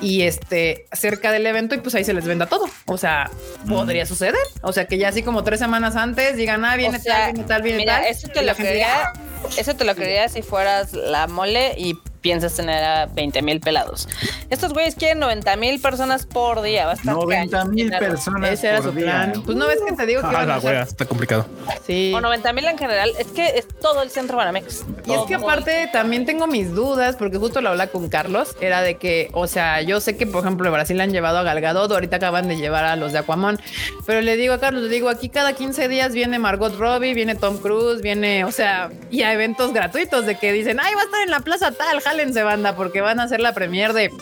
y 0.00 0.22
este 0.22 0.86
cerca 0.92 1.32
del 1.32 1.46
evento 1.46 1.74
y 1.74 1.78
pues 1.78 1.94
ahí 1.96 2.04
se 2.04 2.14
les 2.14 2.24
venda 2.26 2.46
todo. 2.46 2.66
O 2.86 2.96
sea, 2.96 3.28
podría 3.68 4.06
suceder. 4.06 4.34
O 4.62 4.72
sea, 4.72 4.86
que 4.86 4.98
ya 4.98 5.08
así 5.08 5.22
como 5.22 5.44
tres 5.44 5.60
semanas 5.60 5.96
antes 5.96 6.36
digan, 6.36 6.64
ah, 6.64 6.76
viene 6.76 6.96
O 6.96 7.00
sea, 7.00 7.26
tal, 7.26 7.32
viene 7.32 7.48
tal, 7.48 7.62
viene 7.62 7.78
Mira, 7.78 7.96
tal. 8.00 8.06
eso 8.06 8.28
te 8.28 8.42
lo 8.42 8.54
gente 8.54 8.72
diga, 8.74 9.12
creería, 9.12 9.60
eso 9.60 9.76
te 9.76 9.84
lo 9.84 9.94
creería 9.94 10.28
si 10.28 10.42
fueras 10.42 10.92
la 10.92 11.26
mole 11.26 11.74
y 11.76 11.98
piensas 12.24 12.54
tener 12.54 12.82
a 12.82 13.04
20 13.04 13.42
mil 13.42 13.60
pelados. 13.60 14.08
Estos 14.48 14.72
güeyes 14.72 14.94
quieren 14.94 15.18
90 15.18 15.56
mil 15.56 15.78
personas 15.78 16.24
por 16.24 16.62
día. 16.62 16.86
Va 16.86 16.92
a 16.92 16.94
estar 16.94 17.14
90 17.14 17.58
cañón 17.58 17.74
mil 17.74 17.90
personas. 17.90 18.50
Ese 18.50 18.68
era 18.68 18.76
por 18.80 18.92
su 18.92 18.96
día. 18.96 19.30
Pues 19.44 19.58
no 19.58 19.66
ves 19.66 19.78
que 19.86 19.92
te 19.92 20.06
digo 20.06 20.22
que 20.22 20.34
Ah, 20.34 20.46
la 20.46 20.58
wea, 20.58 20.82
está 20.82 21.04
complicado. 21.04 21.44
Sí. 21.86 22.14
O 22.16 22.22
90 22.22 22.52
mil 22.54 22.64
en 22.64 22.78
general. 22.78 23.12
Es 23.18 23.26
que 23.26 23.58
es 23.58 23.68
todo 23.68 24.02
el 24.02 24.08
centro 24.08 24.38
Banamex. 24.38 24.86
Y 25.04 25.12
es 25.12 25.20
que 25.28 25.34
aparte 25.34 25.90
también 25.92 26.24
tengo 26.24 26.46
mis 26.46 26.74
dudas, 26.74 27.16
porque 27.16 27.36
justo 27.36 27.60
lo 27.60 27.68
hablaba 27.68 27.90
con 27.90 28.08
Carlos, 28.08 28.56
era 28.62 28.80
de 28.80 28.96
que, 28.96 29.28
o 29.34 29.46
sea, 29.46 29.82
yo 29.82 30.00
sé 30.00 30.16
que, 30.16 30.26
por 30.26 30.40
ejemplo, 30.40 30.66
en 30.66 30.72
Brasil 30.72 30.98
han 31.02 31.12
llevado 31.12 31.36
a 31.36 31.42
Galgadot, 31.42 31.92
ahorita 31.92 32.16
acaban 32.16 32.48
de 32.48 32.56
llevar 32.56 32.86
a 32.86 32.96
los 32.96 33.12
de 33.12 33.18
Aquaman, 33.18 33.60
pero 34.06 34.22
le 34.22 34.38
digo 34.38 34.54
a 34.54 34.60
Carlos, 34.60 34.84
le 34.84 34.88
digo, 34.88 35.10
aquí 35.10 35.28
cada 35.28 35.52
15 35.52 35.88
días 35.88 36.14
viene 36.14 36.38
Margot 36.38 36.74
Robbie, 36.78 37.12
viene 37.12 37.34
Tom 37.34 37.58
Cruise, 37.58 38.00
viene, 38.00 38.44
o 38.46 38.50
sea, 38.50 38.90
y 39.10 39.22
a 39.22 39.32
eventos 39.34 39.74
gratuitos 39.74 40.24
de 40.24 40.36
que 40.36 40.52
dicen, 40.52 40.80
ay, 40.80 40.94
va 40.94 41.02
a 41.02 41.04
estar 41.04 41.20
en 41.20 41.30
la 41.30 41.40
plaza 41.40 41.72
tal, 41.72 42.00
jálense 42.16 42.44
banda, 42.44 42.76
porque 42.76 43.00
van 43.00 43.18
a 43.18 43.24
hacer 43.24 43.40
la 43.40 43.52
premier 43.52 43.92
de 43.92 44.12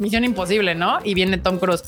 Misión 0.00 0.24
Imposible, 0.24 0.74
¿no? 0.74 0.98
Y 1.04 1.14
viene 1.14 1.38
Tom 1.38 1.58
Cruise 1.58 1.82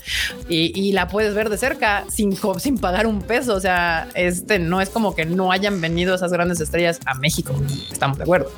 y, 0.47 0.71
y 0.79 0.91
la 0.93 1.07
puedes 1.07 1.33
ver 1.33 1.49
de 1.49 1.57
cerca 1.57 2.05
sin, 2.09 2.37
sin 2.59 2.77
pagar 2.77 3.07
un 3.07 3.21
peso. 3.21 3.55
O 3.55 3.59
sea, 3.59 4.07
este 4.15 4.59
no 4.59 4.79
es 4.81 4.89
como 4.89 5.15
que 5.15 5.25
no 5.25 5.51
hayan 5.51 5.81
venido 5.81 6.15
esas 6.15 6.31
grandes 6.31 6.59
estrellas 6.61 6.99
a 7.05 7.15
México. 7.15 7.53
Estamos 7.91 8.17
de 8.17 8.23
acuerdo. 8.23 8.51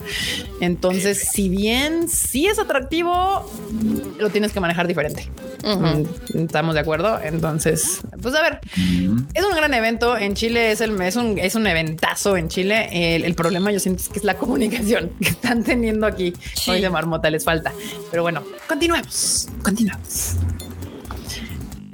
Entonces, 0.62 1.30
si 1.32 1.50
bien 1.50 2.08
sí 2.10 2.48
es 2.48 2.60
atractivo, 2.60 3.50
lo 4.20 4.30
tienes 4.30 4.52
que 4.52 4.60
manejar 4.60 4.88
diferente. 4.88 5.30
Mm, 5.64 6.38
Estamos 6.46 6.76
de 6.76 6.82
acuerdo. 6.82 7.20
Entonces, 7.24 8.02
pues 8.22 8.36
a 8.36 8.42
ver, 8.42 8.60
es 9.34 9.44
un 9.44 9.56
gran 9.56 9.74
evento 9.74 10.18
en 10.18 10.36
Chile. 10.36 10.72
Es 10.72 10.82
el 10.82 11.00
es 11.02 11.16
un, 11.16 11.38
es 11.40 11.56
un 11.56 11.66
eventazo 11.68 12.38
en 12.38 12.50
Chile. 12.50 13.16
El, 13.16 13.24
el 13.26 13.36
problema 13.36 13.72
yo 13.72 13.80
siento 13.80 14.02
es 14.02 14.10
que 14.10 14.20
es 14.20 14.26
la 14.26 14.36
comunicación 14.38 15.12
que 15.22 15.30
están 15.30 15.64
teniendo 15.64 16.06
aquí. 16.06 16.34
Sí. 16.56 16.72
Hoy 16.72 16.82
de 16.82 16.90
marmota 16.90 17.30
les 17.30 17.44
falta. 17.44 17.74
Pero 18.12 18.24
bueno, 18.24 18.44
continuemos. 18.68 19.45
Continuemos. 19.64 20.38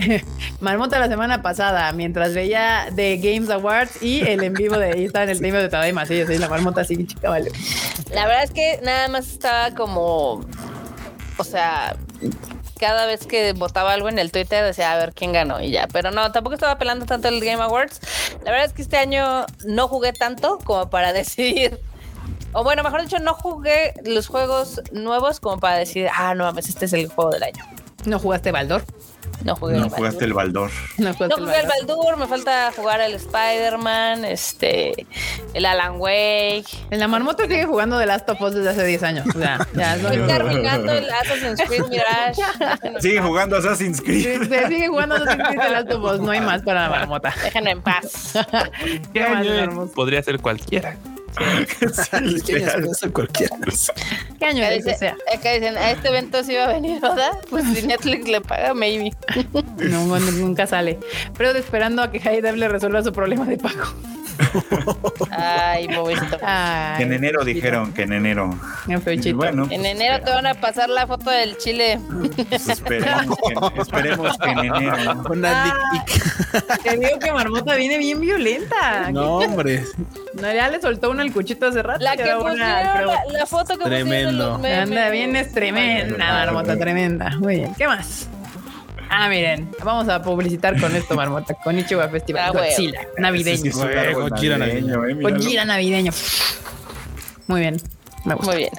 Marmota 0.60 1.00
la 1.00 1.08
semana 1.08 1.42
pasada, 1.42 1.92
mientras 1.92 2.34
veía 2.34 2.88
The 2.96 3.18
Games 3.18 3.50
Awards 3.50 4.02
y 4.02 4.22
el 4.22 4.44
en 4.44 4.54
vivo 4.54 4.78
de 4.78 4.92
ahí 4.94 5.06
está 5.06 5.24
en 5.24 5.30
el 5.30 5.42
tema 5.42 5.60
de 5.60 5.70
Tadaima. 5.70 6.06
Sí, 6.06 6.24
sí, 6.26 6.38
la 6.38 6.50
marmota 6.50 6.82
así, 6.82 7.06
chica, 7.06 7.30
vale. 7.30 7.52
La 8.14 8.26
verdad 8.26 8.44
es 8.44 8.52
que 8.52 8.80
nada 8.84 9.08
más 9.08 9.28
estaba 9.28 9.72
como. 9.72 10.46
O 11.38 11.44
sea. 11.44 11.96
Cada 12.80 13.06
vez 13.06 13.28
que 13.28 13.54
votaba 13.54 13.94
algo 13.94 14.10
en 14.10 14.18
el 14.18 14.32
Twitter 14.32 14.66
decía 14.66 14.92
a 14.92 14.98
ver 14.98 15.14
quién 15.14 15.32
ganó 15.32 15.62
y 15.62 15.70
ya. 15.70 15.88
Pero 15.94 16.10
no, 16.10 16.32
tampoco 16.32 16.56
estaba 16.56 16.80
pelando 16.80 17.06
tanto 17.06 17.28
el 17.28 17.40
Game 17.40 17.62
Awards. 17.62 18.00
La 18.44 18.50
verdad 18.50 18.66
es 18.66 18.74
que 18.74 18.82
este 18.82 18.98
año 18.98 19.46
no 19.68 19.88
jugué 19.88 20.14
tanto 20.14 20.58
como 20.64 20.90
para 20.90 21.14
decidir. 21.14 21.80
O 22.54 22.64
bueno, 22.64 22.84
mejor 22.84 23.02
dicho, 23.02 23.20
no 23.20 23.34
jugué 23.34 23.94
los 24.04 24.28
juegos 24.28 24.82
nuevos 24.92 25.40
como 25.40 25.60
para 25.60 25.78
decir, 25.78 26.10
ah, 26.14 26.34
no 26.36 26.44
mames, 26.46 26.70
este 26.70 26.86
es 26.86 26.94
el 26.94 27.08
juego 27.08 27.32
del 27.32 27.44
año. 27.44 27.64
¿No 28.06 28.20
jugaste 28.20 28.52
Baldor? 28.52 28.84
No 29.44 29.56
jugué 29.56 29.78
No 29.78 29.86
al 29.86 29.90
jugaste 29.90 30.26
el 30.26 30.34
Baldur. 30.34 30.70
Baldor. 30.98 31.18
No, 31.20 31.26
el 31.26 31.32
jugué 31.32 31.64
valor. 31.64 31.72
Baldur, 31.88 32.18
me 32.18 32.28
falta 32.28 32.72
jugar 32.76 33.02
al 33.02 33.14
Spider-Man, 33.14 34.26
este, 34.26 35.08
el 35.54 35.66
Alan 35.66 35.96
Wake. 35.98 36.68
En 36.92 37.00
la 37.00 37.08
marmota 37.08 37.44
sigue 37.48 37.66
jugando 37.66 37.98
The 37.98 38.06
Last 38.06 38.30
of 38.30 38.42
Us 38.42 38.54
desde 38.54 38.70
hace 38.70 38.86
10 38.86 39.04
años. 39.04 39.28
O 39.36 39.40
sea, 39.40 39.68
ya 39.74 39.96
Estoy 39.96 40.18
terminando 40.28 40.92
el 40.92 41.10
Assassin's 41.10 41.62
Creed 41.68 41.86
Mirage. 41.90 42.42
Sigue 43.02 43.22
jugando 43.22 43.58
Assassin's 43.58 44.02
Creed. 44.02 44.48
Se 44.48 44.68
sigue 44.68 44.88
jugando 44.88 45.16
Assassin's 45.16 45.48
Creed 45.48 45.60
The 45.60 45.70
Last 45.70 45.92
of 45.92 46.04
Us. 46.04 46.20
No 46.20 46.32
hay 46.32 46.42
más 46.42 46.62
para 46.62 46.84
la 46.84 46.90
marmota. 46.90 47.34
Déjenme 47.44 47.72
en 47.72 47.82
paz. 47.82 48.34
¿Qué 49.14 49.28
más, 49.28 49.46
marmota? 49.46 49.94
Podría 49.94 50.22
ser 50.22 50.40
cualquiera. 50.40 50.98
Sí, 51.38 51.44
¿Quién 52.12 52.28
es 52.28 52.34
literal. 52.34 52.88
eso? 52.92 53.12
Cualquiera. 53.14 53.56
¿Qué 54.40 54.46
año 54.46 54.64
Acá, 54.66 54.74
es 54.74 55.00
sea? 55.00 55.16
acá 55.34 55.52
dicen, 55.54 55.78
a 55.78 55.92
este 55.92 56.10
evento 56.10 56.44
sí 56.44 56.56
va 56.56 56.66
a 56.66 56.74
venir, 56.74 57.00
¿verdad? 57.02 57.32
Pues 57.50 57.66
si 57.74 57.86
Netflix 57.88 58.28
le 58.28 58.42
paga, 58.42 58.74
maybe. 58.74 59.12
No, 59.78 60.06
bueno, 60.08 60.32
nunca 60.32 60.68
sale. 60.68 61.00
Pero 61.38 61.52
esperando 61.52 62.02
a 62.02 62.12
que 62.12 62.20
Haydev 62.20 62.56
le 62.56 62.68
resuelva 62.68 63.04
su 63.04 63.12
problema 63.12 63.46
de 63.46 63.58
pago. 63.58 63.94
Ay, 65.32 65.88
pobrecito. 65.88 66.38
Ay, 66.44 66.98
Que 66.98 67.04
en 67.04 67.14
enero 67.14 67.44
dijeron 67.44 67.94
que 67.94 68.04
en 68.04 68.14
enero. 68.14 68.50
Bueno, 69.36 69.64
En 69.64 69.70
pues, 69.82 69.86
enero 69.86 70.24
te 70.24 70.32
van 70.32 70.48
a 70.48 70.54
pasar 70.56 70.90
la 70.90 71.08
foto 71.08 71.30
del 71.30 71.58
chile. 71.58 72.00
pues 72.50 72.68
esperemos, 72.70 73.38
que, 73.74 73.82
esperemos 73.82 74.38
que 74.38 74.50
en 74.50 74.60
enero. 74.60 75.24
Una 75.30 75.64
dick 75.66 76.06
pic. 76.06 76.82
Te 76.84 76.98
digo 76.98 77.20
que 77.20 77.32
Marmota 77.32 77.76
viene 77.76 77.98
bien 77.98 78.20
violenta. 78.20 79.12
No, 79.12 79.36
hombre. 79.38 79.84
No, 80.34 80.52
ya 80.54 80.70
le 80.70 80.82
soltó 80.82 81.10
una 81.12 81.24
al 81.24 81.32
cuchito 81.32 81.68
hace 81.68 81.82
rato. 81.84 82.04
La 82.04 82.12
que 82.16 82.24
pusieron, 82.24 82.52
una, 82.54 82.92
pero- 82.96 83.08
la, 83.08 83.24
la 83.40 83.46
foto 83.46 83.78
que 83.78 83.86
Tremendo. 83.86 84.50
los 84.50 84.60
memes. 84.60 84.80
Anda, 84.90 85.10
bien 85.10 85.36
es 85.36 85.52
tremenda, 85.54 86.18
Marmota, 86.18 86.78
tremenda. 86.78 87.30
Muy 87.38 87.56
bien. 87.58 87.76
¿Qué 87.76 87.88
más? 87.88 88.28
Ah, 89.14 89.28
miren, 89.28 89.70
vamos 89.84 90.08
a 90.08 90.22
publicitar 90.22 90.80
con 90.80 90.96
esto, 90.96 91.16
Marmota, 91.16 91.54
con 91.56 91.78
Ichiwa 91.78 92.08
Festival. 92.08 92.44
Ah, 92.46 92.52
bueno. 92.54 92.68
Godzilla, 92.70 93.02
navideño. 93.18 93.58
Sí, 93.58 93.72
sí, 93.74 93.82
árbol 93.82 94.30
Gojira 94.30 94.58
navideño, 94.58 95.06
eh, 95.06 95.16
míralo. 95.16 95.36
Gojira 95.38 95.66
navideño. 95.66 96.12
Muy 97.48 97.60
bien. 97.60 97.76
Me 98.24 98.36
gusta. 98.36 98.52
Muy 98.54 98.62
bien. 98.62 98.72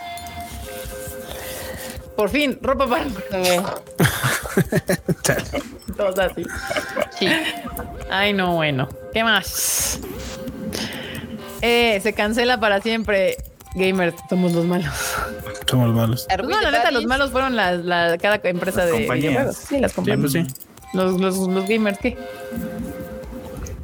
Por 2.16 2.30
fin, 2.30 2.58
ropa 2.62 2.86
para 2.86 3.04
todos 5.98 6.18
así. 6.18 6.46
Sí. 7.18 7.28
Ay, 8.10 8.32
no, 8.32 8.54
bueno. 8.56 8.88
¿Qué 9.12 9.22
más? 9.24 10.00
Eh, 11.60 12.00
se 12.02 12.14
cancela 12.14 12.58
para 12.58 12.80
siempre. 12.80 13.36
Gamers, 13.74 14.14
somos 14.28 14.52
los 14.52 14.64
malos. 14.66 14.92
Somos 15.68 15.94
malos. 15.94 16.26
Pues 16.28 16.48
no, 16.48 16.60
la 16.60 16.70
neta, 16.70 16.90
los 16.90 17.06
malos 17.06 17.30
fueron 17.30 17.56
las, 17.56 17.84
la, 17.84 18.18
cada 18.18 18.40
empresa 18.44 18.80
Las 18.80 18.86
de 18.86 18.92
compañías. 18.92 19.22
videojuegos. 19.30 19.56
Sí, 19.56 19.78
las 19.80 19.90
Sí, 19.92 19.94
compañías. 19.96 20.32
pues 20.32 20.32
sí. 20.32 20.54
Los, 20.92 21.20
los, 21.20 21.36
los 21.38 21.66
gamers, 21.68 21.98
¿qué? 21.98 22.18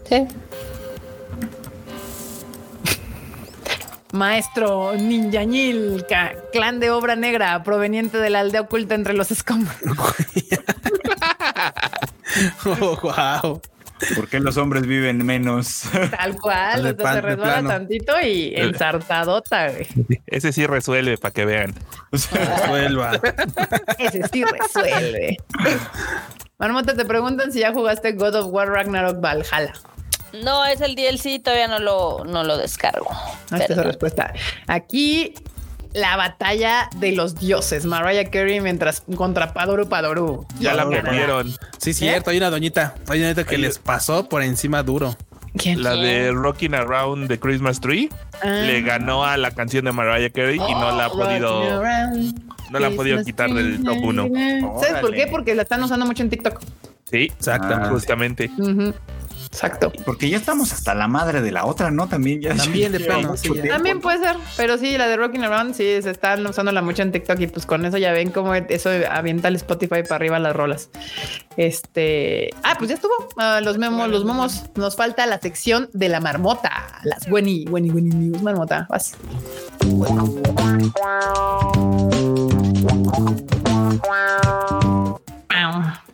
Sí. 0.09 0.27
Maestro 4.13 4.95
Ninjañil, 4.95 6.05
clan 6.53 6.81
de 6.81 6.91
obra 6.91 7.15
negra 7.15 7.63
proveniente 7.63 8.17
de 8.19 8.31
la 8.31 8.41
aldea 8.41 8.63
oculta 8.63 8.95
entre 8.95 9.15
los 9.15 9.31
escombros. 9.31 9.77
Oh, 12.65 12.97
wow. 13.03 13.61
¿Por 14.15 14.29
qué 14.29 14.41
los 14.41 14.57
hombres 14.57 14.87
viven 14.87 15.25
menos? 15.27 15.83
Tal 16.19 16.37
cual, 16.37 16.83
De 16.83 16.89
sea, 16.91 16.97
pan- 16.97 17.15
de 17.17 17.21
resbala 17.21 17.69
tantito 17.69 18.21
y 18.21 18.53
ensartadota, 18.57 19.71
güey. 19.71 19.87
Ese 20.27 20.53
sí 20.53 20.67
resuelve 20.67 21.19
para 21.19 21.33
que 21.33 21.45
vean. 21.45 21.75
Resuelva. 22.13 23.21
Ese 23.99 24.23
sí 24.33 24.45
resuelve. 24.45 25.37
Marmota, 26.59 26.95
te 26.95 27.05
preguntan 27.05 27.53
si 27.53 27.61
ya 27.61 27.73
jugaste 27.73 28.13
God 28.13 28.35
of 28.37 28.47
War 28.53 28.69
Ragnarok 28.69 29.21
Valhalla. 29.21 29.73
No, 30.45 30.65
es 30.67 30.81
el 30.81 30.95
DLC, 30.95 31.43
todavía 31.43 31.69
no 31.69 31.79
lo, 31.79 32.25
no 32.25 32.45
lo 32.45 32.59
descargo. 32.59 33.09
Esta 33.51 33.65
es 33.65 33.77
la 33.77 33.83
respuesta. 33.85 34.33
Aquí 34.67 35.35
la 36.01 36.17
batalla 36.17 36.89
de 36.97 37.13
los 37.13 37.35
dioses. 37.39 37.85
Mariah 37.85 38.31
Carey 38.31 38.61
mientras 38.61 39.03
contra 39.17 39.53
Padoru 39.53 39.89
Padoru. 39.89 40.47
Ya 40.61 40.75
la 40.75 40.85
No, 40.85 40.91
perdieron. 40.91 41.53
Sí, 41.79 41.93
cierto. 41.95 42.31
Hay 42.31 42.39
una 42.39 42.51
doñita. 42.51 42.95
Hay 43.09 43.19
una 43.21 43.29
doñita 43.35 43.45
que 43.49 43.59
les 43.59 43.79
pasó 43.79 44.29
por 44.29 44.43
encima 44.43 44.83
duro. 44.83 45.17
¿Quién? 45.57 45.83
La 45.83 45.95
de 45.97 46.31
Rocking 46.31 46.75
Around 46.75 47.29
the 47.29 47.39
Christmas 47.41 47.81
Tree 47.81 48.11
Ah. 48.43 48.47
le 48.65 48.83
ganó 48.83 49.25
a 49.25 49.37
la 49.37 49.51
canción 49.51 49.85
de 49.87 49.93
Mariah 49.93 50.31
Carey 50.31 50.57
y 50.57 50.75
no 50.75 50.97
la 50.97 51.07
ha 51.07 51.11
podido. 51.11 51.83
No 52.71 52.79
la 52.79 52.87
han 52.89 52.97
podido 52.97 53.25
quitar 53.25 53.51
del 53.53 53.83
top 53.83 53.97
uno. 54.03 54.29
¿Sabes 54.81 55.01
por 55.01 55.13
qué? 55.15 55.27
Porque 55.27 55.55
la 55.55 55.63
están 55.63 55.83
usando 55.83 56.05
mucho 56.07 56.23
en 56.23 56.31
TikTok. 56.31 56.61
Sí, 57.11 57.23
Exacto. 57.25 57.75
Ah. 57.75 57.89
justamente. 57.91 58.51
Exacto. 59.51 59.91
Porque 60.05 60.29
ya 60.29 60.37
estamos 60.37 60.73
hasta 60.73 60.95
la 60.95 61.09
madre 61.09 61.41
de 61.41 61.51
la 61.51 61.65
otra, 61.65 61.91
¿no? 61.91 62.07
También 62.07 62.41
ya. 62.41 62.55
También 62.55 62.93
de 62.93 63.01
plano, 63.01 63.37
sí. 63.37 63.51
También 63.69 64.01
puede 64.01 64.19
ser, 64.19 64.37
pero 64.57 64.79
sí, 64.79 64.97
la 64.99 65.09
de 65.09 65.17
Rocking 65.17 65.43
Around 65.43 65.75
sí 65.75 66.03
se 66.03 66.11
están 66.11 66.47
usándola 66.47 66.83
mucho 66.83 67.03
en 67.03 67.13
TikTok 67.13 67.41
y 67.41 67.47
pues 67.47 67.67
con 67.67 67.85
eso 67.85 67.99
ya 67.99 68.13
ven 68.13 68.31
cómo 68.31 68.55
eso 68.55 68.91
avienta 69.11 69.49
el 69.49 69.57
Spotify 69.57 70.03
para 70.03 70.17
arriba 70.17 70.39
las 70.39 70.55
rolas. 70.55 70.91
Este, 71.57 72.51
ah, 72.63 72.75
pues 72.79 72.91
ya 72.91 72.95
estuvo. 72.95 73.13
Ah, 73.37 73.61
los 73.63 73.79
memos, 73.79 74.09
los 74.09 74.25
momos. 74.25 74.65
Nos 74.77 74.97
falta 74.97 75.27
la 75.27 75.41
sección 75.41 75.89
de 75.93 76.09
la 76.09 76.21
marmota, 76.21 77.01
las 77.05 77.27
Wenny, 77.29 77.67
Wenny, 77.69 77.91
Wenny 77.91 78.15
News, 78.15 78.43
marmota. 78.43 78.87
Vas. 78.89 79.17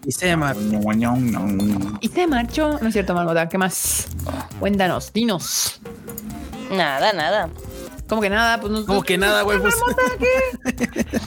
Y 0.06 0.12
se 0.12 0.28
llama. 0.28 0.54
Y 2.00 2.08
se 2.08 2.26
marchó. 2.26 2.78
No 2.80 2.88
es 2.88 2.92
cierto, 2.92 3.14
marmota. 3.14 3.48
¿Qué 3.48 3.58
más? 3.58 4.08
Cuéntanos, 4.60 5.12
dinos. 5.12 5.80
Nada, 6.70 7.12
nada. 7.12 7.50
Como 8.08 8.20
que 8.20 8.28
nada, 8.28 8.60
pues 8.60 8.72
no. 8.72 8.84
Como 8.84 9.02
que 9.02 9.16
nada, 9.16 9.42
güey. 9.42 9.58
Pues. 9.58 9.74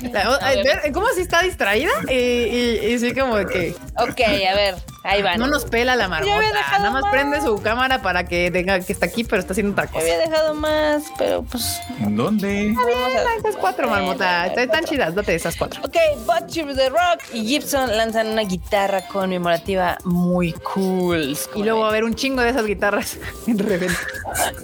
Ver, 0.01 0.91
¿Cómo 0.93 1.07
si 1.15 1.21
está 1.21 1.41
distraída? 1.41 1.91
Y, 2.09 2.13
y, 2.13 2.79
y 2.93 2.99
sí, 2.99 3.13
como 3.13 3.35
que 3.47 3.75
Ok, 3.99 4.21
a 4.21 4.55
ver, 4.55 4.75
ahí 5.03 5.21
van. 5.21 5.39
no 5.39 5.47
nos 5.47 5.65
pela 5.65 5.95
la 5.95 6.07
marmota. 6.07 6.35
había 6.35 6.49
dejado 6.51 6.79
Nada 6.79 6.91
más 6.91 7.01
más. 7.03 7.11
prende 7.11 7.41
su 7.41 7.61
cámara 7.61 8.01
para 8.01 8.25
que 8.25 8.51
tenga 8.51 8.79
que 8.79 8.93
está 8.93 9.05
aquí, 9.05 9.23
pero 9.23 9.39
está 9.39 9.53
haciendo 9.53 9.71
otra 9.73 9.87
cosa. 9.87 9.99
había 9.99 10.17
dejado 10.17 10.53
más, 10.53 11.03
pero 11.17 11.43
pues. 11.43 11.79
¿Dónde? 11.99 12.73
A- 12.77 13.37
Esas 13.39 13.55
cuatro, 13.57 13.89
marmota. 13.89 14.47
Están 14.47 14.85
chidas, 14.85 15.15
date 15.15 15.35
esas 15.35 15.55
cuatro. 15.55 15.81
Ok, 15.83 15.95
Butcher 16.25 16.75
the 16.75 16.89
Rock 16.89 17.21
y 17.33 17.45
Gibson 17.45 17.95
lanzan 17.95 18.27
una 18.27 18.41
guitarra 18.43 19.01
conmemorativa 19.07 19.97
muy 20.03 20.53
cool. 20.53 21.37
Y 21.55 21.63
luego 21.63 21.79
va 21.81 21.85
a 21.87 21.89
haber 21.89 22.03
un 22.03 22.15
chingo 22.15 22.41
de 22.41 22.49
esas 22.49 22.65
guitarras 22.65 23.17
en 23.47 23.57
reventa. 23.59 23.99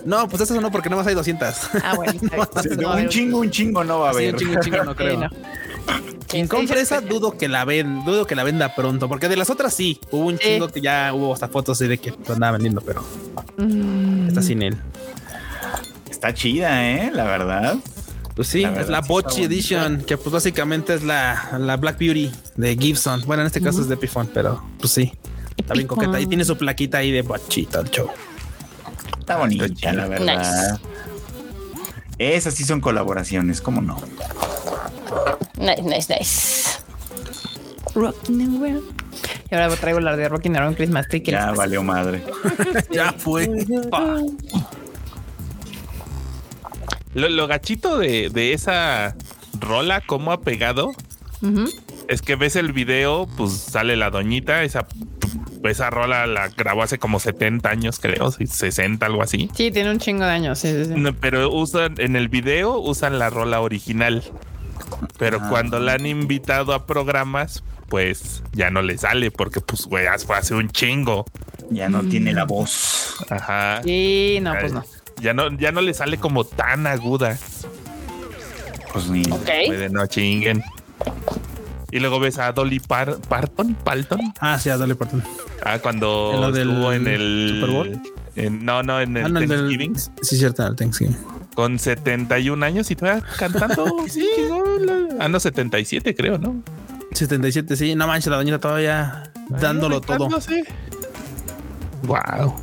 No, 0.06 0.28
pues 0.28 0.42
eso 0.42 0.60
no, 0.60 0.72
porque 0.72 0.90
nada 0.90 1.02
más 1.02 1.08
hay 1.08 1.16
200. 1.16 1.56
Ah, 1.84 1.94
bueno. 1.96 2.14
no 2.80 2.94
Un 2.96 3.10
chingo, 3.10 3.40
un 3.40 3.50
chingo 3.52 3.84
no 3.84 4.00
va 4.00 4.10
a 4.10 4.14
Sí, 4.14 4.20
haber. 4.20 4.34
un 4.36 4.40
chingo, 4.40 4.54
un 4.56 4.62
chingo, 4.62 4.84
no 4.84 4.92
Sí, 4.94 4.98
creo. 4.98 5.18
no. 5.20 5.30
Compre 6.48 6.82
esa, 6.82 7.00
dudo 7.02 7.38
que 7.38 7.48
la 7.48 7.64
ven, 7.64 8.04
dudo 8.06 8.26
que 8.26 8.36
la 8.36 8.44
venda 8.44 8.74
pronto, 8.74 9.08
porque 9.08 9.30
de 9.30 9.36
las 9.36 9.50
otras 9.52 9.74
sí, 9.74 10.00
hubo 10.12 10.26
un 10.28 10.40
chingo 10.40 10.68
que 10.70 10.82
ya 10.82 11.14
hubo 11.14 11.32
hasta 11.34 11.48
fotos 11.48 11.78
de 11.80 11.98
que 12.00 12.12
lo 12.28 12.34
andaba 12.34 12.54
vendiendo, 12.54 12.82
pero 12.82 13.04
Mm, 13.58 14.28
está 14.30 14.42
sin 14.42 14.62
él. 14.64 14.78
Está 16.10 16.34
chida, 16.34 16.90
¿eh? 16.90 17.12
La 17.14 17.24
verdad. 17.26 17.76
Pues 18.36 18.48
sí, 18.48 18.62
La 18.62 18.82
es 18.82 18.90
la 18.90 19.04
sí 19.04 19.10
bonita. 19.10 19.42
Edition, 19.42 20.02
que 20.02 20.18
pues 20.18 20.32
básicamente 20.34 20.96
es 20.96 21.04
la, 21.04 21.56
la 21.60 21.78
Black 21.78 22.00
Beauty 22.00 22.32
de 22.56 22.76
Gibson. 22.76 23.22
Bueno, 23.28 23.44
en 23.44 23.48
este 23.48 23.62
caso 23.62 23.82
es 23.82 23.88
de 23.88 23.94
Epiphone, 23.94 24.30
pero 24.34 24.64
pues 24.80 24.92
sí, 24.92 25.14
está 25.56 25.76
bien 25.76 25.86
coqueta. 25.88 26.20
Y 26.20 26.26
tiene 26.26 26.44
su 26.46 26.58
plaquita 26.58 26.98
ahí 27.00 27.12
de 27.12 27.22
todo 27.24 27.82
el 27.82 27.90
show. 27.92 28.10
Está 29.20 29.38
bonita, 29.38 29.94
la 29.94 30.08
verdad. 30.08 30.80
Esas 32.32 32.56
sí 32.56 32.64
son 32.64 32.82
colaboraciones, 32.82 33.62
¿cómo 33.62 33.82
no? 33.82 34.00
Nice, 35.58 35.82
nice, 35.82 36.16
nice. 36.18 36.80
Rocking 37.96 38.58
Around. 38.58 39.04
Y 39.52 39.56
ahora 39.56 39.76
traigo 39.76 40.00
la 40.00 40.16
de 40.16 40.30
Rocking 40.30 40.56
Around 40.56 40.78
Christmas 40.78 41.08
Tree. 41.08 41.22
Ya 41.22 41.52
valió 41.52 41.84
madre. 41.84 42.24
ya 42.92 43.14
fue. 43.14 43.48
Lo, 47.14 47.30
lo 47.30 47.48
gachito 47.48 48.00
de, 48.00 48.30
de 48.30 48.54
esa 48.54 49.16
rola, 49.60 50.02
cómo 50.02 50.32
ha 50.32 50.42
pegado, 50.42 50.92
es 52.08 52.22
que 52.22 52.36
ves 52.36 52.56
el 52.56 52.74
video, 52.74 53.28
pues 53.38 53.52
sale 53.54 53.96
la 53.96 54.10
doñita, 54.10 54.64
esa, 54.64 54.88
esa 55.72 55.90
rola 55.90 56.26
la 56.28 56.50
grabó 56.50 56.84
hace 56.84 56.98
como 57.00 57.20
70 57.20 57.70
años, 57.70 58.00
creo, 58.00 58.32
sí, 58.32 58.48
60, 58.48 59.06
algo 59.06 59.24
así. 59.24 59.50
Sí, 59.56 59.72
tiene 59.72 59.92
un 59.92 60.00
chingo 60.00 60.26
de 60.26 60.32
años. 60.32 60.60
Sí, 60.60 60.70
sí, 60.72 60.86
sí. 60.86 60.94
No, 60.96 61.14
pero 61.14 61.50
usan 61.52 61.96
en 61.98 62.16
el 62.16 62.30
video 62.30 62.80
usan 62.80 63.20
la 63.20 63.30
rola 63.30 63.62
original. 63.62 64.24
Pero 65.18 65.40
Ah. 65.42 65.48
cuando 65.50 65.80
la 65.80 65.94
han 65.94 66.06
invitado 66.06 66.74
a 66.74 66.86
programas, 66.86 67.64
pues 67.90 68.44
ya 68.54 68.70
no 68.72 68.82
le 68.82 68.98
sale 68.98 69.32
porque 69.32 69.62
pues 69.62 69.86
güey, 69.86 70.06
fue 70.26 70.36
hace 70.38 70.56
un 70.56 70.70
chingo. 70.70 71.26
Ya 71.70 71.90
no 71.90 72.02
tiene 72.04 72.34
la 72.34 72.44
voz. 72.46 73.16
Ajá. 73.30 73.82
Sí, 73.84 74.40
no, 74.42 74.54
pues 74.60 74.74
no. 74.74 74.84
Ya 75.22 75.34
no, 75.34 75.56
ya 75.58 75.72
no 75.72 75.82
le 75.82 75.94
sale 75.94 76.18
como 76.18 76.44
tan 76.44 76.88
aguda. 76.88 77.38
Pues 78.92 79.08
ni. 79.10 79.22
Ok. 79.32 79.50
Puede 79.68 79.90
no 79.90 80.06
chinguen. 80.08 80.64
Y 81.94 82.00
luego 82.00 82.20
ves 82.20 82.40
a 82.40 82.52
Dolly 82.52 82.80
Par- 82.80 83.18
Parton, 83.30 83.76
Palton, 83.76 84.34
Ah, 84.40 84.58
sí, 84.58 84.70
a 84.70 84.78
Dolly 84.78 84.96
Parton. 84.96 85.22
ah, 85.64 85.78
cuando 85.80 86.32
¿En 86.34 86.42
lo 86.42 86.52
del 86.52 86.70
estuvo 86.72 86.92
en 86.92 87.08
el 87.08 87.52
Super 87.62 87.70
Bowl? 87.70 88.02
en- 88.36 88.66
no, 88.66 88.82
no, 88.82 89.00
en 89.00 89.16
el 89.16 89.26
Ah, 89.26 89.30
no, 89.30 89.40
el 89.40 89.48
del- 89.48 89.60
Thanksgiving, 89.60 89.96
Sí, 90.24 90.38
cierto, 90.38 90.66
el 90.66 90.76
Thanksgiving. 90.76 91.16
con 91.54 91.78
71 91.78 92.64
años 92.66 92.90
y 92.90 92.96
todavía 92.96 93.24
cantando. 93.38 93.86
sí, 94.10 94.28
ah, 95.20 95.28
no, 95.28 95.40
77 95.40 96.16
creo, 96.16 96.40
¿no? 96.40 96.64
77, 97.12 97.76
sí. 97.76 97.94
No 97.94 98.08
manches, 98.08 98.32
la 98.32 98.38
doñita 98.38 98.58
todavía 98.60 99.32
dándolo 99.50 100.02
todo. 100.02 100.28
Wow. 102.04 102.56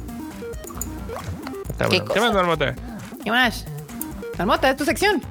Qué 1.89 2.02
¿Qué 2.12 2.20
más, 2.20 2.32
Marmota? 2.35 2.74
¿Qué 3.24 3.31
más? 3.31 3.65
Marmota, 4.39 4.70
es 4.70 4.77
tu 4.77 4.85
sección. 4.85 5.23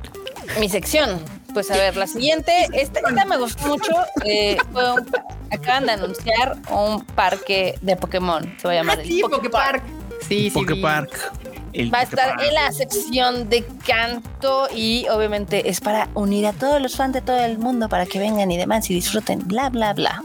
Mi 0.59 0.69
sección. 0.69 1.19
Pues 1.53 1.69
a 1.71 1.73
ver, 1.75 1.97
la 1.97 2.07
siguiente, 2.07 2.51
esta, 2.73 2.99
esta 2.99 3.25
me 3.25 3.37
gustó 3.37 3.67
mucho. 3.67 3.91
eh, 4.25 4.57
fue 4.71 4.93
un- 4.93 5.05
acaban 5.51 5.85
de 5.87 5.93
anunciar 5.93 6.57
un 6.69 7.03
parque 7.05 7.75
de 7.81 7.95
Pokémon. 7.95 8.55
Se 8.61 8.67
va 8.67 8.73
a 8.73 8.75
llamar 8.77 8.99
el 8.99 9.07
Sí, 9.07 9.21
Poké 9.21 9.35
Poképark. 9.37 9.83
Sí, 10.27 10.49
sí. 10.49 10.51
Poké 10.51 10.73
vi. 10.73 10.81
Park. 10.81 11.31
El 11.73 11.93
Va 11.93 11.99
a 11.99 12.03
estar 12.03 12.31
Poképark. 12.35 12.47
en 12.49 12.53
la 12.55 12.71
sección 12.71 13.49
de 13.49 13.65
canto 13.85 14.67
y 14.75 15.07
obviamente 15.09 15.69
es 15.69 15.81
para 15.81 16.07
unir 16.13 16.45
a 16.47 16.53
todos 16.53 16.81
los 16.81 16.95
fans 16.95 17.13
de 17.13 17.21
todo 17.21 17.39
el 17.39 17.57
mundo 17.57 17.89
para 17.89 18.05
que 18.05 18.19
vengan 18.19 18.49
y 18.51 18.57
demás 18.57 18.89
y 18.89 18.93
disfruten, 18.93 19.47
bla, 19.47 19.69
bla, 19.69 19.93
bla. 19.93 20.23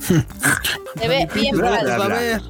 Se 1.00 1.08
ve 1.08 1.28
bien 1.34 1.56
Bla. 1.56 2.40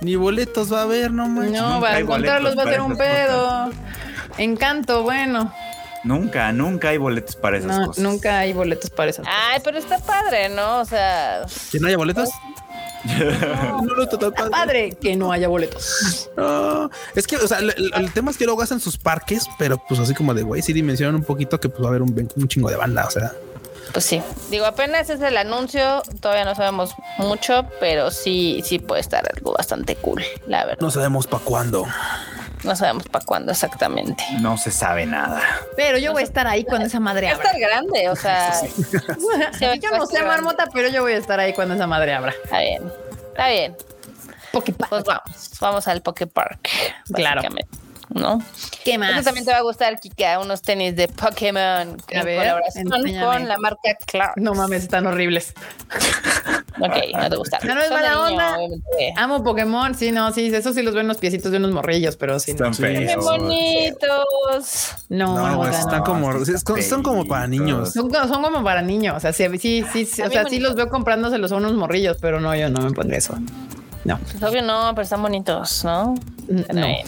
Ni 0.00 0.16
boletos 0.16 0.72
va 0.72 0.80
a 0.80 0.82
haber, 0.82 1.10
no 1.12 1.28
manches. 1.28 1.52
No, 1.60 1.74
Nunca 1.74 1.80
va 1.80 1.88
a 1.88 1.94
hay 1.96 2.02
encontrarlos, 2.02 2.56
va 2.58 2.62
a 2.62 2.66
ser 2.66 2.80
un 2.80 2.96
para 2.96 3.10
pedo. 3.26 3.70
Encanto, 4.38 5.02
bueno. 5.02 5.52
Nunca, 6.04 6.52
nunca 6.52 6.88
hay 6.88 6.98
boletos 6.98 7.36
para 7.36 7.58
esas 7.58 7.78
No, 7.78 7.86
cosas. 7.86 8.02
nunca 8.02 8.38
hay 8.38 8.52
boletos 8.52 8.90
para 8.90 9.10
esas 9.10 9.24
Ay, 9.28 9.60
pero 9.62 9.78
está 9.78 9.98
padre, 10.00 10.48
¿no? 10.48 10.80
O 10.80 10.84
sea, 10.84 11.46
¿Que 11.70 11.78
no 11.78 11.86
haya 11.88 11.96
boletos? 11.96 12.28
no, 13.04 13.82
no, 13.82 14.06
total 14.08 14.28
Está 14.30 14.48
padre. 14.48 14.50
padre 14.50 14.96
que 15.00 15.16
no 15.16 15.32
haya 15.32 15.48
boletos. 15.48 16.30
No, 16.36 16.90
es 17.14 17.26
que, 17.26 17.36
o 17.36 17.46
sea, 17.48 17.58
el 17.58 18.12
tema 18.12 18.30
es 18.30 18.36
que 18.36 18.44
luego 18.44 18.62
hacen 18.62 18.80
sus 18.80 18.96
parques, 18.98 19.44
pero 19.58 19.82
pues 19.88 20.00
así 20.00 20.14
como 20.14 20.34
de 20.34 20.42
güey, 20.42 20.62
sí 20.62 20.72
dimensionan 20.72 21.16
un 21.16 21.24
poquito 21.24 21.58
que 21.60 21.68
pues 21.68 21.82
va 21.82 21.86
a 21.86 21.88
haber 21.90 22.02
un, 22.02 22.28
un 22.36 22.48
chingo 22.48 22.70
de 22.70 22.76
banda, 22.76 23.04
o 23.06 23.10
sea. 23.10 23.32
pues 23.92 24.04
sí. 24.04 24.22
Digo, 24.50 24.66
apenas 24.66 25.10
es 25.10 25.20
el 25.20 25.36
anuncio, 25.36 26.02
todavía 26.20 26.44
no 26.44 26.54
sabemos 26.54 26.94
mucho, 27.18 27.66
pero 27.80 28.10
sí, 28.12 28.62
sí 28.64 28.78
puede 28.78 29.00
estar 29.00 29.24
algo 29.36 29.52
bastante 29.52 29.96
cool, 29.96 30.22
la 30.46 30.64
verdad. 30.64 30.80
No 30.80 30.90
sabemos 30.90 31.26
para 31.26 31.42
cuándo. 31.44 31.84
No 32.64 32.76
sabemos 32.76 33.04
para 33.08 33.24
cuándo 33.24 33.52
exactamente. 33.52 34.24
No 34.40 34.56
se 34.56 34.70
sabe 34.70 35.04
nada. 35.06 35.40
Pero 35.76 35.98
yo 35.98 36.12
voy 36.12 36.22
a 36.22 36.24
estar 36.24 36.46
ahí 36.46 36.64
cuando 36.64 36.86
esa 36.86 37.00
madre 37.00 37.26
Va 37.26 37.32
a 37.32 37.34
abra. 37.36 37.46
estar 37.50 37.60
grande, 37.60 38.08
o 38.08 38.16
sea, 38.16 38.52
yo 39.80 39.90
no 39.90 40.06
sé, 40.06 40.22
Marmota, 40.22 40.66
pero 40.72 40.88
yo 40.88 41.02
voy 41.02 41.12
a 41.14 41.16
estar 41.18 41.40
ahí 41.40 41.52
cuando 41.52 41.74
esa 41.74 41.86
madre 41.86 42.14
abra. 42.14 42.32
está 42.44 42.60
bien. 42.60 42.92
Está 43.30 43.48
bien. 43.48 43.76
Poképark. 44.52 44.90
Pues 44.90 45.04
vamos, 45.04 45.50
vamos 45.60 45.88
al 45.88 46.02
Poké 46.02 46.26
Park. 46.26 46.68
Claro. 47.14 47.42
¿No? 48.14 48.40
¿Qué 48.84 48.98
más? 48.98 49.12
Eso 49.12 49.22
también 49.24 49.46
te 49.46 49.52
va 49.52 49.58
a 49.58 49.62
gustar, 49.62 49.98
Kika, 49.98 50.38
unos 50.40 50.60
tenis 50.62 50.94
de 50.96 51.08
Pokémon 51.08 51.96
en 52.08 52.24
ver, 52.24 52.38
colaboración 52.38 52.92
enséñame. 52.92 53.26
con 53.38 53.48
la 53.48 53.58
marca 53.58 53.94
Clark. 54.06 54.32
No 54.36 54.54
mames, 54.54 54.82
están 54.82 55.06
horribles. 55.06 55.54
Ok, 56.80 56.94
no 57.14 57.30
te 57.30 57.36
gusta. 57.36 57.58
No, 57.64 57.74
no 57.74 57.80
es 57.80 57.88
Son 57.88 57.96
mala 57.96 58.08
niño, 58.10 58.24
onda. 58.26 58.56
obviamente. 58.56 59.14
Amo 59.16 59.42
Pokémon, 59.44 59.94
sí, 59.94 60.10
no, 60.10 60.32
sí, 60.32 60.46
eso 60.54 60.72
sí 60.72 60.82
los 60.82 60.94
ven 60.94 61.06
los 61.08 61.18
piecitos 61.18 61.52
de 61.52 61.58
unos 61.58 61.70
morrillos, 61.70 62.16
pero 62.16 62.38
sí. 62.38 62.52
No, 62.54 62.70
Están 62.70 62.74
Sí. 62.74 62.82
¡Qué 62.82 63.06
feos. 63.06 63.24
bonitos! 63.24 64.94
no, 65.08 65.34
No, 65.36 65.56
no. 65.64 65.68
están 65.68 66.02
como, 66.02 66.32
no, 66.32 66.44
son 66.82 67.02
como 67.02 67.26
para 67.26 67.46
niños. 67.46 67.92
Son, 67.92 68.10
co- 68.10 68.26
son 68.28 68.42
como 68.42 68.62
para 68.64 68.82
niños, 68.82 69.16
o 69.16 69.20
sea, 69.20 69.32
sí, 69.32 69.44
sí, 69.58 69.84
sí, 69.90 70.22
o 70.22 70.30
sea, 70.30 70.44
sí 70.48 70.58
los 70.60 70.74
veo 70.74 70.88
comprándoselos 70.88 71.52
a 71.52 71.56
unos 71.56 71.72
morrillos, 71.74 72.16
pero 72.20 72.40
no, 72.40 72.54
yo 72.54 72.68
no 72.68 72.80
me 72.82 72.90
pondré 72.92 73.18
eso. 73.18 73.36
No, 74.04 74.18
Pues 74.18 74.42
obvio 74.42 74.62
no, 74.62 74.90
pero 74.94 75.02
están 75.02 75.22
bonitos, 75.22 75.84
¿no? 75.84 76.14
No, 76.48 76.64
Anyway. 76.68 77.02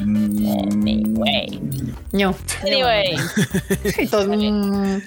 Mm, 0.00 0.82
Anyway. 0.82 1.60
no. 2.12 2.34
Anyway. 2.62 3.16
Y 3.98 4.06
mm. 4.52 5.02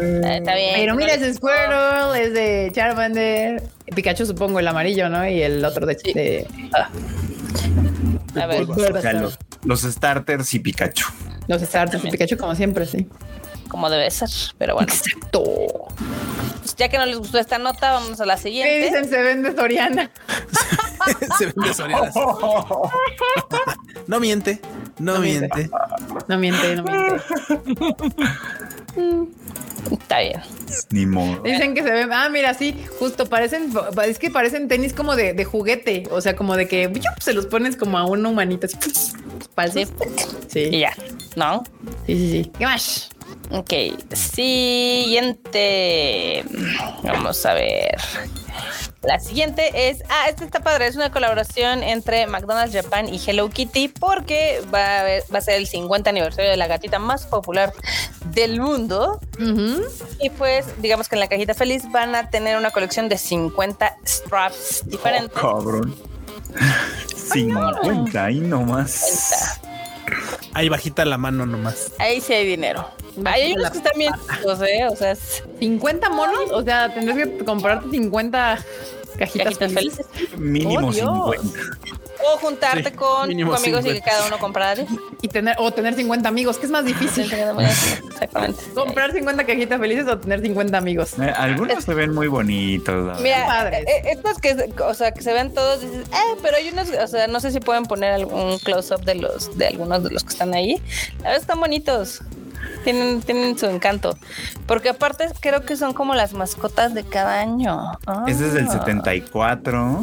Eh, 0.00 0.36
Está 0.38 0.54
bien. 0.54 0.74
Pero 0.76 0.94
mira, 0.94 1.14
ese 1.14 1.34
Squirtle 1.34 2.22
es 2.22 2.32
de 2.32 2.70
Charmander, 2.74 3.62
Pikachu 3.94 4.26
supongo 4.26 4.58
el 4.60 4.68
amarillo, 4.68 5.08
¿no? 5.08 5.26
Y 5.28 5.42
el 5.42 5.64
otro 5.64 5.86
de... 5.86 5.94
de- 6.14 6.46
ah, 6.74 6.88
A 8.40 8.46
ver, 8.46 8.62
O 8.62 9.00
sea, 9.00 9.12
los, 9.14 9.38
los 9.64 9.80
starters 9.82 10.54
y 10.54 10.58
Pikachu. 10.60 11.06
los 11.48 11.60
starters 11.62 12.02
de 12.02 12.10
Pikachu 12.10 12.36
como 12.36 12.54
siempre, 12.54 12.86
sí. 12.86 13.06
como 13.68 13.90
debe 13.90 14.10
ser. 14.10 14.28
Pero 14.58 14.74
bueno, 14.74 14.92
Exacto. 14.92 15.42
Pues 16.72 16.78
ya 16.78 16.88
que 16.88 16.96
no 16.96 17.04
les 17.04 17.18
gustó 17.18 17.38
esta 17.38 17.58
nota, 17.58 17.92
vamos 17.92 18.18
a 18.20 18.26
la 18.26 18.36
¿Qué 18.36 18.42
siguiente. 18.42 18.86
dicen? 18.86 19.08
Se 19.08 19.20
vende 19.22 19.54
Soriana. 19.54 20.10
Se 21.38 21.46
ven 21.46 21.54
desorientadas. 21.56 22.14
No 24.06 24.20
miente, 24.20 24.60
no, 24.98 25.14
No 25.14 25.20
miente. 25.20 25.48
miente. 25.54 25.70
No 26.28 26.38
miente, 26.38 26.76
no 26.76 26.84
miente. 26.84 27.22
Está 29.90 30.20
bien. 30.20 30.40
Ni 30.90 31.06
modo. 31.06 31.42
Dicen 31.42 31.74
que 31.74 31.82
se 31.82 31.90
ven. 31.90 32.12
Ah, 32.12 32.28
mira, 32.30 32.54
sí, 32.54 32.74
justo 32.98 33.26
parecen. 33.26 33.72
Es 34.06 34.18
que 34.18 34.30
parecen 34.30 34.68
tenis 34.68 34.92
como 34.92 35.16
de, 35.16 35.32
de 35.34 35.44
juguete. 35.44 36.04
O 36.10 36.20
sea, 36.20 36.36
como 36.36 36.56
de 36.56 36.68
que 36.68 36.84
¡yup! 36.92 37.20
se 37.20 37.32
los 37.32 37.46
pones 37.46 37.76
como 37.76 37.98
a 37.98 38.06
una 38.06 38.28
humanita 38.28 38.66
así. 38.66 38.76
Falsos. 39.54 39.82
Y 39.82 39.88
Sí, 40.48 40.78
ya, 40.78 40.94
¿no? 41.36 41.64
sí, 42.06 42.16
sí, 42.16 42.30
sí. 42.44 42.52
¿Qué 42.58 42.64
más? 42.64 43.10
Ok, 43.50 43.72
siguiente. 45.12 46.44
Vamos 47.02 47.44
a 47.44 47.54
ver. 47.54 47.96
La 49.02 49.18
siguiente 49.18 49.88
es, 49.90 50.02
ah, 50.08 50.28
esta 50.28 50.44
está 50.44 50.60
padre, 50.60 50.86
es 50.86 50.94
una 50.96 51.10
colaboración 51.10 51.82
entre 51.82 52.26
McDonald's 52.28 52.74
Japan 52.74 53.08
y 53.12 53.20
Hello 53.24 53.50
Kitty 53.50 53.88
porque 53.88 54.62
va 54.72 54.78
a, 54.84 55.00
haber- 55.00 55.24
va 55.34 55.38
a 55.38 55.40
ser 55.40 55.54
el 55.56 55.66
50 55.66 56.10
aniversario 56.10 56.50
de 56.50 56.56
la 56.56 56.68
gatita 56.68 56.98
más 57.00 57.26
popular 57.26 57.72
del 58.26 58.60
mundo. 58.60 59.18
Y 60.20 60.30
pues, 60.30 60.66
digamos 60.80 61.08
que 61.08 61.16
en 61.16 61.20
la 61.20 61.26
cajita 61.28 61.54
feliz 61.54 61.82
van 61.90 62.14
a 62.14 62.30
tener 62.30 62.56
una 62.56 62.70
colección 62.70 63.08
de 63.08 63.18
50 63.18 63.96
straps 64.06 64.82
diferentes. 64.86 65.32
Cabrón. 65.32 65.94
50 67.32 68.30
y 68.30 68.40
no 68.40 68.62
más. 68.62 69.58
Ahí 70.54 70.68
bajita 70.68 71.04
la 71.04 71.18
mano 71.18 71.46
nomás. 71.46 71.92
Ahí 71.98 72.20
sí 72.20 72.32
hay 72.32 72.46
dinero. 72.46 72.88
Hay 73.24 73.52
unos 73.52 73.70
que 73.70 73.78
están 73.78 73.98
bien, 73.98 74.12
chicos, 74.36 74.60
¿eh? 74.62 74.86
O 74.90 74.96
sea, 74.96 75.12
es 75.12 75.42
50 75.58 76.10
monos. 76.10 76.50
O 76.52 76.62
sea, 76.62 76.92
tendrás 76.92 77.16
que 77.16 77.44
comprarte 77.44 77.90
50 77.90 78.58
cajitas, 79.18 79.44
cajitas 79.58 79.72
felices. 79.72 80.06
felices. 80.12 80.38
Mínimo 80.38 80.88
Oh, 80.88 80.92
Dios. 80.92 81.36
50. 81.36 81.78
O 82.24 82.36
juntarte 82.38 82.90
Sí, 82.90 82.96
con 82.96 83.28
tus 83.30 83.56
amigos 83.56 83.80
y 83.84 83.88
que 83.88 83.94
50. 83.94 84.04
cada 84.04 84.26
uno 84.28 84.38
compra 84.38 84.74
10. 84.76 84.88
Y 85.22 85.28
tener, 85.28 85.56
o 85.58 85.72
tener 85.72 85.94
50 85.94 86.28
amigos, 86.28 86.56
que 86.58 86.66
es 86.66 86.72
más 86.72 86.84
difícil. 86.84 87.24
Exactamente. 87.32 88.62
Comprar 88.74 89.12
50 89.12 89.44
cajitas 89.44 89.80
felices 89.80 90.06
o 90.06 90.18
tener 90.18 90.40
50 90.40 90.78
amigos. 90.78 91.14
Eh, 91.18 91.32
algunos 91.36 91.82
se 91.84 91.94
ven 91.94 92.14
muy 92.14 92.28
bonitos. 92.28 93.20
Mira, 93.20 93.46
padres. 93.46 93.84
eh, 93.88 94.02
estos 94.12 94.38
que, 94.38 94.72
o 94.86 94.94
sea, 94.94 95.12
que 95.12 95.22
se 95.22 95.32
ven 95.32 95.52
todos, 95.52 95.80
dices, 95.80 96.06
eh, 96.12 96.36
pero 96.42 96.56
hay 96.56 96.68
unos, 96.68 96.88
o 96.90 97.06
sea, 97.08 97.26
no 97.26 97.40
sé 97.40 97.50
si 97.50 97.58
pueden 97.60 97.84
poner 97.86 98.12
algún 98.12 98.58
close-up 98.60 99.04
de 99.04 99.16
los, 99.16 99.56
de 99.58 99.66
algunos 99.68 100.04
de 100.04 100.10
los 100.10 100.22
que 100.22 100.30
están 100.30 100.54
ahí. 100.54 100.80
La 101.18 101.24
verdad 101.30 101.40
están 101.40 101.58
bonitos. 101.60 102.20
Tienen, 102.84 103.20
tienen 103.22 103.56
su 103.58 103.66
encanto. 103.66 104.16
Porque 104.66 104.88
aparte 104.88 105.26
creo 105.40 105.62
que 105.64 105.76
son 105.76 105.92
como 105.94 106.14
las 106.14 106.32
mascotas 106.34 106.94
de 106.94 107.04
cada 107.04 107.40
año. 107.40 107.92
Ah. 108.06 108.24
Ese 108.26 108.46
es 108.48 108.54
del 108.54 108.68
74. 108.68 110.02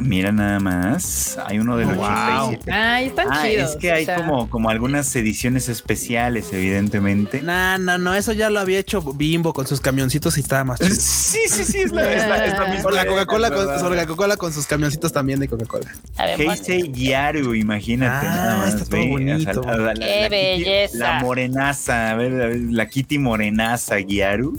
Mira 0.00 0.32
nada 0.32 0.58
más. 0.58 1.38
Hay 1.46 1.58
uno 1.60 1.76
del 1.76 1.86
Wow. 1.94 2.04
87. 2.04 2.72
Ay, 2.72 3.06
están 3.06 3.28
Ah, 3.30 3.42
chidos. 3.44 3.70
es 3.70 3.76
que 3.76 3.92
hay 3.92 4.02
o 4.02 4.06
sea, 4.06 4.16
como, 4.16 4.50
como 4.50 4.68
algunas 4.70 5.14
ediciones 5.14 5.68
especiales, 5.68 6.52
evidentemente. 6.52 7.42
No, 7.42 7.78
no, 7.78 7.96
no, 7.98 8.12
eso 8.14 8.32
ya 8.32 8.50
lo 8.50 8.58
había 8.58 8.80
hecho 8.80 9.00
Bimbo 9.02 9.52
con 9.52 9.68
sus 9.68 9.80
camioncitos 9.80 10.36
y 10.36 10.40
estaba 10.40 10.64
más 10.64 10.80
chido. 10.80 10.94
Sí, 11.34 11.38
sí, 11.48 11.64
sí, 11.64 11.78
es 11.78 11.92
la, 11.92 12.12
es 12.12 12.26
la- 12.28 12.44
es 12.46 12.52
la 12.58 12.66
misma. 12.66 12.88
O 12.88 12.92
la 12.92 13.06
Coca-Cola 13.06 13.50
con, 13.50 13.68
o 13.68 13.90
la 13.94 14.06
Coca-Cola 14.06 14.36
con 14.36 14.52
sus 14.52 14.66
camioncitos 14.66 15.12
también 15.12 15.38
de 15.40 15.48
Coca-Cola. 15.48 15.90
A 16.16 16.24
ver, 16.26 16.40
Heisei 16.40 16.90
Yaru, 16.92 17.54
imagínate. 17.54 18.26
Ah, 18.26 18.34
nada 18.34 18.56
más, 18.58 18.74
está 18.74 18.84
todo 18.86 19.06
bonito. 19.08 19.62
la- 19.62 19.76
la- 19.76 19.94
la- 19.94 19.94
Qué 19.94 20.28
belleza. 20.30 20.98
La 20.98 21.20
morenaza, 21.20 21.83
a 21.88 22.14
ver, 22.14 22.32
a 22.42 22.46
ver, 22.48 22.60
la 22.70 22.86
Kitty 22.88 23.18
morenaza 23.18 23.98
Yaru. 24.00 24.58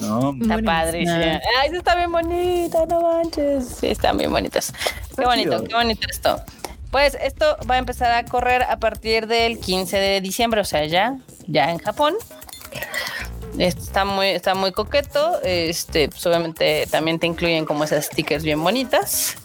No, 0.00 0.34
Está 0.40 0.58
padre. 0.58 1.04
sí. 1.04 1.10
Ay, 1.10 1.70
está 1.72 1.96
bien 1.96 2.12
bonita, 2.12 2.86
no 2.86 3.00
manches. 3.02 3.68
Sí, 3.80 3.88
están 3.88 4.16
bien 4.16 4.30
bonitos. 4.30 4.72
Qué 5.16 5.24
bonito, 5.24 5.50
chido. 5.50 5.64
qué 5.64 5.74
bonito 5.74 6.06
esto. 6.10 6.40
Pues 6.90 7.16
esto 7.20 7.56
va 7.68 7.74
a 7.74 7.78
empezar 7.78 8.12
a 8.12 8.24
correr 8.24 8.62
a 8.62 8.78
partir 8.78 9.26
del 9.26 9.58
15 9.58 9.96
de 9.98 10.20
diciembre, 10.20 10.60
o 10.60 10.64
sea, 10.64 10.86
ya, 10.86 11.18
ya 11.46 11.70
en 11.70 11.78
Japón. 11.78 12.14
Esto 13.58 13.82
Está 13.82 14.04
muy, 14.04 14.28
está 14.28 14.54
muy 14.54 14.70
coqueto. 14.72 15.40
Este, 15.42 16.08
pues 16.08 16.24
obviamente 16.26 16.86
también 16.90 17.18
te 17.18 17.26
incluyen 17.26 17.64
como 17.64 17.82
esas 17.84 18.06
stickers 18.06 18.44
bien 18.44 18.62
bonitas. 18.62 19.36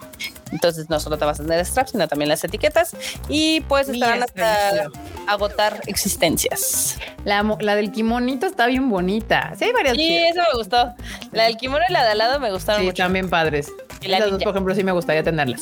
Entonces 0.53 0.89
no 0.89 0.99
solo 0.99 1.17
te 1.17 1.25
vas 1.25 1.39
a 1.39 1.43
tener 1.43 1.65
straps, 1.65 1.91
sino 1.91 2.07
también 2.07 2.30
las 2.30 2.43
etiquetas 2.43 2.95
y 3.27 3.61
pues 3.61 3.89
estarán 3.89 4.23
hasta 4.23 4.88
agotar 5.27 5.81
existencias. 5.88 6.97
La, 7.25 7.43
del 7.75 7.91
kimonito 7.91 8.45
está 8.45 8.67
bien 8.67 8.89
bonita. 8.89 9.53
Sí, 9.57 9.65
hay 9.65 9.71
varias. 9.73 9.97
Chidas. 9.97 10.31
eso 10.31 10.41
me 10.51 10.57
gustó. 10.57 10.93
La 11.31 11.43
del 11.45 11.57
kimono 11.57 11.84
y 11.89 11.91
la 11.91 12.03
de 12.03 12.11
al 12.11 12.17
lado 12.17 12.39
me 12.39 12.51
gustaron 12.51 12.81
Sí, 12.81 12.85
mucho. 12.85 13.01
están 13.01 13.13
bien 13.13 13.30
padres. 13.30 13.71
Y 14.01 14.07
la 14.09 14.17
Esas 14.17 14.31
dos, 14.31 14.43
por 14.43 14.51
ejemplo, 14.51 14.75
sí 14.75 14.84
me 14.84 14.91
gustaría 14.91 15.23
tenerlas. 15.23 15.61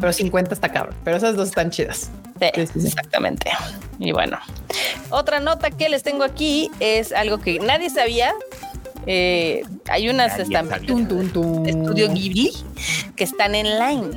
Pero 0.00 0.12
50 0.12 0.54
está 0.54 0.68
cabrón. 0.70 0.94
Pero 1.04 1.16
esas 1.16 1.36
dos 1.36 1.48
están 1.48 1.70
chidas. 1.70 2.10
Sí, 2.40 2.46
Sí, 2.54 2.66
sí, 2.66 2.80
sí. 2.80 2.86
exactamente. 2.86 3.50
Y 3.98 4.12
bueno, 4.12 4.38
otra 5.10 5.40
nota 5.40 5.70
que 5.70 5.88
les 5.90 6.02
tengo 6.02 6.24
aquí 6.24 6.70
es 6.80 7.12
algo 7.12 7.38
que 7.38 7.58
nadie 7.58 7.90
sabía. 7.90 8.32
Eh, 9.06 9.62
hay 9.88 10.08
unas 10.08 10.36
tun. 10.36 11.08
de 11.64 11.70
Estudio 11.70 12.12
Ghibli 12.12 12.52
que 13.16 13.24
están 13.24 13.54
en 13.54 13.78
line. 13.78 14.10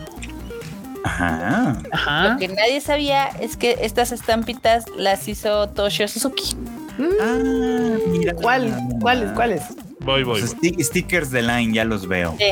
Ajá. 1.04 1.78
Ajá. 1.92 2.28
Lo 2.34 2.40
que 2.40 2.48
nadie 2.48 2.80
sabía 2.82 3.28
es 3.40 3.58
que 3.58 3.78
estas 3.82 4.12
estampitas 4.12 4.86
las 4.98 5.28
hizo 5.28 5.70
Toshio 5.70 6.08
Suzuki. 6.08 6.56
Ah, 7.22 7.38
mira. 8.08 8.34
¿Cuál? 8.34 8.74
¿Cuáles? 9.02 9.32
¿Cuáles? 9.32 9.62
Voy, 10.00 10.24
voy. 10.24 10.42
Los 10.42 10.56
voy. 10.56 10.72
sti- 10.72 10.84
stickers 10.84 11.32
de 11.32 11.42
Line 11.42 11.74
ya 11.74 11.86
los 11.86 12.08
veo. 12.08 12.36
Sí. 12.38 12.52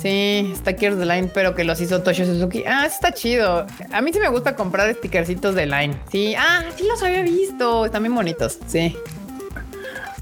Sí, 0.00 0.52
stickers 0.56 0.96
de 0.96 1.06
Line, 1.06 1.28
pero 1.34 1.56
que 1.56 1.64
los 1.64 1.80
hizo 1.80 2.02
Toshio 2.02 2.24
Suzuki. 2.24 2.62
Ah, 2.66 2.84
eso 2.86 2.94
está 2.94 3.12
chido. 3.12 3.66
A 3.90 4.00
mí 4.00 4.12
sí 4.12 4.20
me 4.20 4.28
gusta 4.28 4.54
comprar 4.54 4.94
stickercitos 4.94 5.56
de 5.56 5.66
Line. 5.66 5.96
Sí, 6.12 6.34
ah, 6.38 6.62
sí 6.76 6.84
los 6.88 7.02
había 7.02 7.22
visto. 7.22 7.84
Están 7.86 8.04
bien 8.04 8.14
bonitos. 8.14 8.58
Sí. 8.68 8.96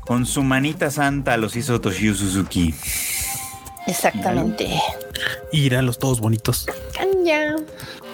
Con 0.01 0.25
su 0.25 0.43
manita 0.43 0.91
santa 0.91 1.37
los 1.37 1.57
hizo 1.57 1.79
Toshio 1.81 2.15
Suzuki. 2.15 2.75
Exactamente. 3.87 4.81
Irán 5.53 5.87
los 5.87 5.99
todos 5.99 6.21
bonitos. 6.21 6.67
Canya. 6.97 7.57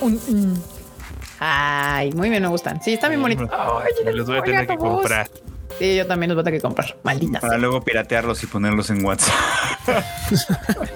Un- 0.01 0.21
un. 0.29 0.63
Ay, 1.41 2.13
muy 2.13 2.31
bien, 2.31 2.43
me 2.43 2.49
gustan. 2.49 2.81
Sí, 2.83 2.93
están 2.95 3.11
bien 3.11 3.23
bonitos. 3.23 3.49
Ay, 3.53 3.93
Me 4.05 4.13
los 4.13 4.27
voy 4.27 4.39
a 4.39 4.43
tener 4.43 4.67
que 4.67 4.77
comprar. 4.77 5.29
Sí, 5.79 5.97
yo 5.97 6.07
también 6.07 6.29
los 6.29 6.37
voy 6.37 6.43
a 6.43 6.45
tener 6.45 6.61
que 6.61 6.63
comprar. 6.63 6.97
Maldita 7.03 7.41
Para 7.41 7.53
sea. 7.55 7.59
luego 7.59 7.81
piratearlos 7.83 8.43
y 8.43 8.47
ponerlos 8.47 8.91
en 8.91 9.05
WhatsApp. 9.05 9.35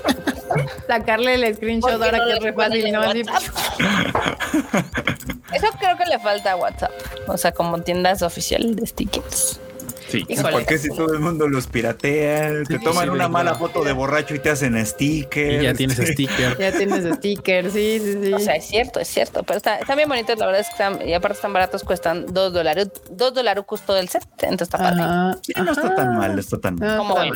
Sacarle 0.87 1.35
el 1.35 1.55
screenshot 1.55 1.91
¿Por 1.91 1.99
qué 2.01 2.05
ahora 2.07 2.19
no 2.19 2.25
que 2.27 2.33
es 2.35 2.43
re 2.43 2.53
ponen 2.53 2.71
fácil, 2.71 2.87
en 2.87 2.93
¿no? 2.93 3.03
Así. 3.03 3.21
Eso 5.55 5.67
creo 5.79 5.97
que 5.97 6.05
le 6.07 6.19
falta 6.19 6.53
a 6.53 6.57
WhatsApp. 6.57 6.91
O 7.29 7.37
sea, 7.37 7.53
como 7.53 7.81
tiendas 7.83 8.23
oficiales 8.23 8.77
de 8.77 8.87
stickers. 8.87 9.61
Sí. 10.09 10.25
Híjole. 10.29 10.53
¿Por 10.53 10.67
qué 10.67 10.79
si 10.79 10.89
todo 10.89 11.13
el 11.13 11.21
mundo 11.21 11.49
los 11.49 11.67
piratea? 11.67 12.63
Te 12.67 12.77
Sí, 12.79 12.85
toman 12.85 13.05
sí, 13.05 13.11
una 13.11 13.29
mala 13.29 13.55
foto 13.55 13.83
de 13.85 13.93
borracho 13.93 14.35
y 14.35 14.39
te 14.39 14.51
hacen 14.51 14.85
stickers. 14.87 15.63
Y 15.63 15.65
ya 15.65 15.75
tienes 15.75 15.97
sticker. 15.99 16.57
Ya 16.59 16.73
tienes 16.73 17.17
stickers, 17.17 17.73
sí, 17.73 18.01
sí, 18.03 18.19
sí. 18.23 18.33
O 18.33 18.39
sea, 18.39 18.55
es 18.57 18.67
cierto, 18.67 19.01
es 19.01 19.09
cierto. 19.09 19.43
Pero 19.43 19.57
está- 19.59 19.79
están 19.79 19.97
bien 19.97 20.09
bonitos, 20.09 20.39
la 20.39 20.47
verdad 20.47 20.61
es 20.61 20.69
que 20.69 20.73
están, 20.73 21.09
y 21.09 21.13
aparte 21.15 21.37
están 21.37 21.53
baratos, 21.53 21.83
cuestan 21.85 22.27
dos 22.33 22.53
dólares, 22.53 22.89
dos 23.11 23.35
dolarucos 23.35 23.83
todo 23.83 23.97
el 23.99 24.09
set. 24.09 24.23
Entonces 24.43 24.63
está 24.69 24.79
padre. 24.79 25.39
Sí, 25.43 25.53
no 25.57 25.73
está 25.73 25.95
tan 25.95 26.17
mal, 26.17 26.39
está 26.39 26.59
tan 26.59 26.77
mal. 26.77 27.31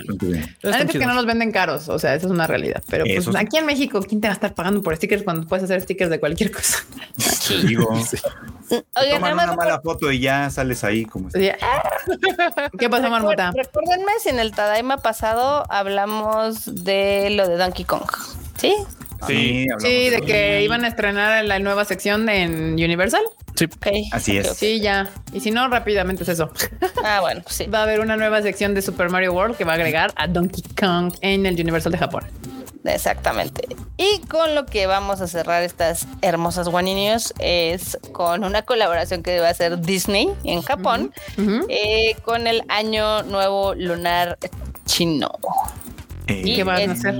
La 0.62 0.78
neta 0.78 0.92
es 0.92 0.98
que 0.98 1.06
no 1.06 1.14
los 1.14 1.26
venden 1.26 1.52
caros, 1.52 1.88
o 1.88 1.98
sea, 1.98 2.14
esa 2.14 2.26
es 2.26 2.32
una 2.32 2.46
realidad. 2.46 2.82
Pero 2.88 3.04
pues 3.04 3.18
Eso 3.18 3.32
sí. 3.32 3.38
aquí 3.40 3.56
en 3.58 3.66
México, 3.66 4.00
¿quién 4.06 4.20
te 4.20 4.28
va 4.28 4.32
a 4.32 4.34
estar 4.34 4.54
pagando 4.54 4.82
por 4.82 4.94
stickers 4.96 5.22
cuando 5.22 5.46
puedes 5.46 5.64
hacer 5.64 5.80
stickers 5.82 6.10
de 6.10 6.20
cualquier 6.20 6.50
cosa? 6.52 6.78
Te 7.48 7.66
digo, 7.66 7.88
Oigan, 7.90 9.16
toman 9.16 9.32
una 9.32 9.54
mala 9.56 9.80
foto 9.80 10.12
y 10.12 10.20
ya 10.20 10.48
sales 10.50 10.84
ahí 10.84 11.04
como. 11.04 11.28
¿Qué 12.78 12.90
pasó, 12.90 13.10
Marmota? 13.10 13.52
recuérdenme 13.54 14.12
si 14.20 14.28
en 14.28 14.38
el 14.38 14.52
Tadaima 14.52 14.98
pasado 14.98 15.64
hablamos 15.70 16.84
de 16.84 17.30
lo 17.30 17.48
de 17.48 17.56
Donkey 17.56 17.84
Kong. 17.84 18.10
¿Sí? 18.56 18.74
Sí. 19.26 19.66
hablamos 19.70 19.80
Sí, 19.80 20.10
de 20.10 20.22
que 20.22 20.62
iban 20.62 20.84
a 20.84 20.88
estrenar 20.88 21.44
la 21.44 21.58
nueva 21.58 21.84
sección 21.84 22.28
en 22.28 22.74
Universal. 22.74 23.22
Sí. 23.54 23.66
Así 24.12 24.38
es. 24.38 24.56
Sí, 24.56 24.80
ya. 24.80 25.10
Y 25.32 25.40
si 25.40 25.50
no, 25.50 25.68
rápidamente 25.68 26.22
es 26.22 26.30
eso. 26.30 26.50
Ah, 27.02 27.20
bueno, 27.20 27.42
sí. 27.46 27.66
Va 27.66 27.80
a 27.80 27.82
haber 27.84 28.00
una 28.00 28.16
nueva 28.16 28.42
sección 28.42 28.74
de 28.74 28.82
Super 28.82 29.08
Mario 29.08 29.32
World 29.32 29.56
que 29.56 29.64
va 29.64 29.72
a 29.72 29.74
agregar 29.76 30.12
a 30.16 30.26
Donkey 30.26 30.62
Kong 30.78 31.14
en 31.22 31.46
el 31.46 31.54
Universal 31.58 31.92
de 31.92 31.98
Japón. 31.98 32.24
Exactamente. 32.84 33.68
Y 33.96 34.20
con 34.26 34.54
lo 34.54 34.66
que 34.66 34.86
vamos 34.86 35.20
a 35.20 35.26
cerrar 35.26 35.62
estas 35.62 36.06
hermosas 36.22 36.66
One 36.68 36.94
News 36.94 37.34
es 37.38 37.98
con 38.12 38.44
una 38.44 38.62
colaboración 38.62 39.22
que 39.22 39.40
va 39.40 39.48
a 39.48 39.50
hacer 39.50 39.80
Disney 39.80 40.30
en 40.44 40.62
Japón 40.62 41.12
eh, 41.68 42.16
con 42.24 42.46
el 42.46 42.62
Año 42.68 43.22
Nuevo 43.24 43.74
Lunar 43.74 44.38
Chino. 44.86 45.30
Eh, 46.26 46.42
¿Y 46.44 46.56
qué 46.56 46.64
van 46.64 46.90
a 46.90 46.92
hacer? 46.92 47.14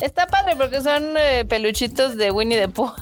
Está 0.00 0.26
padre 0.26 0.54
porque 0.56 0.80
son 0.80 1.14
eh, 1.16 1.44
peluchitos 1.44 2.16
de 2.16 2.30
Winnie 2.30 2.58
the 2.58 2.68
Pooh. 2.68 2.92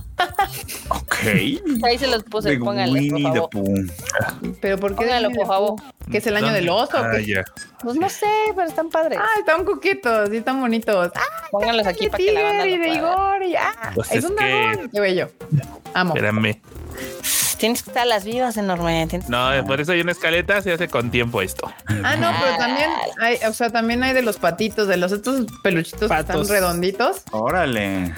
Ok. 0.88 1.14
Ahí 1.84 1.98
se 1.98 2.06
los 2.06 2.22
puse, 2.24 2.50
De 2.50 2.58
pónganle, 2.58 3.10
por 3.10 3.16
Winnie 3.18 3.32
the 3.32 3.38
favor. 3.38 3.50
Pooh. 3.50 4.54
Pero 4.60 4.78
¿por 4.78 4.90
qué? 4.96 5.04
Póngalo, 5.04 5.30
por 5.30 5.46
favor. 5.46 5.74
¿Que 6.10 6.18
es 6.18 6.26
el 6.26 6.36
año 6.36 6.52
del 6.52 6.68
oso? 6.68 6.96
Ah, 6.98 7.18
ya. 7.20 7.44
Pues 7.82 7.96
no 7.96 8.08
sé, 8.08 8.26
pero 8.54 8.66
están 8.68 8.88
padres. 8.90 9.18
Ah, 9.20 9.26
están 9.40 9.64
coquitos, 9.64 10.30
sí, 10.30 10.36
están 10.38 10.60
bonitos. 10.60 11.10
Ah, 11.14 11.20
Pónganlos 11.50 11.86
aquí 11.86 12.08
para 12.08 12.22
que 12.24 12.32
la 12.32 12.42
banda 12.42 12.64
Tiger 12.64 12.78
y 12.80 12.82
de. 12.90 12.96
Igor 12.96 13.42
y 13.42 13.56
ah, 13.56 13.92
Pues 13.94 14.10
es 14.12 14.18
es 14.18 14.24
un 14.24 14.36
que- 14.36 14.44
dragón. 14.44 14.90
Qué 14.90 15.00
bello. 15.00 15.30
Amo. 15.94 16.14
Espérame. 16.14 16.60
Tienes 17.58 17.82
que 17.82 17.90
estar 17.90 18.02
a 18.02 18.06
las 18.06 18.24
vivas, 18.24 18.56
enorme. 18.56 19.08
No, 19.28 19.48
por 19.66 19.80
eso 19.80 19.92
hay 19.92 20.00
una 20.00 20.12
escaleta, 20.12 20.60
se 20.60 20.72
hace 20.72 20.88
con 20.88 21.10
tiempo 21.10 21.40
esto. 21.42 21.72
Ah, 21.86 22.16
no, 22.16 22.30
pero 22.42 22.56
también 22.58 22.90
hay, 23.20 23.38
o 23.48 23.52
sea, 23.54 23.70
también 23.70 24.02
hay 24.02 24.12
de 24.12 24.22
los 24.22 24.36
patitos, 24.36 24.88
de 24.88 24.96
los 24.98 25.12
estos 25.12 25.46
peluchitos 25.62 26.02
que 26.02 26.08
Patos. 26.08 26.42
están 26.42 26.48
redonditos. 26.48 27.22
Órale. 27.32 28.12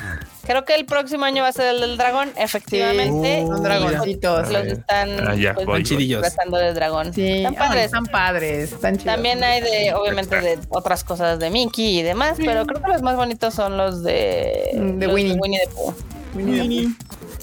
Creo 0.45 0.65
que 0.65 0.75
el 0.75 0.87
próximo 0.87 1.25
año 1.27 1.43
va 1.43 1.49
a 1.51 1.53
ser 1.53 1.75
el 1.75 1.81
del 1.83 1.97
dragón, 1.99 2.31
efectivamente. 2.37 3.41
Sí, 3.43 3.47
son 3.47 3.59
Y 3.59 3.63
dragoncitos. 3.63 4.51
Los 4.51 4.67
están 4.67 5.29
Ah, 5.29 5.35
ya, 5.35 5.55
pues, 5.55 5.67
voy. 5.67 5.83
Chidillos. 5.85 6.23
de 6.23 6.73
dragón. 6.73 7.13
Sí, 7.13 7.29
Están 7.39 7.55
padres. 7.55 7.85
están 7.85 8.07
padres, 8.07 8.73
están 8.73 8.97
chidos. 8.97 9.15
También 9.15 9.45
hay 9.45 9.61
de, 9.61 9.93
obviamente, 9.95 10.41
de 10.41 10.59
otras 10.71 11.05
cosas 11.05 11.39
de 11.39 11.51
Mickey 11.51 11.99
y 11.99 12.03
demás, 12.03 12.39
pero 12.39 12.65
creo 12.67 12.83
que 12.83 12.89
los 12.93 13.03
más 13.03 13.17
bonitos 13.17 13.55
son 13.55 13.77
los 13.77 14.03
de, 14.03 14.71
de 14.75 15.07
los 15.07 15.15
Winnie. 15.15 15.35
the 15.65 15.71
Pooh. 15.75 15.95
Winnie, 16.35 16.89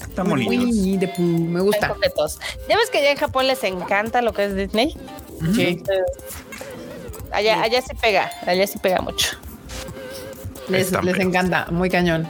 Están 0.00 0.28
bonitos. 0.28 0.50
Winnie 0.50 0.98
the 0.98 1.08
Pooh, 1.08 1.22
me 1.22 1.60
gusta. 1.60 1.94
Ya 2.68 2.76
ves 2.76 2.90
que 2.90 2.98
allá 2.98 3.10
en 3.12 3.16
Japón 3.16 3.46
les 3.46 3.62
encanta 3.64 4.22
lo 4.22 4.32
que 4.32 4.44
es 4.44 4.54
Disney. 4.56 4.96
Sí, 5.54 5.82
Allá, 7.32 7.60
allá 7.62 7.82
sí 7.82 7.94
pega, 8.00 8.30
allá 8.46 8.66
sí 8.66 8.78
pega 8.78 8.98
mucho. 9.00 9.36
les, 10.68 10.90
les 11.02 11.18
encanta, 11.18 11.66
muy 11.70 11.90
cañón. 11.90 12.26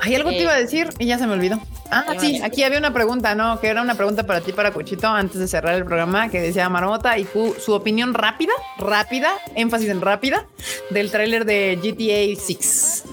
Hay 0.00 0.14
algo 0.14 0.30
te 0.30 0.36
Sí. 0.36 0.42
iba 0.42 0.52
a 0.52 0.58
decir 0.58 0.88
y 0.98 1.06
ya 1.06 1.18
se 1.18 1.26
me 1.26 1.32
olvidó. 1.34 1.58
Ah, 1.90 2.04
Ay, 2.08 2.18
sí, 2.18 2.40
aquí 2.42 2.62
había 2.64 2.78
una 2.78 2.92
pregunta, 2.92 3.34
¿no? 3.34 3.60
Que 3.60 3.68
era 3.68 3.80
una 3.80 3.94
pregunta 3.94 4.24
para 4.26 4.40
ti, 4.40 4.52
para 4.52 4.72
Cuchito, 4.72 5.06
antes 5.06 5.38
de 5.38 5.46
cerrar 5.46 5.74
el 5.74 5.84
programa, 5.84 6.28
que 6.28 6.40
decía 6.40 6.68
Marmota 6.68 7.16
y 7.18 7.24
Q, 7.24 7.54
su 7.60 7.72
opinión 7.74 8.12
rápida, 8.12 8.52
rápida, 8.78 9.30
énfasis 9.54 9.88
en 9.90 10.00
rápida, 10.00 10.46
del 10.90 11.10
tráiler 11.10 11.44
de 11.44 11.76
GTA 11.80 12.40
6. 12.44 13.04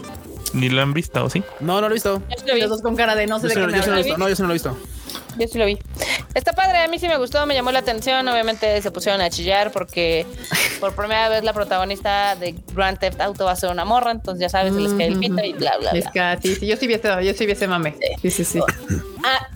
Ni 0.54 0.70
lo 0.70 0.82
han 0.82 0.94
visto, 0.94 1.24
¿o 1.24 1.30
sí? 1.30 1.44
No, 1.60 1.74
no 1.76 1.82
lo 1.82 1.88
he 1.90 1.94
visto. 1.94 2.22
Yo 2.30 2.36
sí 2.38 2.46
lo 2.48 2.54
vi. 2.56 2.62
Los 2.62 2.70
dos 2.70 2.82
con 2.82 2.96
cara 2.96 3.16
de 3.16 3.28
no 3.28 3.40
sé 3.40 3.44
Yo 3.44 3.50
de 3.50 3.56
qué 3.56 3.62
no- 3.62 3.68
me 3.68 3.74
yo 3.78 3.84
sí 3.84 3.90
no 3.90 3.96
lo 3.96 4.00
he 4.00 4.04
visto. 4.04 4.18
No, 4.18 4.30
yo 4.30 4.36
sí 4.36 4.42
no 4.42 4.48
lo 4.48 4.54
he 4.54 4.56
visto. 4.56 4.78
Yo 5.38 5.48
sí 5.48 5.58
lo 5.58 5.66
vi. 5.66 5.80
Está 6.36 6.54
padre, 6.54 6.78
a 6.80 6.88
mí 6.88 7.00
sí 7.00 7.08
me 7.08 7.18
gustó, 7.18 7.44
me 7.48 7.56
llamó 7.56 7.72
la 7.72 7.80
atención. 7.80 8.28
Obviamente 8.28 8.80
se 8.82 8.92
pusieron 8.92 9.20
a 9.22 9.30
chillar 9.32 9.72
porque 9.72 10.28
por 10.80 10.94
primera 10.96 11.28
vez 11.30 11.44
la 11.44 11.54
protagonista 11.54 12.36
de 12.36 12.56
Grand 12.74 13.00
Theft 13.00 13.20
Auto 13.20 13.46
va 13.46 13.52
a 13.52 13.56
ser 13.56 13.72
una 13.72 13.84
morra, 13.86 14.12
entonces 14.12 14.42
ya 14.42 14.50
sabes, 14.50 14.74
se 14.76 14.80
les 14.80 14.94
cae 14.94 15.08
el 15.08 15.18
pito 15.20 15.44
y 15.44 15.54
bla, 15.54 15.74
bla, 15.80 15.92
Es 15.92 16.12
bla. 16.12 16.38
que 16.40 16.48
sí, 16.48 16.56
sí, 16.56 16.68
yo 16.68 16.78
sí 16.78 16.86
vi 16.88 16.94
ese, 16.96 17.26
yo 17.26 17.34
sí 17.34 17.46
vi 17.48 17.52
ese 17.54 17.68
mame. 17.68 17.96
Sí, 18.22 18.30
sí, 18.32 18.46
sí. 18.46 18.60
Ah, 19.24 19.48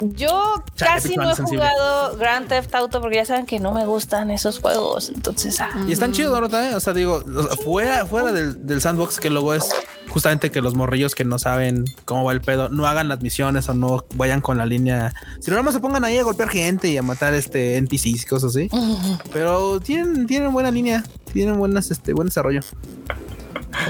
yo 0.00 0.62
Chale, 0.76 0.90
casi 1.02 1.16
no 1.16 1.30
he 1.30 1.34
sensible. 1.34 1.64
jugado 1.68 2.16
Grand 2.18 2.48
Theft 2.48 2.74
Auto 2.74 3.00
porque 3.00 3.16
ya 3.16 3.24
saben 3.24 3.46
que 3.46 3.58
no 3.58 3.72
me 3.72 3.84
gustan 3.86 4.30
esos 4.30 4.60
juegos. 4.60 5.08
Entonces, 5.08 5.60
ah, 5.60 5.70
Y 5.88 5.92
están 5.92 6.12
chidos, 6.12 6.34
ahorita, 6.34 6.70
¿eh? 6.70 6.74
O 6.74 6.80
sea, 6.80 6.92
digo, 6.92 7.24
fuera, 7.64 8.06
fuera 8.06 8.32
del, 8.32 8.64
del 8.66 8.80
sandbox, 8.80 9.18
que 9.18 9.30
luego 9.30 9.54
es 9.54 9.68
justamente 10.16 10.50
que 10.50 10.62
los 10.62 10.74
morrillos 10.74 11.14
que 11.14 11.26
no 11.26 11.38
saben 11.38 11.84
cómo 12.06 12.24
va 12.24 12.32
el 12.32 12.40
pedo 12.40 12.70
no 12.70 12.86
hagan 12.86 13.06
las 13.06 13.20
misiones 13.20 13.68
o 13.68 13.74
no 13.74 14.06
vayan 14.14 14.40
con 14.40 14.56
la 14.56 14.64
línea. 14.64 15.12
Si 15.40 15.50
no, 15.50 15.56
nada 15.56 15.62
más 15.62 15.74
se 15.74 15.80
pongan 15.80 16.04
ahí 16.04 16.16
a 16.16 16.22
golpear 16.22 16.48
gente 16.48 16.88
y 16.88 16.96
a 16.96 17.02
matar 17.02 17.34
este 17.34 17.76
NPCs 17.76 18.22
y 18.22 18.24
cosas 18.24 18.56
así. 18.56 18.70
Pero 19.34 19.78
tienen, 19.78 20.26
tienen 20.26 20.54
buena 20.54 20.70
línea, 20.70 21.04
tienen 21.34 21.58
buenas, 21.58 21.90
este, 21.90 22.14
buen 22.14 22.28
desarrollo. 22.28 22.62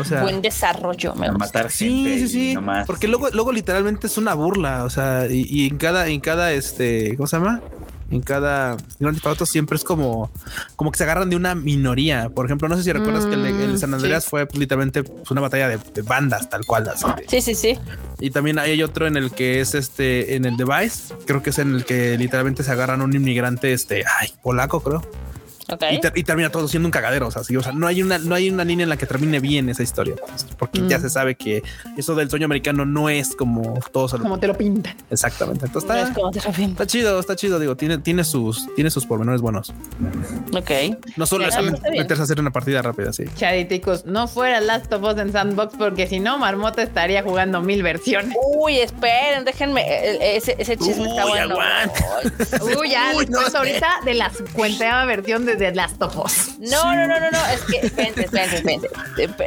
O 0.01 0.03
sea, 0.03 0.23
buen 0.23 0.43
desarrollo, 0.43 1.15
me 1.15 1.29
gusta. 1.29 1.39
matar 1.39 1.71
Sí, 1.71 2.05
gente. 2.05 2.19
sí, 2.19 2.29
sí. 2.29 2.55
nomás. 2.55 2.89
Porque 2.89 3.07
luego, 3.07 3.29
luego 3.31 3.53
literalmente 3.53 4.09
es 4.09 4.19
una 4.19 4.35
burla. 4.35 4.83
O 4.83 4.91
sea, 4.91 5.29
y, 5.31 5.47
y 5.49 5.69
en 5.69 5.79
cada, 5.79 6.09
en 6.09 6.19
cada, 6.19 6.51
este, 6.51 7.17
¿cómo 7.17 7.29
se 7.29 7.37
llama? 7.37 7.63
En 8.11 8.21
cada 8.21 8.77
Grand 9.01 9.17
Theft 9.17 9.27
Auto 9.27 9.47
siempre 9.47 9.77
es 9.77 9.85
como, 9.85 10.31
como 10.77 10.93
que 10.93 10.99
se 10.99 11.05
agarran 11.05 11.29
de 11.29 11.37
una 11.37 11.55
minoría. 11.55 12.29
Por 12.29 12.47
ejemplo, 12.47 12.69
no 12.69 12.77
sé 12.77 12.85
si 12.85 12.93
recuerdas 12.93 13.27
que 13.27 13.35
el, 13.35 13.79
San 13.79 13.91
Mm, 13.91 13.95
Andreas 13.95 14.25
sí. 14.25 14.31
fue 14.31 14.47
literalmente 14.53 15.03
pues, 15.03 15.31
una 15.31 15.41
batalla 15.41 15.69
de, 15.69 15.79
de 15.95 16.03
bandas, 16.03 16.49
tal 16.49 16.65
cual. 16.67 16.89
así 16.89 17.05
Sí, 17.29 17.41
sí, 17.41 17.55
sí. 17.55 17.79
Y 18.21 18.31
también 18.31 18.59
hay 18.59 18.83
otro 18.83 19.07
en 19.07 19.17
el 19.17 19.31
que 19.33 19.61
es 19.61 19.75
este, 19.75 20.37
en 20.37 20.45
el 20.45 20.57
device, 20.57 21.15
creo 21.27 21.43
que 21.43 21.51
es 21.51 21.59
en 21.59 21.75
el 21.75 21.85
que 21.85 22.17
literalmente 22.17 22.63
se 22.63 22.71
agarran 22.73 23.03
un 23.03 23.15
inmigrante, 23.15 23.73
este, 23.73 24.05
ay, 24.21 24.33
polaco, 24.43 24.81
creo. 24.81 25.03
Y, 25.91 26.01
ter- 26.01 26.13
y 26.15 26.23
termina 26.23 26.51
todo 26.51 26.69
siendo 26.69 26.87
un 26.87 26.91
cagadero. 26.93 27.27
O 27.29 27.31
sea, 27.31 27.43
sí, 27.45 27.57
o 27.57 27.63
sea, 27.63 27.73
no 27.73 27.87
hay 27.87 28.03
una, 28.03 28.19
no 28.19 28.35
hay 28.35 28.51
una 28.51 28.65
línea 28.65 28.85
en 28.85 28.91
la 28.91 28.97
que 28.97 29.07
termine 29.07 29.41
bien 29.41 29.69
esa 29.69 29.83
historia, 29.83 30.15
porque 30.59 30.81
ya 30.87 30.99
Mm. 30.99 31.03
se 31.03 31.11
sabe 31.11 31.35
que 31.35 31.63
eso 31.97 32.15
del 32.15 32.31
sueño 32.31 32.45
americano 32.47 32.85
no 32.87 33.09
es 33.09 33.35
como 33.35 33.79
todos 33.93 34.13
lo- 34.13 34.21
Como 34.21 34.39
te 34.39 34.47
lo 34.47 34.57
pintan. 34.57 34.95
exactamente. 35.11 35.67
Entonces 35.67 35.89
No 35.89 35.95
está, 35.97 36.09
es 36.09 36.15
como 36.15 36.31
te 36.31 36.41
refieres. 36.41 36.73
está 36.73 36.87
chido, 36.87 37.19
está 37.21 37.37
chido. 37.37 37.59
Digo, 37.59 37.77
tiene, 37.77 37.99
tiene 37.99 38.25
sus, 38.25 38.73
tiene 38.75 38.91
sus 38.91 39.07
pormenores 39.07 39.41
buenos. 39.41 39.73
Ok. 40.55 40.71
No 41.17 41.27
solo 41.27 41.49
Ya, 41.49 41.59
es 41.61 41.73
meterse 41.91 42.23
a 42.23 42.25
hacer 42.25 42.41
una 42.41 42.51
partida 42.53 42.83
rápida, 42.83 43.13
sí. 43.13 43.25
Chaditicos, 43.37 44.05
no 44.07 44.29
fuera 44.29 44.61
Last 44.61 44.93
of 44.93 45.03
Us 45.03 45.19
en 45.19 45.33
Sandbox 45.33 45.75
porque 45.77 46.07
si 46.07 46.21
no, 46.21 46.39
Marmota 46.39 46.83
estaría 46.83 47.23
jugando 47.23 47.61
mil 47.61 47.83
versiones. 47.83 48.37
Uy, 48.57 48.79
esperen, 48.79 49.45
déjenme. 49.45 49.83
eh, 49.83 50.37
Ese, 50.37 50.55
ese 50.59 50.77
chisme 50.77 51.09
está 51.09 51.27
bueno. 51.27 51.55
aguanta. 51.55 52.01
Uy, 52.79 52.91
ya, 52.91 53.13
Uy, 53.17 53.27
no 53.27 53.39
ahorita 53.41 54.01
de 54.05 54.15
la 54.15 54.31
cincuenteava 54.31 55.05
versión 55.07 55.45
de 55.45 55.56
The 55.57 55.73
Last 55.75 56.01
of 56.03 56.17
Us. 56.17 56.59
No, 56.59 56.95
no, 56.95 57.07
no, 57.07 57.21
no, 57.21 57.31
no, 57.31 57.47
es 57.47 57.61
que, 57.63 57.87
espérense, 57.87 58.23
espérense, 58.23 58.57
espérense. 58.57 58.89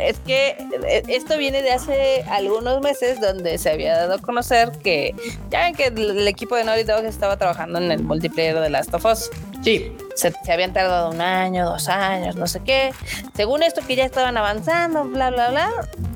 Es 0.07 0.19
que 0.19 0.49
eh, 0.87 1.03
esto 1.07 1.37
viene 1.37 1.61
de 1.61 1.71
hace 1.71 2.23
algunos 2.29 2.81
meses 2.81 3.19
donde 3.19 3.57
se 3.57 3.69
había 3.71 3.97
dado 3.97 4.15
a 4.15 4.19
conocer 4.19 4.71
que 4.83 5.15
ya 5.49 5.63
ven 5.63 5.75
que 5.75 5.87
el, 5.87 6.27
equipo 6.27 6.55
de 6.55 6.63
Naughty 6.63 6.83
Dog 6.83 7.05
estaba 7.05 7.37
trabajando 7.37 7.79
en 7.79 7.91
el 7.91 8.03
multiplayer 8.03 8.59
de 8.59 8.69
Last 8.69 8.93
of 8.93 9.05
Us. 9.05 9.29
Sí. 9.61 9.95
Se, 10.15 10.33
se 10.43 10.51
habían 10.51 10.73
tardado 10.73 11.11
un 11.11 11.21
año, 11.21 11.65
dos 11.65 11.87
años, 11.87 12.35
no 12.35 12.45
sé 12.45 12.59
qué. 12.61 12.93
Según 13.35 13.63
esto 13.63 13.81
que 13.87 13.95
ya 13.95 14.03
estaban 14.03 14.35
avanzando, 14.35 15.05
bla, 15.05 15.29
bla, 15.29 15.49
bla. 15.49 15.69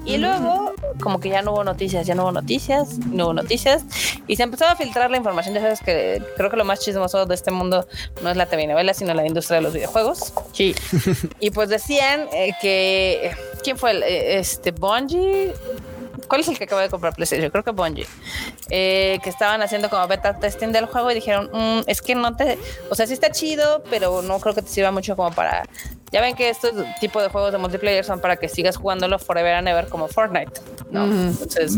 Y 0.04 0.18
luego, 0.18 0.74
como 1.02 1.22
que 1.22 1.30
ya 1.30 1.42
no 1.42 1.54
hubo 1.54 1.64
noticias, 1.64 2.06
ya 2.06 2.14
no 2.14 2.24
hubo 2.24 2.34
noticias, 2.34 2.98
no 3.00 3.26
hubo 3.26 3.34
noticias. 3.34 3.84
Y 4.28 4.36
se 4.36 4.44
empezó 4.44 4.66
a 4.66 4.76
filtrar 4.76 5.10
la 5.10 5.18
información. 5.18 5.56
Ya 5.56 5.62
sabes 5.62 5.80
que 5.80 6.22
creo 6.36 6.50
que 6.50 6.58
lo 6.58 6.66
más 6.66 6.82
chismoso 6.82 7.26
de 7.26 7.36
este 7.36 7.52
mundo 7.52 7.88
no 8.22 8.30
es 8.30 8.36
la 8.36 8.46
telenovela, 8.46 8.94
sino 8.94 9.14
la 9.14 9.26
industria 9.26 9.58
de 9.58 9.62
los 9.64 9.74
videojuegos. 9.74 10.34
Sí. 10.52 10.76
Y 11.40 11.52
pues 11.52 11.70
decían 11.70 12.28
eh, 12.34 12.54
que. 12.62 13.32
¿Quién 13.64 13.78
fue 13.78 13.92
el? 13.92 14.04
eh, 14.04 14.40
este, 14.40 14.72
Bungie. 14.72 15.54
¿Cuál 16.28 16.42
es 16.42 16.48
el 16.48 16.58
que 16.58 16.66
acaba 16.66 16.82
de 16.82 16.90
comprar 16.90 17.14
PlayStation? 17.14 17.50
Creo 17.50 17.64
que 17.64 17.72
Bungie. 17.72 18.08
Eh, 18.70 19.20
que 19.24 19.30
estaban 19.30 19.62
haciendo 19.62 19.90
como 19.90 20.08
beta 20.08 20.40
testing 20.40 20.72
del 20.72 20.86
juego 20.86 21.12
y 21.12 21.16
dijeron: 21.16 21.50
"Mm, 21.54 21.82
Es 21.88 22.02
que 22.02 22.16
no 22.16 22.36
te. 22.36 22.58
O 22.90 22.96
sea, 22.96 23.08
sí 23.08 23.14
está 23.14 23.32
chido, 23.32 23.84
pero 23.90 24.22
no 24.22 24.40
creo 24.40 24.54
que 24.56 24.62
te 24.62 24.70
sirva 24.70 24.92
mucho 24.92 25.16
como 25.16 25.32
para. 25.32 25.64
Ya 26.14 26.22
ven 26.22 26.36
que 26.36 26.48
estos 26.48 26.74
tipos 27.00 27.24
de 27.24 27.30
juegos 27.30 27.52
de 27.52 27.58
multiplayer 27.58 28.06
son 28.06 28.22
para 28.22 28.38
que 28.38 28.48
sigas 28.48 28.78
jugándolo 28.78 29.18
forever 29.18 29.56
and 29.56 29.68
ever 29.68 29.88
como 29.88 30.08
Fortnite. 30.08 30.52
¿no? 30.92 31.06
Entonces, 31.06 31.76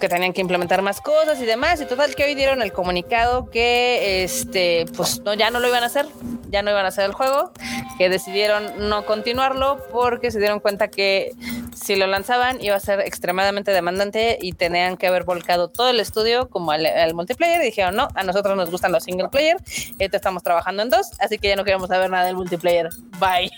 que 0.00 0.08
tenían 0.08 0.32
que 0.32 0.40
implementar 0.40 0.80
más 0.80 1.02
cosas 1.02 1.38
y 1.40 1.44
demás. 1.44 1.78
Y 1.82 1.84
total 1.84 2.14
que 2.14 2.24
hoy 2.24 2.34
dieron 2.34 2.62
el 2.62 2.72
comunicado 2.72 3.50
que 3.50 4.24
este, 4.24 4.86
pues 4.96 5.20
no, 5.20 5.34
ya 5.34 5.50
no 5.50 5.60
lo 5.60 5.68
iban 5.68 5.82
a 5.82 5.86
hacer, 5.86 6.06
ya 6.48 6.62
no 6.62 6.70
iban 6.70 6.86
a 6.86 6.88
hacer 6.88 7.04
el 7.04 7.12
juego, 7.12 7.52
que 7.98 8.08
decidieron 8.08 8.88
no 8.88 9.04
continuarlo 9.04 9.78
porque 9.92 10.30
se 10.30 10.38
dieron 10.38 10.60
cuenta 10.60 10.88
que 10.88 11.32
si 11.74 11.96
lo 11.96 12.06
lanzaban 12.06 12.62
iba 12.62 12.76
a 12.76 12.80
ser 12.80 13.00
extremadamente 13.00 13.70
demandante 13.70 14.38
y 14.40 14.52
tenían 14.52 14.96
que 14.96 15.06
haber 15.06 15.24
volcado 15.24 15.68
todo 15.68 15.90
el 15.90 16.00
estudio 16.00 16.48
como 16.48 16.72
al, 16.72 16.86
al 16.86 17.14
multiplayer 17.14 17.60
y 17.60 17.66
dijeron 17.66 17.94
no, 17.94 18.08
a 18.14 18.22
nosotros 18.24 18.56
nos 18.56 18.70
gustan 18.70 18.92
los 18.92 19.04
single 19.04 19.28
player, 19.28 19.58
ahorita 19.92 20.16
estamos 20.16 20.42
trabajando 20.42 20.82
en 20.82 20.90
dos, 20.90 21.10
así 21.20 21.38
que 21.38 21.48
ya 21.48 21.56
no 21.56 21.64
queremos 21.64 21.88
saber 21.88 22.10
nada 22.10 22.26
del 22.26 22.36
multiplayer. 22.36 22.88
Bye. 23.18 23.50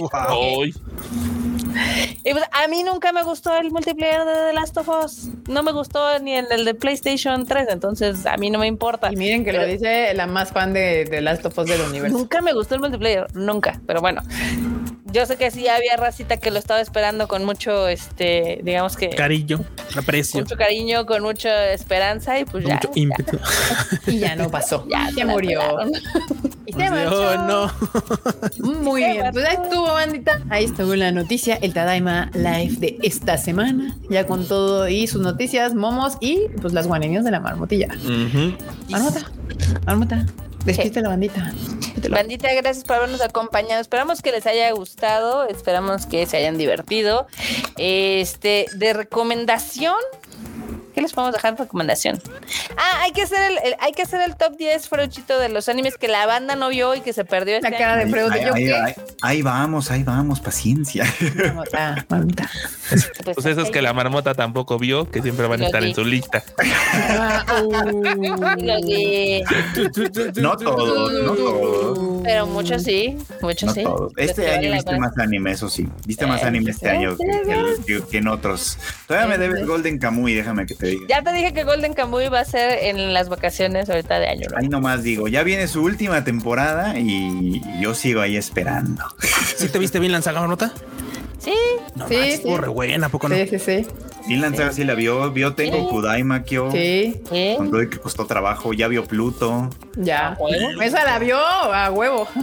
Ok. 0.00 0.10
Ay, 0.14 0.74
Y 2.24 2.32
pues 2.32 2.44
a 2.52 2.68
mí 2.68 2.82
nunca 2.84 3.12
me 3.12 3.22
gustó 3.22 3.56
el 3.56 3.70
multiplayer 3.70 4.24
de 4.24 4.32
The 4.32 4.52
Last 4.52 4.76
of 4.78 4.88
Us. 4.88 5.28
No 5.48 5.62
me 5.62 5.72
gustó 5.72 6.18
ni 6.20 6.34
el, 6.34 6.46
el 6.50 6.64
de 6.64 6.74
PlayStation 6.74 7.44
3, 7.46 7.66
entonces 7.70 8.26
a 8.26 8.36
mí 8.36 8.50
no 8.50 8.58
me 8.58 8.66
importa. 8.66 9.12
Y 9.12 9.16
miren 9.16 9.44
que 9.44 9.52
lo 9.52 9.64
dice 9.66 10.14
la 10.14 10.26
más 10.26 10.52
fan 10.52 10.72
de, 10.72 11.04
de 11.04 11.20
Last 11.20 11.44
of 11.46 11.58
Us 11.58 11.66
del 11.66 11.80
universo. 11.82 12.16
Nunca 12.16 12.40
me 12.40 12.52
gustó 12.52 12.74
el 12.76 12.80
multiplayer, 12.80 13.26
nunca. 13.34 13.80
Pero 13.86 14.00
bueno, 14.00 14.22
yo 15.06 15.26
sé 15.26 15.36
que 15.36 15.50
sí 15.50 15.66
había 15.68 15.96
racita 15.96 16.36
que 16.38 16.50
lo 16.50 16.58
estaba 16.58 16.80
esperando 16.80 17.28
con 17.28 17.44
mucho, 17.44 17.88
este, 17.88 18.60
digamos 18.62 18.96
que 18.96 19.10
Cariño, 19.10 19.64
aprecio, 19.96 20.40
mucho 20.40 20.56
cariño, 20.56 21.06
con 21.06 21.22
mucha 21.22 21.72
esperanza 21.72 22.38
y 22.38 22.44
pues 22.44 22.64
con 22.64 22.70
ya. 22.70 22.74
mucho 22.76 22.90
ímpetu. 22.94 23.38
Y 24.06 24.18
ya 24.20 24.36
no 24.36 24.50
pasó. 24.50 24.86
Ya 24.90 25.10
se 25.12 25.24
murió. 25.24 25.60
pelaron. 25.60 25.92
Y 26.66 26.72
se 26.72 26.90
marchó. 26.90 27.38
no. 27.46 27.70
Muy 28.58 29.04
bien, 29.04 29.26
pues 29.32 29.44
ahí 29.44 29.56
estuvo, 29.62 29.86
bandita. 29.92 30.40
Ahí 30.50 30.64
estuvo 30.64 30.94
la 30.94 31.12
noticia, 31.12 31.56
el 31.56 31.72
Tadaima 31.72 32.30
Live 32.34 32.76
de 32.78 32.98
esta 33.02 33.36
semana. 33.36 33.96
Ya 34.10 34.26
con 34.26 34.46
todo 34.46 34.88
y 34.88 35.06
sus 35.06 35.20
noticias, 35.20 35.74
momos 35.74 36.16
y 36.20 36.48
pues 36.60 36.72
las 36.72 36.86
guanenias 36.86 37.24
de 37.24 37.30
la 37.30 37.40
marmotilla. 37.40 37.88
Marmota, 38.88 39.30
marmota, 39.86 40.26
despiste 40.64 41.00
la 41.00 41.10
bandita. 41.10 41.52
Bandita, 42.10 42.52
gracias 42.54 42.84
por 42.84 42.96
habernos 42.96 43.20
acompañado. 43.20 43.80
Esperamos 43.80 44.22
que 44.22 44.32
les 44.32 44.46
haya 44.46 44.70
gustado, 44.72 45.46
esperamos 45.48 46.06
que 46.06 46.26
se 46.26 46.36
hayan 46.36 46.58
divertido. 46.58 47.26
Este, 47.76 48.66
de 48.76 48.92
recomendación. 48.92 49.96
¿Qué 50.94 51.02
les 51.02 51.12
podemos 51.12 51.34
dejar 51.34 51.56
de 51.56 51.64
recomendación? 51.64 52.20
Ah, 52.76 53.00
hay 53.02 53.10
que 53.12 53.22
hacer 53.22 53.50
el, 53.50 53.58
el- 53.64 53.76
hay 53.80 53.92
que 53.92 54.02
hacer 54.02 54.20
el 54.20 54.36
top 54.36 54.56
10 54.56 54.88
fruchito 54.88 55.38
de 55.40 55.48
los 55.48 55.68
animes 55.68 55.96
que 55.98 56.06
la 56.08 56.24
banda 56.26 56.54
no 56.54 56.68
vio 56.68 56.94
y 56.94 57.00
que 57.00 57.12
se 57.12 57.24
perdió 57.24 57.56
este 57.56 57.70
La 57.70 57.76
cara 57.78 57.96
de 57.96 58.04
Ahí, 58.04 58.10
Freud, 58.10 58.30
ahí- 58.30 58.44
¿yo 58.44 58.54
ahí- 58.54 58.64
qué? 58.64 58.74
ahí- 58.74 58.94
ahí 59.22 59.42
vamos, 59.42 59.90
ahí 59.90 60.02
vamos, 60.04 60.40
paciencia. 60.40 61.04
Marmota, 61.36 62.06
marmota. 62.08 62.50
año. 62.90 63.02
pues 63.34 63.46
esos 63.46 63.70
que 63.70 63.82
la 63.82 63.92
marmota 63.92 64.34
tampoco 64.34 64.78
vio, 64.78 65.10
que 65.10 65.20
siempre 65.22 65.46
van 65.48 65.62
a 65.62 65.66
estar 65.66 65.82
en 65.82 65.94
su 65.94 66.04
lista. 66.04 66.42
No 70.36 70.56
todos, 70.56 71.12
no 71.12 71.32
todos. 71.34 72.22
Pero 72.24 72.46
muchos 72.46 72.82
sí, 72.82 73.16
muchos 73.40 73.68
No 73.68 73.74
sí. 73.74 73.82
todos. 73.84 74.12
Este 74.16 74.50
año 74.50 74.72
viste 74.72 74.98
más 74.98 75.16
anime, 75.18 75.52
eso 75.52 75.68
sí. 75.68 75.88
Viste 76.06 76.26
más 76.26 76.42
Eh, 76.42 76.46
anime 76.46 76.70
este 76.70 76.90
año 76.90 77.16
que, 77.16 77.24
que- 77.26 77.74
que- 78.00 78.06
que 78.10 78.18
en 78.18 78.28
otros. 78.28 78.78
Todavía 79.06 79.28
me 79.28 79.38
debes 79.38 79.66
Golden 79.66 79.98
Kamuy, 79.98 80.34
déjame 80.34 80.66
que 80.66 80.74
te 80.74 80.83
diga. 80.88 81.06
Ya 81.08 81.22
te 81.22 81.32
dije 81.32 81.52
que 81.52 81.64
Golden 81.64 81.94
Kamuy 81.94 82.28
va 82.28 82.40
a 82.40 82.44
ser 82.44 82.78
en 82.84 83.12
las 83.12 83.28
vacaciones 83.28 83.88
ahorita 83.90 84.18
de 84.18 84.28
año. 84.28 84.46
Ahí 84.56 84.68
nomás 84.68 85.02
digo, 85.02 85.28
ya 85.28 85.42
viene 85.42 85.66
su 85.68 85.82
última 85.82 86.24
temporada 86.24 86.98
y 86.98 87.60
yo 87.80 87.94
sigo 87.94 88.20
ahí 88.20 88.36
esperando. 88.36 89.02
¿Sí 89.56 89.68
te 89.68 89.78
viste 89.78 89.98
bien 90.00 90.12
la 90.12 90.22
saga 90.22 90.46
nota? 90.46 90.72
Sí, 91.38 91.54
No, 91.94 92.08
Sí, 92.08 92.14
manches, 92.14 92.26
sí. 92.26 92.32
estuvo 92.36 92.56
re 92.58 92.68
buena, 92.68 93.06
¿a 93.06 93.08
poco 93.10 93.28
no? 93.28 93.36
Sí, 93.36 93.46
sí, 93.46 93.58
sí. 93.58 93.86
Finland 94.26 94.56
Saga 94.56 94.72
sí 94.72 94.84
la 94.84 94.94
vio, 94.94 95.30
vio 95.30 95.54
Tengo 95.54 95.76
Sí. 95.78 95.86
Kudai 95.90 96.22
Kyo, 96.44 96.70
Sí, 96.70 97.20
con 97.56 97.70
todo 97.70 97.88
que 97.90 97.98
costó 97.98 98.26
trabajo, 98.26 98.72
ya 98.72 98.88
vio 98.88 99.04
Pluto. 99.04 99.70
ya. 99.96 100.28
¿A 100.28 100.32
huevo? 100.34 100.82
Esa 100.82 101.04
la 101.04 101.18
vio 101.18 101.38
a 101.38 101.90
huevo. 101.90 102.26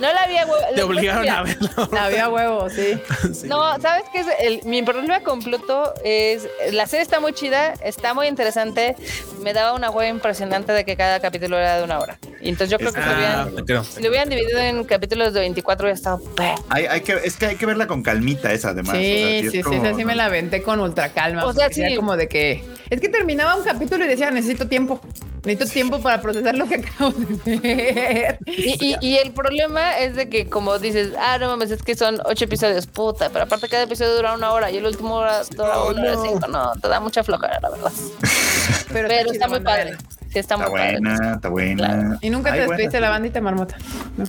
No 0.00 0.12
la 0.12 0.22
había. 0.24 0.46
Te 0.74 0.82
obligaron 0.82 1.28
a 1.28 1.42
verlo. 1.42 1.68
La 1.92 2.08
vio 2.08 2.24
a 2.24 2.28
huevo, 2.28 2.70
sí. 2.70 2.98
Sí. 3.34 3.48
No, 3.48 3.80
¿sabes 3.80 4.04
qué 4.12 4.20
es? 4.20 4.26
El- 4.40 4.60
mi 4.64 4.82
problema 4.82 5.20
con 5.20 5.40
Pluto 5.42 5.94
es. 6.04 6.46
La 6.72 6.86
serie 6.86 7.02
está 7.02 7.20
muy 7.20 7.32
chida, 7.32 7.72
está 7.82 8.14
muy 8.14 8.26
interesante. 8.26 8.96
Me 9.42 9.52
daba 9.52 9.72
una 9.74 9.90
hueva 9.90 10.08
impresionante 10.08 10.72
de 10.72 10.84
que 10.84 10.96
cada 10.96 11.20
capítulo 11.20 11.58
era 11.58 11.78
de 11.78 11.84
una 11.84 11.98
hora. 11.98 12.18
Y 12.40 12.48
entonces 12.50 12.70
yo 12.70 12.78
creo 12.78 12.92
que 12.92 13.00
si, 13.00 13.06
lo 13.06 13.12
Ah, 13.12 13.16
hubieran, 13.48 13.64
creo. 13.66 13.84
si 13.84 14.02
lo 14.02 14.08
hubieran 14.08 14.28
dividido 14.28 14.58
en 14.58 14.84
capítulos 14.84 15.32
de 15.32 15.40
24 15.40 15.84
hubiera 15.86 15.96
estado. 15.96 16.20
Hay, 16.68 16.84
hay 16.86 17.00
que, 17.00 17.12
es 17.24 17.36
que 17.36 17.46
hay 17.46 17.56
que 17.56 17.64
verla 17.66 17.86
con 17.86 18.02
calmita 18.02 18.52
esa 18.52 18.70
además. 18.70 18.96
Sí, 18.96 19.00
o 19.00 19.16
sea, 19.16 19.40
sí, 19.40 19.46
es 19.46 19.52
sí, 19.52 19.62
como- 19.64 19.84
esa 19.84 19.96
sí 19.96 20.04
me 20.04 20.14
la 20.14 20.26
aventé 20.26 20.62
con 20.62 20.80
ultra 20.80 21.08
calma. 21.10 21.44
O 21.46 21.52
sea, 21.52 21.66
era 21.66 21.88
sí. 21.88 21.96
como 21.96 22.16
de 22.16 22.28
que. 22.28 22.64
Es 22.90 23.00
que 23.00 23.08
terminaba 23.08 23.56
un 23.56 23.64
capítulo 23.64 24.04
y 24.04 24.08
decía, 24.08 24.30
necesito 24.30 24.68
tiempo. 24.68 25.00
Necesito 25.44 25.72
tiempo 25.72 26.00
para 26.00 26.22
procesar 26.22 26.54
lo 26.54 26.66
que 26.66 26.76
acabo 26.76 27.10
de 27.44 27.56
ver. 27.58 28.38
Y, 28.46 28.78
y- 28.92 28.96
y 29.00 29.16
el 29.18 29.32
problema 29.32 29.98
es 29.98 30.14
de 30.16 30.28
que, 30.30 30.48
como 30.48 30.78
dices, 30.78 31.10
ah, 31.18 31.36
no 31.38 31.48
mames, 31.48 31.70
es 31.70 31.82
que 31.82 31.94
son 31.94 32.18
ocho 32.24 32.44
episodios, 32.46 32.86
puta, 32.86 33.28
pero 33.30 33.44
aparte 33.44 33.68
cada 33.68 33.82
episodio 33.82 34.14
dura 34.16 34.34
una 34.34 34.52
hora 34.52 34.70
y 34.70 34.78
el 34.78 34.86
último 34.86 35.16
hora 35.16 35.42
dura 35.44 35.78
Oh, 35.80 35.90
una 35.90 36.00
hora 36.02 36.12
no. 36.14 36.22
cinco, 36.22 36.46
no, 36.48 36.72
te 36.80 36.88
da 36.88 37.00
mucha 37.00 37.22
flojera, 37.24 37.58
la 37.60 37.70
verdad. 37.70 37.92
Pero, 38.92 39.32
está 39.32 39.48
muy 39.48 39.60
padre. 39.60 39.96
Sí, 40.32 40.38
está, 40.38 40.54
Está 40.54 40.56
muy 40.56 40.78
padre. 40.78 40.98
buena, 41.00 41.34
está 41.34 41.48
buena. 41.48 42.18
Y 42.20 42.30
nunca 42.30 42.50
Ay, 42.52 42.60
te 42.60 42.66
buena, 42.66 42.70
despediste 42.76 42.96
de 42.96 43.00
la 43.00 43.10
bandita 43.10 43.40
marmota. 43.40 43.76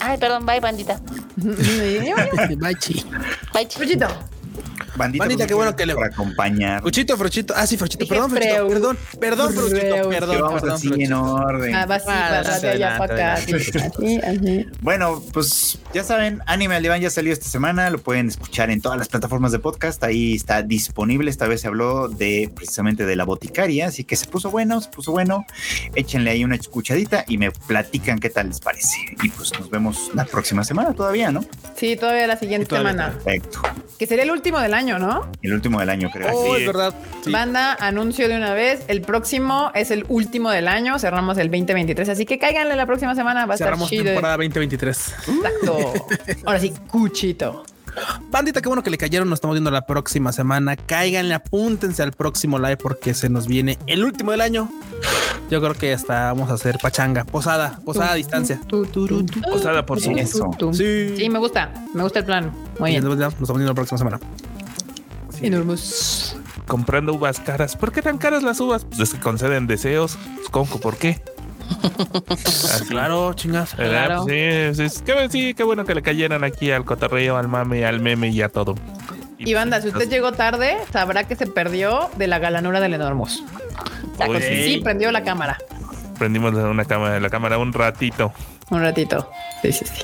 Ay, 0.01 0.17
perdón, 0.17 0.45
bye, 0.45 0.59
bandita. 0.59 0.99
Bye, 1.37 2.75
chi. 2.79 3.05
Bye. 3.53 3.67
Puchito. 3.77 4.07
Bandita, 4.95 5.23
Bandita, 5.25 5.47
qué 5.47 5.53
bueno 5.53 5.75
que 5.75 5.85
le- 5.85 5.93
Por 5.95 6.05
acompañar. 6.05 6.81
Fruchito, 6.81 7.17
Fruchito. 7.17 7.53
Ah, 7.55 7.67
sí, 7.67 7.77
Fruchito. 7.77 8.03
Dije 8.05 8.13
Perdón, 8.15 8.29
Fruchito. 8.31 8.67
Perdón, 8.67 8.97
perdón, 9.19 9.53
Fruchito. 9.53 10.09
Perdón, 10.09 10.35
que 10.35 10.41
vamos 10.41 10.61
perdón, 10.61 10.75
así 10.77 10.89
en 11.03 11.13
orden. 11.13 11.75
Ah, 11.75 11.85
va 11.85 11.95
así, 11.95 12.05
Ah, 12.09 12.27
adelante, 12.27 12.67
de 12.67 12.73
allá 12.73 12.97
para 12.97 13.13
acá. 13.13 13.33
así. 13.33 14.65
Bueno, 14.81 15.21
pues 15.33 15.79
ya 15.93 16.03
saben, 16.03 16.41
Anime 16.45 16.75
al 16.75 16.83
Diván 16.83 17.01
ya 17.01 17.09
salió 17.09 17.33
esta 17.33 17.47
semana, 17.47 17.89
lo 17.89 17.99
pueden 17.99 18.27
escuchar 18.27 18.69
en 18.69 18.81
todas 18.81 18.97
las 18.97 19.07
plataformas 19.07 19.51
de 19.51 19.59
podcast, 19.59 20.03
ahí 20.03 20.35
está 20.35 20.61
disponible, 20.61 21.29
esta 21.29 21.47
vez 21.47 21.61
se 21.61 21.67
habló 21.67 22.07
de 22.07 22.51
precisamente 22.55 23.05
de 23.05 23.15
la 23.15 23.23
boticaria, 23.25 23.87
así 23.87 24.03
que 24.03 24.15
se 24.15 24.27
puso 24.27 24.49
bueno, 24.51 24.79
se 24.81 24.89
puso 24.89 25.11
bueno, 25.11 25.45
échenle 25.95 26.31
ahí 26.31 26.43
una 26.43 26.55
escuchadita 26.55 27.25
y 27.27 27.37
me 27.37 27.51
platican 27.51 28.19
qué 28.19 28.29
tal 28.29 28.47
les 28.49 28.59
parece. 28.59 28.97
Y 29.23 29.29
pues 29.29 29.51
nos 29.59 29.69
vemos 29.69 30.11
la 30.13 30.25
próxima 30.25 30.63
semana 30.63 30.93
todavía, 30.93 31.31
¿no? 31.31 31.43
Sí, 31.75 31.95
todavía 31.95 32.27
la 32.27 32.37
siguiente 32.37 32.67
todavía 32.67 32.91
semana. 32.91 33.11
Perfecto. 33.23 33.59
Que 33.97 34.07
sería 34.07 34.23
el 34.23 34.31
último 34.31 34.59
del 34.59 34.73
año. 34.73 34.84
Año, 34.85 34.99
¿no? 34.99 35.27
El 35.41 35.53
último 35.53 35.79
del 35.79 35.89
año, 35.89 36.09
creo. 36.11 36.29
Oh, 36.33 36.53
Así 36.53 36.61
es 36.61 36.67
verdad. 36.67 36.93
Sí. 37.23 37.31
Banda, 37.31 37.75
anuncio 37.79 38.27
de 38.27 38.35
una 38.37 38.53
vez. 38.53 38.83
El 38.87 39.01
próximo 39.01 39.71
es 39.73 39.89
el 39.91 40.05
último 40.09 40.51
del 40.51 40.67
año. 40.67 40.99
Cerramos 40.99 41.37
el 41.37 41.49
2023. 41.49 42.09
Así 42.09 42.25
que 42.25 42.37
cáiganle 42.37 42.75
la 42.75 42.85
próxima 42.85 43.15
semana. 43.15 43.45
Va 43.45 43.55
a 43.55 43.57
Cerramos 43.57 43.91
estar 43.91 43.99
chido. 43.99 44.13
temporada 44.13 44.37
2023. 44.37 45.15
Exacto. 45.27 45.93
Ahora 46.45 46.59
sí, 46.59 46.73
cuchito. 46.87 47.63
Bandita, 48.29 48.61
qué 48.61 48.67
bueno 48.67 48.83
que 48.83 48.89
le 48.89 48.97
cayeron. 48.97 49.29
Nos 49.29 49.37
estamos 49.37 49.55
viendo 49.55 49.71
la 49.71 49.85
próxima 49.85 50.31
semana. 50.31 50.75
Cáiganle, 50.75 51.33
apúntense 51.33 52.03
al 52.03 52.11
próximo 52.11 52.59
live 52.59 52.77
porque 52.77 53.13
se 53.13 53.29
nos 53.29 53.47
viene 53.47 53.77
el 53.87 54.03
último 54.03 54.31
del 54.31 54.41
año. 54.41 54.69
Yo 55.49 55.61
creo 55.61 55.73
que 55.75 55.93
hasta 55.93 56.33
vamos 56.33 56.49
a 56.49 56.55
hacer 56.55 56.77
pachanga, 56.81 57.23
posada, 57.23 57.79
posada 57.85 58.11
a 58.11 58.15
distancia. 58.15 58.59
Posada 58.69 59.85
por 59.85 59.99
tu. 60.01 60.73
Sí. 60.73 61.13
Sí, 61.17 61.29
me 61.29 61.39
gusta. 61.39 61.71
Me 61.93 62.03
gusta 62.03 62.19
el 62.19 62.25
plan. 62.25 62.51
Muy 62.79 62.91
bien. 62.91 63.03
nos 63.03 63.13
estamos 63.13 63.49
viendo 63.49 63.67
la 63.67 63.75
próxima 63.75 63.97
semana. 63.97 64.19
Enormous. 65.41 66.35
Comprando 66.67 67.13
uvas 67.13 67.39
caras. 67.39 67.75
¿Por 67.75 67.91
qué 67.91 68.01
tan 68.01 68.17
caras 68.17 68.43
las 68.43 68.59
uvas? 68.59 68.85
Pues 68.85 68.99
es 68.99 69.13
que 69.13 69.19
conceden 69.19 69.67
deseos. 69.67 70.17
Pues, 70.35 70.49
¿Cómo? 70.49 70.79
¿Por 70.79 70.97
qué? 70.97 71.21
Claro, 72.89 73.33
chingas. 73.33 73.73
Claro. 73.73 74.23
Pues 74.25 74.77
sí, 74.77 74.83
sí, 74.89 74.95
es 74.95 75.01
que- 75.01 75.29
sí, 75.29 75.53
qué 75.53 75.63
bueno 75.63 75.85
que 75.85 75.95
le 75.95 76.01
cayeran 76.01 76.43
aquí 76.43 76.71
al 76.71 76.85
cotorreo, 76.85 77.37
al 77.37 77.47
mame, 77.47 77.85
al 77.85 77.99
meme 77.99 78.29
y 78.29 78.41
a 78.41 78.49
todo. 78.49 78.75
Y 79.37 79.53
banda, 79.53 79.81
si 79.81 79.89
usted 79.89 80.09
llegó 80.09 80.31
tarde, 80.31 80.77
sabrá 80.93 81.25
que 81.25 81.35
se 81.35 81.45
perdió 81.47 82.09
de 82.17 82.27
la 82.27 82.39
galanura 82.39 82.79
del 82.79 82.93
Enormous. 82.93 83.43
Sí, 84.39 84.63
sí, 84.63 84.81
prendió 84.83 85.11
la 85.11 85.23
cámara. 85.23 85.57
prendimos 86.17 86.53
una 86.53 86.85
cámara, 86.85 87.19
la 87.19 87.29
cámara 87.29 87.57
un 87.57 87.73
ratito. 87.73 88.31
Un 88.69 88.81
ratito. 88.81 89.29
Sí, 89.61 89.73
sí, 89.73 89.85
sí. 89.85 90.03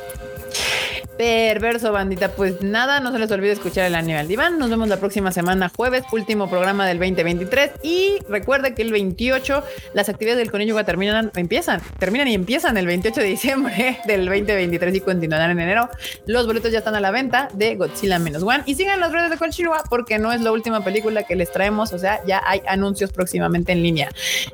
Perverso, 1.18 1.92
bandita. 1.92 2.30
Pues 2.32 2.62
nada, 2.62 3.00
no 3.00 3.12
se 3.12 3.20
les 3.20 3.32
olvide 3.32 3.52
escuchar 3.52 3.86
el 3.86 3.96
anime 3.96 4.18
al 4.18 4.28
diván. 4.28 4.58
Nos 4.58 4.70
vemos 4.70 4.88
la 4.88 4.98
próxima 4.98 5.32
semana, 5.32 5.72
jueves, 5.76 6.04
último 6.12 6.50
programa 6.50 6.88
del 6.88 7.00
2023. 7.00 7.72
Y 7.84 8.18
recuerde 8.28 8.74
que 8.74 8.82
el 8.82 8.92
28 8.92 9.64
las 9.94 10.10
actividades 10.10 10.40
del 10.40 10.52
Conilluga 10.52 10.84
terminan, 10.84 11.32
empiezan, 11.36 11.82
terminan 12.00 12.28
y 12.28 12.34
empiezan 12.34 12.78
el 12.78 12.88
28 12.88 13.22
de 13.22 13.28
diciembre 13.28 14.00
del 14.06 14.26
2023 14.26 14.96
y 14.96 15.02
continuarán 15.02 15.52
en 15.52 15.60
enero. 15.60 15.90
Los 16.26 16.48
boletos 16.48 16.72
ya 16.72 16.80
están 16.80 16.96
a 16.96 17.00
la 17.00 17.12
venta 17.12 17.50
de 17.54 17.76
Godzilla 17.76 18.18
Menos 18.18 18.44
One. 18.44 18.64
Y 18.66 18.76
sigan 18.76 19.00
las 19.00 19.12
redes 19.12 19.30
de 19.30 19.38
Conilluga 19.38 19.84
porque 19.90 20.18
no 20.18 20.32
es 20.32 20.42
la 20.42 20.52
última 20.52 20.84
película 20.84 21.24
que 21.24 21.36
les 21.36 21.52
traemos. 21.52 21.94
O 21.94 22.00
sea, 22.00 22.20
ya 22.26 22.42
hay 22.46 22.62
anuncios 22.68 23.12
próximamente 23.12 23.72
en 23.72 23.84
línea. 23.84 24.10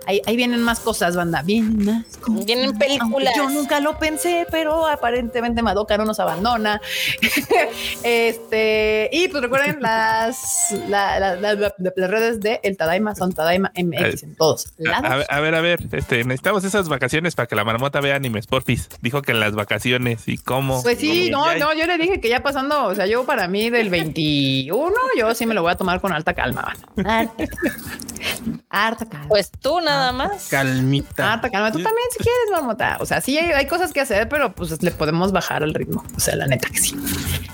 Ahí, 0.05 0.21
ahí 0.25 0.35
vienen 0.35 0.61
más 0.61 0.79
cosas, 0.79 1.15
banda. 1.15 1.43
Vienen 1.43 1.85
más 1.85 2.17
cosas. 2.17 2.45
Vienen 2.45 2.77
películas. 2.77 3.33
Aunque 3.37 3.53
Yo 3.53 3.59
nunca 3.59 3.79
lo 3.79 3.97
pensé, 3.99 4.45
pero 4.51 4.87
aparentemente 4.87 5.61
Madoka 5.61 5.97
no 5.97 6.05
nos 6.05 6.19
abandona. 6.47 6.81
este, 8.03 9.09
y 9.11 9.27
pues 9.27 9.43
recuerden 9.43 9.77
las, 9.81 10.71
la- 10.87 11.19
la- 11.19 11.35
la- 11.35 11.53
la- 11.55 11.73
las 11.77 12.09
redes 12.09 12.39
de 12.39 12.59
El 12.63 12.77
Tadaima 12.77 13.15
son 13.15 13.33
Tadaima 13.33 13.71
MX 13.75 14.23
en 14.23 14.35
todos 14.35 14.67
a 14.79 14.83
lados. 15.01 15.17
ver, 15.17 15.27
a 15.29 15.39
ver, 15.39 15.55
a 15.55 15.61
ver, 15.61 15.79
este, 15.91 16.23
necesitamos 16.23 16.63
esas 16.63 16.89
vacaciones 16.89 17.35
para 17.35 17.47
que 17.47 17.55
la 17.55 17.63
marmota 17.63 17.99
vea 18.01 18.15
animes, 18.15 18.47
porfis. 18.47 18.89
Dijo 19.01 19.21
que 19.21 19.31
en 19.31 19.39
las 19.39 19.53
vacaciones 19.53 20.27
y 20.27 20.37
cómo. 20.37 20.81
Pues 20.83 20.97
sí, 20.99 21.31
cómo- 21.31 21.45
no, 21.53 21.57
no, 21.57 21.73
yo 21.73 21.85
le 21.85 21.97
dije 21.97 22.19
que 22.21 22.29
ya 22.29 22.41
pasando, 22.43 22.85
o 22.85 22.95
sea, 22.95 23.05
yo 23.05 23.25
para 23.25 23.47
mí 23.47 23.69
del 23.69 23.89
21, 23.89 24.93
yo 25.17 25.33
sí 25.35 25.45
me 25.45 25.53
lo 25.53 25.61
voy 25.61 25.71
a 25.71 25.75
tomar 25.75 26.01
con 26.01 26.13
alta 26.13 26.33
calma. 26.33 26.75
Harta, 27.05 27.43
harta 28.69 29.05
calma. 29.09 29.27
Pues 29.27 29.51
tú 29.51 29.79
nada 29.81 30.11
más. 30.11 30.47
Calmita. 30.49 31.33
Harta 31.33 31.49
calma. 31.49 31.71
Tú 31.71 31.77
también 31.81 32.07
si 32.11 32.17
quieres, 32.17 32.49
marmota. 32.51 32.97
O 32.99 33.05
sea, 33.05 33.21
sí 33.21 33.37
hay, 33.37 33.51
hay 33.51 33.67
cosas 33.67 33.93
que 33.93 34.01
hacer, 34.01 34.29
pero 34.29 34.53
pues 34.53 34.81
le 34.81 34.91
podemos 34.91 35.31
bajar 35.31 35.63
el 35.63 35.73
ritmo. 35.73 36.03
O 36.15 36.19
sea, 36.19 36.35
la 36.37 36.47
neta 36.47 36.69
que 36.69 36.77
sí. 36.77 36.95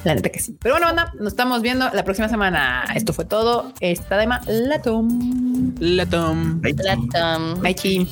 La 0.03 0.15
neta 0.15 0.29
que 0.29 0.39
sí. 0.39 0.55
Pero 0.61 0.75
bueno, 0.75 0.87
banda, 0.87 1.13
nos 1.19 1.33
estamos 1.33 1.61
viendo 1.61 1.89
la 1.91 2.03
próxima 2.03 2.29
semana. 2.29 2.85
Esto 2.95 3.13
fue 3.13 3.25
todo. 3.25 3.73
Esta 3.79 4.09
Tadaima 4.09 4.41
Latom. 4.47 5.75
Latom. 5.79 6.61
Latam. 6.61 7.61
Bye. 7.61 8.07